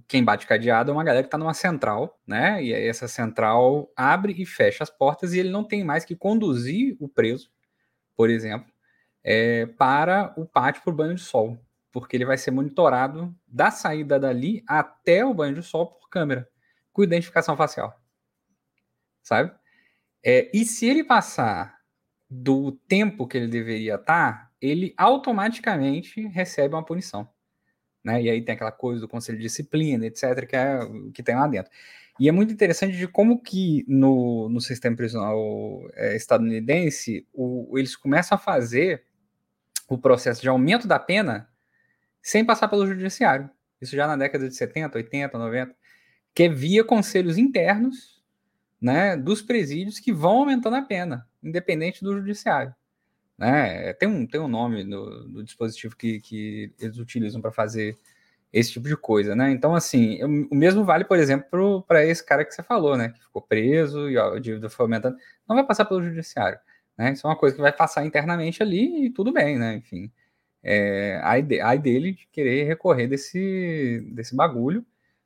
quem 0.07 0.23
bate 0.23 0.45
cadeado 0.45 0.91
é 0.91 0.93
uma 0.93 1.03
galera 1.03 1.23
que 1.23 1.27
está 1.27 1.38
numa 1.38 1.53
central, 1.53 2.19
né? 2.27 2.61
E 2.64 2.73
essa 2.73 3.07
central 3.07 3.91
abre 3.95 4.34
e 4.38 4.45
fecha 4.45 4.84
as 4.84 4.89
portas 4.89 5.34
e 5.34 5.39
ele 5.39 5.49
não 5.49 5.64
tem 5.64 5.84
mais 5.84 6.03
que 6.03 6.15
conduzir 6.15 6.97
o 6.99 7.07
preso, 7.07 7.49
por 8.15 8.30
exemplo, 8.30 8.72
é, 9.23 9.65
para 9.65 10.34
o 10.38 10.45
pátio 10.45 10.81
por 10.84 10.93
banho 10.93 11.15
de 11.15 11.22
sol, 11.22 11.57
porque 11.91 12.18
ele 12.18 12.26
vai 12.26 12.38
ser 12.38 12.51
monitorado 12.51 13.35
da 13.47 13.72
saída 13.72 14.19
dali 14.19 14.64
até 14.68 15.23
o 15.26 15.34
banho 15.34 15.55
de 15.55 15.64
sol 15.64 15.88
por 15.88 16.09
câmera, 16.09 16.49
com 16.91 17.03
identificação 17.03 17.55
facial, 17.55 17.97
sabe? 19.23 19.53
É, 20.23 20.49
e 20.53 20.65
se 20.65 20.85
ele 20.88 21.03
passar 21.03 21.77
do 22.30 22.73
tempo 22.88 23.27
que 23.27 23.38
ele 23.38 23.47
deveria 23.47 23.95
estar, 23.95 24.34
tá, 24.34 24.51
ele 24.61 24.93
automaticamente 24.97 26.27
recebe 26.27 26.76
uma 26.76 26.84
punição 26.84 27.30
né? 28.03 28.21
E 28.21 28.29
aí 28.29 28.41
tem 28.41 28.55
aquela 28.55 28.71
coisa 28.71 29.01
do 29.01 29.07
conselho 29.07 29.37
de 29.37 29.43
disciplina, 29.43 30.05
etc., 30.05 30.45
que 30.47 30.55
é 30.55 30.79
o 30.79 31.11
que 31.11 31.23
tem 31.23 31.35
lá 31.35 31.47
dentro. 31.47 31.71
E 32.19 32.27
é 32.27 32.31
muito 32.31 32.51
interessante 32.51 32.97
de 32.97 33.07
como 33.07 33.41
que 33.41 33.85
no, 33.87 34.49
no 34.49 34.59
sistema 34.59 34.95
prisional 34.95 35.37
é, 35.93 36.15
estadunidense 36.15 37.27
o, 37.33 37.77
eles 37.77 37.95
começam 37.95 38.35
a 38.35 38.39
fazer 38.39 39.03
o 39.87 39.97
processo 39.97 40.41
de 40.41 40.49
aumento 40.49 40.87
da 40.87 40.97
pena 40.97 41.47
sem 42.21 42.43
passar 42.43 42.67
pelo 42.67 42.87
judiciário. 42.87 43.49
Isso 43.79 43.95
já 43.95 44.07
na 44.07 44.15
década 44.15 44.49
de 44.49 44.55
70, 44.55 44.97
80, 44.97 45.37
90, 45.37 45.75
que 46.33 46.43
é 46.43 46.49
via 46.49 46.83
conselhos 46.83 47.37
internos 47.37 48.21
né, 48.81 49.15
dos 49.15 49.41
presídios 49.41 49.99
que 49.99 50.11
vão 50.11 50.39
aumentando 50.39 50.75
a 50.75 50.81
pena, 50.81 51.27
independente 51.43 52.03
do 52.03 52.13
judiciário. 52.13 52.73
Né? 53.38 53.93
Tem, 53.93 54.07
um, 54.09 54.26
tem 54.26 54.41
um 54.41 54.47
nome 54.47 54.84
no, 54.84 55.27
no 55.27 55.43
dispositivo 55.43 55.95
que, 55.95 56.19
que 56.22 56.73
eles 56.80 56.97
utilizam 56.97 57.41
para 57.41 57.51
fazer 57.51 57.97
esse 58.51 58.72
tipo 58.72 58.88
de 58.88 58.95
coisa, 58.97 59.35
né? 59.35 59.51
Então, 59.51 59.76
assim, 59.76 60.15
eu, 60.15 60.27
o 60.27 60.55
mesmo 60.55 60.84
vale, 60.84 61.03
por 61.05 61.19
exemplo, 61.19 61.84
para 61.84 62.05
esse 62.05 62.26
cara 62.26 62.45
que 62.45 62.53
você 62.53 62.64
falou, 62.64 62.97
né? 62.97 63.09
Que 63.09 63.22
ficou 63.22 63.41
preso 63.41 64.09
e 64.09 64.18
ó, 64.18 64.35
a 64.35 64.39
dívida 64.39 64.69
foi 64.69 64.85
aumentando. 64.85 65.18
Não 65.47 65.55
vai 65.55 65.65
passar 65.65 65.85
pelo 65.85 66.03
judiciário, 66.03 66.59
né? 66.97 67.11
Isso 67.14 67.27
é 67.27 67.30
uma 67.30 67.38
coisa 67.38 67.55
que 67.55 67.61
vai 67.61 67.73
passar 67.73 68.05
internamente 68.05 68.64
ali 68.64 69.05
e 69.07 69.09
tudo 69.11 69.31
bem, 69.34 69.59
né? 69.59 69.76
Enfim, 69.76 70.11
é, 70.64 71.19
aí, 71.23 71.45
aí 71.61 71.80
dele 71.80 72.14
de 72.14 72.27
querer 72.27 72.65
recorrer 72.65 73.07
desse, 73.07 74.01
desse 74.14 74.35
bagulho 74.35 74.85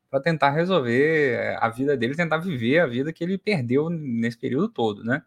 para 0.09 0.21
tentar 0.21 0.51
resolver 0.51 1.57
a 1.59 1.69
vida 1.69 1.95
dele, 1.97 2.15
tentar 2.15 2.37
viver 2.37 2.79
a 2.79 2.87
vida 2.87 3.13
que 3.13 3.23
ele 3.23 3.37
perdeu 3.37 3.89
nesse 3.89 4.37
período 4.37 4.69
todo, 4.69 5.03
né? 5.03 5.23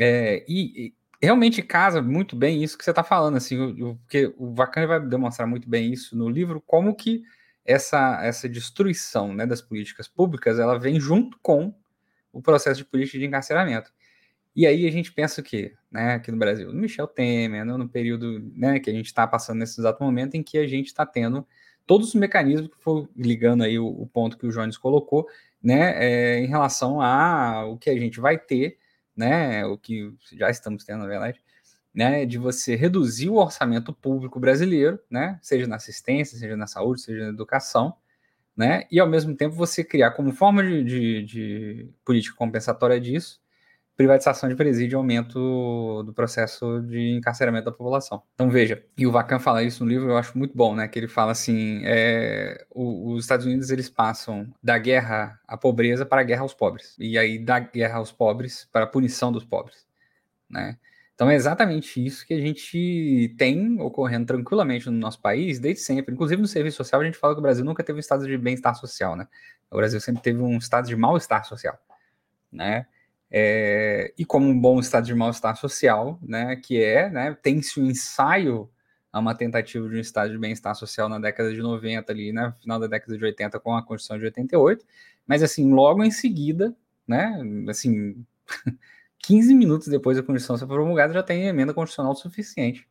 É, 0.00 0.44
e, 0.48 0.94
realmente 1.22 1.62
casa 1.62 2.02
muito 2.02 2.34
bem 2.34 2.62
isso 2.62 2.76
que 2.76 2.84
você 2.84 2.90
está 2.90 3.04
falando, 3.04 3.36
assim, 3.36 3.74
porque 4.00 4.34
o 4.36 4.52
Vacani 4.52 4.86
vai 4.86 5.00
demonstrar 5.00 5.46
muito 5.46 5.68
bem 5.68 5.92
isso 5.92 6.16
no 6.16 6.28
livro, 6.28 6.60
como 6.66 6.94
que 6.94 7.22
essa, 7.64 8.20
essa 8.24 8.48
destruição 8.48 9.32
né, 9.32 9.46
das 9.46 9.62
políticas 9.62 10.08
públicas 10.08 10.58
ela 10.58 10.78
vem 10.78 10.98
junto 10.98 11.38
com 11.40 11.72
o 12.32 12.42
processo 12.42 12.78
de 12.78 12.84
política 12.84 13.18
de 13.18 13.24
encarceramento. 13.26 13.92
E 14.54 14.66
aí 14.66 14.86
a 14.86 14.90
gente 14.90 15.12
pensa 15.12 15.40
o 15.40 15.44
quê? 15.44 15.74
Né, 15.90 16.14
aqui 16.14 16.32
no 16.32 16.38
Brasil, 16.38 16.72
no 16.72 16.80
Michel 16.80 17.06
Temer, 17.06 17.64
no, 17.64 17.78
no 17.78 17.88
período 17.88 18.40
né, 18.54 18.80
que 18.80 18.90
a 18.90 18.92
gente 18.92 19.06
está 19.06 19.26
passando 19.26 19.58
nesse 19.58 19.80
exato 19.80 20.02
momento 20.02 20.34
em 20.34 20.42
que 20.42 20.58
a 20.58 20.66
gente 20.66 20.86
está 20.86 21.06
tendo 21.06 21.46
todos 21.86 22.08
os 22.08 22.14
mecanismos 22.14 22.68
que 22.68 23.08
ligando 23.16 23.62
aí 23.62 23.78
o, 23.78 23.86
o 23.86 24.06
ponto 24.06 24.36
que 24.36 24.46
o 24.46 24.50
Jones 24.50 24.76
colocou, 24.76 25.26
né, 25.62 25.94
é, 25.96 26.40
em 26.40 26.46
relação 26.46 27.00
a 27.00 27.64
o 27.64 27.78
que 27.78 27.90
a 27.90 27.98
gente 27.98 28.18
vai 28.18 28.36
ter 28.36 28.78
né, 29.16 29.64
o 29.66 29.76
que 29.76 30.14
já 30.32 30.50
estamos 30.50 30.84
tendo, 30.84 31.00
na 31.00 31.08
verdade, 31.08 31.40
né, 31.94 32.24
de 32.24 32.38
você 32.38 32.74
reduzir 32.74 33.28
o 33.28 33.36
orçamento 33.36 33.92
público 33.92 34.40
brasileiro, 34.40 34.98
né, 35.10 35.38
seja 35.42 35.66
na 35.66 35.76
assistência, 35.76 36.38
seja 36.38 36.56
na 36.56 36.66
saúde, 36.66 37.02
seja 37.02 37.24
na 37.24 37.30
educação, 37.30 37.94
né, 38.56 38.86
e 38.90 39.00
ao 39.00 39.08
mesmo 39.08 39.34
tempo 39.36 39.54
você 39.54 39.84
criar 39.84 40.12
como 40.12 40.32
forma 40.32 40.62
de, 40.62 40.84
de, 40.84 41.22
de 41.24 41.90
política 42.04 42.36
compensatória 42.36 43.00
disso 43.00 43.41
privatização 43.96 44.48
de 44.48 44.56
presídio 44.56 44.96
e 44.96 44.98
aumento 44.98 46.02
do 46.04 46.12
processo 46.12 46.80
de 46.82 47.10
encarceramento 47.10 47.66
da 47.66 47.72
população. 47.72 48.22
Então 48.34 48.50
veja, 48.50 48.82
e 48.96 49.06
o 49.06 49.12
Vacan 49.12 49.38
fala 49.38 49.62
isso 49.62 49.84
no 49.84 49.90
livro, 49.90 50.10
eu 50.10 50.16
acho 50.16 50.36
muito 50.36 50.56
bom, 50.56 50.74
né? 50.74 50.88
Que 50.88 50.98
ele 50.98 51.08
fala 51.08 51.32
assim, 51.32 51.82
é, 51.84 52.64
os 52.74 53.22
Estados 53.22 53.46
Unidos 53.46 53.70
eles 53.70 53.88
passam 53.90 54.52
da 54.62 54.78
guerra 54.78 55.38
à 55.46 55.56
pobreza 55.56 56.06
para 56.06 56.22
a 56.22 56.24
guerra 56.24 56.42
aos 56.42 56.54
pobres, 56.54 56.96
e 56.98 57.18
aí 57.18 57.38
da 57.38 57.58
guerra 57.60 57.98
aos 57.98 58.10
pobres 58.10 58.68
para 58.72 58.84
a 58.84 58.88
punição 58.88 59.30
dos 59.30 59.44
pobres, 59.44 59.86
né? 60.48 60.78
Então 61.14 61.30
é 61.30 61.34
exatamente 61.34 62.04
isso 62.04 62.26
que 62.26 62.34
a 62.34 62.40
gente 62.40 63.32
tem 63.38 63.80
ocorrendo 63.80 64.26
tranquilamente 64.26 64.86
no 64.86 64.98
nosso 64.98 65.20
país 65.20 65.60
desde 65.60 65.82
sempre. 65.82 66.12
Inclusive 66.12 66.40
no 66.40 66.48
serviço 66.48 66.78
social 66.78 67.00
a 67.00 67.04
gente 67.04 67.18
fala 67.18 67.34
que 67.34 67.38
o 67.38 67.42
Brasil 67.42 67.64
nunca 67.64 67.84
teve 67.84 67.98
um 67.98 68.00
estado 68.00 68.26
de 68.26 68.36
bem-estar 68.36 68.74
social, 68.74 69.14
né? 69.14 69.28
O 69.70 69.76
Brasil 69.76 70.00
sempre 70.00 70.22
teve 70.22 70.40
um 70.42 70.56
estado 70.56 70.88
de 70.88 70.96
mal-estar 70.96 71.44
social, 71.44 71.78
né? 72.50 72.86
É, 73.34 74.12
e 74.18 74.26
como 74.26 74.46
um 74.46 74.60
bom 74.60 74.78
estado 74.78 75.06
de 75.06 75.14
mal-estar 75.14 75.56
social, 75.56 76.18
né, 76.22 76.54
que 76.56 76.82
é, 76.82 77.08
né, 77.08 77.34
tem-se 77.42 77.80
um 77.80 77.86
ensaio 77.86 78.68
a 79.10 79.18
uma 79.20 79.34
tentativa 79.34 79.88
de 79.88 79.96
um 79.96 80.00
estado 80.00 80.32
de 80.32 80.38
bem-estar 80.38 80.74
social 80.74 81.08
na 81.08 81.18
década 81.18 81.50
de 81.50 81.62
90 81.62 82.12
ali, 82.12 82.30
né, 82.30 82.52
final 82.60 82.78
da 82.78 82.86
década 82.86 83.16
de 83.16 83.24
80 83.24 83.58
com 83.58 83.74
a 83.74 83.82
Constituição 83.82 84.18
de 84.18 84.26
88, 84.26 84.84
mas 85.26 85.42
assim, 85.42 85.72
logo 85.72 86.04
em 86.04 86.10
seguida, 86.10 86.76
né, 87.08 87.34
assim, 87.70 88.22
15 89.20 89.54
minutos 89.54 89.88
depois 89.88 90.18
da 90.18 90.22
Constituição 90.22 90.58
ser 90.58 90.66
promulgada, 90.66 91.14
já 91.14 91.22
tem 91.22 91.46
emenda 91.46 91.72
constitucional 91.72 92.14
suficiente, 92.14 92.86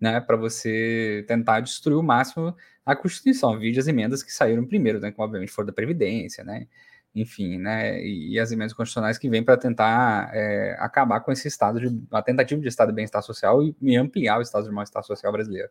né, 0.00 0.20
para 0.20 0.36
você 0.36 1.24
tentar 1.26 1.60
destruir 1.60 1.96
o 1.96 2.02
máximo 2.02 2.54
a 2.86 2.94
Constituição, 2.94 3.58
vide 3.58 3.80
as 3.80 3.88
emendas 3.88 4.22
que 4.22 4.32
saíram 4.32 4.64
primeiro, 4.64 5.00
né, 5.00 5.10
que 5.10 5.20
obviamente 5.20 5.50
foram 5.50 5.66
da 5.66 5.72
Previdência, 5.72 6.44
né, 6.44 6.68
enfim, 7.14 7.58
né, 7.58 8.00
e, 8.02 8.34
e 8.34 8.38
as 8.38 8.52
emendas 8.52 8.72
constitucionais 8.72 9.18
que 9.18 9.28
vêm 9.28 9.42
para 9.42 9.56
tentar 9.56 10.30
é, 10.34 10.76
acabar 10.78 11.20
com 11.20 11.32
esse 11.32 11.48
estado 11.48 11.80
de 11.80 11.88
uma 12.10 12.22
tentativa 12.22 12.60
de 12.60 12.68
estado 12.68 12.88
de 12.88 12.94
bem-estar 12.94 13.22
social 13.22 13.62
e, 13.62 13.74
e 13.82 13.96
ampliar 13.96 14.38
o 14.38 14.42
estado 14.42 14.68
de 14.68 14.74
bem-estar 14.74 15.02
social 15.02 15.32
brasileiro, 15.32 15.68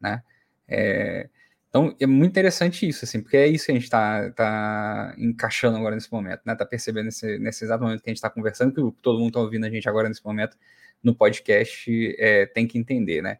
né? 0.00 0.22
É, 0.68 1.28
então 1.68 1.94
é 2.00 2.06
muito 2.06 2.30
interessante 2.30 2.88
isso, 2.88 3.04
assim, 3.04 3.20
porque 3.20 3.36
é 3.36 3.46
isso 3.46 3.66
que 3.66 3.72
a 3.72 3.74
gente 3.74 3.84
está 3.84 4.30
tá 4.30 5.14
encaixando 5.18 5.76
agora 5.76 5.94
nesse 5.94 6.10
momento, 6.10 6.40
né? 6.44 6.54
Tá 6.54 6.64
percebendo 6.64 7.06
nesse, 7.06 7.38
nesse 7.38 7.64
exato 7.64 7.82
momento 7.82 8.02
que 8.02 8.08
a 8.08 8.12
gente 8.12 8.18
está 8.18 8.30
conversando, 8.30 8.72
que 8.72 9.02
todo 9.02 9.18
mundo 9.18 9.28
está 9.28 9.40
ouvindo 9.40 9.66
a 9.66 9.70
gente 9.70 9.88
agora 9.88 10.08
nesse 10.08 10.24
momento 10.24 10.56
no 11.02 11.14
podcast 11.14 12.16
é, 12.18 12.46
tem 12.46 12.66
que 12.66 12.78
entender, 12.78 13.22
né? 13.22 13.38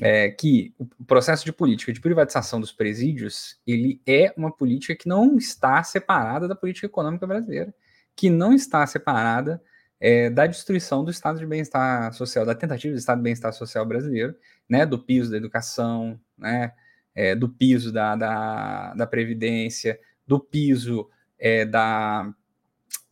É, 0.00 0.30
que 0.30 0.74
o 0.78 1.04
processo 1.04 1.44
de 1.44 1.52
política 1.52 1.92
de 1.92 2.00
privatização 2.00 2.60
dos 2.60 2.72
presídios 2.72 3.60
ele 3.66 4.00
é 4.06 4.32
uma 4.36 4.50
política 4.50 4.96
que 4.96 5.08
não 5.08 5.36
está 5.36 5.82
separada 5.82 6.48
da 6.48 6.56
política 6.56 6.86
econômica 6.86 7.26
brasileira, 7.26 7.74
que 8.16 8.30
não 8.30 8.54
está 8.54 8.86
separada 8.86 9.62
é, 10.00 10.30
da 10.30 10.46
destruição 10.46 11.04
do 11.04 11.10
estado 11.10 11.38
de 11.38 11.46
bem-estar 11.46 12.12
social, 12.14 12.44
da 12.44 12.54
tentativa 12.54 12.92
de 12.92 12.98
estado 12.98 13.18
de 13.18 13.24
bem-estar 13.24 13.52
social 13.52 13.86
brasileiro, 13.86 14.34
né, 14.68 14.84
do 14.84 14.98
piso 14.98 15.30
da 15.30 15.36
educação, 15.36 16.18
né, 16.36 16.72
é, 17.14 17.34
do 17.34 17.48
piso 17.48 17.92
da, 17.92 18.16
da, 18.16 18.94
da 18.94 19.06
previdência, 19.06 19.98
do 20.26 20.40
piso 20.40 21.08
é, 21.38 21.64
da, 21.64 22.32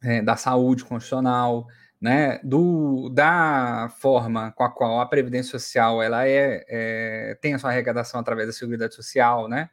é, 0.03 0.23
da 0.23 0.37
saúde 0.37 0.85
constitucional, 0.85 1.67
né, 2.01 2.41
do, 2.43 3.11
da 3.11 3.93
forma 3.99 4.53
com 4.53 4.65
a 4.65 4.71
qual 4.71 5.01
a 5.01 5.07
Previdência 5.07 5.51
Social 5.51 6.03
ela 6.03 6.27
é, 6.27 6.65
é 6.69 7.35
tem 7.41 7.55
a 7.55 7.59
sua 7.59 7.71
arrecadação 7.71 8.21
através 8.21 8.47
da 8.49 8.53
Seguridade 8.53 8.95
Social, 8.95 9.49
né? 9.49 9.69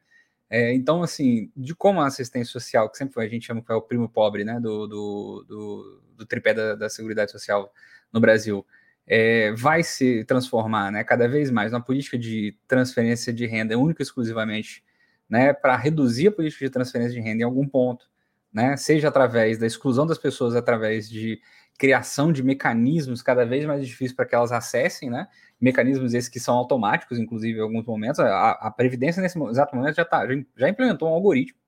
É, 0.50 0.74
então, 0.74 1.04
assim, 1.04 1.52
de 1.56 1.76
como 1.76 2.00
a 2.02 2.08
assistência 2.08 2.52
social, 2.52 2.90
que 2.90 2.98
sempre 2.98 3.14
foi, 3.14 3.26
a 3.26 3.30
gente 3.30 3.46
chama 3.46 3.62
que 3.62 3.72
é 3.72 3.76
o 3.76 3.82
primo 3.82 4.08
pobre, 4.08 4.46
né, 4.46 4.60
do, 4.60 4.88
do, 4.88 5.46
do, 5.48 6.04
do 6.18 6.26
tripé 6.26 6.54
da, 6.54 6.76
da, 6.76 6.90
Seguridade 6.90 7.32
Social 7.32 7.72
no 8.14 8.22
Brasil, 8.22 8.66
é, 9.06 9.52
vai 9.54 9.84
se 9.84 10.24
transformar, 10.26 10.92
né, 10.92 11.04
cada 11.04 11.28
vez 11.28 11.52
mais 11.52 11.72
numa 11.72 11.84
política 11.84 12.18
de 12.18 12.58
transferência 12.68 13.34
de 13.34 13.46
renda 13.46 13.78
única 13.78 14.02
e 14.02 14.06
exclusivamente, 14.06 14.84
né, 15.30 15.54
para 15.54 15.76
reduzir 15.76 16.28
a 16.30 16.32
política 16.32 16.66
de 16.66 16.72
transferência 16.72 17.14
de 17.14 17.20
renda 17.22 17.42
em 17.42 17.46
algum 17.46 17.68
ponto, 17.68 18.10
né, 18.54 18.78
seja 18.78 19.08
através 19.08 19.58
da 19.58 19.66
exclusão 19.66 20.06
das 20.06 20.18
pessoas 20.18 20.56
através 20.56 21.10
de 21.10 21.40
criação 21.78 22.32
de 22.32 22.42
mecanismos 22.42 23.22
cada 23.22 23.46
vez 23.46 23.66
mais 23.66 23.86
difíceis 23.86 24.14
para 24.14 24.26
que 24.26 24.34
elas 24.34 24.52
acessem, 24.52 25.10
né? 25.12 25.28
Mecanismos 25.62 26.14
esses 26.14 26.30
que 26.30 26.40
são 26.40 26.56
automáticos, 26.56 27.20
inclusive, 27.20 27.60
em 27.60 27.62
alguns 27.62 27.86
momentos. 27.86 28.20
A, 28.20 28.52
a 28.52 28.72
Previdência, 28.72 29.22
nesse 29.22 29.38
exato 29.40 29.76
momento, 29.76 29.96
já, 29.96 30.06
tá, 30.06 30.26
já 30.56 30.70
implementou 30.70 31.08
um 31.08 31.14
algoritmo 31.14 31.60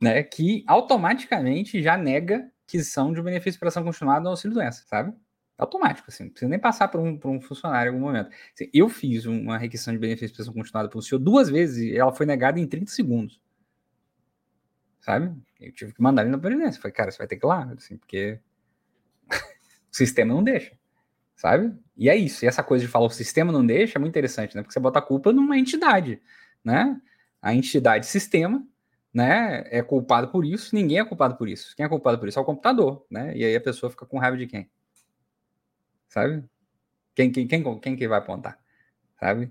né, 0.00 0.22
que 0.22 0.64
automaticamente 0.66 1.82
já 1.82 1.96
nega 1.96 2.50
que 2.66 2.82
são 2.82 3.12
de 3.12 3.20
benefício 3.20 3.58
para 3.58 3.68
ação 3.68 3.84
continuada 3.84 4.22
no 4.22 4.30
auxílio-doença, 4.30 4.84
sabe? 4.86 5.12
Automático, 5.58 6.08
assim, 6.08 6.24
não 6.24 6.30
precisa 6.30 6.48
nem 6.48 6.58
passar 6.58 6.88
por 6.88 7.00
um, 7.00 7.18
por 7.18 7.28
um 7.30 7.40
funcionário 7.40 7.90
em 7.90 7.94
algum 7.94 8.06
momento. 8.06 8.30
Assim, 8.54 8.70
eu 8.72 8.88
fiz 8.88 9.26
uma 9.26 9.58
requisição 9.58 9.92
de 9.92 9.98
benefício 9.98 10.34
para 10.34 10.42
ação 10.42 10.54
continuada 10.54 10.88
pelo 10.88 11.02
senhor 11.02 11.20
duas 11.20 11.50
vezes 11.50 11.78
e 11.78 11.96
ela 11.96 12.12
foi 12.12 12.24
negada 12.24 12.58
em 12.58 12.66
30 12.66 12.90
segundos. 12.90 13.40
Sabe? 15.00 15.34
Eu 15.58 15.72
tive 15.72 15.92
que 15.92 16.02
mandar 16.02 16.22
ele 16.22 16.30
na 16.30 16.38
Previdência. 16.38 16.80
Falei, 16.80 16.94
cara, 16.94 17.10
você 17.10 17.18
vai 17.18 17.26
ter 17.26 17.36
que 17.36 17.44
ir 17.44 17.48
lá, 17.48 17.64
assim, 17.76 17.96
porque 17.96 18.38
o 19.30 19.96
sistema 19.96 20.34
não 20.34 20.44
deixa, 20.44 20.76
sabe? 21.34 21.74
E 21.96 22.08
é 22.08 22.16
isso. 22.16 22.44
E 22.44 22.48
essa 22.48 22.62
coisa 22.62 22.84
de 22.84 22.90
falar 22.90 23.06
o 23.06 23.10
sistema 23.10 23.50
não 23.50 23.64
deixa 23.64 23.98
é 23.98 24.00
muito 24.00 24.12
interessante, 24.12 24.54
né? 24.54 24.62
Porque 24.62 24.72
você 24.72 24.80
bota 24.80 24.98
a 24.98 25.02
culpa 25.02 25.32
numa 25.32 25.58
entidade, 25.58 26.20
né? 26.62 27.00
A 27.40 27.54
entidade 27.54 28.06
sistema, 28.06 28.66
né? 29.12 29.64
É 29.70 29.82
culpado 29.82 30.28
por 30.28 30.44
isso. 30.44 30.74
Ninguém 30.74 30.98
é 30.98 31.04
culpado 31.04 31.36
por 31.36 31.48
isso. 31.48 31.74
Quem 31.74 31.86
é 31.86 31.88
culpado 31.88 32.18
por 32.18 32.28
isso 32.28 32.38
é 32.38 32.42
o 32.42 32.44
computador, 32.44 33.06
né? 33.10 33.36
E 33.36 33.44
aí 33.44 33.56
a 33.56 33.60
pessoa 33.60 33.90
fica 33.90 34.04
com 34.04 34.18
raiva 34.18 34.36
de 34.36 34.46
quem? 34.46 34.70
Sabe? 36.08 36.44
Quem, 37.14 37.30
quem, 37.32 37.46
quem, 37.46 37.80
quem 37.80 37.96
que 37.96 38.08
vai 38.08 38.18
apontar? 38.18 38.58
Sabe? 39.18 39.50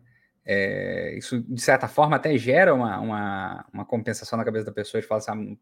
É, 0.51 1.15
isso, 1.15 1.39
de 1.41 1.61
certa 1.61 1.87
forma, 1.87 2.15
até 2.15 2.35
gera 2.35 2.73
uma, 2.73 2.99
uma, 2.99 3.65
uma, 3.71 3.85
compensação 3.85 4.35
na 4.35 4.43
cabeça 4.43 4.65
da 4.65 4.71
pessoa 4.71 4.99
de 4.99 5.05
falar 5.05 5.19
assim, 5.19 5.31
ah, 5.31 5.57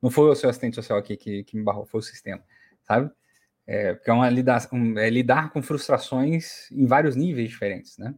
não 0.00 0.10
foi 0.10 0.30
o 0.30 0.34
seu 0.36 0.48
assistente 0.48 0.76
social 0.76 0.96
aqui 0.96 1.16
que, 1.16 1.42
que 1.42 1.56
me 1.56 1.64
barrou, 1.64 1.84
foi 1.84 1.98
o 1.98 2.02
sistema, 2.04 2.40
sabe? 2.84 3.10
É, 3.66 3.94
porque 3.94 4.08
é, 4.08 4.12
uma 4.12 4.28
um, 4.72 4.96
é 4.96 5.10
lidar 5.10 5.50
com 5.50 5.60
frustrações 5.60 6.70
em 6.70 6.86
vários 6.86 7.16
níveis 7.16 7.48
diferentes, 7.48 7.98
né? 7.98 8.14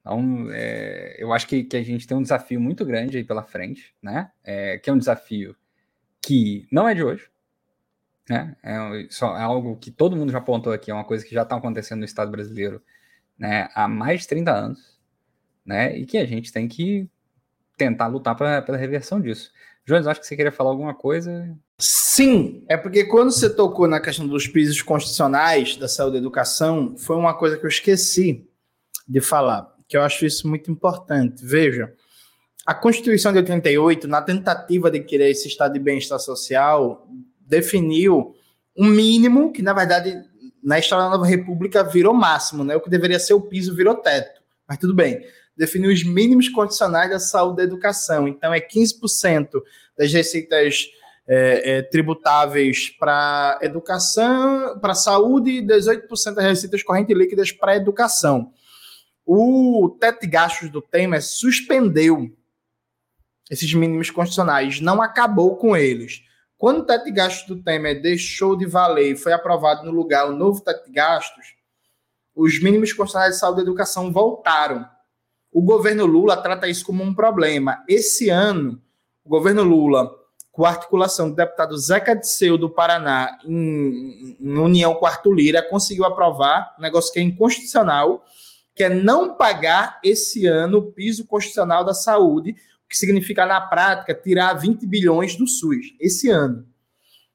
Então, 0.00 0.48
é, 0.52 1.16
eu 1.18 1.32
acho 1.32 1.48
que, 1.48 1.64
que, 1.64 1.76
a 1.76 1.82
gente 1.82 2.06
tem 2.06 2.16
um 2.16 2.22
desafio 2.22 2.60
muito 2.60 2.84
grande 2.84 3.18
aí 3.18 3.24
pela 3.24 3.42
frente, 3.42 3.92
né? 4.00 4.30
É, 4.44 4.78
que 4.78 4.88
é 4.88 4.92
um 4.92 4.98
desafio 4.98 5.56
que 6.22 6.68
não 6.70 6.88
é 6.88 6.94
de 6.94 7.02
hoje, 7.02 7.28
né? 8.30 8.56
É, 8.62 9.08
só, 9.10 9.36
é 9.36 9.42
algo 9.42 9.76
que 9.76 9.90
todo 9.90 10.14
mundo 10.14 10.30
já 10.30 10.38
apontou 10.38 10.72
aqui, 10.72 10.92
é 10.92 10.94
uma 10.94 11.04
coisa 11.04 11.24
que 11.24 11.34
já 11.34 11.42
está 11.42 11.56
acontecendo 11.56 11.98
no 11.98 12.04
Estado 12.04 12.30
brasileiro 12.30 12.80
né, 13.38 13.68
há 13.74 13.88
mais 13.88 14.22
de 14.22 14.28
30 14.28 14.52
anos, 14.52 14.98
né? 15.64 15.96
E 15.96 16.06
que 16.06 16.18
a 16.18 16.26
gente 16.26 16.52
tem 16.52 16.68
que 16.68 17.08
tentar 17.76 18.06
lutar 18.06 18.36
pra, 18.36 18.62
pela 18.62 18.78
reversão 18.78 19.20
disso. 19.20 19.50
Jones, 19.86 20.06
acho 20.06 20.20
que 20.20 20.26
você 20.26 20.36
queria 20.36 20.52
falar 20.52 20.70
alguma 20.70 20.94
coisa. 20.94 21.54
Sim, 21.78 22.64
é 22.68 22.76
porque 22.76 23.04
quando 23.04 23.32
você 23.32 23.50
tocou 23.50 23.86
na 23.86 24.00
questão 24.00 24.26
dos 24.26 24.46
pisos 24.46 24.80
constitucionais 24.80 25.76
da 25.76 25.88
saúde 25.88 26.16
e 26.16 26.20
educação, 26.20 26.96
foi 26.96 27.16
uma 27.16 27.34
coisa 27.34 27.58
que 27.58 27.64
eu 27.64 27.68
esqueci 27.68 28.48
de 29.06 29.20
falar, 29.20 29.74
que 29.86 29.96
eu 29.96 30.02
acho 30.02 30.24
isso 30.24 30.48
muito 30.48 30.70
importante. 30.70 31.44
Veja, 31.44 31.92
A 32.64 32.74
Constituição 32.74 33.30
de 33.32 33.38
88, 33.38 34.08
na 34.08 34.22
tentativa 34.22 34.90
de 34.90 35.00
criar 35.00 35.28
esse 35.28 35.48
estado 35.48 35.74
de 35.74 35.78
bem-estar 35.78 36.18
social, 36.18 37.06
definiu 37.40 38.34
um 38.76 38.86
mínimo 38.86 39.52
que, 39.52 39.60
na 39.60 39.74
verdade, 39.74 40.24
na 40.64 40.78
história 40.78 41.04
da 41.04 41.10
Nova 41.10 41.26
República 41.26 41.84
virou 41.84 42.14
máximo, 42.14 42.64
né? 42.64 42.74
O 42.74 42.80
que 42.80 42.88
deveria 42.88 43.18
ser 43.18 43.34
o 43.34 43.40
piso 43.40 43.74
virou 43.74 43.96
teto. 43.96 44.40
Mas 44.66 44.78
tudo 44.78 44.94
bem. 44.94 45.22
Definiu 45.54 45.92
os 45.92 46.02
mínimos 46.02 46.48
condicionais 46.48 47.10
da 47.10 47.20
saúde 47.20 47.54
e 47.54 47.56
da 47.58 47.62
educação. 47.64 48.26
Então, 48.26 48.52
é 48.52 48.60
15% 48.60 49.50
das 49.96 50.10
receitas 50.10 50.88
é, 51.28 51.76
é, 51.78 51.82
tributáveis 51.82 52.88
para 52.98 53.58
educação, 53.62 54.78
para 54.80 54.94
saúde 54.94 55.50
e 55.50 55.62
18% 55.62 56.34
das 56.34 56.44
receitas 56.44 56.82
correntes 56.82 57.16
líquidas 57.16 57.52
para 57.52 57.76
educação. 57.76 58.50
O 59.26 59.96
teto 60.00 60.22
de 60.22 60.26
gastos 60.26 60.70
do 60.70 60.80
Temer 60.80 61.22
suspendeu 61.22 62.34
esses 63.50 63.72
mínimos 63.74 64.10
constitucionais, 64.10 64.80
não 64.80 65.02
acabou 65.02 65.56
com 65.56 65.76
eles. 65.76 66.22
Quando 66.64 66.78
o 66.78 66.84
teto 66.86 67.04
de 67.04 67.10
gastos 67.10 67.46
do 67.46 67.62
Temer 67.62 68.00
deixou 68.00 68.56
de 68.56 68.64
valer 68.64 69.12
e 69.12 69.16
foi 69.18 69.34
aprovado 69.34 69.84
no 69.84 69.92
lugar 69.92 70.26
o 70.26 70.34
novo 70.34 70.62
teto 70.62 70.86
de 70.86 70.92
gastos, 70.92 71.54
os 72.34 72.58
mínimos 72.58 72.90
constitucionais 72.90 73.34
de 73.34 73.38
saúde 73.38 73.60
e 73.60 73.64
educação 73.64 74.10
voltaram. 74.10 74.88
O 75.52 75.60
governo 75.60 76.06
Lula 76.06 76.38
trata 76.38 76.66
isso 76.66 76.86
como 76.86 77.04
um 77.04 77.14
problema. 77.14 77.84
Esse 77.86 78.30
ano, 78.30 78.80
o 79.22 79.28
governo 79.28 79.62
Lula 79.62 80.10
com 80.50 80.64
a 80.64 80.70
articulação 80.70 81.28
do 81.28 81.36
deputado 81.36 81.76
Zeca 81.76 82.16
Disseu 82.16 82.56
do 82.56 82.70
Paraná 82.70 83.38
em, 83.44 84.34
em 84.40 84.58
união 84.58 84.94
com 84.94 85.04
Arthur 85.04 85.34
Lira, 85.34 85.62
conseguiu 85.68 86.06
aprovar 86.06 86.74
um 86.78 86.80
negócio 86.80 87.12
que 87.12 87.18
é 87.18 87.22
inconstitucional, 87.22 88.24
que 88.74 88.84
é 88.84 88.88
não 88.88 89.34
pagar 89.34 90.00
esse 90.02 90.46
ano 90.46 90.78
o 90.78 90.92
piso 90.92 91.26
constitucional 91.26 91.84
da 91.84 91.92
saúde, 91.92 92.56
que 92.94 92.98
significa, 92.98 93.44
na 93.44 93.60
prática, 93.60 94.14
tirar 94.14 94.54
20 94.54 94.86
bilhões 94.86 95.34
do 95.34 95.48
SUS, 95.48 95.96
esse 95.98 96.30
ano. 96.30 96.62
Pra 96.62 96.64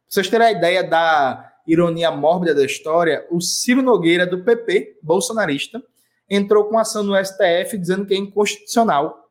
vocês 0.08 0.30
terem 0.30 0.48
a 0.48 0.52
ideia 0.54 0.82
da 0.82 1.54
ironia 1.68 2.10
mórbida 2.10 2.56
da 2.56 2.66
história, 2.66 3.28
o 3.30 3.42
Ciro 3.42 3.82
Nogueira, 3.82 4.26
do 4.26 4.42
PP, 4.42 5.00
bolsonarista, 5.04 5.84
entrou 6.30 6.64
com 6.64 6.80
ação 6.80 7.04
no 7.04 7.14
STF 7.14 7.78
dizendo 7.78 8.06
que 8.06 8.14
é 8.14 8.18
inconstitucional 8.18 9.30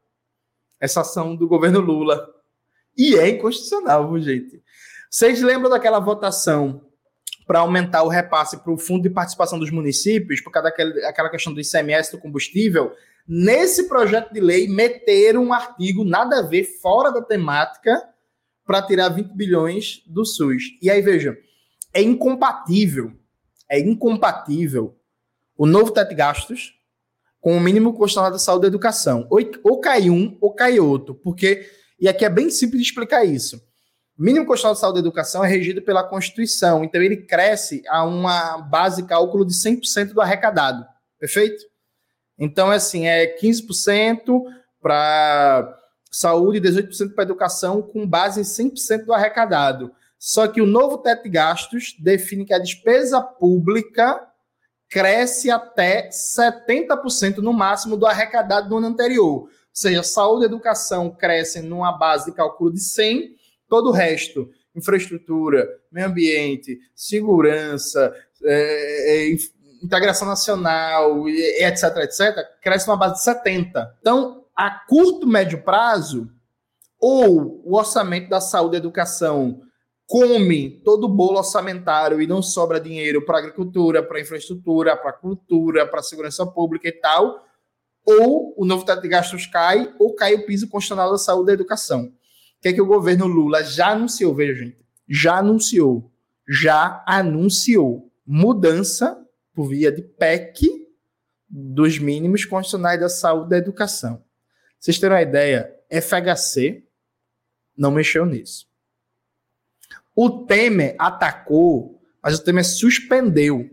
essa 0.79 1.01
ação 1.01 1.35
do 1.35 1.49
governo 1.49 1.81
Lula 1.81 2.29
e 2.97 3.17
é 3.17 3.27
inconstitucional, 3.31 4.17
gente? 4.21 4.63
Vocês 5.11 5.41
lembram 5.41 5.71
daquela 5.71 5.99
votação 5.99 6.83
para 7.47 7.61
aumentar 7.61 8.03
o 8.03 8.09
repasse 8.09 8.59
para 8.59 8.71
o 8.71 8.77
fundo 8.77 9.05
de 9.05 9.11
participação 9.11 9.59
dos 9.59 9.71
municípios, 9.71 10.43
por 10.43 10.51
causa 10.51 10.69
daquela 10.69 11.31
questão 11.31 11.55
do 11.55 11.61
ICMS 11.61 12.13
do 12.13 12.19
combustível? 12.19 12.93
Nesse 13.29 13.89
projeto 13.89 14.33
de 14.33 14.41
lei, 14.41 14.67
meteram 14.67 15.45
um 15.45 15.53
artigo 15.53 16.03
nada 16.03 16.39
a 16.39 16.43
ver, 16.43 16.65
fora 16.81 17.11
da 17.11 17.21
temática, 17.21 18.03
para 18.65 18.81
tirar 18.81 19.11
20 19.11 19.35
bilhões 19.35 20.03
do 20.07 20.25
SUS. 20.25 20.63
E 20.81 20.91
aí, 20.91 21.03
vejam, 21.03 21.37
é 21.93 22.01
incompatível, 22.01 23.13
é 23.71 23.79
incompatível 23.79 24.97
o 25.57 25.67
novo 25.67 25.91
teto 25.91 26.09
de 26.09 26.15
gastos 26.15 26.75
com 27.41 27.57
o 27.57 27.61
mínimo 27.61 27.93
constitucional 27.93 28.31
da 28.31 28.39
saúde 28.39 28.61
e 28.61 28.63
da 28.63 28.69
educação. 28.69 29.29
Ou, 29.63 29.81
cai 29.81 30.09
um, 30.09 30.39
ou 30.41 30.55
cai 30.55 30.81
outro, 30.81 31.15
porque 31.15 31.69
e 32.01 32.09
aqui 32.09 32.25
é 32.25 32.31
bem 32.31 32.49
simples 32.49 32.81
de 32.81 32.89
explicar 32.89 33.25
isso. 33.25 33.57
O 34.19 34.23
mínimo 34.23 34.47
constitucional 34.47 34.75
de 34.75 34.81
saúde 34.81 34.99
e 34.99 35.01
educação 35.01 35.45
é 35.45 35.49
regido 35.49 35.83
pela 35.83 36.03
Constituição, 36.03 36.83
então 36.85 37.03
ele 37.03 37.19
cresce 37.19 37.83
a 37.89 38.05
uma 38.05 38.59
base 38.59 39.05
cálculo 39.05 39.45
de 39.45 39.53
100% 39.53 40.13
do 40.13 40.21
arrecadado, 40.21 40.87
perfeito? 41.19 41.65
Então, 42.39 42.71
assim, 42.71 43.07
é 43.07 43.37
15% 43.39 44.43
para 44.81 45.77
saúde 46.11 46.59
e 46.59 46.61
18% 46.61 47.15
para 47.15 47.25
educação, 47.25 47.83
com 47.83 48.07
base 48.07 48.41
em 48.41 48.45
100% 48.45 49.05
do 49.05 49.13
arrecadado. 49.13 49.93
Só 50.19 50.47
que 50.47 50.61
o 50.61 50.67
novo 50.67 50.99
teto 50.99 51.25
de 51.25 51.29
gastos 51.29 51.95
define 51.99 52.45
que 52.45 52.55
a 52.55 52.59
despesa 52.59 53.21
pública 53.21 54.27
cresce 54.89 55.51
até 55.51 56.09
70% 56.09 57.39
no 57.39 57.53
máximo 57.53 57.97
do 57.97 58.07
arrecadado 58.07 58.69
do 58.69 58.79
ano 58.79 58.87
anterior 58.87 59.49
seja, 59.79 60.03
saúde 60.03 60.45
e 60.45 60.47
educação 60.47 61.11
crescem 61.11 61.63
numa 61.63 61.93
base 61.93 62.27
de 62.27 62.37
cálculo 62.37 62.73
de 62.73 62.81
100, 62.81 63.37
todo 63.69 63.91
o 63.91 63.93
resto, 63.93 64.51
infraestrutura, 64.75 65.69
meio 65.91 66.09
ambiente, 66.09 66.79
segurança, 66.95 68.13
é, 68.43 69.29
é, 69.31 69.37
integração 69.83 70.27
nacional, 70.27 71.29
etc, 71.29 71.97
etc, 71.99 72.47
cresce 72.61 72.87
numa 72.87 72.97
base 72.97 73.15
de 73.15 73.23
70. 73.23 73.97
Então, 74.01 74.45
a 74.57 74.71
curto, 74.71 75.27
médio 75.27 75.63
prazo, 75.63 76.29
ou 77.01 77.63
o 77.65 77.77
orçamento 77.77 78.29
da 78.29 78.41
saúde 78.41 78.77
e 78.77 78.79
educação 78.79 79.61
come 80.07 80.81
todo 80.85 81.05
o 81.05 81.09
bolo 81.09 81.39
orçamentário 81.39 82.21
e 82.21 82.27
não 82.27 82.43
sobra 82.43 82.81
dinheiro 82.81 83.25
para 83.25 83.39
agricultura, 83.39 84.03
para 84.03 84.21
infraestrutura, 84.21 84.97
para 84.97 85.13
cultura, 85.13 85.87
para 85.87 86.03
segurança 86.03 86.47
pública 86.47 86.89
e 86.89 86.93
tal, 86.93 87.45
ou 88.07 88.55
o 88.57 88.65
novo 88.65 88.87
teto 88.87 89.03
de 89.03 89.09
gastos 89.09 89.47
cai, 89.47 89.95
ou 89.99 90.15
cai 90.15 90.35
o 90.35 90.47
piso 90.47 90.67
constitucional 90.67 91.13
da 91.13 91.19
saúde 91.19 91.51
e 91.51 91.55
educação. 91.55 92.05
O 92.07 92.63
que 92.63 92.69
é 92.69 92.73
que 92.73 92.81
o 92.81 92.87
governo 92.87 93.27
Lula 93.27 93.63
já 93.63 93.91
anunciou, 93.91 94.35
veja, 94.35 94.55
gente, 94.55 94.79
já 95.07 95.37
anunciou, 95.37 96.11
já 96.49 97.05
anunciou 97.07 98.11
mudança 98.27 99.23
por 99.59 99.69
via 99.71 99.91
de 99.91 100.03
PEC 100.03 100.87
dos 101.51 101.99
mínimos 101.99 102.45
constitucionais 102.45 103.01
da 103.01 103.09
saúde 103.09 103.47
e 103.47 103.51
da 103.51 103.57
educação. 103.59 104.23
Vocês 104.79 105.01
terem 105.01 105.17
uma 105.17 105.23
ideia, 105.23 105.75
FHC 105.91 106.85
não 107.77 107.91
mexeu 107.91 108.25
nisso. 108.25 108.69
O 110.15 110.47
Temer 110.47 110.95
atacou, 110.97 112.01
mas 112.23 112.39
o 112.39 112.45
Temer 112.45 112.65
suspendeu 112.65 113.69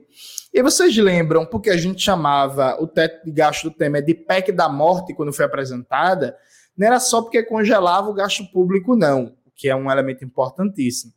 e 0.52 0.64
vocês 0.64 0.98
lembram 0.98 1.46
porque 1.46 1.70
a 1.70 1.78
gente 1.78 2.02
chamava 2.02 2.82
o 2.82 2.88
teto 2.88 3.24
de 3.24 3.32
gasto 3.32 3.70
do 3.70 3.76
Temer 3.76 4.04
de 4.04 4.16
PEC 4.16 4.52
da 4.52 4.68
morte 4.68 5.14
quando 5.14 5.32
foi 5.32 5.46
apresentada? 5.46 6.36
Não 6.76 6.88
era 6.88 7.00
só 7.00 7.22
porque 7.22 7.44
congelava 7.44 8.10
o 8.10 8.14
gasto 8.14 8.44
público, 8.52 8.96
não, 8.96 9.38
que 9.54 9.70
é 9.70 9.76
um 9.76 9.92
elemento 9.92 10.26
importantíssimo. 10.26 11.14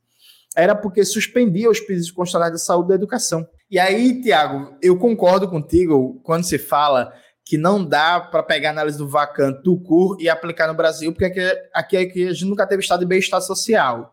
Era 0.55 0.75
porque 0.75 1.07
suspendia 1.07 1.71
os 1.71 1.81
pisos 1.81 2.11
constitucionais 2.11 2.53
da 2.53 2.59
saúde 2.59 2.89
e 2.89 2.91
da 2.91 2.95
educação. 2.97 3.49
E 3.71 3.79
aí, 3.79 4.21
Tiago, 4.23 4.77
eu 4.83 4.99
concordo 4.99 5.49
contigo 5.49 6.21
quando 6.23 6.45
se 6.45 6.59
fala 6.59 7.13
que 7.45 7.59
não 7.59 7.85
dá 7.85 8.21
para 8.21 8.43
pegar 8.43 8.71
a 8.71 8.73
análise 8.73 8.99
do 8.99 9.09
Vacan 9.09 9.53
Tucur 9.63 10.17
e 10.21 10.29
aplicar 10.29 10.67
no 10.69 10.75
Brasil, 10.75 11.13
porque 11.13 11.25
aqui, 11.27 11.41
aqui, 11.75 11.97
aqui 11.97 12.29
a 12.29 12.33
gente 12.33 12.45
nunca 12.45 12.67
teve 12.67 12.83
estado 12.83 13.01
de 13.01 13.07
bem-estar 13.07 13.41
social 13.41 14.13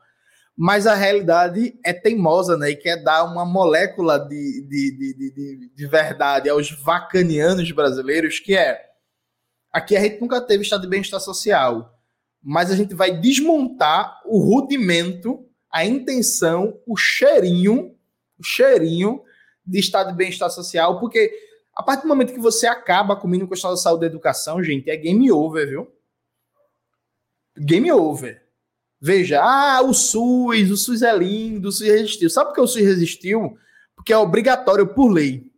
mas 0.58 0.88
a 0.88 0.96
realidade 0.96 1.78
é 1.84 1.92
teimosa, 1.92 2.56
né? 2.58 2.70
E 2.70 2.76
quer 2.76 3.04
dar 3.04 3.26
uma 3.26 3.46
molécula 3.46 4.18
de, 4.18 4.66
de, 4.68 4.98
de, 4.98 5.34
de, 5.34 5.72
de 5.76 5.88
verdade 5.88 6.50
aos 6.50 6.72
vacanianos 6.72 7.70
brasileiros, 7.72 8.40
que 8.40 8.56
é 8.56 8.82
aqui 9.72 9.98
a 9.98 10.02
gente 10.02 10.22
nunca 10.22 10.40
teve 10.40 10.64
estado 10.64 10.82
de 10.82 10.88
bem-estar 10.88 11.20
social, 11.20 12.00
mas 12.42 12.72
a 12.72 12.76
gente 12.76 12.94
vai 12.96 13.12
desmontar 13.20 14.22
o 14.26 14.40
rudimento, 14.40 15.46
a 15.70 15.84
intenção, 15.84 16.80
o 16.88 16.96
cheirinho, 16.96 17.94
o 18.40 18.44
cheirinho 18.44 19.22
de 19.66 19.80
estado 19.80 20.12
de 20.12 20.18
bem-estar 20.18 20.50
social, 20.50 21.00
porque 21.00 21.32
a 21.76 21.84
partir 21.84 22.04
do 22.04 22.08
momento 22.08 22.34
que 22.34 22.40
você 22.40 22.68
acaba 22.68 23.16
com 23.16 23.28
o 23.28 23.30
mínimo 23.30 23.50
constitucional 23.50 23.76
da 23.76 23.82
saúde 23.82 24.06
e 24.06 24.08
educação, 24.08 24.64
gente, 24.64 24.90
é 24.90 24.96
game 24.96 25.32
over, 25.32 25.68
viu? 25.68 25.92
Game 27.58 27.92
over. 27.92 28.44
Veja, 29.02 29.42
ah, 29.42 29.82
o 29.82 29.94
SUS, 29.94 30.72
o 30.72 30.78
SUS 30.78 31.02
é 31.02 31.16
lindo, 31.16 31.70
o 31.70 31.72
SUS 31.72 31.88
resistiu. 31.88 32.30
Sabe 32.30 32.50
por 32.50 32.56
que 32.56 32.62
o 32.62 32.68
SUS 32.68 32.82
resistiu? 32.82 33.58
Porque 33.96 34.14
é 34.14 34.18
obrigatório 34.18 34.88
por 34.88 35.10
lei 35.10 35.52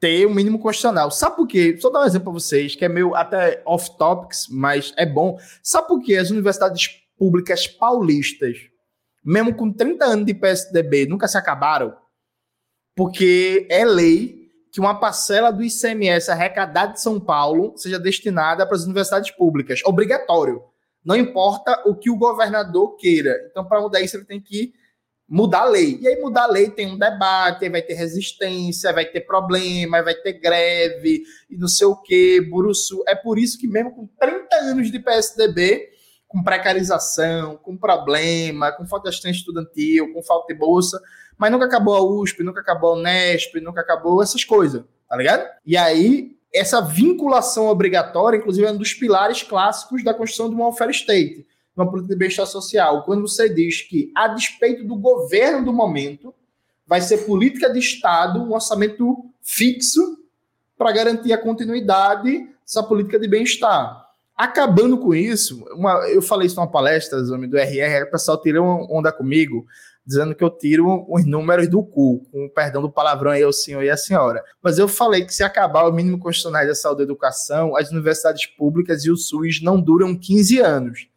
ter 0.00 0.26
o 0.26 0.30
um 0.30 0.34
mínimo 0.34 0.58
constitucional. 0.58 1.10
Sabe 1.10 1.36
por 1.36 1.46
quê? 1.46 1.76
Só 1.80 1.90
dar 1.90 2.00
um 2.00 2.04
exemplo 2.04 2.26
para 2.26 2.40
vocês, 2.40 2.76
que 2.76 2.84
é 2.84 2.88
meio 2.88 3.14
até 3.14 3.62
off-topics, 3.66 4.46
mas 4.48 4.92
é 4.96 5.04
bom. 5.04 5.38
Sabe 5.62 5.88
por 5.88 6.00
quê? 6.00 6.16
As 6.16 6.30
universidades 6.30 6.88
públicas 7.18 7.66
paulistas, 7.66 8.56
mesmo 9.28 9.54
com 9.54 9.70
30 9.70 10.04
anos 10.04 10.26
de 10.26 10.34
PSDB, 10.34 11.06
nunca 11.06 11.28
se 11.28 11.36
acabaram? 11.36 11.94
Porque 12.96 13.66
é 13.70 13.84
lei 13.84 14.48
que 14.72 14.80
uma 14.80 14.98
parcela 14.98 15.50
do 15.50 15.62
ICMS 15.62 16.30
arrecadado 16.30 16.94
de 16.94 17.02
São 17.02 17.20
Paulo 17.20 17.74
seja 17.76 17.98
destinada 17.98 18.66
para 18.66 18.76
as 18.76 18.84
universidades 18.84 19.30
públicas. 19.30 19.80
Obrigatório. 19.84 20.62
Não 21.04 21.14
importa 21.14 21.82
o 21.86 21.94
que 21.94 22.10
o 22.10 22.16
governador 22.16 22.96
queira. 22.96 23.34
Então, 23.50 23.64
para 23.64 23.80
mudar 23.80 24.00
isso, 24.00 24.16
ele 24.16 24.24
tem 24.24 24.40
que 24.40 24.72
mudar 25.28 25.60
a 25.60 25.66
lei. 25.66 25.98
E 26.00 26.08
aí, 26.08 26.20
mudar 26.20 26.44
a 26.44 26.50
lei 26.50 26.70
tem 26.70 26.86
um 26.86 26.98
debate, 26.98 27.68
vai 27.68 27.82
ter 27.82 27.94
resistência, 27.94 28.92
vai 28.92 29.04
ter 29.04 29.20
problema, 29.20 30.02
vai 30.02 30.14
ter 30.14 30.34
greve, 30.34 31.22
e 31.50 31.56
não 31.56 31.68
sei 31.68 31.86
o 31.86 31.96
quê, 31.96 32.40
buruçu. 32.50 33.04
É 33.06 33.14
por 33.14 33.38
isso 33.38 33.58
que, 33.58 33.68
mesmo 33.68 33.94
com 33.94 34.06
30 34.18 34.56
anos 34.56 34.90
de 34.90 34.98
PSDB, 34.98 35.97
com 36.28 36.42
precarização, 36.42 37.56
com 37.56 37.76
problema, 37.76 38.70
com 38.70 38.86
falta 38.86 39.04
de 39.04 39.08
assistência 39.08 39.40
estudantil, 39.40 40.12
com 40.12 40.22
falta 40.22 40.52
de 40.52 40.58
bolsa, 40.58 41.00
mas 41.38 41.50
nunca 41.50 41.64
acabou 41.64 41.96
a 41.96 42.02
USP, 42.02 42.44
nunca 42.44 42.60
acabou 42.60 42.92
a 42.92 42.96
Unesp, 42.96 43.54
nunca 43.60 43.80
acabou 43.80 44.22
essas 44.22 44.44
coisas, 44.44 44.84
tá 45.08 45.16
ligado? 45.16 45.48
E 45.64 45.76
aí, 45.76 46.36
essa 46.52 46.82
vinculação 46.82 47.68
obrigatória, 47.68 48.36
inclusive, 48.36 48.66
é 48.66 48.70
um 48.70 48.76
dos 48.76 48.92
pilares 48.92 49.42
clássicos 49.42 50.04
da 50.04 50.12
construção 50.12 50.48
de 50.48 50.54
uma 50.54 50.66
welfare 50.66 50.90
state, 50.90 51.46
uma 51.74 51.88
política 51.88 52.14
de 52.14 52.18
bem-estar 52.18 52.46
social. 52.46 53.04
Quando 53.04 53.22
você 53.22 53.48
diz 53.48 53.82
que, 53.82 54.12
a 54.14 54.28
despeito 54.28 54.84
do 54.84 54.96
governo 54.96 55.64
do 55.64 55.72
momento, 55.72 56.34
vai 56.86 57.00
ser 57.00 57.18
política 57.18 57.72
de 57.72 57.78
Estado, 57.78 58.42
um 58.42 58.52
orçamento 58.52 59.24
fixo 59.42 60.18
para 60.76 60.92
garantir 60.92 61.32
a 61.32 61.38
continuidade 61.38 62.48
dessa 62.64 62.82
política 62.82 63.18
de 63.18 63.28
bem-estar. 63.28 64.07
Acabando 64.38 64.96
com 64.96 65.12
isso, 65.12 65.64
uma, 65.72 66.08
eu 66.08 66.22
falei 66.22 66.46
isso 66.46 66.54
numa 66.54 66.70
palestra 66.70 67.20
do 67.20 67.58
RR, 67.58 68.04
o 68.04 68.10
pessoal 68.12 68.40
tirou 68.40 68.86
onda 68.88 69.10
comigo, 69.10 69.66
dizendo 70.06 70.32
que 70.32 70.44
eu 70.44 70.48
tiro 70.48 71.04
os 71.12 71.26
números 71.26 71.68
do 71.68 71.82
cu, 71.82 72.24
com 72.30 72.48
perdão 72.48 72.80
do 72.80 72.88
palavrão 72.88 73.32
aí, 73.32 73.44
o 73.44 73.52
senhor 73.52 73.82
e 73.82 73.90
a 73.90 73.96
senhora. 73.96 74.44
Mas 74.62 74.78
eu 74.78 74.86
falei 74.86 75.24
que 75.24 75.34
se 75.34 75.42
acabar 75.42 75.88
o 75.88 75.92
mínimo 75.92 76.20
constitucional 76.20 76.64
da 76.64 76.74
saúde 76.76 77.02
e 77.02 77.04
educação, 77.04 77.76
as 77.76 77.90
universidades 77.90 78.46
públicas 78.46 79.04
e 79.04 79.10
o 79.10 79.16
SUS 79.16 79.60
não 79.60 79.80
duram 79.80 80.16
15 80.16 80.60
anos. 80.60 81.08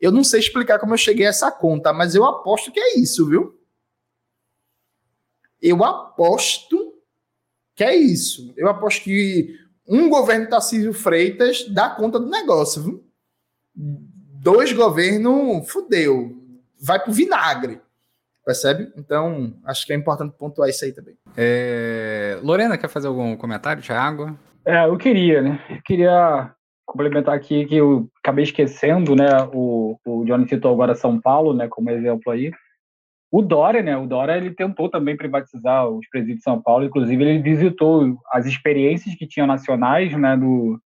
Eu 0.00 0.12
não 0.12 0.22
sei 0.22 0.38
explicar 0.38 0.78
como 0.78 0.94
eu 0.94 0.98
cheguei 0.98 1.26
a 1.26 1.30
essa 1.30 1.50
conta, 1.50 1.92
mas 1.92 2.14
eu 2.14 2.24
aposto 2.24 2.70
que 2.70 2.78
é 2.78 2.96
isso, 2.96 3.26
viu? 3.26 3.60
Eu 5.60 5.84
aposto 5.84 6.94
que 7.74 7.82
é 7.82 7.96
isso. 7.96 8.54
Eu 8.56 8.68
aposto 8.68 9.02
que 9.02 9.58
um 9.90 10.08
governo 10.08 10.48
Tarcísio 10.48 10.92
Freitas 10.92 11.66
dá 11.68 11.90
conta 11.90 12.20
do 12.20 12.30
negócio, 12.30 12.82
viu? 12.82 13.04
Dois 13.74 14.72
governos, 14.72 15.70
fudeu. 15.70 16.32
Vai 16.80 17.02
pro 17.02 17.12
vinagre. 17.12 17.80
Percebe? 18.46 18.92
Então, 18.96 19.54
acho 19.64 19.84
que 19.84 19.92
é 19.92 19.96
importante 19.96 20.34
pontuar 20.38 20.68
isso 20.68 20.84
aí 20.84 20.92
também. 20.92 21.16
É... 21.36 22.38
Lorena, 22.42 22.78
quer 22.78 22.88
fazer 22.88 23.08
algum 23.08 23.36
comentário, 23.36 23.82
Thiago? 23.82 24.38
É, 24.64 24.86
eu 24.86 24.96
queria, 24.96 25.42
né? 25.42 25.60
Eu 25.68 25.82
queria 25.84 26.52
complementar 26.86 27.34
aqui 27.34 27.66
que 27.66 27.76
eu 27.76 28.08
acabei 28.22 28.44
esquecendo, 28.44 29.14
né? 29.14 29.28
O, 29.52 29.98
o 30.06 30.24
Johnny 30.24 30.48
citou 30.48 30.72
agora 30.72 30.94
São 30.94 31.20
Paulo, 31.20 31.52
né? 31.52 31.68
Como 31.68 31.90
exemplo 31.90 32.32
aí. 32.32 32.50
O 33.30 33.42
Dória, 33.42 33.82
né? 33.82 33.96
O 33.96 34.06
Dória 34.06 34.36
ele 34.36 34.50
tentou 34.50 34.88
também 34.88 35.16
privatizar 35.16 35.88
os 35.88 36.08
presídios 36.08 36.38
de 36.38 36.42
São 36.42 36.60
Paulo. 36.60 36.84
Inclusive, 36.84 37.22
ele 37.22 37.42
visitou 37.42 38.18
as 38.32 38.44
experiências 38.44 39.14
que 39.14 39.26
tinham 39.26 39.46
nacionais, 39.46 40.12
né? 40.16 40.36
Do, 40.36 40.80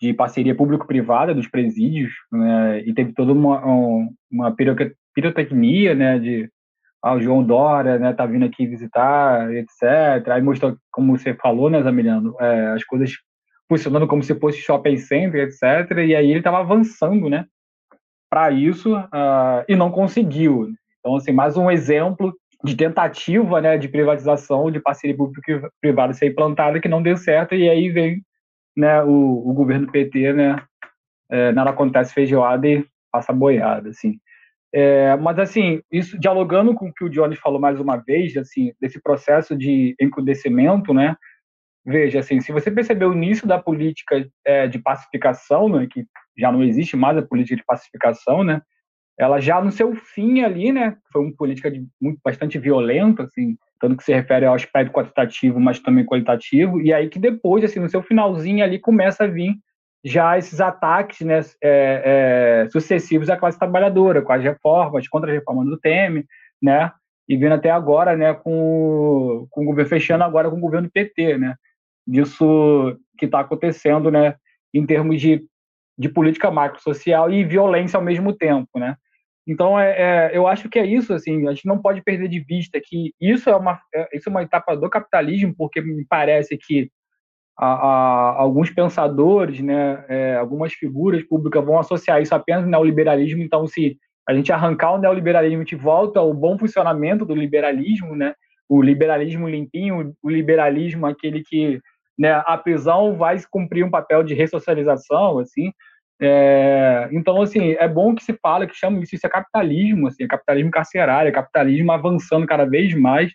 de 0.00 0.12
parceria 0.12 0.54
público-privada 0.54 1.34
dos 1.34 1.46
presídios, 1.46 2.12
né? 2.32 2.80
E 2.80 2.92
teve 2.92 3.12
toda 3.12 3.32
uma, 3.32 3.62
uma 4.30 4.54
pirotecnia, 5.14 5.94
né? 5.94 6.18
De 6.18 6.50
ah, 7.02 7.14
o 7.14 7.20
João 7.20 7.44
Dória, 7.44 7.98
né, 7.98 8.12
tá 8.12 8.26
vindo 8.26 8.44
aqui 8.44 8.66
visitar, 8.66 9.52
etc. 9.54 10.28
Aí 10.32 10.42
mostrou, 10.42 10.76
como 10.90 11.16
você 11.16 11.32
falou, 11.34 11.70
né, 11.70 11.80
Zamiliano, 11.82 12.34
é, 12.40 12.72
as 12.72 12.84
coisas 12.84 13.12
funcionando 13.68 14.06
como 14.08 14.22
se 14.22 14.34
fosse 14.34 14.58
shopping 14.58 14.96
center, 14.96 15.46
etc. 15.46 15.98
E 15.98 16.14
aí 16.14 16.30
ele 16.30 16.40
estava 16.40 16.58
avançando, 16.58 17.28
né, 17.28 17.44
para 18.28 18.50
isso 18.50 18.96
uh, 18.96 19.64
e 19.68 19.76
não 19.76 19.90
conseguiu. 19.90 20.68
Então, 21.08 21.16
assim, 21.16 21.32
mais 21.32 21.56
um 21.56 21.70
exemplo 21.70 22.36
de 22.62 22.76
tentativa, 22.76 23.62
né, 23.62 23.78
de 23.78 23.88
privatização, 23.88 24.70
de 24.70 24.78
parceria 24.78 25.16
público-privada 25.16 26.12
ser 26.12 26.26
implantada 26.26 26.78
que 26.78 26.88
não 26.88 27.02
deu 27.02 27.16
certo 27.16 27.54
e 27.54 27.66
aí 27.66 27.88
vem, 27.88 28.22
né, 28.76 29.02
o, 29.02 29.48
o 29.48 29.54
governo 29.54 29.90
PT, 29.90 30.34
né, 30.34 30.62
é, 31.30 31.50
nada 31.52 31.70
acontece 31.70 32.12
feijoada 32.12 32.68
e 32.68 32.84
passa 33.10 33.32
boiada, 33.32 33.88
assim. 33.88 34.18
É, 34.70 35.16
mas, 35.16 35.38
assim, 35.38 35.80
isso 35.90 36.18
dialogando 36.20 36.74
com 36.74 36.88
o 36.88 36.92
que 36.92 37.04
o 37.04 37.08
Johnny 37.08 37.36
falou 37.36 37.58
mais 37.58 37.80
uma 37.80 37.96
vez, 37.96 38.36
assim, 38.36 38.74
desse 38.78 39.00
processo 39.00 39.56
de 39.56 39.96
encrudecimento, 39.98 40.92
né? 40.92 41.16
Veja, 41.86 42.18
assim, 42.18 42.38
se 42.42 42.52
você 42.52 42.70
perceber 42.70 43.06
o 43.06 43.14
início 43.14 43.48
da 43.48 43.58
política 43.58 44.28
é, 44.44 44.68
de 44.68 44.78
pacificação, 44.78 45.70
né, 45.70 45.88
que 45.90 46.04
já 46.36 46.52
não 46.52 46.62
existe 46.62 46.98
mais 46.98 47.16
a 47.16 47.22
política 47.22 47.56
de 47.56 47.64
pacificação, 47.64 48.44
né? 48.44 48.60
Ela 49.18 49.40
já 49.40 49.60
no 49.60 49.72
seu 49.72 49.94
fim 49.96 50.42
ali, 50.42 50.70
né? 50.70 50.96
Foi 51.12 51.22
uma 51.22 51.34
política 51.34 51.70
de, 51.70 51.84
muito, 52.00 52.20
bastante 52.24 52.58
violenta, 52.58 53.24
assim, 53.24 53.56
tanto 53.80 53.96
que 53.96 54.04
se 54.04 54.12
refere 54.12 54.46
ao 54.46 54.54
aspecto 54.54 54.92
quantitativo, 54.92 55.58
mas 55.58 55.80
também 55.80 56.04
qualitativo, 56.04 56.80
e 56.80 56.92
aí 56.92 57.08
que 57.08 57.18
depois, 57.18 57.64
assim, 57.64 57.80
no 57.80 57.88
seu 57.88 58.02
finalzinho 58.02 58.64
ali 58.64 58.78
começa 58.78 59.24
a 59.24 59.26
vir 59.26 59.54
já 60.04 60.38
esses 60.38 60.60
ataques 60.60 61.20
né, 61.26 61.40
é, 61.62 62.62
é, 62.64 62.68
sucessivos 62.70 63.28
à 63.28 63.36
classe 63.36 63.58
trabalhadora, 63.58 64.22
com 64.22 64.32
as 64.32 64.42
reformas, 64.42 65.08
contra 65.08 65.30
a 65.30 65.34
reforma 65.34 65.64
do 65.64 65.78
Temer, 65.78 66.24
né, 66.62 66.92
e 67.28 67.36
vindo 67.36 67.52
até 67.52 67.70
agora 67.70 68.16
né, 68.16 68.32
com, 68.34 69.46
com 69.50 69.62
o 69.62 69.64
governo 69.64 69.90
fechando 69.90 70.24
agora 70.24 70.50
com 70.50 70.56
o 70.56 70.60
governo 70.60 70.90
PT, 70.90 71.38
né, 71.38 71.56
disso 72.06 72.96
que 73.18 73.26
está 73.26 73.40
acontecendo 73.40 74.10
né, 74.10 74.36
em 74.72 74.86
termos 74.86 75.20
de, 75.20 75.44
de 75.98 76.08
política 76.08 76.50
macro-social 76.50 77.30
e 77.30 77.44
violência 77.44 77.96
ao 77.96 78.04
mesmo 78.04 78.32
tempo. 78.32 78.78
Né. 78.78 78.96
Então, 79.48 79.80
é, 79.80 79.90
é, 79.98 80.36
eu 80.36 80.46
acho 80.46 80.68
que 80.68 80.78
é 80.78 80.84
isso, 80.84 81.14
assim, 81.14 81.48
a 81.48 81.54
gente 81.54 81.66
não 81.66 81.80
pode 81.80 82.02
perder 82.02 82.28
de 82.28 82.38
vista 82.38 82.78
que 82.84 83.14
isso 83.18 83.48
é 83.48 83.56
uma, 83.56 83.80
é, 83.94 84.08
isso 84.14 84.28
é 84.28 84.30
uma 84.30 84.42
etapa 84.42 84.76
do 84.76 84.90
capitalismo, 84.90 85.54
porque 85.56 85.80
me 85.80 86.04
parece 86.06 86.58
que 86.58 86.90
a, 87.58 87.66
a, 87.66 88.40
alguns 88.40 88.70
pensadores, 88.70 89.60
né, 89.60 90.04
é, 90.06 90.36
algumas 90.36 90.74
figuras 90.74 91.22
públicas 91.22 91.64
vão 91.64 91.78
associar 91.78 92.20
isso 92.20 92.34
apenas 92.34 92.64
ao 92.64 92.70
neoliberalismo. 92.70 93.42
Então, 93.42 93.66
se 93.66 93.96
a 94.28 94.34
gente 94.34 94.52
arrancar 94.52 94.92
o 94.92 94.98
neoliberalismo, 94.98 95.62
a 95.62 95.64
gente 95.64 95.76
volta 95.76 96.20
ao 96.20 96.34
bom 96.34 96.58
funcionamento 96.58 97.24
do 97.24 97.34
liberalismo, 97.34 98.14
né, 98.14 98.34
o 98.68 98.82
liberalismo 98.82 99.48
limpinho, 99.48 100.12
o 100.22 100.28
liberalismo 100.28 101.06
aquele 101.06 101.42
que 101.42 101.80
né, 102.18 102.42
a 102.44 102.58
prisão 102.58 103.16
vai 103.16 103.38
cumprir 103.50 103.82
um 103.82 103.90
papel 103.90 104.22
de 104.22 104.34
ressocialização, 104.34 105.38
assim. 105.38 105.72
É, 106.20 107.08
então, 107.12 107.40
assim, 107.40 107.72
é 107.78 107.86
bom 107.86 108.14
que 108.14 108.24
se 108.24 108.32
fala, 108.34 108.66
que 108.66 108.74
chama 108.74 109.00
isso, 109.00 109.14
isso 109.14 109.26
é 109.26 109.30
capitalismo, 109.30 110.08
assim, 110.08 110.24
é 110.24 110.26
capitalismo 110.26 110.70
carcerário, 110.70 111.28
é 111.28 111.32
capitalismo 111.32 111.92
avançando 111.92 112.46
cada 112.46 112.64
vez 112.64 112.92
mais 112.94 113.32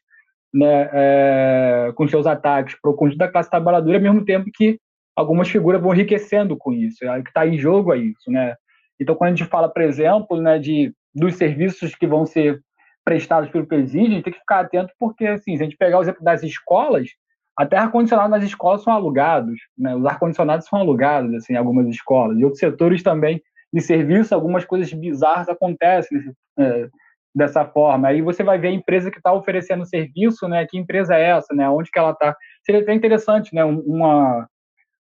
né, 0.53 0.89
é, 0.93 1.91
com 1.95 2.07
seus 2.07 2.27
ataques 2.27 2.75
para 2.79 2.91
o 2.91 2.95
conjunto 2.95 3.17
da 3.17 3.27
classe 3.27 3.49
trabalhadora, 3.49 3.97
ao 3.97 4.03
mesmo 4.03 4.23
tempo 4.23 4.49
que 4.53 4.79
algumas 5.15 5.49
figuras 5.49 5.81
vão 5.81 5.93
enriquecendo 5.93 6.55
com 6.57 6.71
isso. 6.71 7.03
É, 7.03 7.19
o 7.19 7.23
que 7.23 7.29
está 7.29 7.47
em 7.47 7.57
jogo 7.57 7.93
é 7.93 7.97
isso. 7.97 8.29
Né? 8.29 8.55
Então, 8.99 9.15
quando 9.15 9.33
a 9.33 9.35
gente 9.35 9.49
fala, 9.49 9.69
por 9.69 9.81
exemplo, 9.81 10.39
né, 10.39 10.59
de, 10.59 10.93
dos 11.13 11.35
serviços 11.35 11.95
que 11.95 12.05
vão 12.05 12.25
ser 12.25 12.61
prestados 13.03 13.49
pelo 13.49 13.65
presídio, 13.65 14.11
a 14.11 14.15
gente 14.15 14.23
tem 14.23 14.33
que 14.33 14.39
ficar 14.39 14.61
atento, 14.61 14.93
porque, 14.99 15.25
assim, 15.25 15.57
se 15.57 15.63
a 15.63 15.65
gente 15.65 15.77
pegar 15.77 15.99
o 15.99 16.01
exemplo 16.01 16.23
das 16.23 16.43
escolas, 16.43 17.09
até 17.57 17.77
ar-condicionado 17.77 18.29
nas 18.29 18.43
escolas 18.43 18.83
são 18.83 18.93
alugados, 18.93 19.59
né? 19.77 19.95
os 19.95 20.05
ar-condicionados 20.05 20.67
são 20.67 20.79
alugados 20.79 21.33
assim, 21.35 21.53
em 21.53 21.57
algumas 21.57 21.87
escolas. 21.87 22.37
E 22.39 22.43
outros 22.43 22.59
setores 22.59 23.03
também 23.03 23.41
de 23.71 23.81
serviço, 23.81 24.33
algumas 24.33 24.65
coisas 24.65 24.91
bizarras 24.93 25.49
acontecem 25.49 26.19
é, 26.59 26.87
dessa 27.33 27.65
forma. 27.65 28.07
Aí 28.07 28.21
você 28.21 28.43
vai 28.43 28.57
ver 28.57 28.67
a 28.67 28.73
empresa 28.73 29.09
que 29.09 29.17
está 29.17 29.33
oferecendo 29.33 29.85
serviço, 29.85 30.47
né? 30.47 30.65
Que 30.67 30.77
empresa 30.77 31.15
é 31.15 31.29
essa, 31.29 31.53
né? 31.53 31.67
Onde 31.69 31.89
que 31.89 31.97
ela 31.97 32.11
está? 32.11 32.35
Seria 32.63 32.81
até 32.81 32.93
interessante, 32.93 33.53
né? 33.53 33.63
Uma, 33.65 34.47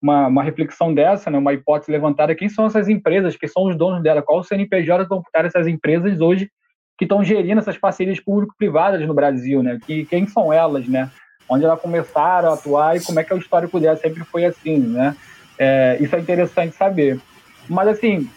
uma, 0.02 0.26
uma, 0.28 0.42
reflexão 0.42 0.94
dessa, 0.94 1.30
né? 1.30 1.36
Uma 1.36 1.52
hipótese 1.52 1.92
levantada. 1.92 2.34
Quem 2.34 2.48
são 2.48 2.66
essas 2.66 2.88
empresas? 2.88 3.36
Quem 3.36 3.48
são 3.48 3.64
os 3.64 3.76
donos 3.76 4.02
dela? 4.02 4.22
Qual 4.22 4.38
o 4.38 4.44
CNPJ 4.44 5.04
vão 5.04 5.20
estar 5.20 5.44
essas 5.44 5.66
empresas 5.66 6.20
hoje 6.20 6.50
que 6.96 7.04
estão 7.04 7.22
gerindo 7.22 7.58
essas 7.58 7.76
parcerias 7.76 8.20
público-privadas 8.20 9.06
no 9.06 9.12
Brasil, 9.12 9.62
né? 9.62 9.78
Que, 9.84 10.06
quem 10.06 10.26
são 10.26 10.52
elas, 10.52 10.88
né? 10.88 11.10
Onde 11.48 11.64
elas 11.64 11.80
começaram 11.80 12.50
a 12.50 12.54
atuar 12.54 12.96
e 12.96 13.00
como 13.00 13.20
é 13.20 13.24
que 13.24 13.32
é 13.32 13.36
o 13.36 13.38
histórico 13.38 13.78
dela 13.78 13.96
sempre 13.96 14.24
foi 14.24 14.44
assim, 14.44 14.78
né? 14.78 15.16
É, 15.58 15.98
isso 16.00 16.14
é 16.16 16.20
interessante 16.20 16.74
saber. 16.74 17.20
Mas, 17.68 17.88
assim, 17.88 18.28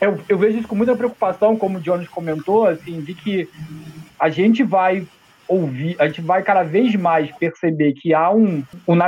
eu, 0.00 0.18
eu, 0.28 0.38
vejo 0.38 0.58
isso 0.58 0.68
com 0.68 0.76
muita 0.76 0.94
preocupação, 0.94 1.56
como 1.56 1.78
o 1.78 1.80
Jones 1.80 2.08
comentou, 2.08 2.66
assim, 2.66 3.00
de 3.00 3.14
que 3.14 3.48
a 4.18 4.28
gente 4.28 4.62
vai 4.62 5.06
ouvir, 5.48 5.96
a 5.98 6.06
gente 6.06 6.20
vai 6.20 6.42
cada 6.42 6.62
vez 6.62 6.94
mais 6.96 7.30
perceber 7.32 7.92
que 7.92 8.12
há 8.12 8.30
um, 8.30 8.64
um 8.86 9.02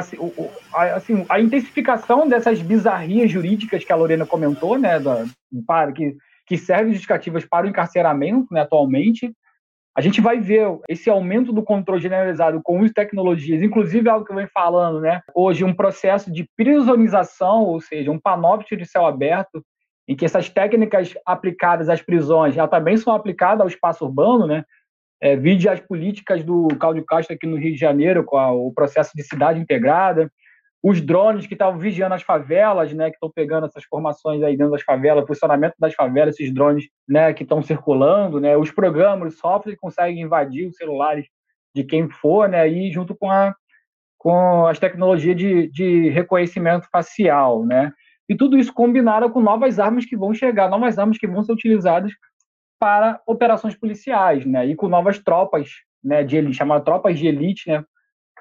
assim, 0.72 1.26
a 1.28 1.40
intensificação 1.40 2.28
dessas 2.28 2.62
bizarrias 2.62 3.30
jurídicas 3.30 3.84
que 3.84 3.92
a 3.92 3.96
Lorena 3.96 4.24
comentou, 4.24 4.78
né, 4.78 5.00
da, 5.00 5.24
para 5.66 5.92
que 5.92 6.16
que 6.48 6.56
servem 6.56 6.92
justificativas 6.92 7.44
para 7.44 7.66
o 7.66 7.68
encarceramento, 7.68 8.46
né, 8.50 8.62
atualmente. 8.62 9.30
A 9.98 10.00
gente 10.00 10.20
vai 10.20 10.38
ver 10.38 10.64
esse 10.88 11.10
aumento 11.10 11.52
do 11.52 11.60
controle 11.60 12.00
generalizado 12.00 12.60
com 12.62 12.84
as 12.84 12.92
tecnologias, 12.92 13.60
inclusive 13.60 14.08
algo 14.08 14.24
que 14.24 14.30
eu 14.30 14.36
venho 14.36 14.48
falando, 14.54 15.00
né? 15.00 15.20
Hoje, 15.34 15.64
um 15.64 15.74
processo 15.74 16.32
de 16.32 16.48
prisonização, 16.56 17.64
ou 17.64 17.80
seja, 17.80 18.08
um 18.08 18.20
panóptico 18.20 18.76
de 18.76 18.86
céu 18.86 19.06
aberto, 19.06 19.60
em 20.06 20.14
que 20.14 20.24
essas 20.24 20.48
técnicas 20.48 21.14
aplicadas 21.26 21.88
às 21.88 22.00
prisões 22.00 22.54
já 22.54 22.68
também 22.68 22.96
são 22.96 23.12
aplicadas 23.12 23.60
ao 23.60 23.66
espaço 23.66 24.04
urbano, 24.04 24.46
né? 24.46 24.62
É, 25.20 25.34
vide 25.34 25.68
as 25.68 25.80
políticas 25.80 26.44
do 26.44 26.68
Cláudio 26.78 27.04
Castro 27.04 27.34
aqui 27.34 27.48
no 27.48 27.56
Rio 27.56 27.72
de 27.72 27.80
Janeiro, 27.80 28.22
com 28.22 28.38
a, 28.38 28.52
o 28.52 28.72
processo 28.72 29.10
de 29.16 29.24
cidade 29.24 29.58
integrada, 29.58 30.30
os 30.82 31.00
drones 31.00 31.46
que 31.46 31.54
estavam 31.54 31.78
vigiando 31.78 32.14
as 32.14 32.22
favelas, 32.22 32.92
né, 32.92 33.10
que 33.10 33.16
estão 33.16 33.30
pegando 33.34 33.66
essas 33.66 33.84
formações 33.84 34.42
aí 34.42 34.56
dentro 34.56 34.72
das 34.72 34.82
favelas, 34.82 35.26
funcionamento 35.26 35.74
das 35.78 35.94
favelas, 35.94 36.34
esses 36.34 36.54
drones, 36.54 36.88
né, 37.08 37.32
que 37.32 37.42
estão 37.42 37.62
circulando, 37.62 38.40
né, 38.40 38.56
os 38.56 38.70
programas, 38.70 39.34
os 39.34 39.40
softwares 39.40 39.74
que 39.74 39.80
conseguem 39.80 40.22
invadir 40.22 40.68
os 40.68 40.76
celulares 40.76 41.26
de 41.74 41.84
quem 41.84 42.08
for, 42.08 42.48
né, 42.48 42.68
e 42.68 42.92
junto 42.92 43.14
com 43.16 43.30
a 43.30 43.54
com 44.18 44.66
as 44.66 44.78
tecnologias 44.80 45.36
de, 45.36 45.70
de 45.70 46.08
reconhecimento 46.10 46.88
facial, 46.90 47.64
né? 47.64 47.92
E 48.28 48.36
tudo 48.36 48.58
isso 48.58 48.74
combinado 48.74 49.30
com 49.30 49.40
novas 49.40 49.78
armas 49.78 50.04
que 50.04 50.16
vão 50.16 50.34
chegar, 50.34 50.68
novas 50.68 50.98
armas 50.98 51.16
que 51.16 51.26
vão 51.26 51.42
ser 51.42 51.52
utilizadas 51.52 52.12
para 52.80 53.20
operações 53.26 53.76
policiais, 53.76 54.44
né? 54.44 54.66
E 54.66 54.74
com 54.74 54.88
novas 54.88 55.18
tropas, 55.18 55.70
né? 56.02 56.24
De 56.24 56.36
elite, 56.36 56.56
chamadas 56.56 56.84
tropas 56.84 57.18
de 57.18 57.26
elite, 57.28 57.70
né? 57.70 57.84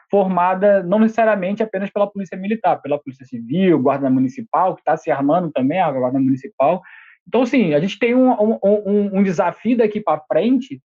Formada 0.09 0.83
não 0.83 0.99
necessariamente 0.99 1.61
apenas 1.61 1.89
pela 1.89 2.09
polícia 2.09 2.37
militar, 2.37 2.81
pela 2.81 2.99
polícia 2.99 3.25
civil, 3.25 3.79
guarda 3.79 4.09
municipal, 4.09 4.75
que 4.75 4.81
está 4.81 4.95
se 4.95 5.11
armando 5.11 5.51
também, 5.51 5.79
a 5.79 5.91
guarda 5.91 6.19
municipal. 6.19 6.81
Então, 7.27 7.41
assim, 7.41 7.73
a 7.73 7.79
gente 7.79 7.99
tem 7.99 8.15
um, 8.15 8.31
um, 8.31 9.17
um, 9.17 9.23
desafio 9.23 9.77
daqui 9.77 9.99
para 9.99 10.23
frente 10.31 10.81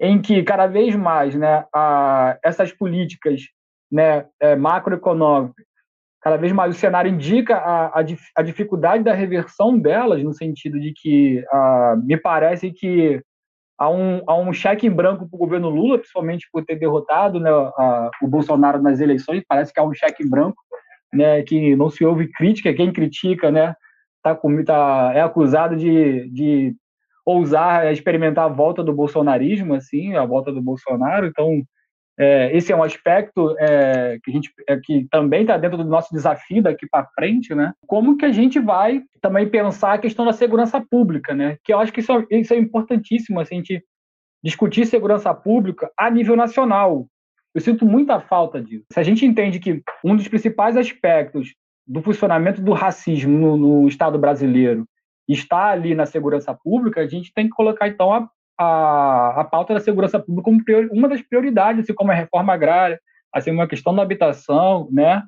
em 0.00 0.20
que 0.20 0.42
cada 0.42 0.66
vez 0.66 0.96
mais, 0.96 1.34
né? 1.34 1.64
A, 1.72 2.38
essas 2.42 2.72
políticas, 2.72 3.42
né? 3.90 4.26
É, 4.40 4.56
macroeconômicas 4.56 5.64
cada 6.26 6.36
vez 6.38 6.52
mais 6.52 6.74
o 6.74 6.78
cenário 6.78 7.08
indica 7.08 7.56
a, 7.56 8.00
a, 8.00 8.04
a 8.36 8.42
dificuldade 8.42 9.04
da 9.04 9.12
reversão 9.12 9.78
delas, 9.78 10.24
no 10.24 10.32
sentido 10.32 10.80
de 10.80 10.92
que 10.92 11.44
uh, 11.52 12.04
me 12.04 12.16
parece 12.16 12.72
que 12.72 13.22
há 13.78 13.90
um, 13.90 14.22
um 14.28 14.52
cheque 14.52 14.86
em 14.86 14.90
branco 14.90 15.28
para 15.28 15.36
o 15.36 15.38
governo 15.38 15.68
Lula, 15.68 15.98
principalmente 15.98 16.48
por 16.52 16.64
ter 16.64 16.76
derrotado 16.76 17.38
né, 17.38 17.50
a, 17.50 18.10
o 18.22 18.28
Bolsonaro 18.28 18.80
nas 18.80 19.00
eleições, 19.00 19.44
parece 19.46 19.72
que 19.72 19.80
há 19.80 19.84
um 19.84 19.94
cheque 19.94 20.22
em 20.22 20.28
branco, 20.28 20.56
né, 21.12 21.42
que 21.42 21.76
não 21.76 21.90
se 21.90 22.04
ouve 22.04 22.30
crítica, 22.32 22.74
quem 22.74 22.92
critica 22.92 23.50
né, 23.50 23.74
tá, 24.22 24.38
tá, 24.64 25.12
é 25.14 25.20
acusado 25.20 25.76
de, 25.76 26.28
de 26.30 26.74
ousar 27.24 27.92
experimentar 27.92 28.44
a 28.44 28.52
volta 28.52 28.82
do 28.82 28.92
bolsonarismo, 28.92 29.74
assim, 29.74 30.14
a 30.14 30.24
volta 30.24 30.52
do 30.52 30.62
Bolsonaro, 30.62 31.26
então 31.26 31.62
é, 32.18 32.56
esse 32.56 32.72
é 32.72 32.76
um 32.76 32.82
aspecto 32.82 33.54
é, 33.58 34.18
que 34.22 34.30
a 34.30 34.34
gente 34.34 34.50
é, 34.66 34.78
que 34.78 35.06
também 35.10 35.42
está 35.42 35.56
dentro 35.58 35.76
do 35.76 35.84
nosso 35.84 36.14
desafio 36.14 36.62
daqui 36.62 36.86
para 36.88 37.06
frente, 37.14 37.54
né? 37.54 37.74
Como 37.86 38.16
que 38.16 38.24
a 38.24 38.32
gente 38.32 38.58
vai 38.58 39.02
também 39.20 39.48
pensar 39.48 39.94
a 39.94 39.98
questão 39.98 40.24
da 40.24 40.32
segurança 40.32 40.80
pública, 40.80 41.34
né? 41.34 41.58
Que 41.62 41.74
eu 41.74 41.78
acho 41.78 41.92
que 41.92 42.00
isso, 42.00 42.12
é, 42.12 42.24
isso 42.30 42.54
é 42.54 42.56
importantíssimo, 42.56 43.38
assim, 43.38 43.56
a 43.56 43.58
gente 43.58 43.84
discutir 44.42 44.86
segurança 44.86 45.34
pública 45.34 45.90
a 45.96 46.10
nível 46.10 46.36
nacional. 46.36 47.06
Eu 47.54 47.60
sinto 47.60 47.84
muita 47.84 48.20
falta 48.20 48.62
disso. 48.62 48.84
Se 48.92 49.00
a 49.00 49.02
gente 49.02 49.26
entende 49.26 49.58
que 49.58 49.82
um 50.04 50.16
dos 50.16 50.28
principais 50.28 50.76
aspectos 50.76 51.54
do 51.86 52.02
funcionamento 52.02 52.62
do 52.62 52.72
racismo 52.72 53.38
no, 53.38 53.56
no 53.56 53.88
Estado 53.88 54.18
brasileiro 54.18 54.86
está 55.28 55.66
ali 55.66 55.94
na 55.94 56.06
segurança 56.06 56.54
pública, 56.54 57.00
a 57.00 57.06
gente 57.06 57.32
tem 57.34 57.46
que 57.46 57.54
colocar 57.54 57.88
então 57.88 58.12
a, 58.12 58.28
a, 58.58 59.40
a 59.40 59.44
pauta 59.44 59.74
da 59.74 59.80
segurança 59.80 60.18
pública 60.18 60.44
como 60.44 60.62
uma 60.92 61.08
das 61.08 61.22
prioridades, 61.22 61.82
assim 61.82 61.94
como 61.94 62.10
a 62.10 62.14
reforma 62.14 62.52
agrária, 62.52 63.00
assim 63.32 63.50
uma 63.50 63.68
questão 63.68 63.94
da 63.94 64.02
habitação, 64.02 64.88
né? 64.90 65.22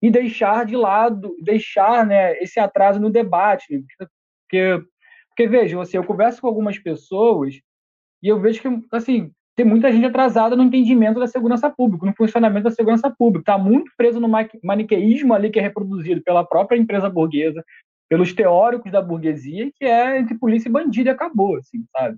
E 0.00 0.10
deixar 0.10 0.64
de 0.64 0.76
lado, 0.76 1.34
deixar, 1.42 2.06
né, 2.06 2.38
esse 2.38 2.60
atraso 2.60 3.00
no 3.00 3.10
debate, 3.10 3.84
porque, 4.48 4.80
porque 5.30 5.48
veja, 5.48 5.80
assim, 5.80 5.96
eu 5.96 6.04
converso 6.04 6.40
com 6.40 6.46
algumas 6.46 6.78
pessoas 6.78 7.54
e 8.22 8.28
eu 8.28 8.40
vejo 8.40 8.62
que, 8.62 8.68
assim, 8.92 9.32
tem 9.56 9.66
muita 9.66 9.90
gente 9.90 10.06
atrasada 10.06 10.54
no 10.54 10.62
entendimento 10.62 11.18
da 11.18 11.26
segurança 11.26 11.68
pública, 11.68 12.06
no 12.06 12.14
funcionamento 12.14 12.64
da 12.64 12.70
segurança 12.70 13.10
pública. 13.10 13.42
Está 13.42 13.58
muito 13.58 13.90
preso 13.96 14.20
no 14.20 14.28
maniqueísmo 14.62 15.34
ali 15.34 15.50
que 15.50 15.58
é 15.58 15.62
reproduzido 15.62 16.22
pela 16.22 16.44
própria 16.44 16.78
empresa 16.78 17.10
burguesa, 17.10 17.64
pelos 18.08 18.32
teóricos 18.32 18.92
da 18.92 19.02
burguesia, 19.02 19.68
que 19.74 19.84
é 19.84 20.16
entre 20.20 20.38
polícia 20.38 20.68
e 20.68 20.72
bandido 20.72 21.08
e 21.08 21.10
acabou, 21.10 21.56
assim, 21.56 21.84
sabe? 21.90 22.16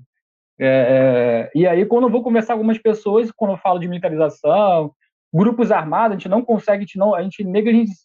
É, 0.63 1.49
é, 1.55 1.59
e 1.59 1.67
aí, 1.67 1.87
quando 1.87 2.05
eu 2.05 2.11
vou 2.11 2.23
conversar 2.23 2.49
com 2.49 2.59
algumas 2.59 2.77
pessoas, 2.77 3.33
quando 3.33 3.53
eu 3.53 3.57
falo 3.57 3.79
de 3.79 3.89
militarização, 3.89 4.93
grupos 5.33 5.73
armados, 5.73 6.17
a 6.17 6.19
gente 6.19 6.29
não 6.29 6.43
consegue, 6.43 6.79
a 6.79 6.81
gente, 6.81 6.99
não, 6.99 7.15
a 7.15 7.23
gente 7.23 7.43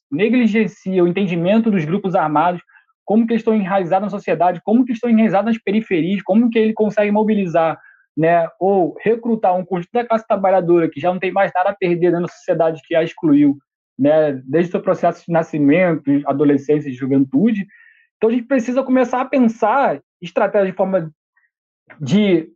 negligencia 0.09 1.03
o 1.03 1.07
entendimento 1.07 1.69
dos 1.69 1.83
grupos 1.83 2.15
armados, 2.15 2.61
como 3.03 3.27
que 3.27 3.33
eles 3.33 3.41
estão 3.41 3.53
enraizados 3.53 4.05
na 4.05 4.17
sociedade, 4.17 4.61
como 4.63 4.85
que 4.85 4.93
estão 4.93 5.09
enraizados 5.09 5.53
nas 5.53 5.61
periferias, 5.61 6.21
como 6.21 6.49
que 6.49 6.57
ele 6.57 6.73
consegue 6.73 7.11
mobilizar, 7.11 7.77
né, 8.15 8.47
ou 8.57 8.95
recrutar 9.03 9.55
um 9.57 9.65
conjunto 9.65 9.91
da 9.91 10.05
classe 10.05 10.25
trabalhadora 10.25 10.89
que 10.89 11.01
já 11.01 11.11
não 11.11 11.19
tem 11.19 11.33
mais 11.33 11.51
nada 11.53 11.71
a 11.71 11.75
perder 11.75 12.11
na 12.13 12.27
sociedade 12.27 12.81
que 12.85 12.95
a 12.95 13.03
excluiu, 13.03 13.57
né, 13.99 14.41
desde 14.45 14.69
o 14.69 14.71
seu 14.71 14.81
processo 14.81 15.25
de 15.25 15.31
nascimento, 15.33 16.09
adolescência 16.25 16.89
e 16.89 16.93
juventude. 16.93 17.67
Então 18.15 18.29
a 18.29 18.33
gente 18.33 18.47
precisa 18.47 18.81
começar 18.81 19.19
a 19.19 19.25
pensar 19.25 19.99
estratégias 20.21 20.71
de 20.71 20.77
forma 20.77 21.11
de 21.99 22.49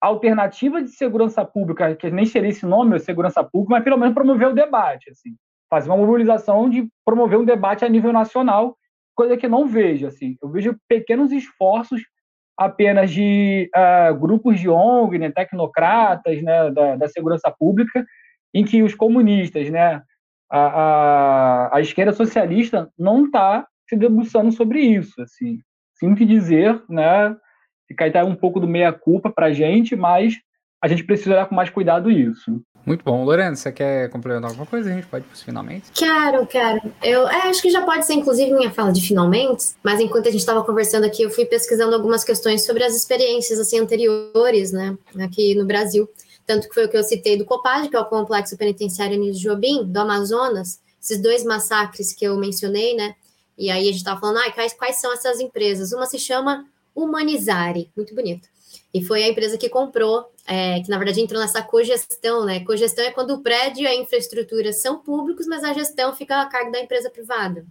alternativa 0.00 0.82
de 0.82 0.90
segurança 0.90 1.44
pública, 1.44 1.94
que 1.94 2.10
nem 2.10 2.26
seria 2.26 2.50
esse 2.50 2.66
nome, 2.66 2.98
segurança 2.98 3.42
pública, 3.42 3.74
mas 3.74 3.84
pelo 3.84 3.96
menos 3.96 4.14
promover 4.14 4.48
o 4.48 4.54
debate, 4.54 5.10
assim, 5.10 5.34
fazer 5.68 5.88
uma 5.90 5.96
mobilização 5.96 6.68
de 6.68 6.88
promover 7.04 7.38
um 7.38 7.44
debate 7.44 7.84
a 7.84 7.88
nível 7.88 8.12
nacional, 8.12 8.76
coisa 9.14 9.36
que 9.36 9.48
não 9.48 9.66
vejo, 9.66 10.06
assim, 10.06 10.36
eu 10.42 10.48
vejo 10.50 10.76
pequenos 10.88 11.32
esforços 11.32 12.02
apenas 12.56 13.10
de 13.10 13.70
uh, 13.74 14.14
grupos 14.14 14.58
de 14.60 14.68
ONG, 14.68 15.18
né, 15.18 15.30
tecnocratas, 15.30 16.42
né, 16.42 16.70
da, 16.70 16.96
da, 16.96 17.08
segurança 17.08 17.50
pública, 17.50 18.04
em 18.54 18.64
que 18.64 18.82
os 18.82 18.94
comunistas, 18.94 19.68
né, 19.68 20.02
a, 20.50 20.58
a, 20.58 21.76
a 21.76 21.80
esquerda 21.80 22.12
socialista 22.12 22.90
não 22.98 23.26
está 23.26 23.66
se 23.88 23.96
debruçando 23.96 24.52
sobre 24.52 24.80
isso, 24.80 25.20
assim, 25.20 25.58
sinto 25.98 26.24
dizer, 26.24 26.82
né, 26.88 27.36
Fica 27.86 28.04
aí 28.04 28.10
tá 28.10 28.24
um 28.24 28.34
pouco 28.34 28.60
do 28.60 28.66
meia-culpa 28.66 29.30
para 29.30 29.46
a 29.46 29.52
gente, 29.52 29.94
mas 29.94 30.34
a 30.82 30.88
gente 30.88 31.04
precisa 31.04 31.32
olhar 31.32 31.46
com 31.46 31.54
mais 31.54 31.70
cuidado 31.70 32.10
isso. 32.10 32.62
Muito 32.86 33.04
bom. 33.04 33.24
Lorena, 33.24 33.56
você 33.56 33.72
quer 33.72 34.08
complementar 34.10 34.48
alguma 34.48 34.64
coisa? 34.64 34.88
A 34.88 34.92
gente 34.92 35.08
pode 35.08 35.24
ir 35.24 35.28
para 35.28 35.36
finalmente? 35.36 35.90
Quero, 35.92 36.46
quero. 36.46 36.80
Eu 37.02 37.26
é, 37.26 37.48
acho 37.48 37.60
que 37.60 37.68
já 37.68 37.84
pode 37.84 38.06
ser, 38.06 38.14
inclusive, 38.14 38.52
minha 38.52 38.70
fala 38.70 38.92
de 38.92 39.00
finalmente, 39.00 39.74
mas 39.82 39.98
enquanto 39.98 40.28
a 40.28 40.30
gente 40.30 40.40
estava 40.40 40.62
conversando 40.62 41.04
aqui, 41.04 41.22
eu 41.22 41.30
fui 41.30 41.44
pesquisando 41.44 41.96
algumas 41.96 42.22
questões 42.22 42.64
sobre 42.64 42.84
as 42.84 42.94
experiências 42.94 43.58
assim, 43.58 43.80
anteriores, 43.80 44.70
né, 44.70 44.96
aqui 45.20 45.56
no 45.56 45.66
Brasil. 45.66 46.08
Tanto 46.46 46.68
que 46.68 46.74
foi 46.74 46.84
o 46.84 46.88
que 46.88 46.96
eu 46.96 47.02
citei 47.02 47.36
do 47.36 47.44
COPAD, 47.44 47.88
que 47.88 47.96
é 47.96 48.00
o 48.00 48.04
Complexo 48.04 48.56
Penitenciário 48.56 49.20
de 49.20 49.32
Jobim, 49.32 49.84
do 49.84 49.98
Amazonas, 49.98 50.80
esses 51.02 51.20
dois 51.20 51.42
massacres 51.42 52.12
que 52.12 52.24
eu 52.24 52.36
mencionei, 52.36 52.94
né? 52.94 53.16
E 53.58 53.68
aí 53.68 53.82
a 53.82 53.86
gente 53.86 53.96
estava 53.96 54.20
falando, 54.20 54.38
ah, 54.38 54.52
quais, 54.52 54.72
quais 54.74 55.00
são 55.00 55.12
essas 55.12 55.40
empresas? 55.40 55.90
Uma 55.90 56.06
se 56.06 56.20
chama 56.20 56.64
Humanizare, 56.96 57.90
muito 57.94 58.14
bonito. 58.14 58.48
E 58.92 59.04
foi 59.04 59.22
a 59.22 59.28
empresa 59.28 59.58
que 59.58 59.68
comprou, 59.68 60.24
é, 60.46 60.80
que 60.80 60.88
na 60.88 60.96
verdade 60.96 61.20
entrou 61.20 61.40
nessa 61.40 61.62
cogestão, 61.62 62.44
né? 62.44 62.64
Cogestão 62.64 63.04
é 63.04 63.10
quando 63.10 63.34
o 63.34 63.42
prédio 63.42 63.82
e 63.82 63.86
a 63.86 63.94
infraestrutura 63.94 64.72
são 64.72 65.00
públicos, 65.00 65.46
mas 65.46 65.62
a 65.62 65.72
gestão 65.72 66.14
fica 66.14 66.40
a 66.40 66.46
cargo 66.46 66.72
da 66.72 66.80
empresa 66.80 67.10
privada. 67.10 67.66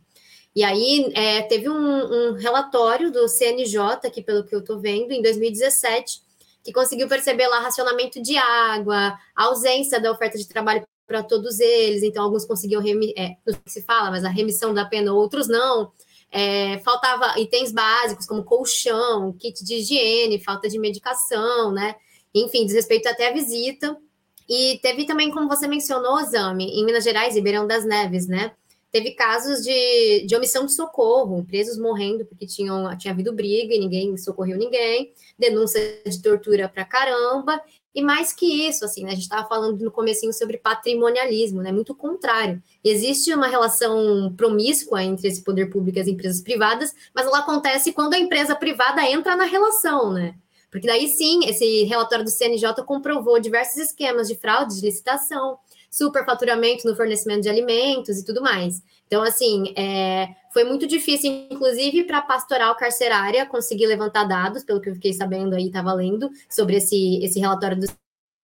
E 0.55 0.63
aí 0.63 1.11
é, 1.13 1.41
teve 1.41 1.67
um, 1.69 1.75
um, 1.75 2.33
relatório 2.33 3.11
do 3.11 3.27
CNJ, 3.27 4.09
que 4.11 4.21
pelo 4.21 4.45
que 4.45 4.55
eu 4.55 4.59
estou 4.59 4.79
vendo, 4.79 5.11
em 5.11 5.21
2017, 5.21 6.21
que 6.63 6.71
conseguiu 6.71 7.07
perceber 7.07 7.47
lá 7.47 7.59
racionamento 7.59 8.21
de 8.21 8.37
água, 8.37 9.17
ausência 9.35 9.99
da 9.99 10.11
oferta 10.11 10.37
de 10.37 10.47
trabalho 10.47 10.87
para 11.05 11.21
todos 11.21 11.59
eles, 11.59 12.03
então 12.03 12.23
alguns 12.23 12.45
conseguiam, 12.45 12.81
remi 12.81 13.13
é, 13.17 13.35
não 13.45 13.53
sei 13.53 13.61
se 13.67 13.81
fala, 13.83 14.09
mas 14.09 14.23
a 14.23 14.29
remissão 14.29 14.73
da 14.73 14.85
pena, 14.85 15.13
outros 15.13 15.47
não. 15.47 15.91
É, 16.31 16.79
faltava 16.79 17.39
itens 17.39 17.71
básicos 17.71 18.25
como 18.25 18.43
colchão, 18.43 19.31
kit 19.33 19.63
de 19.63 19.75
higiene, 19.75 20.43
falta 20.43 20.67
de 20.67 20.77
medicação, 20.77 21.71
né? 21.71 21.95
Enfim, 22.33 22.65
desrespeito 22.65 23.07
até 23.07 23.29
a 23.29 23.33
visita. 23.33 23.97
E 24.47 24.79
teve 24.81 25.05
também, 25.05 25.31
como 25.31 25.47
você 25.47 25.67
mencionou, 25.67 26.23
Zami, 26.23 26.65
em 26.65 26.85
Minas 26.85 27.03
Gerais, 27.03 27.35
Ribeirão 27.35 27.65
das 27.65 27.85
Neves, 27.85 28.27
né? 28.27 28.51
Teve 28.91 29.11
casos 29.11 29.61
de, 29.61 30.25
de 30.25 30.35
omissão 30.35 30.65
de 30.65 30.73
socorro, 30.73 31.43
presos 31.43 31.77
morrendo 31.77 32.25
porque 32.25 32.45
tinham, 32.45 32.97
tinha 32.97 33.13
havido 33.13 33.33
briga 33.33 33.73
e 33.73 33.79
ninguém 33.79 34.15
socorreu 34.15 34.57
ninguém, 34.57 35.13
denúncia 35.37 35.81
de 36.05 36.21
tortura 36.21 36.69
pra 36.69 36.85
caramba, 36.85 37.61
e 37.95 38.01
mais 38.01 38.33
que 38.33 38.67
isso, 38.67 38.83
assim, 38.83 39.05
né, 39.05 39.11
a 39.11 39.13
gente 39.13 39.23
estava 39.23 39.47
falando 39.47 39.81
no 39.81 39.89
comecinho 39.89 40.33
sobre 40.33 40.57
patrimonialismo, 40.57 41.61
né? 41.61 41.71
Muito 41.71 41.95
contrário. 41.95 42.61
Existe 42.83 43.33
uma 43.33 43.47
relação 43.47 44.33
promíscua 44.35 45.01
entre 45.01 45.29
esse 45.29 45.41
poder 45.41 45.67
público 45.67 45.97
e 45.97 46.01
as 46.01 46.07
empresas 46.07 46.41
privadas, 46.41 46.93
mas 47.15 47.25
ela 47.25 47.39
acontece 47.39 47.93
quando 47.93 48.13
a 48.13 48.19
empresa 48.19 48.53
privada 48.53 49.01
entra 49.09 49.37
na 49.37 49.45
relação, 49.45 50.11
né? 50.11 50.35
Porque 50.69 50.87
daí 50.87 51.07
sim, 51.07 51.45
esse 51.45 51.83
relatório 51.85 52.25
do 52.25 52.29
CNJ 52.29 52.83
comprovou 52.85 53.39
diversos 53.39 53.77
esquemas 53.77 54.27
de 54.27 54.35
fraude 54.35 54.75
de 54.75 54.85
licitação, 54.85 55.57
superfaturamento 55.89 56.85
no 56.85 56.97
fornecimento 56.97 57.43
de 57.43 57.49
alimentos 57.49 58.19
e 58.19 58.25
tudo 58.25 58.41
mais. 58.41 58.83
Então, 59.07 59.21
assim, 59.21 59.73
é, 59.77 60.29
foi 60.51 60.63
muito 60.63 60.87
difícil, 60.87 61.47
inclusive, 61.49 62.03
para 62.03 62.19
a 62.19 62.21
pastoral 62.21 62.75
carcerária 62.75 63.45
conseguir 63.45 63.85
levantar 63.85 64.23
dados, 64.23 64.63
pelo 64.63 64.81
que 64.81 64.89
eu 64.89 64.95
fiquei 64.95 65.13
sabendo 65.13 65.55
aí, 65.55 65.67
estava 65.67 65.93
lendo, 65.93 66.29
sobre 66.49 66.77
esse, 66.77 67.23
esse 67.23 67.39
relatório 67.39 67.79
do 67.79 67.87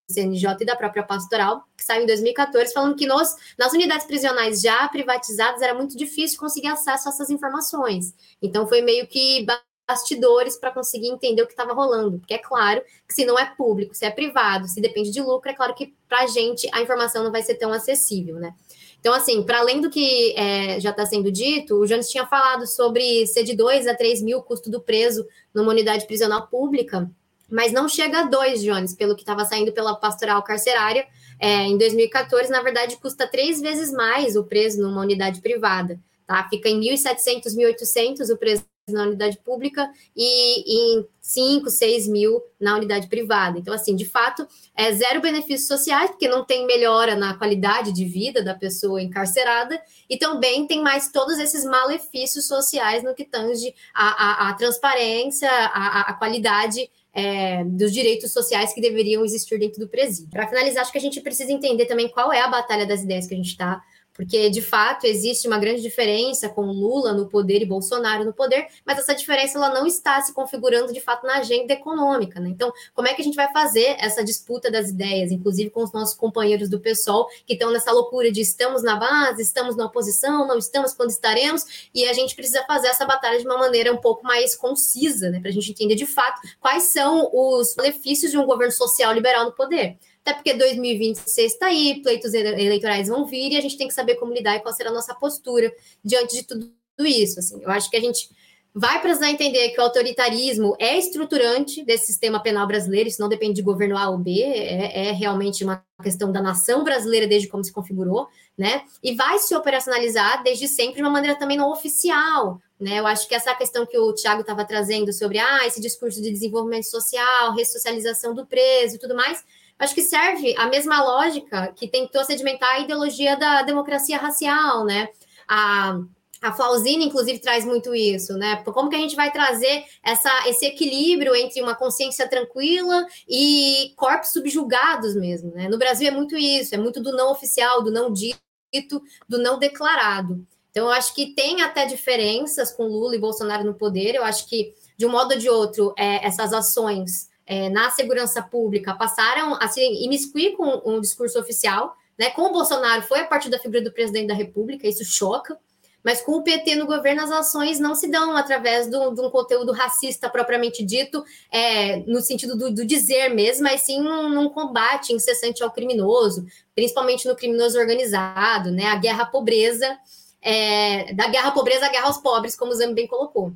CNJ 0.09 0.57
e 0.61 0.65
da 0.65 0.75
própria 0.75 1.03
pastoral, 1.03 1.63
que 1.75 1.83
saiu 1.83 2.03
em 2.03 2.05
2014, 2.05 2.73
falando 2.73 2.95
que 2.95 3.07
nos, 3.07 3.29
nas 3.57 3.73
unidades 3.73 4.05
prisionais 4.05 4.61
já 4.61 4.87
privatizadas 4.89 5.61
era 5.61 5.73
muito 5.73 5.97
difícil 5.97 6.39
conseguir 6.39 6.67
acesso 6.67 7.07
a 7.07 7.11
essas 7.11 7.29
informações. 7.29 8.13
Então, 8.41 8.67
foi 8.67 8.81
meio 8.81 9.07
que 9.07 9.45
bastidores 9.91 10.57
para 10.57 10.71
conseguir 10.71 11.07
entender 11.07 11.41
o 11.41 11.47
que 11.47 11.53
estava 11.53 11.73
rolando. 11.73 12.19
Porque 12.19 12.33
é 12.33 12.37
claro 12.37 12.81
que 13.07 13.13
se 13.13 13.25
não 13.25 13.37
é 13.37 13.53
público, 13.55 13.93
se 13.93 14.05
é 14.05 14.11
privado, 14.11 14.67
se 14.67 14.79
depende 14.79 15.11
de 15.11 15.21
lucro, 15.21 15.49
é 15.49 15.53
claro 15.53 15.73
que 15.73 15.93
para 16.07 16.21
a 16.21 16.27
gente 16.27 16.69
a 16.73 16.81
informação 16.81 17.23
não 17.23 17.31
vai 17.31 17.41
ser 17.41 17.55
tão 17.55 17.73
acessível, 17.73 18.35
né? 18.35 18.53
Então, 19.01 19.13
assim, 19.15 19.41
para 19.41 19.59
além 19.59 19.81
do 19.81 19.89
que 19.89 20.33
é, 20.37 20.79
já 20.79 20.91
está 20.91 21.05
sendo 21.07 21.31
dito, 21.31 21.75
o 21.75 21.87
Jones 21.87 22.09
tinha 22.09 22.25
falado 22.27 22.67
sobre 22.67 23.25
ser 23.25 23.43
de 23.43 23.55
2 23.55 23.87
a 23.87 23.95
3 23.95 24.21
mil 24.21 24.37
o 24.37 24.43
custo 24.43 24.69
do 24.69 24.79
preso 24.79 25.25
numa 25.51 25.71
unidade 25.71 26.05
prisional 26.05 26.47
pública, 26.47 27.09
mas 27.49 27.73
não 27.73 27.89
chega 27.89 28.19
a 28.19 28.23
2, 28.23 28.61
Jones, 28.61 28.93
pelo 28.93 29.15
que 29.15 29.23
estava 29.23 29.43
saindo 29.43 29.73
pela 29.73 29.95
pastoral 29.95 30.41
carcerária. 30.43 31.05
É, 31.39 31.63
em 31.63 31.77
2014, 31.77 32.51
na 32.51 32.61
verdade, 32.61 32.95
custa 32.97 33.27
três 33.27 33.59
vezes 33.59 33.91
mais 33.91 34.35
o 34.35 34.43
preso 34.43 34.79
numa 34.79 35.01
unidade 35.01 35.41
privada. 35.41 35.99
Tá? 36.27 36.47
Fica 36.47 36.69
em 36.69 36.79
1.700, 36.79 37.55
1.800 37.57 38.33
o 38.33 38.37
preço 38.37 38.63
na 38.89 39.03
unidade 39.03 39.37
pública 39.37 39.89
e 40.15 40.97
em 40.97 41.05
5, 41.19 41.69
6 41.69 42.07
mil 42.07 42.41
na 42.59 42.75
unidade 42.75 43.07
privada. 43.07 43.59
Então, 43.59 43.73
assim, 43.73 43.95
de 43.95 44.05
fato, 44.05 44.47
é 44.75 44.91
zero 44.91 45.21
benefícios 45.21 45.67
sociais, 45.67 46.09
porque 46.09 46.27
não 46.27 46.43
tem 46.43 46.65
melhora 46.65 47.15
na 47.15 47.35
qualidade 47.35 47.91
de 47.91 48.05
vida 48.05 48.43
da 48.43 48.55
pessoa 48.55 49.01
encarcerada, 49.01 49.79
e 50.09 50.17
também 50.17 50.65
tem 50.65 50.81
mais 50.81 51.11
todos 51.11 51.39
esses 51.39 51.63
malefícios 51.63 52.47
sociais 52.47 53.03
no 53.03 53.13
que 53.13 53.23
tange 53.23 53.73
a, 53.93 54.07
a, 54.07 54.49
a 54.49 54.53
transparência, 54.53 55.49
a, 55.49 56.01
a 56.01 56.13
qualidade 56.13 56.89
é, 57.13 57.63
dos 57.65 57.91
direitos 57.91 58.31
sociais 58.31 58.73
que 58.73 58.81
deveriam 58.81 59.23
existir 59.23 59.59
dentro 59.59 59.79
do 59.79 59.87
presídio. 59.87 60.31
Para 60.31 60.47
finalizar, 60.47 60.81
acho 60.81 60.91
que 60.91 60.97
a 60.97 61.01
gente 61.01 61.21
precisa 61.21 61.51
entender 61.51 61.85
também 61.85 62.09
qual 62.09 62.31
é 62.31 62.41
a 62.41 62.47
batalha 62.47 62.85
das 62.85 63.03
ideias 63.03 63.27
que 63.27 63.33
a 63.33 63.37
gente 63.37 63.49
está 63.49 63.81
porque 64.21 64.51
de 64.51 64.61
fato 64.61 65.07
existe 65.07 65.47
uma 65.47 65.57
grande 65.57 65.81
diferença 65.81 66.47
com 66.47 66.61
Lula 66.61 67.11
no 67.11 67.27
poder 67.27 67.63
e 67.63 67.65
Bolsonaro 67.65 68.23
no 68.23 68.31
poder, 68.31 68.67
mas 68.85 68.99
essa 68.99 69.15
diferença 69.15 69.57
ela 69.57 69.73
não 69.73 69.87
está 69.87 70.21
se 70.21 70.31
configurando 70.31 70.93
de 70.93 71.01
fato 71.01 71.25
na 71.25 71.39
agenda 71.39 71.73
econômica, 71.73 72.39
né? 72.39 72.49
Então, 72.49 72.71
como 72.93 73.07
é 73.07 73.15
que 73.15 73.21
a 73.23 73.25
gente 73.25 73.33
vai 73.33 73.51
fazer 73.51 73.95
essa 73.97 74.23
disputa 74.23 74.69
das 74.69 74.89
ideias, 74.89 75.31
inclusive 75.31 75.71
com 75.71 75.81
os 75.81 75.91
nossos 75.91 76.15
companheiros 76.15 76.69
do 76.69 76.79
PSOL, 76.79 77.27
que 77.47 77.53
estão 77.53 77.71
nessa 77.71 77.91
loucura 77.91 78.31
de 78.31 78.41
estamos 78.41 78.83
na 78.83 78.95
base, 78.95 79.41
estamos 79.41 79.75
na 79.75 79.85
oposição, 79.87 80.45
não 80.45 80.59
estamos 80.59 80.93
quando 80.93 81.09
estaremos, 81.09 81.89
e 81.91 82.05
a 82.05 82.13
gente 82.13 82.35
precisa 82.35 82.63
fazer 82.67 82.89
essa 82.89 83.07
batalha 83.07 83.39
de 83.39 83.45
uma 83.47 83.57
maneira 83.57 83.91
um 83.91 83.97
pouco 83.97 84.23
mais 84.23 84.55
concisa, 84.55 85.31
né? 85.31 85.39
Para 85.39 85.49
a 85.49 85.53
gente 85.53 85.71
entender 85.71 85.95
de 85.95 86.05
fato 86.05 86.41
quais 86.59 86.91
são 86.91 87.27
os 87.33 87.73
benefícios 87.73 88.29
de 88.29 88.37
um 88.37 88.45
governo 88.45 88.71
social 88.71 89.11
liberal 89.13 89.45
no 89.45 89.51
poder. 89.51 89.97
Até 90.23 90.33
porque 90.33 90.53
2026 90.53 91.53
está 91.53 91.67
aí, 91.67 92.01
pleitos 92.01 92.33
eleitorais 92.33 93.07
vão 93.07 93.25
vir 93.25 93.53
e 93.53 93.57
a 93.57 93.61
gente 93.61 93.77
tem 93.77 93.87
que 93.87 93.93
saber 93.93 94.15
como 94.15 94.33
lidar 94.33 94.55
e 94.55 94.59
qual 94.59 94.73
será 94.73 94.89
a 94.89 94.93
nossa 94.93 95.15
postura 95.15 95.73
diante 96.03 96.35
de 96.35 96.43
tudo 96.43 96.71
isso. 96.99 97.39
Assim, 97.39 97.61
eu 97.61 97.69
acho 97.71 97.89
que 97.89 97.97
a 97.97 98.01
gente 98.01 98.29
vai 98.73 99.01
precisar 99.01 99.29
entender 99.29 99.69
que 99.69 99.79
o 99.79 99.83
autoritarismo 99.83 100.75
é 100.79 100.97
estruturante 100.97 101.83
desse 101.83 102.05
sistema 102.05 102.41
penal 102.41 102.65
brasileiro, 102.65 103.09
isso 103.09 103.21
não 103.21 103.27
depende 103.27 103.55
de 103.55 103.61
governo 103.61 103.97
A 103.97 104.09
ou 104.09 104.17
B, 104.17 104.41
é, 104.41 105.09
é, 105.09 105.11
realmente 105.11 105.63
uma 105.63 105.83
questão 106.01 106.31
da 106.31 106.41
nação 106.41 106.83
brasileira 106.83 107.27
desde 107.27 107.49
como 107.49 107.63
se 107.63 107.73
configurou, 107.73 108.27
né? 108.57 108.83
E 109.03 109.13
vai 109.13 109.39
se 109.39 109.53
operacionalizar 109.55 110.41
desde 110.43 110.67
sempre 110.67 110.95
de 110.95 111.01
uma 111.01 111.09
maneira 111.09 111.37
também 111.37 111.57
não 111.57 111.71
oficial, 111.71 112.61
né? 112.79 112.99
Eu 112.99 113.05
acho 113.05 113.27
que 113.27 113.35
essa 113.35 113.53
questão 113.53 113.85
que 113.85 113.97
o 113.97 114.13
Tiago 114.13 114.41
estava 114.41 114.63
trazendo 114.63 115.11
sobre 115.11 115.37
ah, 115.37 115.67
esse 115.67 115.81
discurso 115.81 116.21
de 116.21 116.31
desenvolvimento 116.31 116.85
social, 116.85 117.53
ressocialização 117.53 118.33
do 118.33 118.45
preso 118.45 118.95
e 118.95 118.99
tudo 118.99 119.15
mais, 119.15 119.43
acho 119.81 119.95
que 119.95 120.03
serve 120.03 120.55
a 120.57 120.67
mesma 120.67 121.03
lógica 121.03 121.73
que 121.75 121.87
tentou 121.87 122.23
sedimentar 122.23 122.75
a 122.75 122.79
ideologia 122.79 123.35
da 123.35 123.63
democracia 123.63 124.17
racial, 124.17 124.85
né? 124.85 125.09
A, 125.47 125.99
a 126.41 126.53
Flausina, 126.53 127.03
inclusive, 127.03 127.39
traz 127.39 127.65
muito 127.65 127.93
isso, 127.93 128.33
né? 128.33 128.63
Como 128.63 128.89
que 128.89 128.95
a 128.95 128.99
gente 128.99 129.15
vai 129.15 129.31
trazer 129.31 129.83
essa, 130.03 130.47
esse 130.47 130.65
equilíbrio 130.65 131.35
entre 131.35 131.61
uma 131.61 131.75
consciência 131.75 132.29
tranquila 132.29 133.05
e 133.27 133.91
corpos 133.95 134.31
subjugados 134.31 135.15
mesmo, 135.15 135.51
né? 135.51 135.67
No 135.67 135.79
Brasil 135.79 136.07
é 136.07 136.11
muito 136.11 136.37
isso, 136.37 136.75
é 136.75 136.77
muito 136.77 137.01
do 137.01 137.11
não 137.11 137.31
oficial, 137.31 137.83
do 137.83 137.91
não 137.91 138.13
dito, 138.13 139.01
do 139.27 139.39
não 139.39 139.57
declarado. 139.57 140.45
Então, 140.69 140.85
eu 140.85 140.91
acho 140.91 141.13
que 141.15 141.33
tem 141.33 141.61
até 141.63 141.85
diferenças 141.85 142.71
com 142.71 142.83
Lula 142.83 143.15
e 143.15 143.19
Bolsonaro 143.19 143.63
no 143.63 143.73
poder. 143.73 144.15
Eu 144.15 144.23
acho 144.23 144.47
que, 144.47 144.73
de 144.95 145.05
um 145.05 145.09
modo 145.09 145.33
ou 145.33 145.39
de 145.39 145.49
outro, 145.49 145.93
é, 145.97 146.25
essas 146.25 146.53
ações 146.53 147.30
é, 147.51 147.69
na 147.69 147.89
segurança 147.89 148.41
pública 148.41 148.93
passaram 148.93 149.57
a 149.59 149.67
se 149.67 149.81
imiscuir 149.81 150.55
com 150.55 150.81
um 150.85 151.01
discurso 151.01 151.37
oficial. 151.37 151.93
Né? 152.17 152.29
Com 152.29 152.43
o 152.43 152.53
Bolsonaro 152.53 153.01
foi 153.01 153.19
a 153.19 153.25
partir 153.25 153.49
da 153.49 153.59
figura 153.59 153.81
do 153.81 153.91
presidente 153.91 154.27
da 154.27 154.33
República, 154.33 154.87
isso 154.87 155.03
choca. 155.03 155.57
Mas 156.01 156.21
com 156.21 156.31
o 156.31 156.43
PT 156.43 156.75
no 156.75 156.87
governo, 156.87 157.21
as 157.21 157.29
ações 157.29 157.77
não 157.77 157.93
se 157.93 158.09
dão 158.09 158.37
através 158.37 158.89
de 158.89 158.95
um 158.95 159.29
conteúdo 159.29 159.73
racista 159.73 160.29
propriamente 160.29 160.81
dito, 160.81 161.23
é, 161.51 161.97
no 162.07 162.21
sentido 162.21 162.57
do, 162.57 162.73
do, 162.73 162.85
dizer 162.85 163.29
mesmo, 163.35 163.63
mas 163.63 163.81
sim 163.81 163.99
num, 164.01 164.29
num, 164.29 164.49
combate 164.49 165.13
incessante 165.13 165.61
ao 165.61 165.71
criminoso, 165.71 166.45
principalmente 166.73 167.27
no 167.27 167.35
criminoso 167.35 167.77
organizado, 167.77 168.71
né? 168.71 168.85
A 168.85 168.95
guerra 168.95 169.23
à 169.23 169.25
pobreza, 169.27 169.95
é, 170.41 171.13
da 171.13 171.27
guerra 171.27 171.49
à 171.49 171.51
pobreza 171.51 171.85
à 171.85 171.89
guerra 171.89 172.07
aos 172.07 172.17
pobres, 172.17 172.55
como 172.55 172.71
o 172.71 172.75
Zami 172.75 172.95
bem 172.95 173.07
colocou. 173.07 173.51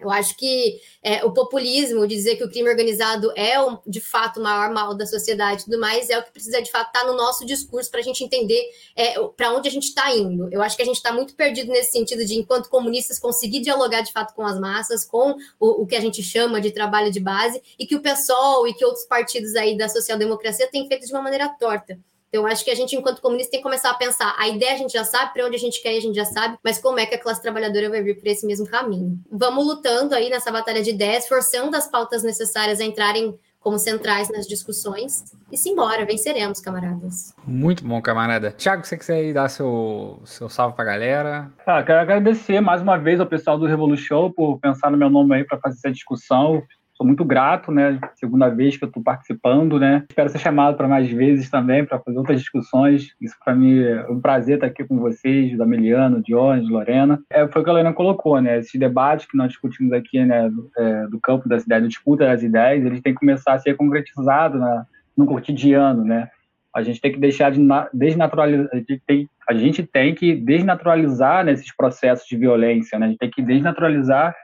Eu 0.00 0.10
acho 0.10 0.36
que 0.36 0.80
é, 1.02 1.24
o 1.24 1.32
populismo, 1.32 2.06
dizer 2.06 2.36
que 2.36 2.44
o 2.44 2.50
crime 2.50 2.68
organizado 2.68 3.32
é 3.36 3.60
o, 3.60 3.78
de 3.86 4.00
fato 4.00 4.40
o 4.40 4.42
maior 4.42 4.72
mal 4.72 4.94
da 4.94 5.06
sociedade 5.06 5.62
e 5.62 5.64
tudo 5.66 5.78
mais, 5.78 6.08
é 6.08 6.18
o 6.18 6.22
que 6.22 6.32
precisa 6.32 6.60
de 6.62 6.70
fato 6.70 6.88
estar 6.88 7.00
tá 7.00 7.06
no 7.06 7.16
nosso 7.16 7.44
discurso 7.44 7.90
para 7.90 8.00
a 8.00 8.02
gente 8.02 8.24
entender 8.24 8.62
é, 8.96 9.14
para 9.36 9.52
onde 9.52 9.68
a 9.68 9.70
gente 9.70 9.84
está 9.84 10.10
indo. 10.14 10.48
Eu 10.52 10.62
acho 10.62 10.76
que 10.76 10.82
a 10.82 10.86
gente 10.86 10.96
está 10.96 11.12
muito 11.12 11.34
perdido 11.34 11.70
nesse 11.70 11.92
sentido 11.92 12.24
de, 12.24 12.34
enquanto 12.34 12.68
comunistas, 12.68 13.18
conseguir 13.18 13.60
dialogar 13.60 14.00
de 14.00 14.12
fato 14.12 14.34
com 14.34 14.42
as 14.42 14.58
massas, 14.58 15.04
com 15.04 15.36
o, 15.58 15.82
o 15.82 15.86
que 15.86 15.96
a 15.96 16.00
gente 16.00 16.22
chama 16.22 16.60
de 16.60 16.70
trabalho 16.70 17.10
de 17.10 17.20
base, 17.20 17.62
e 17.78 17.86
que 17.86 17.96
o 17.96 18.00
PSOL 18.00 18.66
e 18.66 18.74
que 18.74 18.84
outros 18.84 19.04
partidos 19.04 19.54
aí 19.54 19.76
da 19.76 19.88
social-democracia 19.88 20.68
têm 20.70 20.88
feito 20.88 21.06
de 21.06 21.12
uma 21.12 21.22
maneira 21.22 21.48
torta. 21.48 21.98
Então, 22.30 22.46
acho 22.46 22.64
que 22.64 22.70
a 22.70 22.74
gente, 22.76 22.94
enquanto 22.94 23.20
comunista, 23.20 23.50
tem 23.50 23.58
que 23.58 23.64
começar 23.64 23.90
a 23.90 23.94
pensar. 23.94 24.34
A 24.38 24.48
ideia 24.48 24.74
a 24.74 24.76
gente 24.76 24.92
já 24.92 25.04
sabe, 25.04 25.32
para 25.32 25.44
onde 25.44 25.56
a 25.56 25.58
gente 25.58 25.82
quer 25.82 25.96
a 25.96 26.00
gente 26.00 26.14
já 26.14 26.24
sabe, 26.24 26.56
mas 26.64 26.78
como 26.78 27.00
é 27.00 27.04
que 27.04 27.16
a 27.16 27.18
classe 27.18 27.42
trabalhadora 27.42 27.90
vai 27.90 28.02
vir 28.02 28.18
por 28.18 28.28
esse 28.28 28.46
mesmo 28.46 28.66
caminho? 28.68 29.18
Vamos 29.30 29.66
lutando 29.66 30.14
aí 30.14 30.30
nessa 30.30 30.52
batalha 30.52 30.80
de 30.80 30.90
ideias, 30.90 31.26
forçando 31.26 31.76
as 31.76 31.90
pautas 31.90 32.22
necessárias 32.22 32.80
a 32.80 32.84
entrarem 32.84 33.36
como 33.58 33.78
centrais 33.78 34.30
nas 34.30 34.46
discussões. 34.46 35.24
E 35.52 35.56
simbora, 35.56 36.06
venceremos, 36.06 36.60
camaradas. 36.60 37.34
Muito 37.44 37.84
bom, 37.84 38.00
camarada. 38.00 38.52
Tiago, 38.52 38.86
você 38.86 38.96
quiser 38.96 39.16
aí 39.16 39.32
dar 39.34 39.48
seu, 39.50 40.20
seu 40.24 40.48
salve 40.48 40.74
pra 40.74 40.84
galera? 40.84 41.52
Ah, 41.66 41.82
quero 41.82 41.98
agradecer 41.98 42.60
mais 42.60 42.80
uma 42.80 42.96
vez 42.96 43.20
ao 43.20 43.26
pessoal 43.26 43.58
do 43.58 43.66
Revolution 43.66 44.30
por 44.30 44.58
pensar 44.58 44.90
no 44.90 44.96
meu 44.96 45.10
nome 45.10 45.34
aí 45.34 45.44
para 45.44 45.58
fazer 45.58 45.76
essa 45.76 45.90
discussão. 45.90 46.62
Sou 47.00 47.06
muito 47.06 47.24
grato, 47.24 47.72
né? 47.72 47.98
Segunda 48.14 48.50
vez 48.50 48.76
que 48.76 48.84
eu 48.84 48.88
estou 48.88 49.02
participando, 49.02 49.80
né? 49.80 50.04
Espero 50.06 50.28
ser 50.28 50.38
chamado 50.38 50.76
para 50.76 50.86
mais 50.86 51.10
vezes 51.10 51.48
também, 51.48 51.82
para 51.82 51.98
fazer 51.98 52.18
outras 52.18 52.38
discussões. 52.38 53.14
Isso 53.18 53.34
para 53.42 53.54
mim 53.54 53.80
é 53.80 54.06
um 54.10 54.20
prazer 54.20 54.56
estar 54.56 54.66
aqui 54.66 54.84
com 54.84 54.98
vocês, 54.98 55.56
da 55.56 55.64
Meliano, 55.64 56.22
Dionis, 56.22 56.68
Lorena. 56.68 57.18
É, 57.30 57.48
foi 57.48 57.62
o 57.62 57.64
que 57.64 57.70
a 57.70 57.72
Lorena 57.72 57.94
colocou, 57.94 58.38
né? 58.42 58.58
Esses 58.58 58.78
debates 58.78 59.24
que 59.24 59.34
nós 59.34 59.48
discutimos 59.48 59.94
aqui, 59.94 60.22
né? 60.22 60.50
Do, 60.50 60.70
é, 60.76 61.06
do 61.06 61.18
campo 61.18 61.48
das 61.48 61.64
ideias, 61.64 61.84
do 61.84 61.88
disputa 61.88 62.26
das 62.26 62.42
ideias, 62.42 62.84
eles 62.84 63.00
têm 63.00 63.14
que 63.14 63.20
começar 63.20 63.54
a 63.54 63.58
ser 63.58 63.78
concretizados 63.78 64.60
na, 64.60 64.84
no 65.16 65.24
cotidiano, 65.24 66.04
né? 66.04 66.28
A 66.76 66.82
gente 66.82 67.00
tem 67.00 67.12
que 67.12 67.18
deixar 67.18 67.50
de 67.50 67.66
desnaturalizar, 67.94 68.68
a 68.74 68.76
gente 68.76 69.02
tem, 69.06 69.26
a 69.48 69.54
gente 69.54 69.82
tem 69.84 70.14
que 70.14 70.36
desnaturalizar 70.36 71.46
né, 71.46 71.54
processos 71.78 72.28
de 72.28 72.36
violência, 72.36 72.98
né? 72.98 73.06
A 73.06 73.08
gente 73.08 73.18
tem 73.18 73.30
que 73.30 73.40
desnaturalizar 73.40 74.34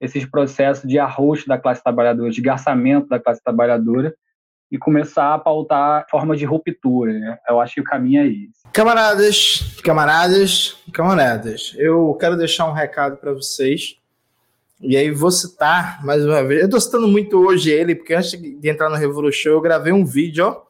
esses 0.00 0.24
processos 0.26 0.88
de 0.88 0.98
arroxo 0.98 1.46
da 1.46 1.58
classe 1.58 1.82
trabalhadora, 1.82 2.30
de 2.30 2.40
garçamento 2.40 3.08
da 3.08 3.18
classe 3.18 3.42
trabalhadora 3.42 4.14
e 4.70 4.76
começar 4.78 5.34
a 5.34 5.38
pautar 5.38 6.06
forma 6.10 6.36
de 6.36 6.44
ruptura. 6.44 7.12
Né? 7.12 7.38
Eu 7.48 7.60
acho 7.60 7.74
que 7.74 7.80
o 7.80 7.84
caminho 7.84 8.22
é 8.22 8.26
esse. 8.26 8.62
Camaradas, 8.72 9.80
camaradas, 9.82 10.76
camaradas, 10.92 11.74
eu 11.78 12.14
quero 12.20 12.36
deixar 12.36 12.68
um 12.68 12.72
recado 12.72 13.16
para 13.16 13.32
vocês. 13.32 13.96
E 14.80 14.96
aí 14.96 15.10
vou 15.10 15.30
citar 15.30 16.04
mais 16.04 16.24
uma 16.24 16.44
vez. 16.44 16.60
Eu 16.60 16.66
estou 16.66 16.80
citando 16.80 17.08
muito 17.08 17.38
hoje 17.38 17.70
ele, 17.70 17.94
porque 17.94 18.12
antes 18.12 18.32
de 18.32 18.68
entrar 18.68 18.90
no 18.90 18.96
Revolution, 18.96 19.50
eu 19.50 19.60
gravei 19.60 19.92
um 19.92 20.04
vídeo, 20.04 20.46
ó, 20.46 20.66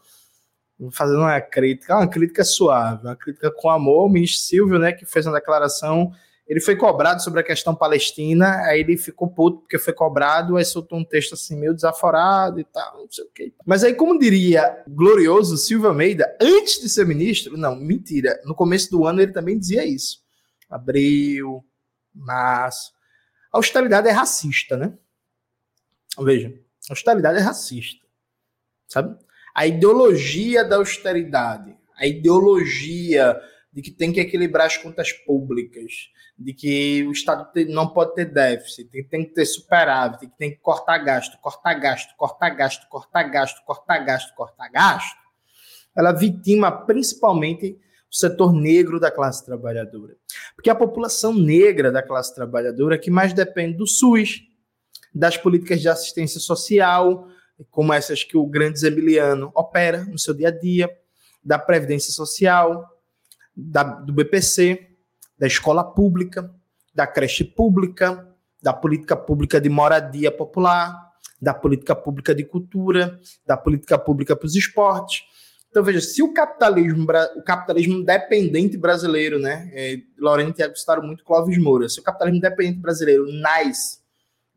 fazendo 0.92 1.20
uma 1.20 1.40
crítica, 1.40 1.96
uma 1.96 2.06
crítica 2.06 2.44
suave, 2.44 3.04
uma 3.04 3.16
crítica 3.16 3.50
com 3.50 3.68
amor. 3.68 4.06
O 4.06 4.08
ministro 4.08 4.42
Silvio, 4.42 4.78
né, 4.78 4.92
que 4.92 5.04
fez 5.04 5.26
uma 5.26 5.34
declaração 5.34 6.12
ele 6.46 6.60
foi 6.60 6.76
cobrado 6.76 7.22
sobre 7.22 7.40
a 7.40 7.42
questão 7.42 7.74
palestina, 7.74 8.58
aí 8.66 8.80
ele 8.80 8.96
ficou 8.96 9.28
puto 9.28 9.58
porque 9.58 9.78
foi 9.78 9.92
cobrado, 9.92 10.56
aí 10.56 10.64
soltou 10.64 10.98
um 10.98 11.04
texto 11.04 11.34
assim 11.34 11.58
meio 11.58 11.74
desaforado 11.74 12.60
e 12.60 12.64
tal, 12.64 12.98
não 12.98 13.10
sei 13.10 13.24
o 13.24 13.30
quê. 13.30 13.52
Mas 13.64 13.82
aí, 13.82 13.94
como 13.94 14.18
diria 14.18 14.84
glorioso 14.86 15.56
Silva 15.56 15.88
Almeida, 15.88 16.36
antes 16.40 16.80
de 16.80 16.88
ser 16.88 17.04
ministro, 17.04 17.56
não, 17.56 17.74
mentira, 17.74 18.40
no 18.44 18.54
começo 18.54 18.90
do 18.90 19.04
ano 19.04 19.20
ele 19.20 19.32
também 19.32 19.58
dizia 19.58 19.84
isso. 19.84 20.24
Abril, 20.70 21.64
março. 22.14 22.92
A 23.52 23.58
austeridade 23.58 24.08
é 24.08 24.12
racista, 24.12 24.76
né? 24.76 24.96
Veja, 26.20 26.54
a 26.88 26.92
austeridade 26.92 27.38
é 27.38 27.42
racista, 27.42 28.06
sabe? 28.86 29.18
A 29.52 29.66
ideologia 29.66 30.64
da 30.64 30.76
austeridade, 30.76 31.76
a 31.96 32.06
ideologia 32.06 33.36
de 33.76 33.82
que 33.82 33.90
tem 33.90 34.10
que 34.10 34.18
equilibrar 34.18 34.68
as 34.68 34.78
contas 34.78 35.12
públicas, 35.12 36.08
de 36.38 36.54
que 36.54 37.06
o 37.06 37.12
Estado 37.12 37.46
não 37.68 37.86
pode 37.86 38.14
ter 38.14 38.24
déficit, 38.24 38.88
tem, 39.10 39.22
que 39.26 39.34
ter 39.34 39.44
superávit, 39.44 40.30
que 40.30 40.38
tem 40.38 40.50
que 40.50 40.56
cortar 40.56 40.96
gasto, 40.96 41.38
cortar 41.42 41.74
gasto, 41.74 42.16
cortar 42.16 42.48
gasto, 42.48 42.88
cortar 42.88 43.24
gasto, 43.24 43.62
cortar 43.66 43.98
gasto, 43.98 44.34
cortar 44.34 44.68
gasto, 44.70 45.18
ela 45.94 46.10
vitima 46.10 46.72
principalmente 46.72 47.78
o 48.10 48.16
setor 48.16 48.50
negro 48.54 48.98
da 48.98 49.10
classe 49.10 49.44
trabalhadora. 49.44 50.16
Porque 50.54 50.70
a 50.70 50.74
população 50.74 51.34
negra 51.34 51.92
da 51.92 52.02
classe 52.02 52.34
trabalhadora 52.34 52.94
é 52.94 52.98
que 52.98 53.10
mais 53.10 53.34
depende 53.34 53.76
do 53.76 53.86
SUS, 53.86 54.40
das 55.14 55.36
políticas 55.36 55.82
de 55.82 55.88
assistência 55.90 56.40
social, 56.40 57.28
como 57.70 57.92
essas 57.92 58.24
que 58.24 58.38
o 58.38 58.46
grande 58.46 58.80
Zemiliano 58.80 59.52
opera 59.54 60.02
no 60.06 60.18
seu 60.18 60.32
dia 60.32 60.48
a 60.48 60.50
dia, 60.50 60.90
da 61.44 61.58
Previdência 61.58 62.12
Social, 62.12 62.95
da, 63.56 63.82
do 63.82 64.12
BPC, 64.12 64.88
da 65.38 65.46
escola 65.46 65.82
pública, 65.82 66.52
da 66.94 67.06
creche 67.06 67.44
pública, 67.44 68.28
da 68.62 68.72
política 68.72 69.16
pública 69.16 69.60
de 69.60 69.68
moradia 69.68 70.30
popular, 70.30 71.06
da 71.40 71.54
política 71.54 71.94
pública 71.94 72.34
de 72.34 72.44
cultura, 72.44 73.18
da 73.46 73.56
política 73.56 73.98
pública 73.98 74.34
para 74.34 74.46
os 74.46 74.56
esportes. 74.56 75.22
Então, 75.70 75.84
veja, 75.84 76.00
se 76.00 76.22
o 76.22 76.32
capitalismo, 76.32 77.06
o 77.36 77.42
capitalismo 77.42 78.02
dependente 78.02 78.78
brasileiro, 78.78 79.38
né? 79.38 79.68
É, 79.72 79.92
e 79.92 80.52
Tiago 80.54 80.76
citaram 80.76 81.02
muito 81.02 81.22
Clóvis 81.22 81.58
Moura. 81.58 81.88
Se 81.88 82.00
o 82.00 82.02
capitalismo 82.02 82.40
dependente 82.40 82.80
brasileiro 82.80 83.26
nasce 83.30 83.98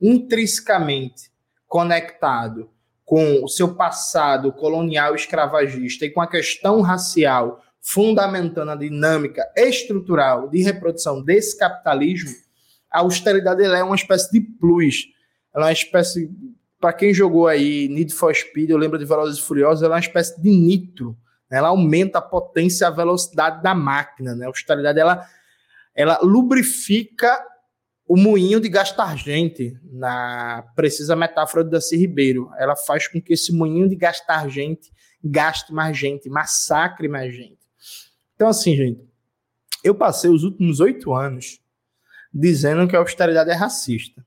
intrinsecamente 0.02 1.30
conectado 1.68 2.70
com 3.04 3.44
o 3.44 3.50
seu 3.50 3.76
passado 3.76 4.54
colonial 4.54 5.14
escravagista 5.14 6.06
e 6.06 6.10
com 6.10 6.22
a 6.22 6.28
questão 6.28 6.82
racial 6.82 7.62
fundamentando 7.82 8.72
a 8.72 8.76
dinâmica 8.76 9.44
estrutural 9.56 10.50
de 10.50 10.62
reprodução 10.62 11.24
desse 11.24 11.58
capitalismo, 11.58 12.32
a 12.92 13.00
austeridade 13.00 13.64
é 13.64 13.84
uma 13.84 13.96
espécie 13.96 14.32
de 14.32 14.42
plus. 14.42 15.08
Ela 15.54 15.66
é 15.66 15.68
uma 15.68 15.74
espécie, 15.74 16.30
para 16.80 16.94
quem 16.94 17.14
jogou 17.14 17.48
aí 17.48 17.88
Need 17.88 18.14
for 18.14 18.34
Speed, 18.36 18.70
eu 18.70 18.78
lembro 18.78 18.98
de 18.98 19.06
Velozes 19.06 19.40
e 19.40 19.42
Furiosos, 19.42 19.84
ela 19.84 19.96
é 19.96 19.98
uma 19.98 20.02
espécie 20.02 20.42
de 20.42 20.50
nitro. 20.50 21.18
Né? 21.50 21.58
Ela 21.58 21.70
aumenta 21.70 22.20
a 22.20 22.22
potência 22.22 22.86
e 22.86 22.88
a 22.88 22.92
velocidade 22.92 23.62
da 23.62 23.74
máquina. 23.74 24.36
Né? 24.36 24.46
A 24.46 24.50
austeridade 24.50 25.00
ela, 25.00 25.26
ela 25.96 26.20
lubrifica 26.22 27.44
o 28.08 28.18
moinho 28.18 28.60
de 28.60 28.68
gastar 28.70 29.16
gente, 29.16 29.78
na 29.84 30.64
precisa 30.76 31.16
metáfora 31.16 31.64
do 31.64 31.70
Daci 31.70 31.96
Ribeiro. 31.96 32.50
Ela 32.58 32.76
faz 32.76 33.08
com 33.08 33.22
que 33.22 33.34
esse 33.34 33.54
moinho 33.54 33.88
de 33.88 33.96
gastar 33.96 34.50
gente 34.50 34.92
gaste 35.24 35.74
mais 35.74 35.98
gente, 35.98 36.30
massacre 36.30 37.08
mais 37.08 37.34
gente. 37.34 37.59
Então, 38.40 38.48
assim, 38.48 38.74
gente, 38.74 39.06
eu 39.84 39.94
passei 39.94 40.32
os 40.32 40.46
últimos 40.46 40.80
oito 40.80 41.14
anos 41.14 41.60
dizendo 42.34 42.88
que 42.88 42.96
a 42.96 43.00
austeridade 43.00 43.50
é 43.50 43.54
racista. 43.54 44.26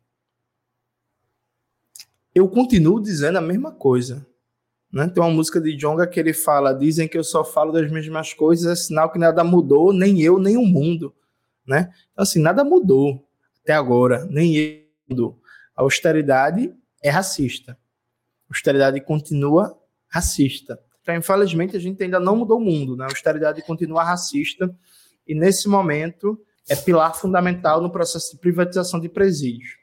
Eu 2.34 2.47
continuo 2.47 3.01
dizendo 3.01 3.39
a 3.39 3.40
mesma 3.40 3.72
coisa. 3.72 4.26
Né? 4.93 5.09
Tem 5.09 5.22
uma 5.22 5.32
música 5.32 5.59
de 5.59 5.74
Jonga 5.74 6.06
que 6.06 6.20
ele 6.20 6.34
fala: 6.34 6.74
dizem 6.74 7.09
que 7.09 7.16
eu 7.16 7.24
só 7.24 7.43
falo 7.43 7.72
das 7.72 7.90
mesmas 7.90 8.34
coisas, 8.34 8.70
é 8.70 8.76
sinal 8.76 9.10
que 9.10 9.18
nada 9.18 9.43
mudou, 9.43 9.94
nem 9.94 10.20
eu, 10.20 10.39
nem 10.39 10.59
o 10.59 10.66
mundo. 10.66 11.14
Né? 11.66 11.90
Então, 12.12 12.22
assim, 12.22 12.39
nada 12.39 12.62
mudou 12.62 13.26
até 13.62 13.72
agora, 13.72 14.26
nem 14.26 14.84
eu. 15.09 15.40
A 15.74 15.80
austeridade 15.80 16.70
é 17.02 17.09
racista. 17.09 17.72
A 17.72 18.51
austeridade 18.51 19.01
continua 19.01 19.74
racista. 20.06 20.78
Então, 21.02 21.16
infelizmente, 21.16 21.76
a 21.76 21.80
gente 21.80 22.02
ainda 22.02 22.20
não 22.20 22.36
mudou 22.36 22.58
o 22.58 22.64
mundo. 22.64 22.96
Né? 22.96 23.04
A 23.04 23.08
austeridade 23.08 23.60
continua 23.62 24.04
racista 24.04 24.74
e, 25.26 25.34
nesse 25.34 25.68
momento, 25.68 26.40
é 26.68 26.76
pilar 26.76 27.14
fundamental 27.16 27.82
no 27.82 27.90
processo 27.90 28.32
de 28.32 28.38
privatização 28.38 29.00
de 29.00 29.08
presídios. 29.08 29.76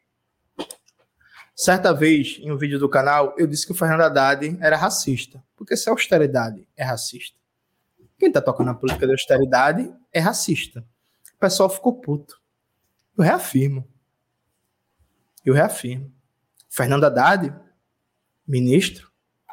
Certa 1.54 1.94
vez, 1.94 2.38
em 2.40 2.52
um 2.52 2.58
vídeo 2.58 2.80
do 2.80 2.88
canal, 2.88 3.36
eu 3.38 3.46
disse 3.46 3.66
que 3.66 3.74
o 3.74 3.76
Fernando 3.76 4.02
Haddad 4.02 4.58
era 4.62 4.78
racista. 4.78 5.44
Porque 5.58 5.76
se 5.76 5.90
a 5.90 5.92
austeridade 5.92 6.66
é 6.78 6.86
racista, 6.86 7.38
quem 8.18 8.30
está 8.30 8.42
tocando 8.42 8.70
a 8.70 8.74
política 8.74 9.06
de 9.06 9.12
austeridade 9.12 9.94
é 10.14 10.20
racista. 10.22 10.86
O 11.36 11.38
pessoal 11.38 11.70
ficou 11.70 12.00
puto. 12.00 12.40
Eu 13.18 13.26
reafirmo. 13.26 13.86
Eu 15.46 15.54
reafirmo. 15.54 16.14
Fernando 16.70 17.04
Haddad, 17.04 17.54
ministro 18.48 19.09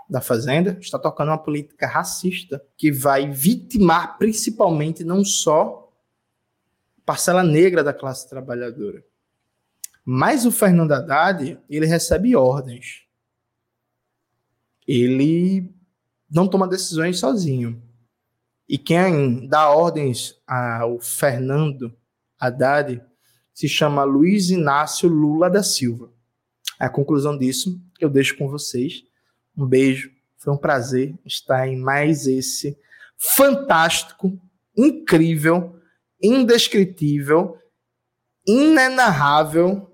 da 0.08 0.20
Fazenda, 0.20 0.78
está 0.80 0.98
tocando 0.98 1.28
uma 1.28 1.38
política 1.38 1.86
racista 1.86 2.64
que 2.76 2.92
vai 2.92 3.30
vitimar 3.30 4.18
principalmente 4.18 5.02
não 5.04 5.24
só 5.24 5.92
parcela 7.04 7.42
negra 7.42 7.82
da 7.82 7.92
classe 7.92 8.28
trabalhadora, 8.28 9.04
mas 10.04 10.46
o 10.46 10.52
Fernando 10.52 10.92
Haddad, 10.92 11.58
ele 11.68 11.86
recebe 11.86 12.36
ordens. 12.36 13.04
Ele 14.86 15.74
não 16.30 16.46
toma 16.46 16.68
decisões 16.68 17.18
sozinho. 17.18 17.82
E 18.68 18.78
quem 18.78 19.48
dá 19.48 19.70
ordens 19.70 20.40
ao 20.46 21.00
Fernando 21.00 21.92
Haddad 22.38 23.02
se 23.52 23.68
chama 23.68 24.04
Luiz 24.04 24.50
Inácio 24.50 25.08
Lula 25.08 25.48
da 25.48 25.62
Silva. 25.62 26.12
A 26.78 26.88
conclusão 26.88 27.36
disso 27.36 27.80
eu 27.98 28.10
deixo 28.10 28.36
com 28.36 28.48
vocês. 28.48 29.04
Um 29.56 29.66
beijo, 29.66 30.10
foi 30.36 30.52
um 30.52 30.58
prazer 30.58 31.14
estar 31.24 31.66
em 31.66 31.76
mais 31.76 32.26
esse 32.26 32.78
fantástico, 33.16 34.38
incrível, 34.76 35.80
indescritível, 36.22 37.58
inenarrável 38.46 39.90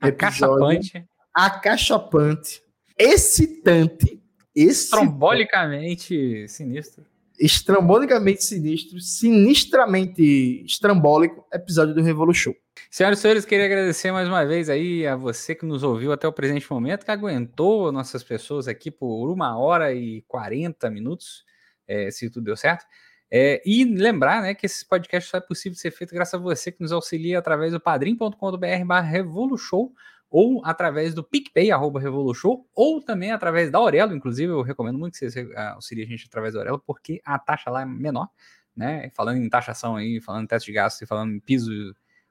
acachapante, 0.00 1.06
acachapante, 1.34 2.62
excitante, 2.98 4.22
estrombolicamente 4.54 6.48
sinistro 6.48 7.11
estrambolicamente 7.38 8.44
sinistro, 8.44 9.00
sinistramente 9.00 10.64
estrambólico 10.64 11.46
episódio 11.52 11.94
do 11.94 12.02
Revolu 12.02 12.34
Show. 12.34 12.54
Senhoras 12.90 13.18
e 13.18 13.22
senhores, 13.22 13.44
queria 13.44 13.66
agradecer 13.66 14.12
mais 14.12 14.28
uma 14.28 14.44
vez 14.44 14.68
aí 14.68 15.06
a 15.06 15.16
você 15.16 15.54
que 15.54 15.64
nos 15.64 15.82
ouviu 15.82 16.12
até 16.12 16.26
o 16.28 16.32
presente 16.32 16.70
momento, 16.70 17.04
que 17.04 17.10
aguentou 17.10 17.90
nossas 17.90 18.22
pessoas 18.22 18.68
aqui 18.68 18.90
por 18.90 19.30
uma 19.30 19.58
hora 19.58 19.92
e 19.94 20.22
40 20.28 20.90
minutos, 20.90 21.44
é, 21.86 22.10
se 22.10 22.28
tudo 22.30 22.44
deu 22.44 22.56
certo. 22.56 22.84
É, 23.30 23.62
e 23.64 23.84
lembrar 23.84 24.42
né, 24.42 24.54
que 24.54 24.66
esse 24.66 24.86
podcast 24.86 25.30
só 25.30 25.38
é 25.38 25.40
possível 25.40 25.78
ser 25.78 25.90
feito 25.90 26.14
graças 26.14 26.34
a 26.34 26.38
você 26.38 26.70
que 26.70 26.82
nos 26.82 26.92
auxilia 26.92 27.38
através 27.38 27.72
do 27.72 27.80
padrim.com.br 27.80 28.84
barra 28.84 29.08
Revolution 29.08 29.88
ou 30.32 30.64
através 30.64 31.14
do 31.14 31.22
PicPay, 31.22 31.70
arroba 31.70 32.00
Revolution, 32.00 32.64
ou 32.74 33.02
também 33.02 33.30
através 33.30 33.70
da 33.70 33.76
Aurelo, 33.76 34.16
inclusive 34.16 34.50
eu 34.50 34.62
recomendo 34.62 34.98
muito 34.98 35.18
que 35.18 35.30
você 35.30 35.46
auxilie 35.74 36.04
a 36.04 36.06
gente 36.06 36.24
através 36.26 36.54
da 36.54 36.60
Aurelo, 36.60 36.82
porque 36.86 37.20
a 37.22 37.38
taxa 37.38 37.70
lá 37.70 37.82
é 37.82 37.84
menor, 37.84 38.28
né? 38.74 39.10
Falando 39.14 39.36
em 39.36 39.48
taxação 39.50 39.94
aí, 39.94 40.22
falando 40.22 40.44
em 40.44 40.46
teste 40.46 40.70
de 40.70 40.72
gasto 40.72 41.02
e 41.02 41.06
falando 41.06 41.34
em 41.34 41.38
piso 41.38 41.70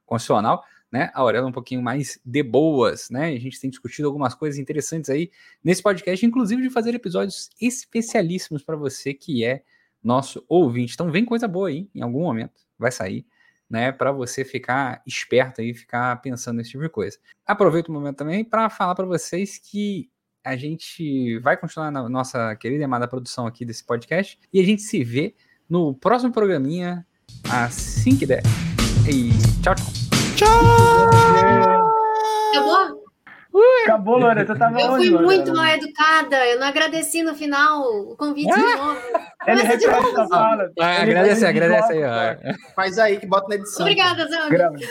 constitucional, 0.03 0.63
né? 0.91 1.11
A 1.13 1.19
Aurelo 1.21 1.45
é 1.45 1.49
um 1.49 1.53
pouquinho 1.53 1.79
mais 1.79 2.19
de 2.25 2.41
boas, 2.41 3.11
né? 3.11 3.27
A 3.27 3.39
gente 3.39 3.61
tem 3.61 3.69
discutido 3.69 4.07
algumas 4.07 4.33
coisas 4.33 4.59
interessantes 4.59 5.11
aí 5.11 5.29
nesse 5.63 5.83
podcast, 5.83 6.25
inclusive 6.25 6.59
de 6.59 6.71
fazer 6.71 6.95
episódios 6.95 7.51
especialíssimos 7.61 8.63
para 8.63 8.75
você 8.75 9.13
que 9.13 9.45
é 9.45 9.61
nosso 10.03 10.43
ouvinte. 10.49 10.95
Então 10.95 11.11
vem 11.11 11.23
coisa 11.23 11.47
boa 11.47 11.69
aí, 11.69 11.87
em 11.93 12.01
algum 12.01 12.21
momento 12.21 12.61
vai 12.79 12.91
sair 12.91 13.27
né, 13.71 13.91
para 13.91 14.11
você 14.11 14.43
ficar 14.43 15.01
esperto 15.07 15.61
e 15.61 15.73
ficar 15.73 16.21
pensando 16.21 16.57
nesse 16.57 16.71
tipo 16.71 16.83
de 16.83 16.89
coisa. 16.89 17.17
Aproveito 17.45 17.87
o 17.87 17.93
momento 17.93 18.17
também 18.17 18.43
para 18.43 18.69
falar 18.69 18.93
para 18.93 19.05
vocês 19.05 19.57
que 19.57 20.09
a 20.43 20.57
gente 20.57 21.39
vai 21.39 21.55
continuar 21.55 21.89
na 21.89 22.09
nossa 22.09 22.53
querida 22.57 22.81
e 22.81 22.85
amada 22.85 23.07
produção 23.07 23.47
aqui 23.47 23.63
desse 23.63 23.85
podcast 23.85 24.37
e 24.51 24.59
a 24.59 24.65
gente 24.65 24.81
se 24.81 25.03
vê 25.03 25.35
no 25.69 25.93
próximo 25.93 26.33
programinha 26.33 27.07
assim 27.49 28.17
que 28.17 28.25
der. 28.25 28.43
E 29.09 29.31
tchau, 29.61 29.73
tchau. 29.75 29.85
Tchau! 30.35 31.09
Acabou? 32.51 32.90
Acabou, 33.83 34.17
Lorena. 34.17 34.45
Você 34.45 34.57
tava 34.57 34.79
Eu 34.79 34.95
fui 34.95 35.09
Lorena? 35.09 35.21
muito 35.21 35.53
mal 35.53 35.65
educada. 35.67 36.45
Eu 36.47 36.59
não 36.59 36.67
agradeci 36.67 37.21
no 37.23 37.35
final 37.35 37.81
o 37.81 38.15
convite 38.15 38.49
de 38.53 38.61
novo. 38.61 38.97
Ele 39.47 39.61
repete 39.63 39.87
novo. 39.87 40.21
a 40.21 40.27
fala. 40.27 40.71
Ah, 40.79 41.01
agradece, 41.01 41.41
ele 41.45 41.49
agradece 41.59 41.93
aí, 41.93 42.03
ó. 42.03 42.73
Faz 42.75 42.97
aí 42.97 43.19
que 43.19 43.25
bota 43.25 43.47
na 43.49 43.55
edição. 43.55 43.81
Obrigada. 43.81 44.27
Grava. 44.49 44.75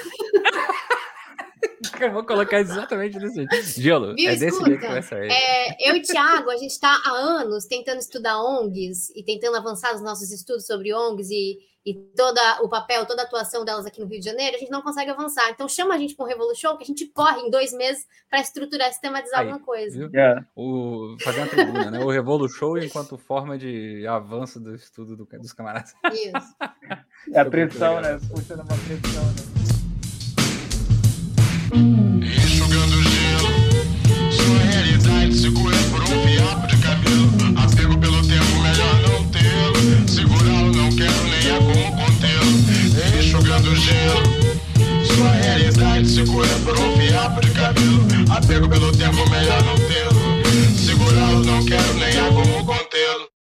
Eu 2.00 2.12
vou 2.12 2.24
colocar 2.24 2.60
exatamente 2.60 3.18
desse 3.18 3.34
jeito. 3.34 3.80
Gelo, 3.80 4.14
Viu, 4.14 4.30
é 4.30 4.32
desse 4.32 4.46
escuta, 4.46 4.70
jeito 4.70 4.80
que 4.80 4.86
vai 4.88 5.02
sair. 5.02 5.30
É, 5.30 5.90
eu 5.90 5.96
e 5.96 6.00
o 6.00 6.02
Thiago, 6.02 6.50
a 6.50 6.56
gente 6.56 6.70
está 6.70 6.88
há 7.04 7.10
anos 7.10 7.66
tentando 7.66 7.98
estudar 7.98 8.40
ONGs 8.42 9.10
e 9.14 9.22
tentando 9.22 9.56
avançar 9.56 9.92
nos 9.92 10.02
nossos 10.02 10.30
estudos 10.30 10.66
sobre 10.66 10.94
ONGs 10.94 11.30
e, 11.30 11.58
e 11.84 11.94
todo 11.94 12.38
o 12.62 12.68
papel, 12.68 13.06
toda 13.06 13.22
a 13.22 13.24
atuação 13.24 13.64
delas 13.64 13.86
aqui 13.86 14.00
no 14.00 14.06
Rio 14.06 14.18
de 14.20 14.24
Janeiro, 14.26 14.54
a 14.54 14.58
gente 14.58 14.70
não 14.70 14.82
consegue 14.82 15.10
avançar. 15.10 15.48
Então 15.50 15.66
chama 15.68 15.94
a 15.94 15.98
gente 15.98 16.14
para 16.14 16.26
um 16.26 16.28
Revolution 16.28 16.76
que 16.76 16.82
a 16.84 16.86
gente 16.86 17.06
corre 17.06 17.40
em 17.40 17.50
dois 17.50 17.72
meses 17.72 18.04
para 18.28 18.40
estruturar, 18.40 18.88
sistematizar 18.90 19.40
Aí, 19.40 19.46
alguma 19.48 19.64
coisa. 19.64 19.96
Viu? 19.98 20.10
É. 20.14 20.44
O, 20.54 21.16
fazer 21.22 21.40
uma 21.40 21.46
tribuna, 21.46 21.90
né? 21.90 21.98
O 22.04 22.10
Revolu 22.10 22.48
Show 22.48 22.76
enquanto 22.78 23.16
forma 23.16 23.56
de 23.56 24.06
avanço 24.06 24.60
do 24.60 24.74
estudo 24.74 25.16
do- 25.16 25.24
dos 25.40 25.52
camaradas. 25.54 25.94
Isso. 26.12 26.54
É 27.32 27.40
a 27.40 27.44
pressão, 27.46 28.00
né? 28.00 28.18
Puxa 28.30 28.56
numa 28.56 28.66
pressão, 28.66 29.24
né? 29.24 29.60
Enxugando 32.22 33.02
gelo, 33.02 34.32
sua 34.32 34.58
realidade 34.70 35.34
segura 35.34 35.76
gelo. 43.80 44.22
Sua 45.04 45.30
realidade 45.32 46.08
segura 46.08 46.48
por 46.64 46.78
um 46.78 46.96
fiapo 46.96 47.40
de 47.40 47.50
cabelo. 47.50 48.04
Apego 48.30 48.68
pelo 48.68 48.92
tempo, 48.92 49.28
melhor 49.30 49.62
não 49.64 49.76
tê-lo. 49.76 50.76
Segurá-lo, 50.76 51.44
não 51.44 51.64
quero 51.64 51.94
nem 51.94 52.18
há 52.18 52.28
como 52.28 52.64
contê-lo. 52.64 53.39